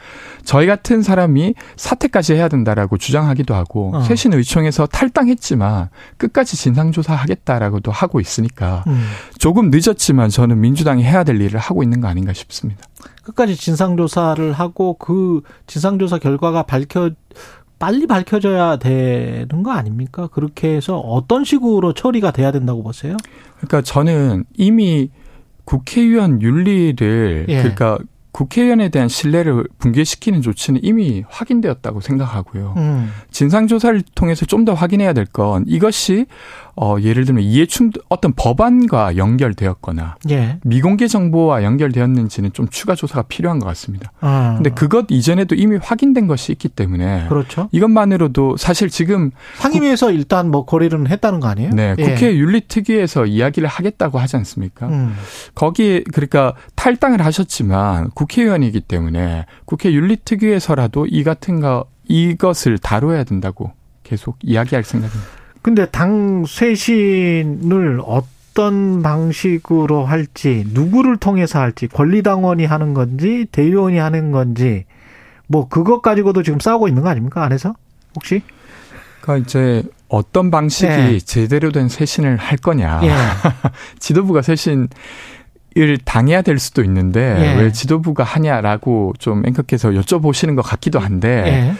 저희 0.45 0.67
같은 0.67 1.01
사람이 1.01 1.55
사퇴까지 1.75 2.35
해야 2.35 2.47
된다라고 2.47 2.97
주장하기도 2.97 3.55
하고 3.55 3.95
어. 3.95 4.03
쇄신 4.03 4.33
의총에서 4.33 4.85
탈당했지만 4.85 5.89
끝까지 6.17 6.55
진상조사 6.55 7.15
하겠다라고도 7.15 7.91
하고 7.91 8.19
있으니까 8.19 8.83
음. 8.85 9.03
조금 9.39 9.71
늦었지만 9.71 10.29
저는 10.29 10.61
민주당이 10.61 11.03
해야 11.03 11.23
될 11.23 11.41
일을 11.41 11.59
하고 11.59 11.81
있는 11.81 12.01
거 12.01 12.07
아닌가 12.07 12.33
싶습니다. 12.33 12.85
끝까지 13.23 13.55
진상조사를 13.55 14.51
하고 14.53 14.95
그 14.95 15.41
진상조사 15.65 16.19
결과가 16.19 16.63
밝혀 16.63 17.11
빨리 17.81 18.05
밝혀져야 18.05 18.77
되는 18.77 19.63
거 19.63 19.71
아닙니까? 19.71 20.27
그렇게 20.27 20.75
해서 20.75 20.99
어떤 20.99 21.43
식으로 21.43 21.93
처리가 21.93 22.29
돼야 22.31 22.51
된다고 22.51 22.83
보세요? 22.83 23.17
그러니까 23.57 23.81
저는 23.81 24.43
이미 24.55 25.09
국회의원 25.65 26.41
윤리를 26.43 27.45
예. 27.49 27.57
그러니까 27.57 27.97
국회의원에 28.31 28.89
대한 28.89 29.09
신뢰를 29.09 29.65
붕괴시키는 29.79 30.41
조치는 30.43 30.81
이미 30.83 31.23
확인되었다고 31.27 31.99
생각하고요. 32.01 32.75
음. 32.77 33.09
진상조사를 33.31 34.01
통해서 34.15 34.45
좀 34.45 34.63
더 34.63 34.73
확인해야 34.75 35.13
될 35.13 35.25
건 35.25 35.65
이것이 35.67 36.27
어 36.75 36.97
예를 37.01 37.25
들면 37.25 37.43
이해충 37.43 37.91
어떤 38.09 38.33
법안과 38.33 39.17
연결되었거나 39.17 40.17
예. 40.29 40.59
미공개 40.63 41.07
정보와 41.07 41.63
연결되었는지는 41.63 42.53
좀 42.53 42.67
추가 42.69 42.95
조사가 42.95 43.23
필요한 43.23 43.59
것 43.59 43.65
같습니다. 43.67 44.11
아. 44.21 44.53
근데 44.55 44.69
그것 44.69 45.07
이전에도 45.09 45.55
이미 45.55 45.77
확인된 45.77 46.27
것이 46.27 46.51
있기 46.51 46.69
때문에 46.69 47.27
그렇죠. 47.27 47.69
이것만으로도 47.71 48.57
사실 48.57 48.89
지금 48.89 49.31
상임위에서 49.55 50.11
일단 50.11 50.49
뭐 50.49 50.65
거리는 50.65 51.07
했다는 51.07 51.39
거 51.39 51.47
아니에요? 51.47 51.71
네, 51.71 51.95
예. 51.97 52.03
국회 52.03 52.35
윤리특위에서 52.35 53.25
이야기를 53.25 53.67
하겠다고 53.67 54.19
하지 54.19 54.37
않습니까? 54.37 54.87
음. 54.87 55.15
거기에 55.55 56.03
그러니까 56.13 56.53
탈당을 56.75 57.23
하셨지만 57.25 58.11
국회의원이기 58.11 58.81
때문에 58.81 59.45
국회 59.65 59.91
윤리특위에서라도 59.91 61.05
이 61.07 61.23
같은 61.23 61.59
거 61.59 61.85
이것을 62.07 62.77
다뤄야 62.77 63.23
된다고 63.23 63.71
계속 64.03 64.37
이야기할 64.41 64.83
생각입니다. 64.83 65.40
근데 65.61 65.85
당 65.85 66.45
쇄신을 66.45 68.01
어떤 68.05 69.01
방식으로 69.01 70.05
할지, 70.05 70.65
누구를 70.69 71.17
통해서 71.17 71.59
할지, 71.59 71.87
권리당원이 71.87 72.65
하는 72.65 72.93
건지, 72.93 73.45
대의원이 73.51 73.97
하는 73.97 74.31
건지, 74.31 74.85
뭐 75.47 75.67
그것 75.67 76.01
가지고도 76.01 76.43
지금 76.43 76.59
싸우고 76.59 76.87
있는 76.87 77.03
거 77.03 77.09
아닙니까? 77.09 77.43
안에서? 77.43 77.75
혹시? 78.15 78.41
그러니까 79.21 79.45
이제 79.45 79.83
어떤 80.07 80.51
방식이 80.51 80.87
네. 80.87 81.19
제대로 81.19 81.71
된 81.71 81.87
쇄신을 81.87 82.37
할 82.37 82.57
거냐. 82.57 83.01
예. 83.03 83.11
지도부가 83.99 84.41
쇄신 84.41 84.89
을 85.77 85.97
당해야 85.97 86.41
될 86.41 86.59
수도 86.59 86.83
있는데 86.83 87.21
예. 87.39 87.61
왜 87.61 87.71
지도부가 87.71 88.25
하냐라고 88.25 89.13
좀 89.19 89.45
앵커께서 89.45 89.91
여쭤보시는 89.91 90.57
것 90.57 90.63
같기도 90.63 90.99
한데 90.99 91.43
예. 91.47 91.73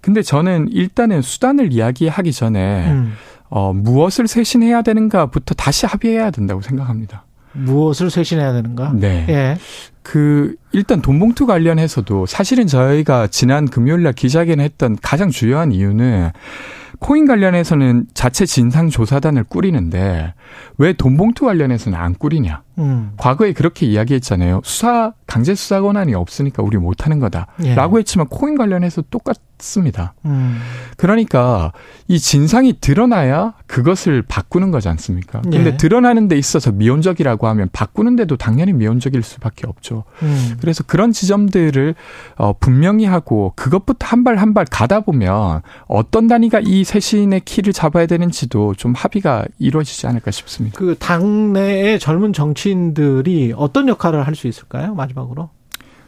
근데 0.00 0.22
저는 0.22 0.68
일단은 0.70 1.22
수단을 1.22 1.72
이야기하기 1.72 2.32
전에 2.32 2.90
음. 2.90 3.12
어, 3.48 3.72
무엇을 3.72 4.28
쇄신해야 4.28 4.82
되는가부터 4.82 5.54
다시 5.54 5.86
합의해야 5.86 6.30
된다고 6.30 6.60
생각합니다. 6.60 7.24
무엇을 7.52 8.10
쇄신해야 8.10 8.52
되는가? 8.52 8.92
네. 8.94 9.26
예. 9.28 9.56
그 10.02 10.54
일단 10.72 11.02
돈봉투 11.02 11.46
관련해서도 11.46 12.26
사실은 12.26 12.66
저희가 12.66 13.26
지난 13.26 13.66
금요일 13.66 14.04
날 14.04 14.12
기자회견 14.12 14.60
했던 14.60 14.96
가장 15.02 15.30
중요한 15.30 15.72
이유는 15.72 16.30
코인 17.00 17.26
관련해서는 17.26 18.06
자체 18.14 18.46
진상 18.46 18.88
조사단을 18.88 19.44
꾸리는데 19.44 20.34
왜 20.78 20.92
돈봉투 20.92 21.44
관련해서는 21.44 21.98
안 21.98 22.14
꾸리냐? 22.14 22.62
음. 22.78 23.12
과거에 23.16 23.52
그렇게 23.52 23.86
이야기했잖아요. 23.86 24.60
수사 24.64 25.12
강제 25.26 25.54
수사 25.54 25.80
권한이 25.80 26.14
없으니까 26.14 26.62
우리 26.62 26.76
못 26.76 27.04
하는 27.04 27.18
예. 27.18 27.20
거다라고 27.20 27.98
했지만 27.98 28.26
코인 28.28 28.56
관련해서 28.56 29.02
똑같습니다. 29.10 30.14
음. 30.24 30.60
그러니까 30.96 31.72
이 32.08 32.18
진상이 32.18 32.74
드러나야 32.80 33.54
그것을 33.66 34.22
바꾸는 34.22 34.70
거지 34.70 34.88
않습니까? 34.88 35.40
근데 35.42 35.66
예. 35.66 35.76
드러나는 35.76 36.28
데 36.28 36.36
있어서 36.36 36.72
미온적이라고 36.72 37.46
하면 37.48 37.68
바꾸는데도 37.72 38.36
당연히 38.36 38.72
미온적일 38.72 39.22
수밖에 39.22 39.66
없죠. 39.66 40.04
음. 40.22 40.56
그래서 40.60 40.82
그런 40.84 41.12
지점들을 41.12 41.94
어 42.36 42.52
분명히 42.58 43.04
하고 43.04 43.52
그것부터 43.56 44.06
한 44.06 44.24
발 44.24 44.36
한 44.38 44.54
발 44.54 44.64
가다 44.64 45.00
보면 45.00 45.62
어떤 45.86 46.26
단위가 46.26 46.60
이 46.64 46.82
쇄신의 46.84 47.40
키를 47.44 47.72
잡아야 47.72 48.06
되는지도 48.06 48.74
좀 48.74 48.94
합의가 48.94 49.44
이루어지지 49.58 50.06
않을까 50.06 50.30
싶습니다. 50.30 50.76
그 50.78 50.96
당내의 50.98 51.98
젊은 52.00 52.32
정치 52.32 52.59
인들이 52.68 53.54
어떤 53.56 53.88
역할을 53.88 54.26
할 54.26 54.34
수 54.34 54.46
있을까요? 54.46 54.94
마지막으로. 54.94 55.50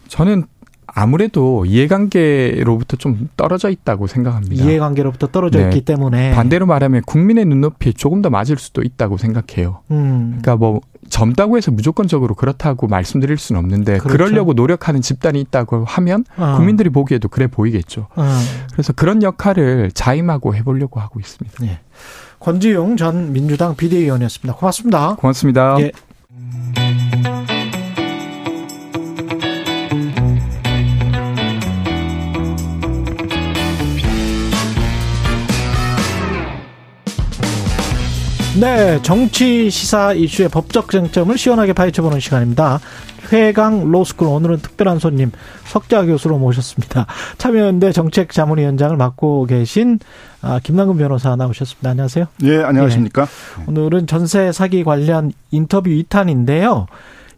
저는 0.08 0.44
아무래도 0.86 1.64
이해관계로부터 1.64 2.96
좀 2.98 3.28
떨어져 3.36 3.70
있다고 3.70 4.06
생각합니다. 4.06 4.62
이해관계로부터 4.62 5.28
떨어져 5.28 5.58
네. 5.60 5.64
있기 5.64 5.82
때문에 5.86 6.34
반대로 6.34 6.66
말하면 6.66 7.02
국민의 7.06 7.46
눈높이에 7.46 7.92
조금 7.92 8.20
더 8.20 8.28
맞을 8.28 8.58
수도 8.58 8.82
있다고 8.82 9.16
생각해요. 9.16 9.80
음. 9.90 10.38
그러니까 10.42 10.56
뭐 10.56 10.80
젊다고 11.08 11.56
해서 11.56 11.70
무조건적으로 11.70 12.34
그렇다고 12.34 12.88
말씀드릴 12.88 13.38
수는 13.38 13.58
없는데 13.58 13.98
그렇죠. 13.98 14.08
그러려고 14.08 14.52
노력하는 14.54 15.00
집단이 15.00 15.40
있다고 15.40 15.84
하면 15.86 16.24
어. 16.36 16.54
국민들이 16.56 16.90
보기에도 16.90 17.28
그래 17.28 17.46
보이겠죠. 17.46 18.08
어. 18.14 18.24
그래서 18.72 18.92
그런 18.92 19.22
역할을 19.22 19.92
자임하고 19.92 20.54
해보려고 20.54 21.00
하고 21.00 21.20
있습니다. 21.20 21.58
권지용 22.38 22.96
전 22.96 23.32
민주당 23.32 23.76
비대위원이었습니다. 23.76 24.54
고맙습니다. 24.58 25.16
고맙습니다. 25.16 25.76
예. 25.80 25.92
네, 38.62 39.00
정치 39.02 39.68
시사 39.70 40.12
이슈의 40.12 40.48
법적 40.48 40.90
쟁점을 40.90 41.36
시원하게 41.36 41.72
파헤쳐보는 41.72 42.20
시간입니다. 42.20 42.80
회강 43.32 43.90
로스쿨 43.90 44.28
오늘은 44.28 44.58
특별한 44.58 44.98
손님 44.98 45.30
석자 45.64 46.04
교수로 46.04 46.38
모셨습니다. 46.38 47.06
참여연대 47.38 47.92
정책자문위원장을 47.92 48.96
맡고 48.96 49.46
계신 49.46 49.98
아, 50.42 50.60
김남근 50.62 50.98
변호사 50.98 51.34
나오셨습니다. 51.34 51.90
안녕하세요. 51.90 52.26
예, 52.44 52.62
안녕하십니까? 52.62 53.26
오늘은 53.66 54.06
전세 54.06 54.52
사기 54.52 54.84
관련 54.84 55.32
인터뷰 55.50 55.88
2탄인데요. 55.88 56.86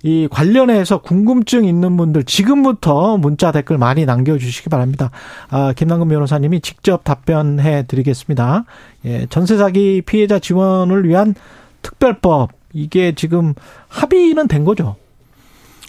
이 0.02 0.28
관련해서 0.30 1.00
궁금증 1.00 1.64
있는 1.64 1.96
분들 1.96 2.24
지금부터 2.24 3.16
문자 3.16 3.52
댓글 3.52 3.78
많이 3.78 4.04
남겨주시기 4.04 4.68
바랍니다. 4.68 5.10
아, 5.48 5.72
김남근 5.74 6.08
변호사님이 6.08 6.60
직접 6.60 7.04
답변해 7.04 7.84
드리겠습니다. 7.86 8.64
예, 9.06 9.26
전세 9.30 9.56
사기 9.56 10.02
피해자 10.04 10.38
지원을 10.38 11.08
위한 11.08 11.34
특별법 11.80 12.50
이게 12.74 13.14
지금 13.14 13.54
합의는 13.88 14.48
된 14.48 14.64
거죠. 14.64 14.96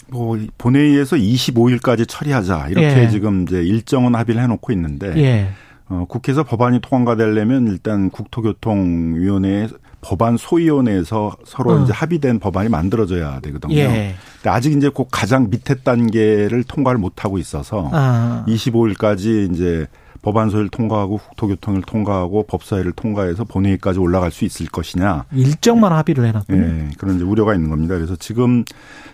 뭐 0.07 0.37
본회의에서 0.57 1.15
25일까지 1.15 2.07
처리하자 2.07 2.67
이렇게 2.69 3.03
예. 3.03 3.09
지금 3.09 3.43
이제 3.43 3.61
일정은 3.61 4.15
합의를 4.15 4.41
해놓고 4.41 4.71
있는데 4.73 5.13
예. 5.17 5.49
어, 5.87 6.05
국회에서 6.07 6.43
법안이 6.43 6.79
통과되려면 6.81 7.67
일단 7.67 8.09
국토교통위원회에 8.09 9.67
법안 10.01 10.37
소위원회에서 10.37 11.35
서로 11.45 11.71
어. 11.71 11.83
이제 11.83 11.93
합의된 11.93 12.39
법안이 12.39 12.69
만들어져야 12.69 13.39
되거든요. 13.39 13.75
예. 13.75 14.15
근데 14.35 14.49
아직 14.49 14.73
이제 14.77 14.89
그 14.95 15.05
가장 15.11 15.49
밑에 15.49 15.75
단계를 15.75 16.63
통과를 16.63 16.99
못 16.99 17.25
하고 17.25 17.39
있어서 17.39 17.89
아. 17.91 18.45
25일까지 18.47 19.51
이제 19.51 19.87
법안 20.25 20.49
소위를 20.49 20.69
통과하고 20.69 21.19
국토교통을 21.19 21.83
통과하고 21.83 22.47
법사위를 22.47 22.93
통과해서 22.93 23.43
본회의까지 23.43 23.99
올라갈 23.99 24.31
수 24.31 24.43
있을 24.43 24.65
것이냐. 24.65 25.25
일정만 25.31 25.91
합의를 25.91 26.25
해놨군요. 26.25 26.61
예, 26.63 26.89
그런 26.97 27.17
이제 27.17 27.23
우려가 27.23 27.53
있는 27.53 27.69
겁니다. 27.69 27.93
그래서 27.93 28.15
지금 28.15 28.65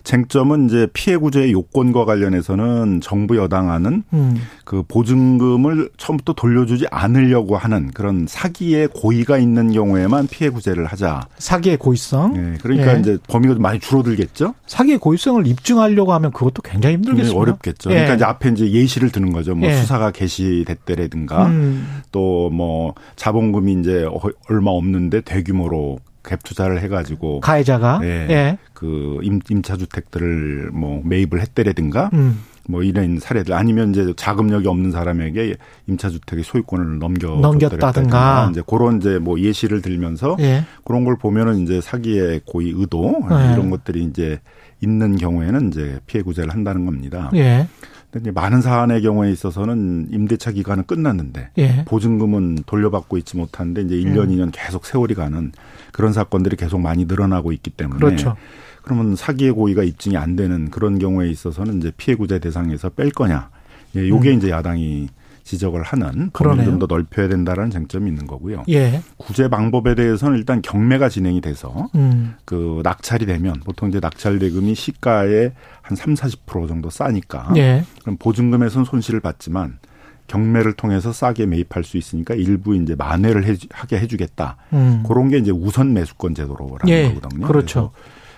쟁점은 0.05 0.67
이제 0.67 0.87
피해 0.93 1.17
구제의 1.17 1.51
요건과 1.51 2.05
관련해서는 2.05 3.01
정부 3.01 3.35
여당안은 3.35 4.03
음. 4.13 4.41
그 4.63 4.83
보증금을 4.87 5.89
처음부터 5.97 6.31
돌려주지 6.31 6.85
않으려고 6.89 7.57
하는 7.57 7.91
그런 7.91 8.25
사기의 8.25 8.87
고의가 8.87 9.37
있는 9.37 9.73
경우에만 9.73 10.27
피해 10.27 10.49
구제를 10.49 10.85
하자. 10.85 11.27
사기의 11.37 11.75
고의성. 11.75 12.37
예, 12.37 12.57
그러니까 12.61 12.95
예. 12.95 12.99
이제 13.01 13.17
범위가 13.27 13.55
좀 13.55 13.61
많이 13.61 13.81
줄어들겠죠. 13.81 14.55
사기의 14.65 14.97
고의성을 14.97 15.45
입증하려고 15.45 16.13
하면 16.13 16.31
그것도 16.31 16.61
굉장히 16.61 16.95
힘들겠습니다. 16.95 17.23
굉장히 17.23 17.41
어렵겠죠. 17.41 17.89
예. 17.89 17.95
그러니까 17.95 18.15
이제 18.15 18.23
앞에 18.23 18.49
이제 18.49 18.71
예시를 18.71 19.11
드는 19.11 19.33
거죠. 19.33 19.55
뭐 19.55 19.67
예. 19.67 19.75
수사가 19.75 20.11
개시됐 20.11 20.85
다라든가 21.01 21.47
음. 21.47 22.01
또뭐 22.11 22.93
자본금이 23.15 23.73
이제 23.79 24.05
어- 24.05 24.19
얼마 24.49 24.71
없는데 24.71 25.21
대규모로 25.21 25.99
갭 26.23 26.43
투자를 26.43 26.81
해가지고 26.81 27.39
가해자가 27.39 28.01
예. 28.03 28.07
예. 28.29 28.57
그 28.73 29.19
임, 29.23 29.39
임차 29.49 29.77
주택들을 29.77 30.69
뭐 30.71 31.01
매입을 31.03 31.41
했다라든가 31.41 32.11
음. 32.13 32.39
뭐 32.67 32.83
이런 32.83 33.19
사례들 33.19 33.53
아니면 33.55 33.89
이제 33.89 34.13
자금력이 34.15 34.67
없는 34.67 34.91
사람에게 34.91 35.55
임차 35.87 36.09
주택의 36.09 36.43
소유권을 36.43 36.99
넘겨 36.99 37.29
넘겼다든가. 37.35 38.49
이제 38.51 38.61
그런 38.67 38.97
이제 38.97 39.17
뭐 39.17 39.39
예시를 39.39 39.81
들면서 39.81 40.37
예. 40.39 40.63
그런 40.85 41.03
걸 41.03 41.17
보면은 41.17 41.63
이제 41.63 41.81
사기의 41.81 42.41
고의 42.45 42.71
의도 42.75 43.19
네. 43.27 43.53
이런 43.53 43.71
것들이 43.71 44.03
이제 44.03 44.39
있는 44.79 45.15
경우에는 45.15 45.69
이제 45.69 45.99
피해 46.05 46.21
구제를 46.23 46.51
한다는 46.51 46.85
겁니다. 46.85 47.31
예. 47.33 47.67
근데 48.11 48.25
이제 48.25 48.31
많은 48.31 48.61
사안의 48.61 49.01
경우에 49.01 49.31
있어서는 49.31 50.09
임대차 50.11 50.51
기간은 50.51 50.85
끝났는데 50.85 51.51
예. 51.57 51.85
보증금은 51.85 52.59
돌려받고 52.65 53.17
있지 53.17 53.37
못하는데 53.37 53.81
이제 53.81 53.95
1년, 53.95 54.29
음. 54.29 54.35
2년 54.35 54.49
계속 54.51 54.85
세월이 54.85 55.15
가는 55.15 55.51
그런 55.93 56.11
사건들이 56.11 56.57
계속 56.57 56.79
많이 56.79 57.05
늘어나고 57.05 57.53
있기 57.53 57.69
때문에 57.71 57.99
그렇죠. 57.99 58.35
그러면 58.83 59.15
사기의 59.15 59.51
고의가 59.53 59.83
입증이 59.83 60.17
안 60.17 60.35
되는 60.35 60.69
그런 60.69 60.99
경우에 60.99 61.29
있어서는 61.29 61.77
이제 61.77 61.91
피해 61.95 62.15
구제 62.15 62.39
대상에서 62.39 62.89
뺄 62.89 63.11
거냐. 63.11 63.49
예, 63.95 64.07
요게 64.07 64.31
음. 64.31 64.37
이제 64.37 64.49
야당이 64.49 65.09
지적을 65.43 65.83
하는 65.83 66.07
범위를 66.07 66.31
그러네요. 66.31 66.65
좀더 66.65 66.85
넓혀야 66.87 67.27
된다라는 67.27 67.71
쟁점이 67.71 68.09
있는 68.09 68.27
거고요. 68.27 68.63
예. 68.69 69.01
구제 69.17 69.49
방법에 69.49 69.95
대해서는 69.95 70.37
일단 70.37 70.61
경매가 70.61 71.09
진행이 71.09 71.41
돼서 71.41 71.89
음. 71.95 72.35
그 72.45 72.81
낙찰이 72.83 73.25
되면 73.25 73.59
보통 73.65 73.89
이제 73.89 73.99
낙찰 73.99 74.39
대금이 74.39 74.75
시가의 74.75 75.53
한 75.91 75.95
3, 75.95 76.13
40% 76.13 76.69
정도 76.69 76.89
싸니까 76.89 77.51
예. 77.57 77.83
그럼 78.01 78.15
보증금에선 78.17 78.85
손실을 78.85 79.19
받지만 79.19 79.79
경매를 80.27 80.73
통해서 80.73 81.11
싸게 81.11 81.45
매입할 81.45 81.83
수 81.83 81.97
있으니까 81.97 82.33
일부 82.33 82.75
이제 82.75 82.95
만회를 82.95 83.45
해, 83.45 83.55
하게 83.71 83.99
해주겠다. 83.99 84.55
음. 84.71 85.03
그런 85.05 85.27
게 85.27 85.37
이제 85.37 85.51
우선 85.51 85.93
매수권 85.93 86.35
제도라는 86.35 86.87
예, 86.87 87.13
거거든요. 87.13 87.45
그렇죠. 87.45 87.91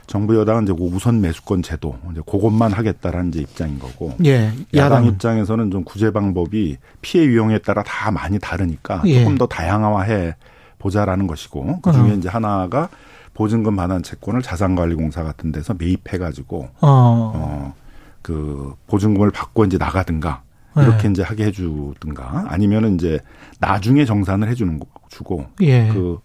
정부 0.07 0.35
여당은 0.35 0.63
이제 0.63 0.73
그 0.73 0.83
우선 0.83 1.21
매수권 1.21 1.61
제도 1.61 1.95
이제 2.11 2.21
그것만 2.25 2.73
하겠다라는 2.73 3.29
이제 3.29 3.41
입장인 3.41 3.77
거고. 3.77 4.13
예. 4.25 4.47
야당 4.73 4.73
야당 4.73 5.05
입장에서는 5.05 5.69
좀 5.69 5.83
구제 5.83 6.11
방법이 6.11 6.77
피해 7.03 7.25
유형에 7.25 7.59
따라 7.59 7.83
다 7.83 8.09
많이 8.09 8.39
다르니까 8.39 9.03
예. 9.05 9.19
조금 9.19 9.37
더 9.37 9.45
다양화해 9.45 10.35
보자라는 10.79 11.27
것이고 11.27 11.81
그 11.81 11.91
중에 11.91 12.11
어. 12.11 12.13
이제 12.15 12.27
하나가 12.27 12.89
보증금 13.33 13.75
반환 13.75 14.03
채권을 14.03 14.41
자산관리공사 14.41 15.23
같은 15.23 15.51
데서 15.51 15.73
매입해 15.73 16.17
가지고 16.17 16.69
어. 16.81 17.73
어그 18.21 18.75
보증금을 18.87 19.31
받고 19.31 19.65
이제 19.65 19.77
나가든가 19.77 20.43
네. 20.75 20.83
이렇게 20.83 21.09
이제 21.09 21.21
하게 21.21 21.45
해주든가 21.45 22.45
아니면은 22.47 22.95
이제 22.95 23.19
나중에 23.59 24.05
정산을 24.05 24.47
해주는 24.49 24.79
거 24.79 24.87
주고 25.09 25.45
예. 25.61 25.89
그 25.89 26.19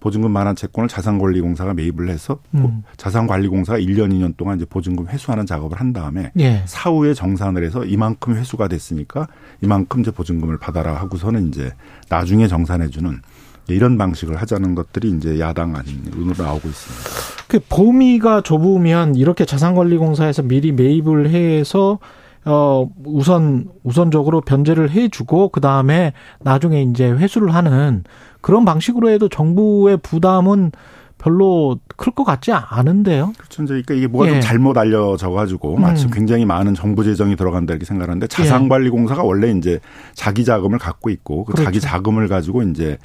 보증금 0.00 0.32
반환 0.32 0.56
채권을 0.56 0.88
자산관리공사가 0.88 1.74
매입을 1.74 2.08
해서 2.08 2.40
음. 2.54 2.82
자산관리공사가 2.96 3.78
1년 3.78 4.10
2년 4.12 4.36
동안 4.36 4.56
이제 4.56 4.64
보증금 4.64 5.06
회수하는 5.06 5.46
작업을 5.46 5.78
한 5.78 5.92
다음에 5.92 6.32
예. 6.40 6.64
사후에 6.66 7.14
정산을 7.14 7.64
해서 7.64 7.84
이만큼 7.84 8.34
회수가 8.34 8.66
됐으니까 8.66 9.28
이만큼 9.60 10.00
이제 10.00 10.10
보증금을 10.10 10.58
받아라 10.58 10.96
하고서는 10.96 11.48
이제 11.48 11.72
나중에 12.08 12.48
정산해주는 12.48 13.22
이런 13.72 13.98
방식을 13.98 14.36
하자는 14.36 14.74
것들이 14.74 15.10
이제 15.10 15.40
야당 15.40 15.74
안으로 15.74 16.34
나오고 16.36 16.68
있습니다. 16.68 17.10
그 17.48 17.58
범위가 17.68 18.40
좁으면 18.42 19.14
이렇게 19.14 19.44
자산관리공사에서 19.44 20.42
미리 20.42 20.72
매입을 20.72 21.30
해서 21.30 21.98
어 22.44 22.88
우선 23.04 23.68
우선적으로 23.84 24.40
변제를 24.40 24.90
해주고 24.90 25.50
그 25.50 25.60
다음에 25.60 26.12
나중에 26.40 26.82
이제 26.82 27.08
회수를 27.08 27.54
하는 27.54 28.02
그런 28.40 28.64
방식으로 28.64 29.10
해도 29.10 29.28
정부의 29.28 29.98
부담은 29.98 30.72
별로 31.18 31.78
클 31.96 32.12
것 32.12 32.24
같지 32.24 32.50
않은데요. 32.52 33.32
그렇죠. 33.38 33.64
그러니까 33.64 33.94
이게 33.94 34.08
뭐가 34.08 34.26
예. 34.26 34.32
좀 34.32 34.40
잘못 34.40 34.76
알려져 34.76 35.30
가지고 35.30 35.76
마치 35.76 36.06
음. 36.06 36.10
굉장히 36.10 36.44
많은 36.44 36.74
정부 36.74 37.04
재정이 37.04 37.36
들어간다 37.36 37.74
이렇게 37.74 37.84
생각하는데 37.86 38.26
자산관리공사가 38.26 39.22
원래 39.22 39.52
이제 39.52 39.78
자기 40.14 40.44
자금을 40.44 40.78
갖고 40.78 41.10
있고 41.10 41.44
그 41.44 41.52
그렇죠. 41.52 41.64
자기 41.64 41.80
자금을 41.80 42.26
가지고 42.26 42.64
이제 42.64 42.98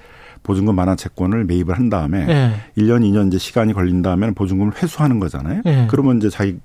보증금 0.48 0.76
반환 0.78 0.95
채권을 0.98 1.44
매입을 1.44 1.78
한 1.78 1.90
다음에 1.90 2.26
예. 2.28 2.82
1년 2.82 3.02
2년 3.02 3.28
이제 3.28 3.38
시간이 3.38 3.74
걸린다면 3.74 4.34
보증금을 4.34 4.82
회수하는 4.82 5.19
거잖아요. 5.19 5.61
예. 5.65 5.88
그러면 5.90 6.18
이제 6.18 6.30
자기 6.30 6.57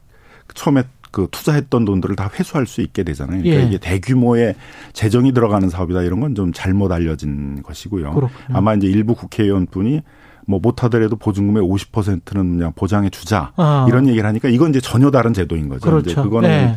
처음에 0.55 0.85
그 1.11 1.29
투자했던 1.31 1.85
돈들을 1.85 2.17
다 2.17 2.31
회수할 2.39 2.67
수 2.67 2.81
있게 2.81 3.03
되잖아요. 3.03 3.43
그러니까 3.43 3.63
예. 3.65 3.67
이게 3.67 3.79
대규모의 3.79 4.55
재정이 4.95 5.33
들어가는 5.35 5.69
사업이다 5.69 6.03
이런 6.03 6.21
건 6.21 6.35
좀 6.35 6.53
잘못 6.55 6.91
알려진 6.93 7.63
것이고요. 7.63 8.15
그렇군요. 8.15 8.31
아마 8.57 8.73
이제 8.75 8.87
일부 8.87 9.15
국회의원분이 9.15 10.01
뭐 10.47 10.59
못하더라도 10.63 11.17
보증금의 11.17 11.63
50%는 11.63 12.57
그냥 12.57 12.73
보장해 12.75 13.11
주자 13.11 13.53
아. 13.57 13.87
이런 13.89 14.09
얘기를 14.09 14.27
하니까 14.27 14.49
이건 14.49 14.71
이제 14.71 14.81
전혀 14.81 15.11
다른 15.11 15.35
제도인 15.35 15.69
거죠. 15.69 15.91
그렇죠. 15.91 16.11
이제 16.11 16.23
그거는 16.23 16.49
예. 16.49 16.75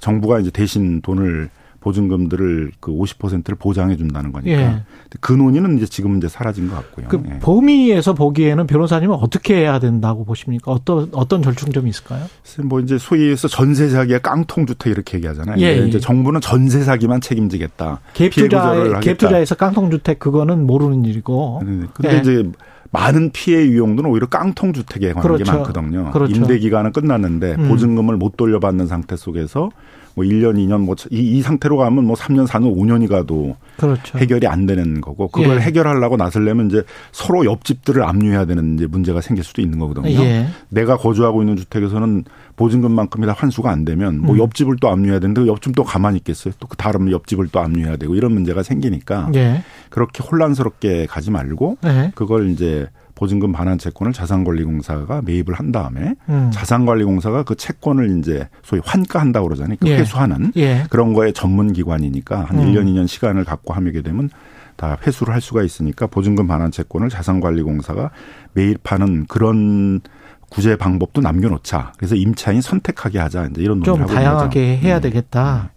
정부가 0.00 0.40
이제 0.40 0.50
대신 0.50 1.00
돈을 1.00 1.48
보증금들을 1.80 2.72
그 2.80 2.92
50%를 2.92 3.56
보장해 3.56 3.96
준다는 3.96 4.32
거니까 4.32 4.52
예. 4.52 4.82
그 5.20 5.32
논의는 5.32 5.78
이제 5.78 5.86
지금 5.86 6.18
이제 6.18 6.28
사라진 6.28 6.68
것 6.68 6.76
같고요. 6.76 7.08
그 7.08 7.22
예. 7.26 7.38
범위에서 7.40 8.14
보기에는 8.14 8.66
변호사님은 8.66 9.16
어떻게 9.16 9.56
해야 9.56 9.78
된다고 9.78 10.24
보십니까? 10.24 10.70
어떤 10.70 11.08
어떤 11.12 11.42
절충점이 11.42 11.88
있을까요? 11.90 12.24
뭐 12.64 12.80
이제 12.80 12.98
소위 12.98 13.30
해서 13.30 13.48
전세 13.48 13.88
사기야 13.88 14.18
깡통 14.18 14.66
주택 14.66 14.90
이렇게 14.90 15.16
얘기하잖아요. 15.16 15.56
예, 15.58 15.70
근데 15.70 15.82
예. 15.82 15.88
이제 15.88 16.00
정부는 16.00 16.40
전세 16.40 16.82
사기만 16.82 17.20
책임지겠다. 17.20 18.00
갭투자에서 18.14 19.56
깡통 19.56 19.90
주택 19.90 20.18
그거는 20.18 20.66
모르는 20.66 21.04
일이고. 21.04 21.62
네, 21.64 21.86
근데 21.94 22.14
예. 22.14 22.18
이제 22.20 22.50
많은 22.92 23.30
피해 23.32 23.64
유형들은 23.66 24.10
오히려 24.10 24.26
깡통 24.26 24.72
주택에 24.72 25.12
관한 25.12 25.22
게 25.22 25.44
그렇죠. 25.44 25.52
많거든요. 25.52 26.10
그렇죠. 26.10 26.34
임대 26.34 26.58
기간은 26.58 26.92
끝났는데 26.92 27.54
음. 27.54 27.68
보증금을 27.68 28.16
못 28.16 28.36
돌려받는 28.36 28.86
상태 28.86 29.16
속에서 29.16 29.70
뭐 30.14 30.24
1년, 30.24 30.56
2년 30.56 30.80
뭐이 30.80 30.96
이 31.10 31.42
상태로 31.42 31.76
가면 31.76 32.04
뭐 32.04 32.16
3년, 32.16 32.46
4년, 32.46 32.74
5년이 32.74 33.08
가도 33.08 33.56
그렇죠. 33.76 34.18
해결이 34.18 34.46
안 34.46 34.66
되는 34.66 35.00
거고 35.00 35.28
그걸 35.28 35.56
예. 35.56 35.60
해결하려고 35.60 36.16
나서려면 36.16 36.68
이제 36.68 36.82
서로 37.12 37.44
옆집들을 37.44 38.02
압류해야 38.02 38.46
되는 38.46 38.74
이제 38.74 38.86
문제가 38.86 39.20
생길 39.20 39.44
수도 39.44 39.60
있는 39.62 39.78
거거든요. 39.78 40.08
예. 40.08 40.46
내가 40.70 40.96
거주하고 40.96 41.42
있는 41.42 41.56
주택에서는 41.56 42.24
보증금만큼이 42.56 43.26
다 43.26 43.34
환수가 43.36 43.70
안 43.70 43.84
되면 43.84 44.20
뭐 44.20 44.34
음. 44.34 44.40
옆집을 44.40 44.76
또 44.80 44.88
압류해야 44.88 45.20
되는데 45.20 45.46
옆집 45.46 45.74
또 45.74 45.84
가만히 45.84 46.18
있겠어요. 46.18 46.54
또 46.58 46.70
그 46.70 46.76
다른 46.76 47.10
옆집을 47.10 47.48
또 47.48 47.60
압류해야 47.60 47.96
되고 47.96 48.14
이런 48.14 48.32
문제가 48.32 48.62
생기니까 48.62 49.30
예. 49.34 49.64
그렇게 49.90 50.22
혼란스럽게 50.22 51.06
가지 51.06 51.30
말고 51.32 51.78
예. 51.84 52.12
그걸 52.14 52.50
이제 52.50 52.86
보증금 53.20 53.52
반환 53.52 53.76
채권을 53.76 54.14
자산관리공사가 54.14 55.20
매입을 55.26 55.52
한 55.52 55.72
다음에 55.72 56.14
음. 56.30 56.50
자산관리공사가 56.54 57.42
그 57.42 57.54
채권을 57.54 58.18
이제 58.18 58.48
소위 58.62 58.80
환가한다고 58.82 59.46
그러잖아요. 59.46 59.76
그 59.78 59.88
예. 59.88 59.98
회수하는 59.98 60.52
예. 60.56 60.84
그런 60.88 61.12
거에 61.12 61.30
전문 61.32 61.74
기관이니까 61.74 62.44
한 62.44 62.58
음. 62.58 62.64
1년, 62.64 62.86
2년 62.86 63.06
시간을 63.06 63.44
갖고 63.44 63.74
하게 63.74 64.00
되면 64.00 64.30
다 64.76 64.96
회수를 65.06 65.34
할 65.34 65.42
수가 65.42 65.62
있으니까 65.62 66.06
보증금 66.06 66.46
반환 66.46 66.70
채권을 66.70 67.10
자산관리공사가 67.10 68.10
매입하는 68.54 69.26
그런 69.26 70.00
구제 70.48 70.76
방법도 70.76 71.20
남겨놓자. 71.20 71.92
그래서 71.98 72.14
임차인 72.14 72.62
선택하게 72.62 73.18
하자. 73.18 73.48
이제 73.50 73.60
이런 73.60 73.82
좀 73.82 73.98
논의를 73.98 74.02
하고 74.02 74.14
다양하게 74.14 74.60
있는 74.60 74.76
거죠. 74.76 74.86
해야 74.86 74.96
음. 74.96 75.00
되겠다. 75.02 75.70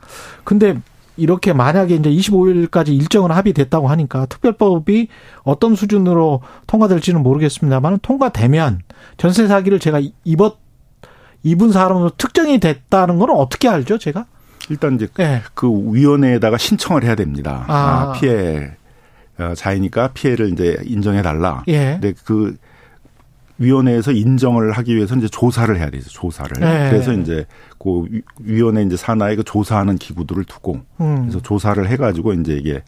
근데 0.46 0.80
이렇게 1.18 1.54
만약에 1.54 1.96
이제 1.96 2.10
25일까지 2.10 2.90
일정은 2.90 3.32
합의됐다고 3.32 3.88
하니까 3.88 4.26
특별법이 4.26 5.08
어떤 5.44 5.76
수준으로 5.76 6.42
통과될지는 6.68 7.22
모르겠습니다만 7.22 8.00
통과되면 8.02 8.82
전세 9.18 9.48
사기를 9.48 9.80
제가 9.80 10.02
입었 10.24 10.58
입은 11.44 11.72
사람으로 11.72 12.12
특정이 12.18 12.60
됐다는 12.60 13.20
건 13.20 13.30
어떻게 13.32 13.68
알죠, 13.68 13.98
제가? 13.98 14.26
일단 14.70 14.96
이제 14.96 15.08
예. 15.20 15.42
그 15.54 15.68
위원회에다가 15.68 16.58
신청을 16.58 17.04
해야 17.04 17.16
됩니다. 17.16 17.66
아. 17.68 17.74
아, 17.76 18.12
피해 18.14 18.72
어, 19.38 19.54
자이니까 19.56 20.10
피해를 20.14 20.54
이제 20.54 20.78
인정해 20.86 21.22
달라. 21.22 21.64
예. 21.68 21.98
근데 22.00 22.14
그 22.24 22.56
위원회에서 23.64 24.12
인정을 24.12 24.72
하기 24.74 24.96
위해서 24.96 25.16
이제 25.16 25.28
조사를 25.28 25.76
해야 25.78 25.90
되죠. 25.90 26.10
조사를. 26.10 26.52
네. 26.60 26.90
그래서 26.90 27.14
이제 27.14 27.46
그 27.80 28.06
위- 28.10 28.22
위원회 28.40 28.84
이제 28.84 28.96
산하에 28.98 29.36
그 29.36 29.44
조사하는 29.44 29.98
기구들을 29.98 30.44
두고 30.46 30.82
음. 31.02 31.16
그래서 31.22 31.40
조사를 31.42 31.88
해가지고 31.88 32.34
이제 32.34 32.54
이게 32.54 32.82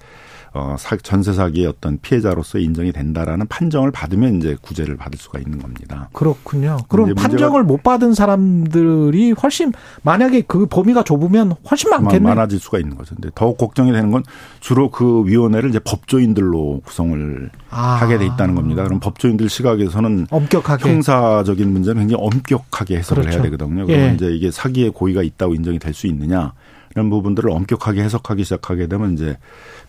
어 0.58 0.76
사- 0.80 0.96
전세 0.96 1.34
사기의 1.34 1.68
어떤 1.68 1.98
피해자로서 2.00 2.60
인정이 2.60 2.94
된다라는 2.94 3.46
판정을 3.48 3.92
받으면 3.92 4.36
이제 4.38 4.56
구제를 4.62 4.96
받을 4.96 5.20
수가 5.20 5.40
있는 5.40 5.60
겁니다. 5.60 6.08
그렇군요. 6.14 6.78
그럼 6.88 7.14
판정을 7.14 7.64
못 7.64 7.84
받은 7.84 8.14
사람들이 8.14 9.34
훨씬 9.34 9.74
만약에 10.04 10.44
그 10.48 10.66
범위가 10.66 11.04
좁으면 11.04 11.56
훨씬 11.70 11.90
많겠네. 11.90 12.20
많아질 12.30 12.60
수가 12.60 12.80
있는 12.80 12.96
거죠. 12.96 13.16
근데 13.16 13.30
더욱 13.36 13.58
걱정이 13.58 13.92
되는 13.92 14.12
건 14.12 14.24
주로 14.62 14.90
그 14.92 15.24
위원회를 15.26 15.70
이제 15.72 15.80
법조인들로 15.80 16.82
구성을 16.86 17.50
아. 17.70 17.96
하게 17.96 18.18
돼 18.18 18.26
있다는 18.26 18.56
겁니다. 18.56 18.86
그럼 18.86 19.02
법조인들 19.02 19.50
시각에서는 19.50 20.28
엄격하게 20.30 20.90
형사적인 20.90 21.70
문제는 21.70 22.04
굉장히 22.08 22.24
엄격하게 22.24 22.96
해석을 23.00 23.24
그렇죠. 23.24 23.40
해야 23.40 23.44
되거든요. 23.52 23.82
예. 23.82 23.86
그러면 23.88 24.16
이제 24.16 24.28
이게 24.34 24.52
사기의 24.52 24.92
고의가 24.92 25.22
있다고 25.22 25.54
인정이 25.54 25.80
될 25.80 25.94
수 25.94 26.08
있느냐 26.08 26.54
이런 26.96 27.10
부분들을 27.10 27.50
엄격하게 27.50 28.02
해석하기 28.02 28.44
시작하게 28.44 28.88
되면 28.88 29.14
이제 29.14 29.38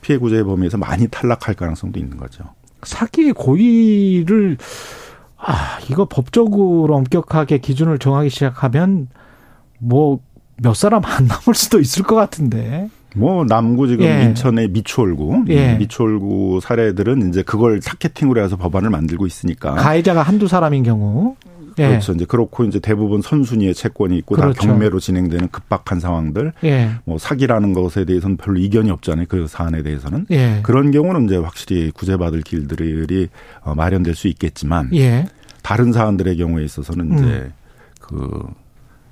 피해 0.00 0.18
구제의 0.18 0.44
범위에서 0.44 0.76
많이 0.76 1.08
탈락할 1.08 1.54
가능성도 1.54 1.98
있는 1.98 2.16
거죠. 2.16 2.44
사기의 2.82 3.32
고의를 3.32 4.58
아 5.36 5.78
이거 5.88 6.06
법적으로 6.06 6.94
엄격하게 6.96 7.58
기준을 7.58 7.98
정하기 7.98 8.30
시작하면 8.30 9.08
뭐 9.78 10.20
몇 10.62 10.74
사람 10.74 11.04
안 11.04 11.26
남을 11.28 11.54
수도 11.54 11.80
있을 11.80 12.02
것 12.02 12.14
같은데. 12.16 12.88
뭐 13.14 13.44
남구 13.46 13.88
지금 13.88 14.04
예. 14.04 14.24
인천의 14.24 14.68
미추홀구, 14.68 15.46
예. 15.48 15.74
미추홀구 15.78 16.60
사례들은 16.62 17.30
이제 17.30 17.42
그걸 17.42 17.80
타겟팅으로 17.80 18.42
해서 18.42 18.56
법안을 18.56 18.90
만들고 18.90 19.26
있으니까 19.26 19.74
가해자가 19.74 20.22
한두 20.22 20.48
사람인 20.48 20.82
경우. 20.82 21.34
예. 21.78 21.84
아. 21.84 21.88
그렇죠. 21.88 22.12
이제 22.12 22.24
그렇고 22.24 22.64
이제 22.64 22.78
대부분 22.78 23.22
선순위의 23.22 23.74
채권이 23.74 24.16
있고 24.18 24.36
그렇죠. 24.36 24.60
다 24.60 24.66
경매로 24.66 25.00
진행되는 25.00 25.48
급박한 25.50 26.00
상황들, 26.00 26.52
예. 26.64 26.90
뭐 27.04 27.18
사기라는 27.18 27.72
것에 27.72 28.04
대해서는 28.04 28.36
별로 28.36 28.58
이견이 28.58 28.90
없잖아요. 28.90 29.26
그 29.28 29.46
사안에 29.46 29.82
대해서는 29.82 30.26
예. 30.30 30.60
그런 30.62 30.90
경우는 30.90 31.26
이제 31.26 31.36
확실히 31.36 31.90
구제받을 31.90 32.42
길들이 32.42 33.28
어, 33.60 33.74
마련될 33.74 34.14
수 34.14 34.28
있겠지만 34.28 34.90
예. 34.94 35.26
다른 35.62 35.92
사안들의 35.92 36.36
경우에 36.36 36.64
있어서는 36.64 37.14
이제 37.14 37.24
음. 37.24 37.52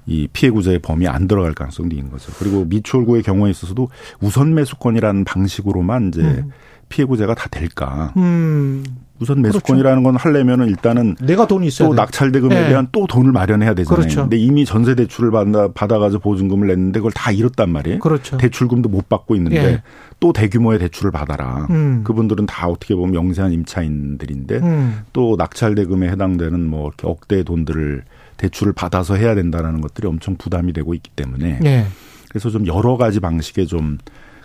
그이 0.06 0.28
피해 0.32 0.50
구제의 0.50 0.78
범위에 0.78 1.08
안 1.08 1.26
들어갈 1.26 1.52
가능성도 1.52 1.96
있는 1.96 2.10
거죠. 2.10 2.32
그리고 2.38 2.64
미추홀구의 2.64 3.22
경우에 3.22 3.50
있어서도 3.50 3.88
우선 4.20 4.54
매수권이라는 4.54 5.24
방식으로만 5.24 6.08
이제 6.08 6.22
음. 6.22 6.50
피해 6.88 7.04
구제가 7.04 7.34
다 7.34 7.48
될까? 7.50 8.12
음. 8.16 8.84
우선 9.20 9.42
매수권이라는 9.42 10.02
건 10.02 10.16
하려면은 10.16 10.68
일단은 10.68 11.16
내가 11.20 11.46
돈이 11.46 11.68
있어야 11.68 11.88
또 11.88 11.94
돼. 11.94 12.02
낙찰 12.02 12.32
대금에 12.32 12.64
예. 12.64 12.68
대한 12.68 12.88
또 12.90 13.06
돈을 13.06 13.30
마련해야 13.32 13.74
되잖아요. 13.74 14.00
그렇죠. 14.00 14.22
근데 14.22 14.36
이미 14.36 14.64
전세 14.64 14.94
대출을 14.94 15.30
받아 15.30 15.68
받아가지고 15.72 16.20
보증금을 16.22 16.66
냈는데 16.68 16.98
그걸 16.98 17.12
다 17.12 17.30
잃었단 17.30 17.70
말이에요. 17.70 18.00
그렇죠. 18.00 18.36
대출금도 18.36 18.88
못 18.88 19.08
받고 19.08 19.36
있는데 19.36 19.64
예. 19.64 19.82
또 20.18 20.32
대규모의 20.32 20.80
대출을 20.80 21.12
받아라. 21.12 21.66
음. 21.70 22.02
그분들은 22.04 22.46
다 22.46 22.66
어떻게 22.66 22.94
보면 22.94 23.14
영세한 23.14 23.52
임차인들인데 23.52 24.56
음. 24.56 25.00
또 25.12 25.36
낙찰 25.36 25.74
대금에 25.74 26.08
해당되는 26.08 26.60
뭐 26.68 26.88
이렇게 26.88 27.06
억대의 27.06 27.44
돈들을 27.44 28.02
대출을 28.36 28.72
받아서 28.72 29.14
해야 29.14 29.34
된다라는 29.36 29.80
것들이 29.80 30.08
엄청 30.08 30.36
부담이 30.36 30.72
되고 30.72 30.92
있기 30.92 31.10
때문에 31.14 31.60
예. 31.64 31.86
그래서 32.30 32.50
좀 32.50 32.66
여러 32.66 32.96
가지 32.96 33.20
방식의 33.20 33.68
좀 33.68 33.98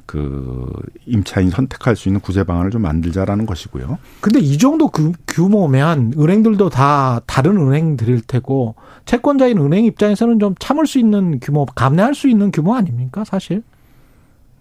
그 0.09 0.65
임차인 1.05 1.51
선택할 1.51 1.95
수 1.95 2.09
있는 2.09 2.19
구제 2.19 2.43
방안을 2.43 2.71
좀 2.71 2.81
만들자라는 2.81 3.45
것이고요. 3.45 3.99
근데 4.21 4.39
이 4.39 4.57
정도 4.57 4.87
그 4.87 5.11
규모면 5.27 6.13
은행들도 6.17 6.69
다 6.69 7.21
다른 7.27 7.57
은행들일 7.57 8.21
테고 8.21 8.73
채권자인 9.05 9.59
은행 9.59 9.85
입장에서는 9.85 10.39
좀 10.39 10.55
참을 10.57 10.87
수 10.87 10.97
있는 10.97 11.39
규모, 11.39 11.67
감내할 11.67 12.15
수 12.15 12.27
있는 12.27 12.49
규모 12.49 12.73
아닙니까, 12.73 13.23
사실? 13.23 13.61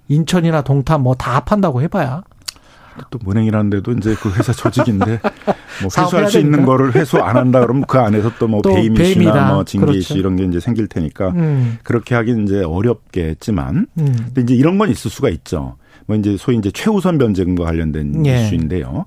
인천이나 0.08 0.60
동탄 0.60 1.02
뭐 1.02 1.14
다 1.14 1.36
합한다고 1.36 1.80
해봐야. 1.80 2.24
또 3.10 3.18
은행이라는 3.28 3.70
데도 3.70 3.92
이제 3.92 4.14
그 4.20 4.30
회사 4.30 4.52
조직인데 4.52 5.20
뭐 5.82 5.90
회수할 5.96 6.30
수 6.30 6.38
있는. 6.38 6.64
거를 6.64 6.94
회수 6.94 7.18
안 7.18 7.36
한다 7.36 7.60
그러면 7.60 7.84
그 7.86 7.98
안에서 7.98 8.30
또뭐 8.38 8.62
또 8.62 8.74
배임. 8.74 8.94
이슈나 9.00 9.52
뭐 9.52 9.64
징계 9.64 9.86
그렇죠. 9.86 9.98
이슈 9.98 10.18
이런 10.18 10.36
게 10.36 10.44
이제 10.44 10.60
생길 10.60 10.86
테니까 10.88 11.28
음. 11.30 11.78
그렇게 11.82 12.14
하긴 12.14 12.44
이제 12.44 12.62
어렵겠지만 12.62 13.86
음. 13.98 14.16
근데 14.26 14.42
이제 14.42 14.54
이런 14.54 14.76
건 14.78 14.90
있을 14.90 15.10
수가 15.10 15.28
있죠. 15.30 15.76
뭐 16.06 16.16
이제 16.16 16.36
소위 16.38 16.56
이제 16.56 16.70
최우선 16.70 17.18
변제금과 17.18 17.64
관련된 17.64 18.26
예. 18.26 18.46
이슈인데요. 18.46 19.04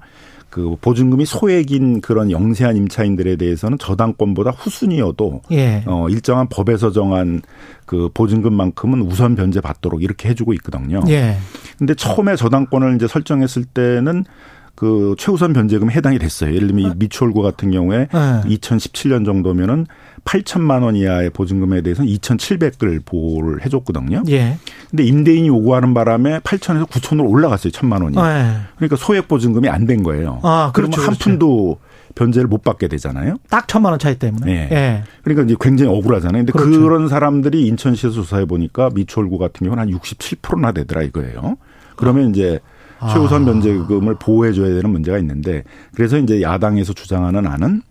그 0.52 0.76
보증금이 0.82 1.26
소액인 1.26 2.02
그런 2.02 2.30
영세한 2.30 2.76
임차인들에 2.76 3.38
대해서는 3.38 3.78
저당권보다 3.78 4.52
후순위여도 4.52 5.42
예. 5.52 5.84
어 5.88 6.10
일정한 6.10 6.48
법에서 6.50 6.92
정한 6.92 7.42
그 7.86 8.10
보증금만큼은 8.14 9.02
우선 9.02 9.36
변제 9.36 9.62
받도록 9.62 10.04
이렇게 10.04 10.28
해주고 10.28 10.54
있거든요. 10.56 11.02
예. 11.08 11.38
근데 11.80 11.96
처음에 11.96 12.36
저당권을 12.36 12.96
이제 12.96 13.08
설정했을 13.08 13.64
때는 13.64 14.26
그 14.76 15.16
최우선 15.18 15.54
변제금에 15.54 15.94
해당이 15.94 16.18
됐어요. 16.20 16.54
예를 16.56 16.68
들면 16.70 16.92
이 16.92 16.94
미추홀구 16.98 17.42
같은 17.42 17.72
경우에 17.72 18.08
예. 18.14 18.50
2017년 18.50 19.26
정도면은 19.26 19.86
8천만 20.26 20.84
원 20.84 20.96
이하의 20.96 21.30
보증금에 21.32 21.82
대해서는 21.82 22.10
2,700을 22.12 23.06
보호를 23.06 23.66
해줬거든요. 23.66 24.24
예. 24.30 24.58
근데 24.90 25.04
임대인이 25.04 25.48
요구하는 25.48 25.94
바람에 25.94 26.40
8천에서 26.40 26.88
9천으로 26.88 27.30
올라갔어요. 27.30 27.72
천만 27.72 28.02
원이. 28.02 28.18
예. 28.18 28.56
그러니까 28.76 28.96
소액 28.96 29.28
보증금이 29.28 29.68
안 29.70 29.86
된 29.86 30.04
거예요. 30.04 30.40
아, 30.44 30.72
그러면 30.74 30.92
그렇죠, 30.92 31.02
한 31.10 31.16
그렇죠. 31.16 31.30
푼도 31.30 31.78
변제를 32.14 32.48
못 32.48 32.62
받게 32.64 32.88
되잖아요. 32.88 33.36
딱 33.50 33.68
천만 33.68 33.92
원 33.92 34.00
차이 34.00 34.16
때문에. 34.20 34.52
예. 34.52 34.76
예. 34.76 35.04
그러니까 35.24 35.44
이제 35.46 35.56
굉장히 35.60 35.92
억울하잖아요. 35.98 36.46
근데 36.46 36.52
그렇죠. 36.52 36.82
그런 36.82 37.08
사람들이 37.08 37.66
인천시에서 37.68 38.14
조사해 38.14 38.46
보니까 38.46 38.90
미추홀구 38.94 39.38
같은 39.38 39.66
경우는 39.66 39.82
한 39.82 39.90
67%나 39.92 40.72
되더라 40.72 41.02
이거예요. 41.04 41.58
그러면 41.96 42.30
이제 42.32 42.60
아. 42.64 42.71
최우선 43.10 43.46
변제금을 43.46 44.16
보호해 44.16 44.54
줘야 44.54 44.68
되는 44.68 44.90
문제가 44.90 45.18
있는데 45.18 45.64
그래서 45.96 46.18
이제 46.18 46.42
야당에서 46.42 46.94
주장하는 46.94 47.48
안은 47.48 47.82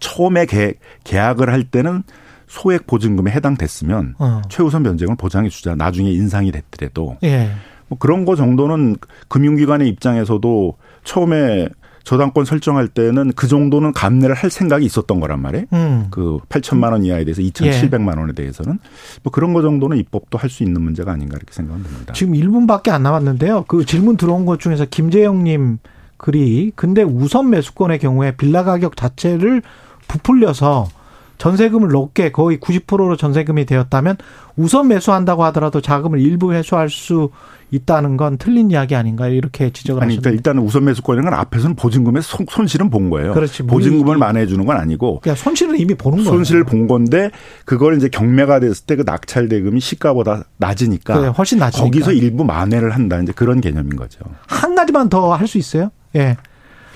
처음에 0.00 0.46
계, 0.46 0.74
계약을 1.04 1.50
할 1.50 1.64
때는 1.64 2.02
소액 2.48 2.86
보증금에 2.86 3.30
해당됐으면 3.30 4.14
어. 4.18 4.42
최우선 4.48 4.82
변제금을 4.82 5.16
보장해 5.16 5.48
주자. 5.48 5.74
나중에 5.74 6.10
인상이 6.10 6.52
됐더라도 6.52 7.16
예. 7.22 7.50
뭐 7.88 7.98
그런 7.98 8.24
거 8.24 8.36
정도는 8.36 8.96
금융기관의 9.28 9.88
입장에서도 9.88 10.76
처음에 11.04 11.68
저당권 12.04 12.44
설정할 12.44 12.88
때는 12.88 13.32
그 13.34 13.48
정도는 13.48 13.92
감내를 13.92 14.34
할 14.34 14.50
생각이 14.50 14.84
있었던 14.84 15.20
거란 15.20 15.40
말이에요. 15.40 15.66
음. 15.72 16.06
그 16.10 16.38
8천만 16.48 16.92
원 16.92 17.04
이하에 17.04 17.24
대해서 17.24 17.42
2,700만 17.42 18.18
원에 18.18 18.32
대해서는 18.32 18.78
뭐 19.22 19.30
그런 19.32 19.52
거 19.52 19.62
정도는 19.62 19.96
입법도 19.98 20.38
할 20.38 20.52
수 20.52 20.62
있는 20.62 20.82
문제가 20.82 21.12
아닌가 21.12 21.36
이렇게 21.36 21.52
생각은 21.54 21.82
듭니다. 21.82 22.12
지금 22.12 22.34
1분밖에 22.34 22.90
안 22.90 23.02
남았는데요. 23.02 23.64
그 23.68 23.86
질문 23.86 24.16
들어온 24.18 24.44
것 24.44 24.60
중에서 24.60 24.84
김재영 24.84 25.44
님 25.44 25.78
글이 26.18 26.72
근데 26.76 27.02
우선 27.02 27.50
매수권의 27.50 27.98
경우에 27.98 28.36
빌라 28.36 28.64
가격 28.64 28.96
자체를 28.96 29.62
부풀려서 30.08 30.88
전세금을 31.42 31.88
높게 31.88 32.30
거의 32.30 32.58
90%로 32.58 33.16
전세금이 33.16 33.66
되었다면 33.66 34.16
우선 34.54 34.86
매수한다고 34.86 35.42
하더라도 35.46 35.80
자금을 35.80 36.20
일부 36.20 36.52
회수할 36.54 36.88
수 36.88 37.30
있다는 37.72 38.16
건 38.16 38.38
틀린 38.38 38.70
이야기 38.70 38.94
아닌가 38.94 39.26
이렇게 39.26 39.70
지적을 39.70 40.02
아니, 40.02 40.10
하셨는데 40.12 40.22
그러니까 40.22 40.36
일단은 40.38 40.62
우선 40.62 40.84
매수권이라는 40.84 41.30
건 41.30 41.40
앞에서는 41.40 41.74
보증금의 41.74 42.22
손, 42.22 42.46
손실은 42.48 42.90
본 42.90 43.10
거예요. 43.10 43.34
그렇지. 43.34 43.64
보증금을 43.64 44.18
만회해 44.18 44.46
주는 44.46 44.64
건 44.64 44.76
아니고 44.76 45.18
그냥 45.20 45.34
손실은 45.34 45.76
이미 45.80 45.94
보는 45.96 46.18
거예요. 46.18 46.30
손실을 46.30 46.62
본 46.62 46.86
건데 46.86 47.32
그걸 47.64 47.96
이제 47.96 48.08
경매가 48.08 48.60
됐을 48.60 48.86
때 48.86 48.94
그 48.94 49.02
낙찰 49.04 49.48
대금이 49.48 49.80
시가보다 49.80 50.44
낮으니까 50.58 51.18
그래, 51.18 51.26
훨씬 51.36 51.58
낮으니까. 51.58 51.84
거기서 51.86 52.12
일부 52.12 52.44
만회를 52.44 52.90
한다 52.90 53.18
이제 53.20 53.32
그런 53.34 53.60
개념인 53.60 53.96
거죠. 53.96 54.20
한 54.46 54.76
가지만 54.76 55.08
더 55.08 55.34
할 55.34 55.48
수 55.48 55.58
있어요? 55.58 55.90
예. 56.14 56.36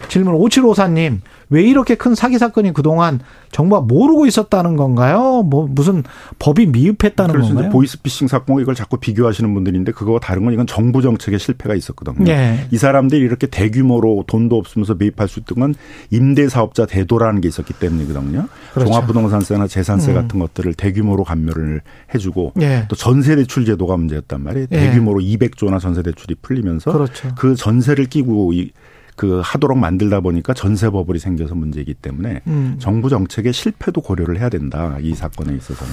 질문 0.08 0.34
5754님, 0.34 1.20
왜 1.48 1.62
이렇게 1.62 1.94
큰 1.94 2.14
사기 2.14 2.38
사건이 2.38 2.72
그동안 2.72 3.20
정부가 3.52 3.82
모르고 3.82 4.26
있었다는 4.26 4.76
건가요? 4.76 5.42
뭐, 5.42 5.68
무슨 5.70 6.02
법이 6.38 6.66
미흡했다는 6.66 7.32
그래서 7.32 7.48
건가요? 7.54 7.70
보이스피싱 7.70 8.28
사건과 8.28 8.62
이걸 8.62 8.74
자꾸 8.74 8.98
비교하시는 8.98 9.52
분들인데 9.54 9.92
그거와 9.92 10.18
다른 10.18 10.44
건 10.44 10.52
이건 10.52 10.66
정부 10.66 11.02
정책의 11.02 11.38
실패가 11.38 11.74
있었거든요. 11.74 12.30
예. 12.30 12.66
이 12.70 12.76
사람들이 12.76 13.20
이렇게 13.20 13.46
대규모로 13.46 14.24
돈도 14.26 14.56
없으면서 14.56 14.94
매입할 14.94 15.28
수 15.28 15.40
있던 15.40 15.60
건 15.60 15.74
임대 16.10 16.48
사업자 16.48 16.84
대도라는 16.84 17.40
게 17.40 17.48
있었기 17.48 17.74
때문이거든요. 17.74 18.48
그렇죠. 18.72 18.90
종합부동산세나 18.90 19.68
재산세 19.68 20.12
음. 20.12 20.14
같은 20.14 20.40
것들을 20.40 20.74
대규모로 20.74 21.24
감면을 21.24 21.80
해주고 22.14 22.54
예. 22.60 22.86
또 22.88 22.96
전세 22.96 23.36
대출 23.36 23.64
제도가 23.64 23.96
문제였단 23.96 24.42
말이에요. 24.42 24.66
예. 24.72 24.76
대규모로 24.76 25.20
200조나 25.20 25.80
전세 25.80 26.02
대출이 26.02 26.36
풀리면서 26.42 26.92
그렇죠. 26.92 27.30
그 27.36 27.54
전세를 27.54 28.06
끼고 28.06 28.52
이, 28.52 28.72
그 29.16 29.40
하도록 29.42 29.76
만들다 29.76 30.20
보니까 30.20 30.54
전세 30.54 30.90
버블이 30.90 31.18
생겨서 31.18 31.54
문제이기 31.54 31.94
때문에 31.94 32.42
음. 32.46 32.76
정부 32.78 33.08
정책의 33.08 33.52
실패도 33.52 34.02
고려를 34.02 34.38
해야 34.38 34.48
된다. 34.48 34.96
이 35.00 35.14
사건에 35.14 35.56
있어서는. 35.56 35.92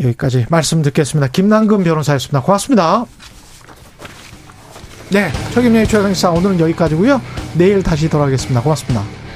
여기까지 0.00 0.46
말씀 0.50 0.82
듣겠습니다. 0.82 1.28
김남근 1.28 1.84
변호사였습니다. 1.84 2.42
고맙습니다. 2.42 3.06
네. 5.10 5.30
최경영의 5.54 5.88
최강시사 5.88 6.30
오늘은 6.32 6.60
여기까지고요 6.60 7.22
내일 7.54 7.82
다시 7.82 8.10
돌아오겠습니다. 8.10 8.60
고맙습니다. 8.60 9.27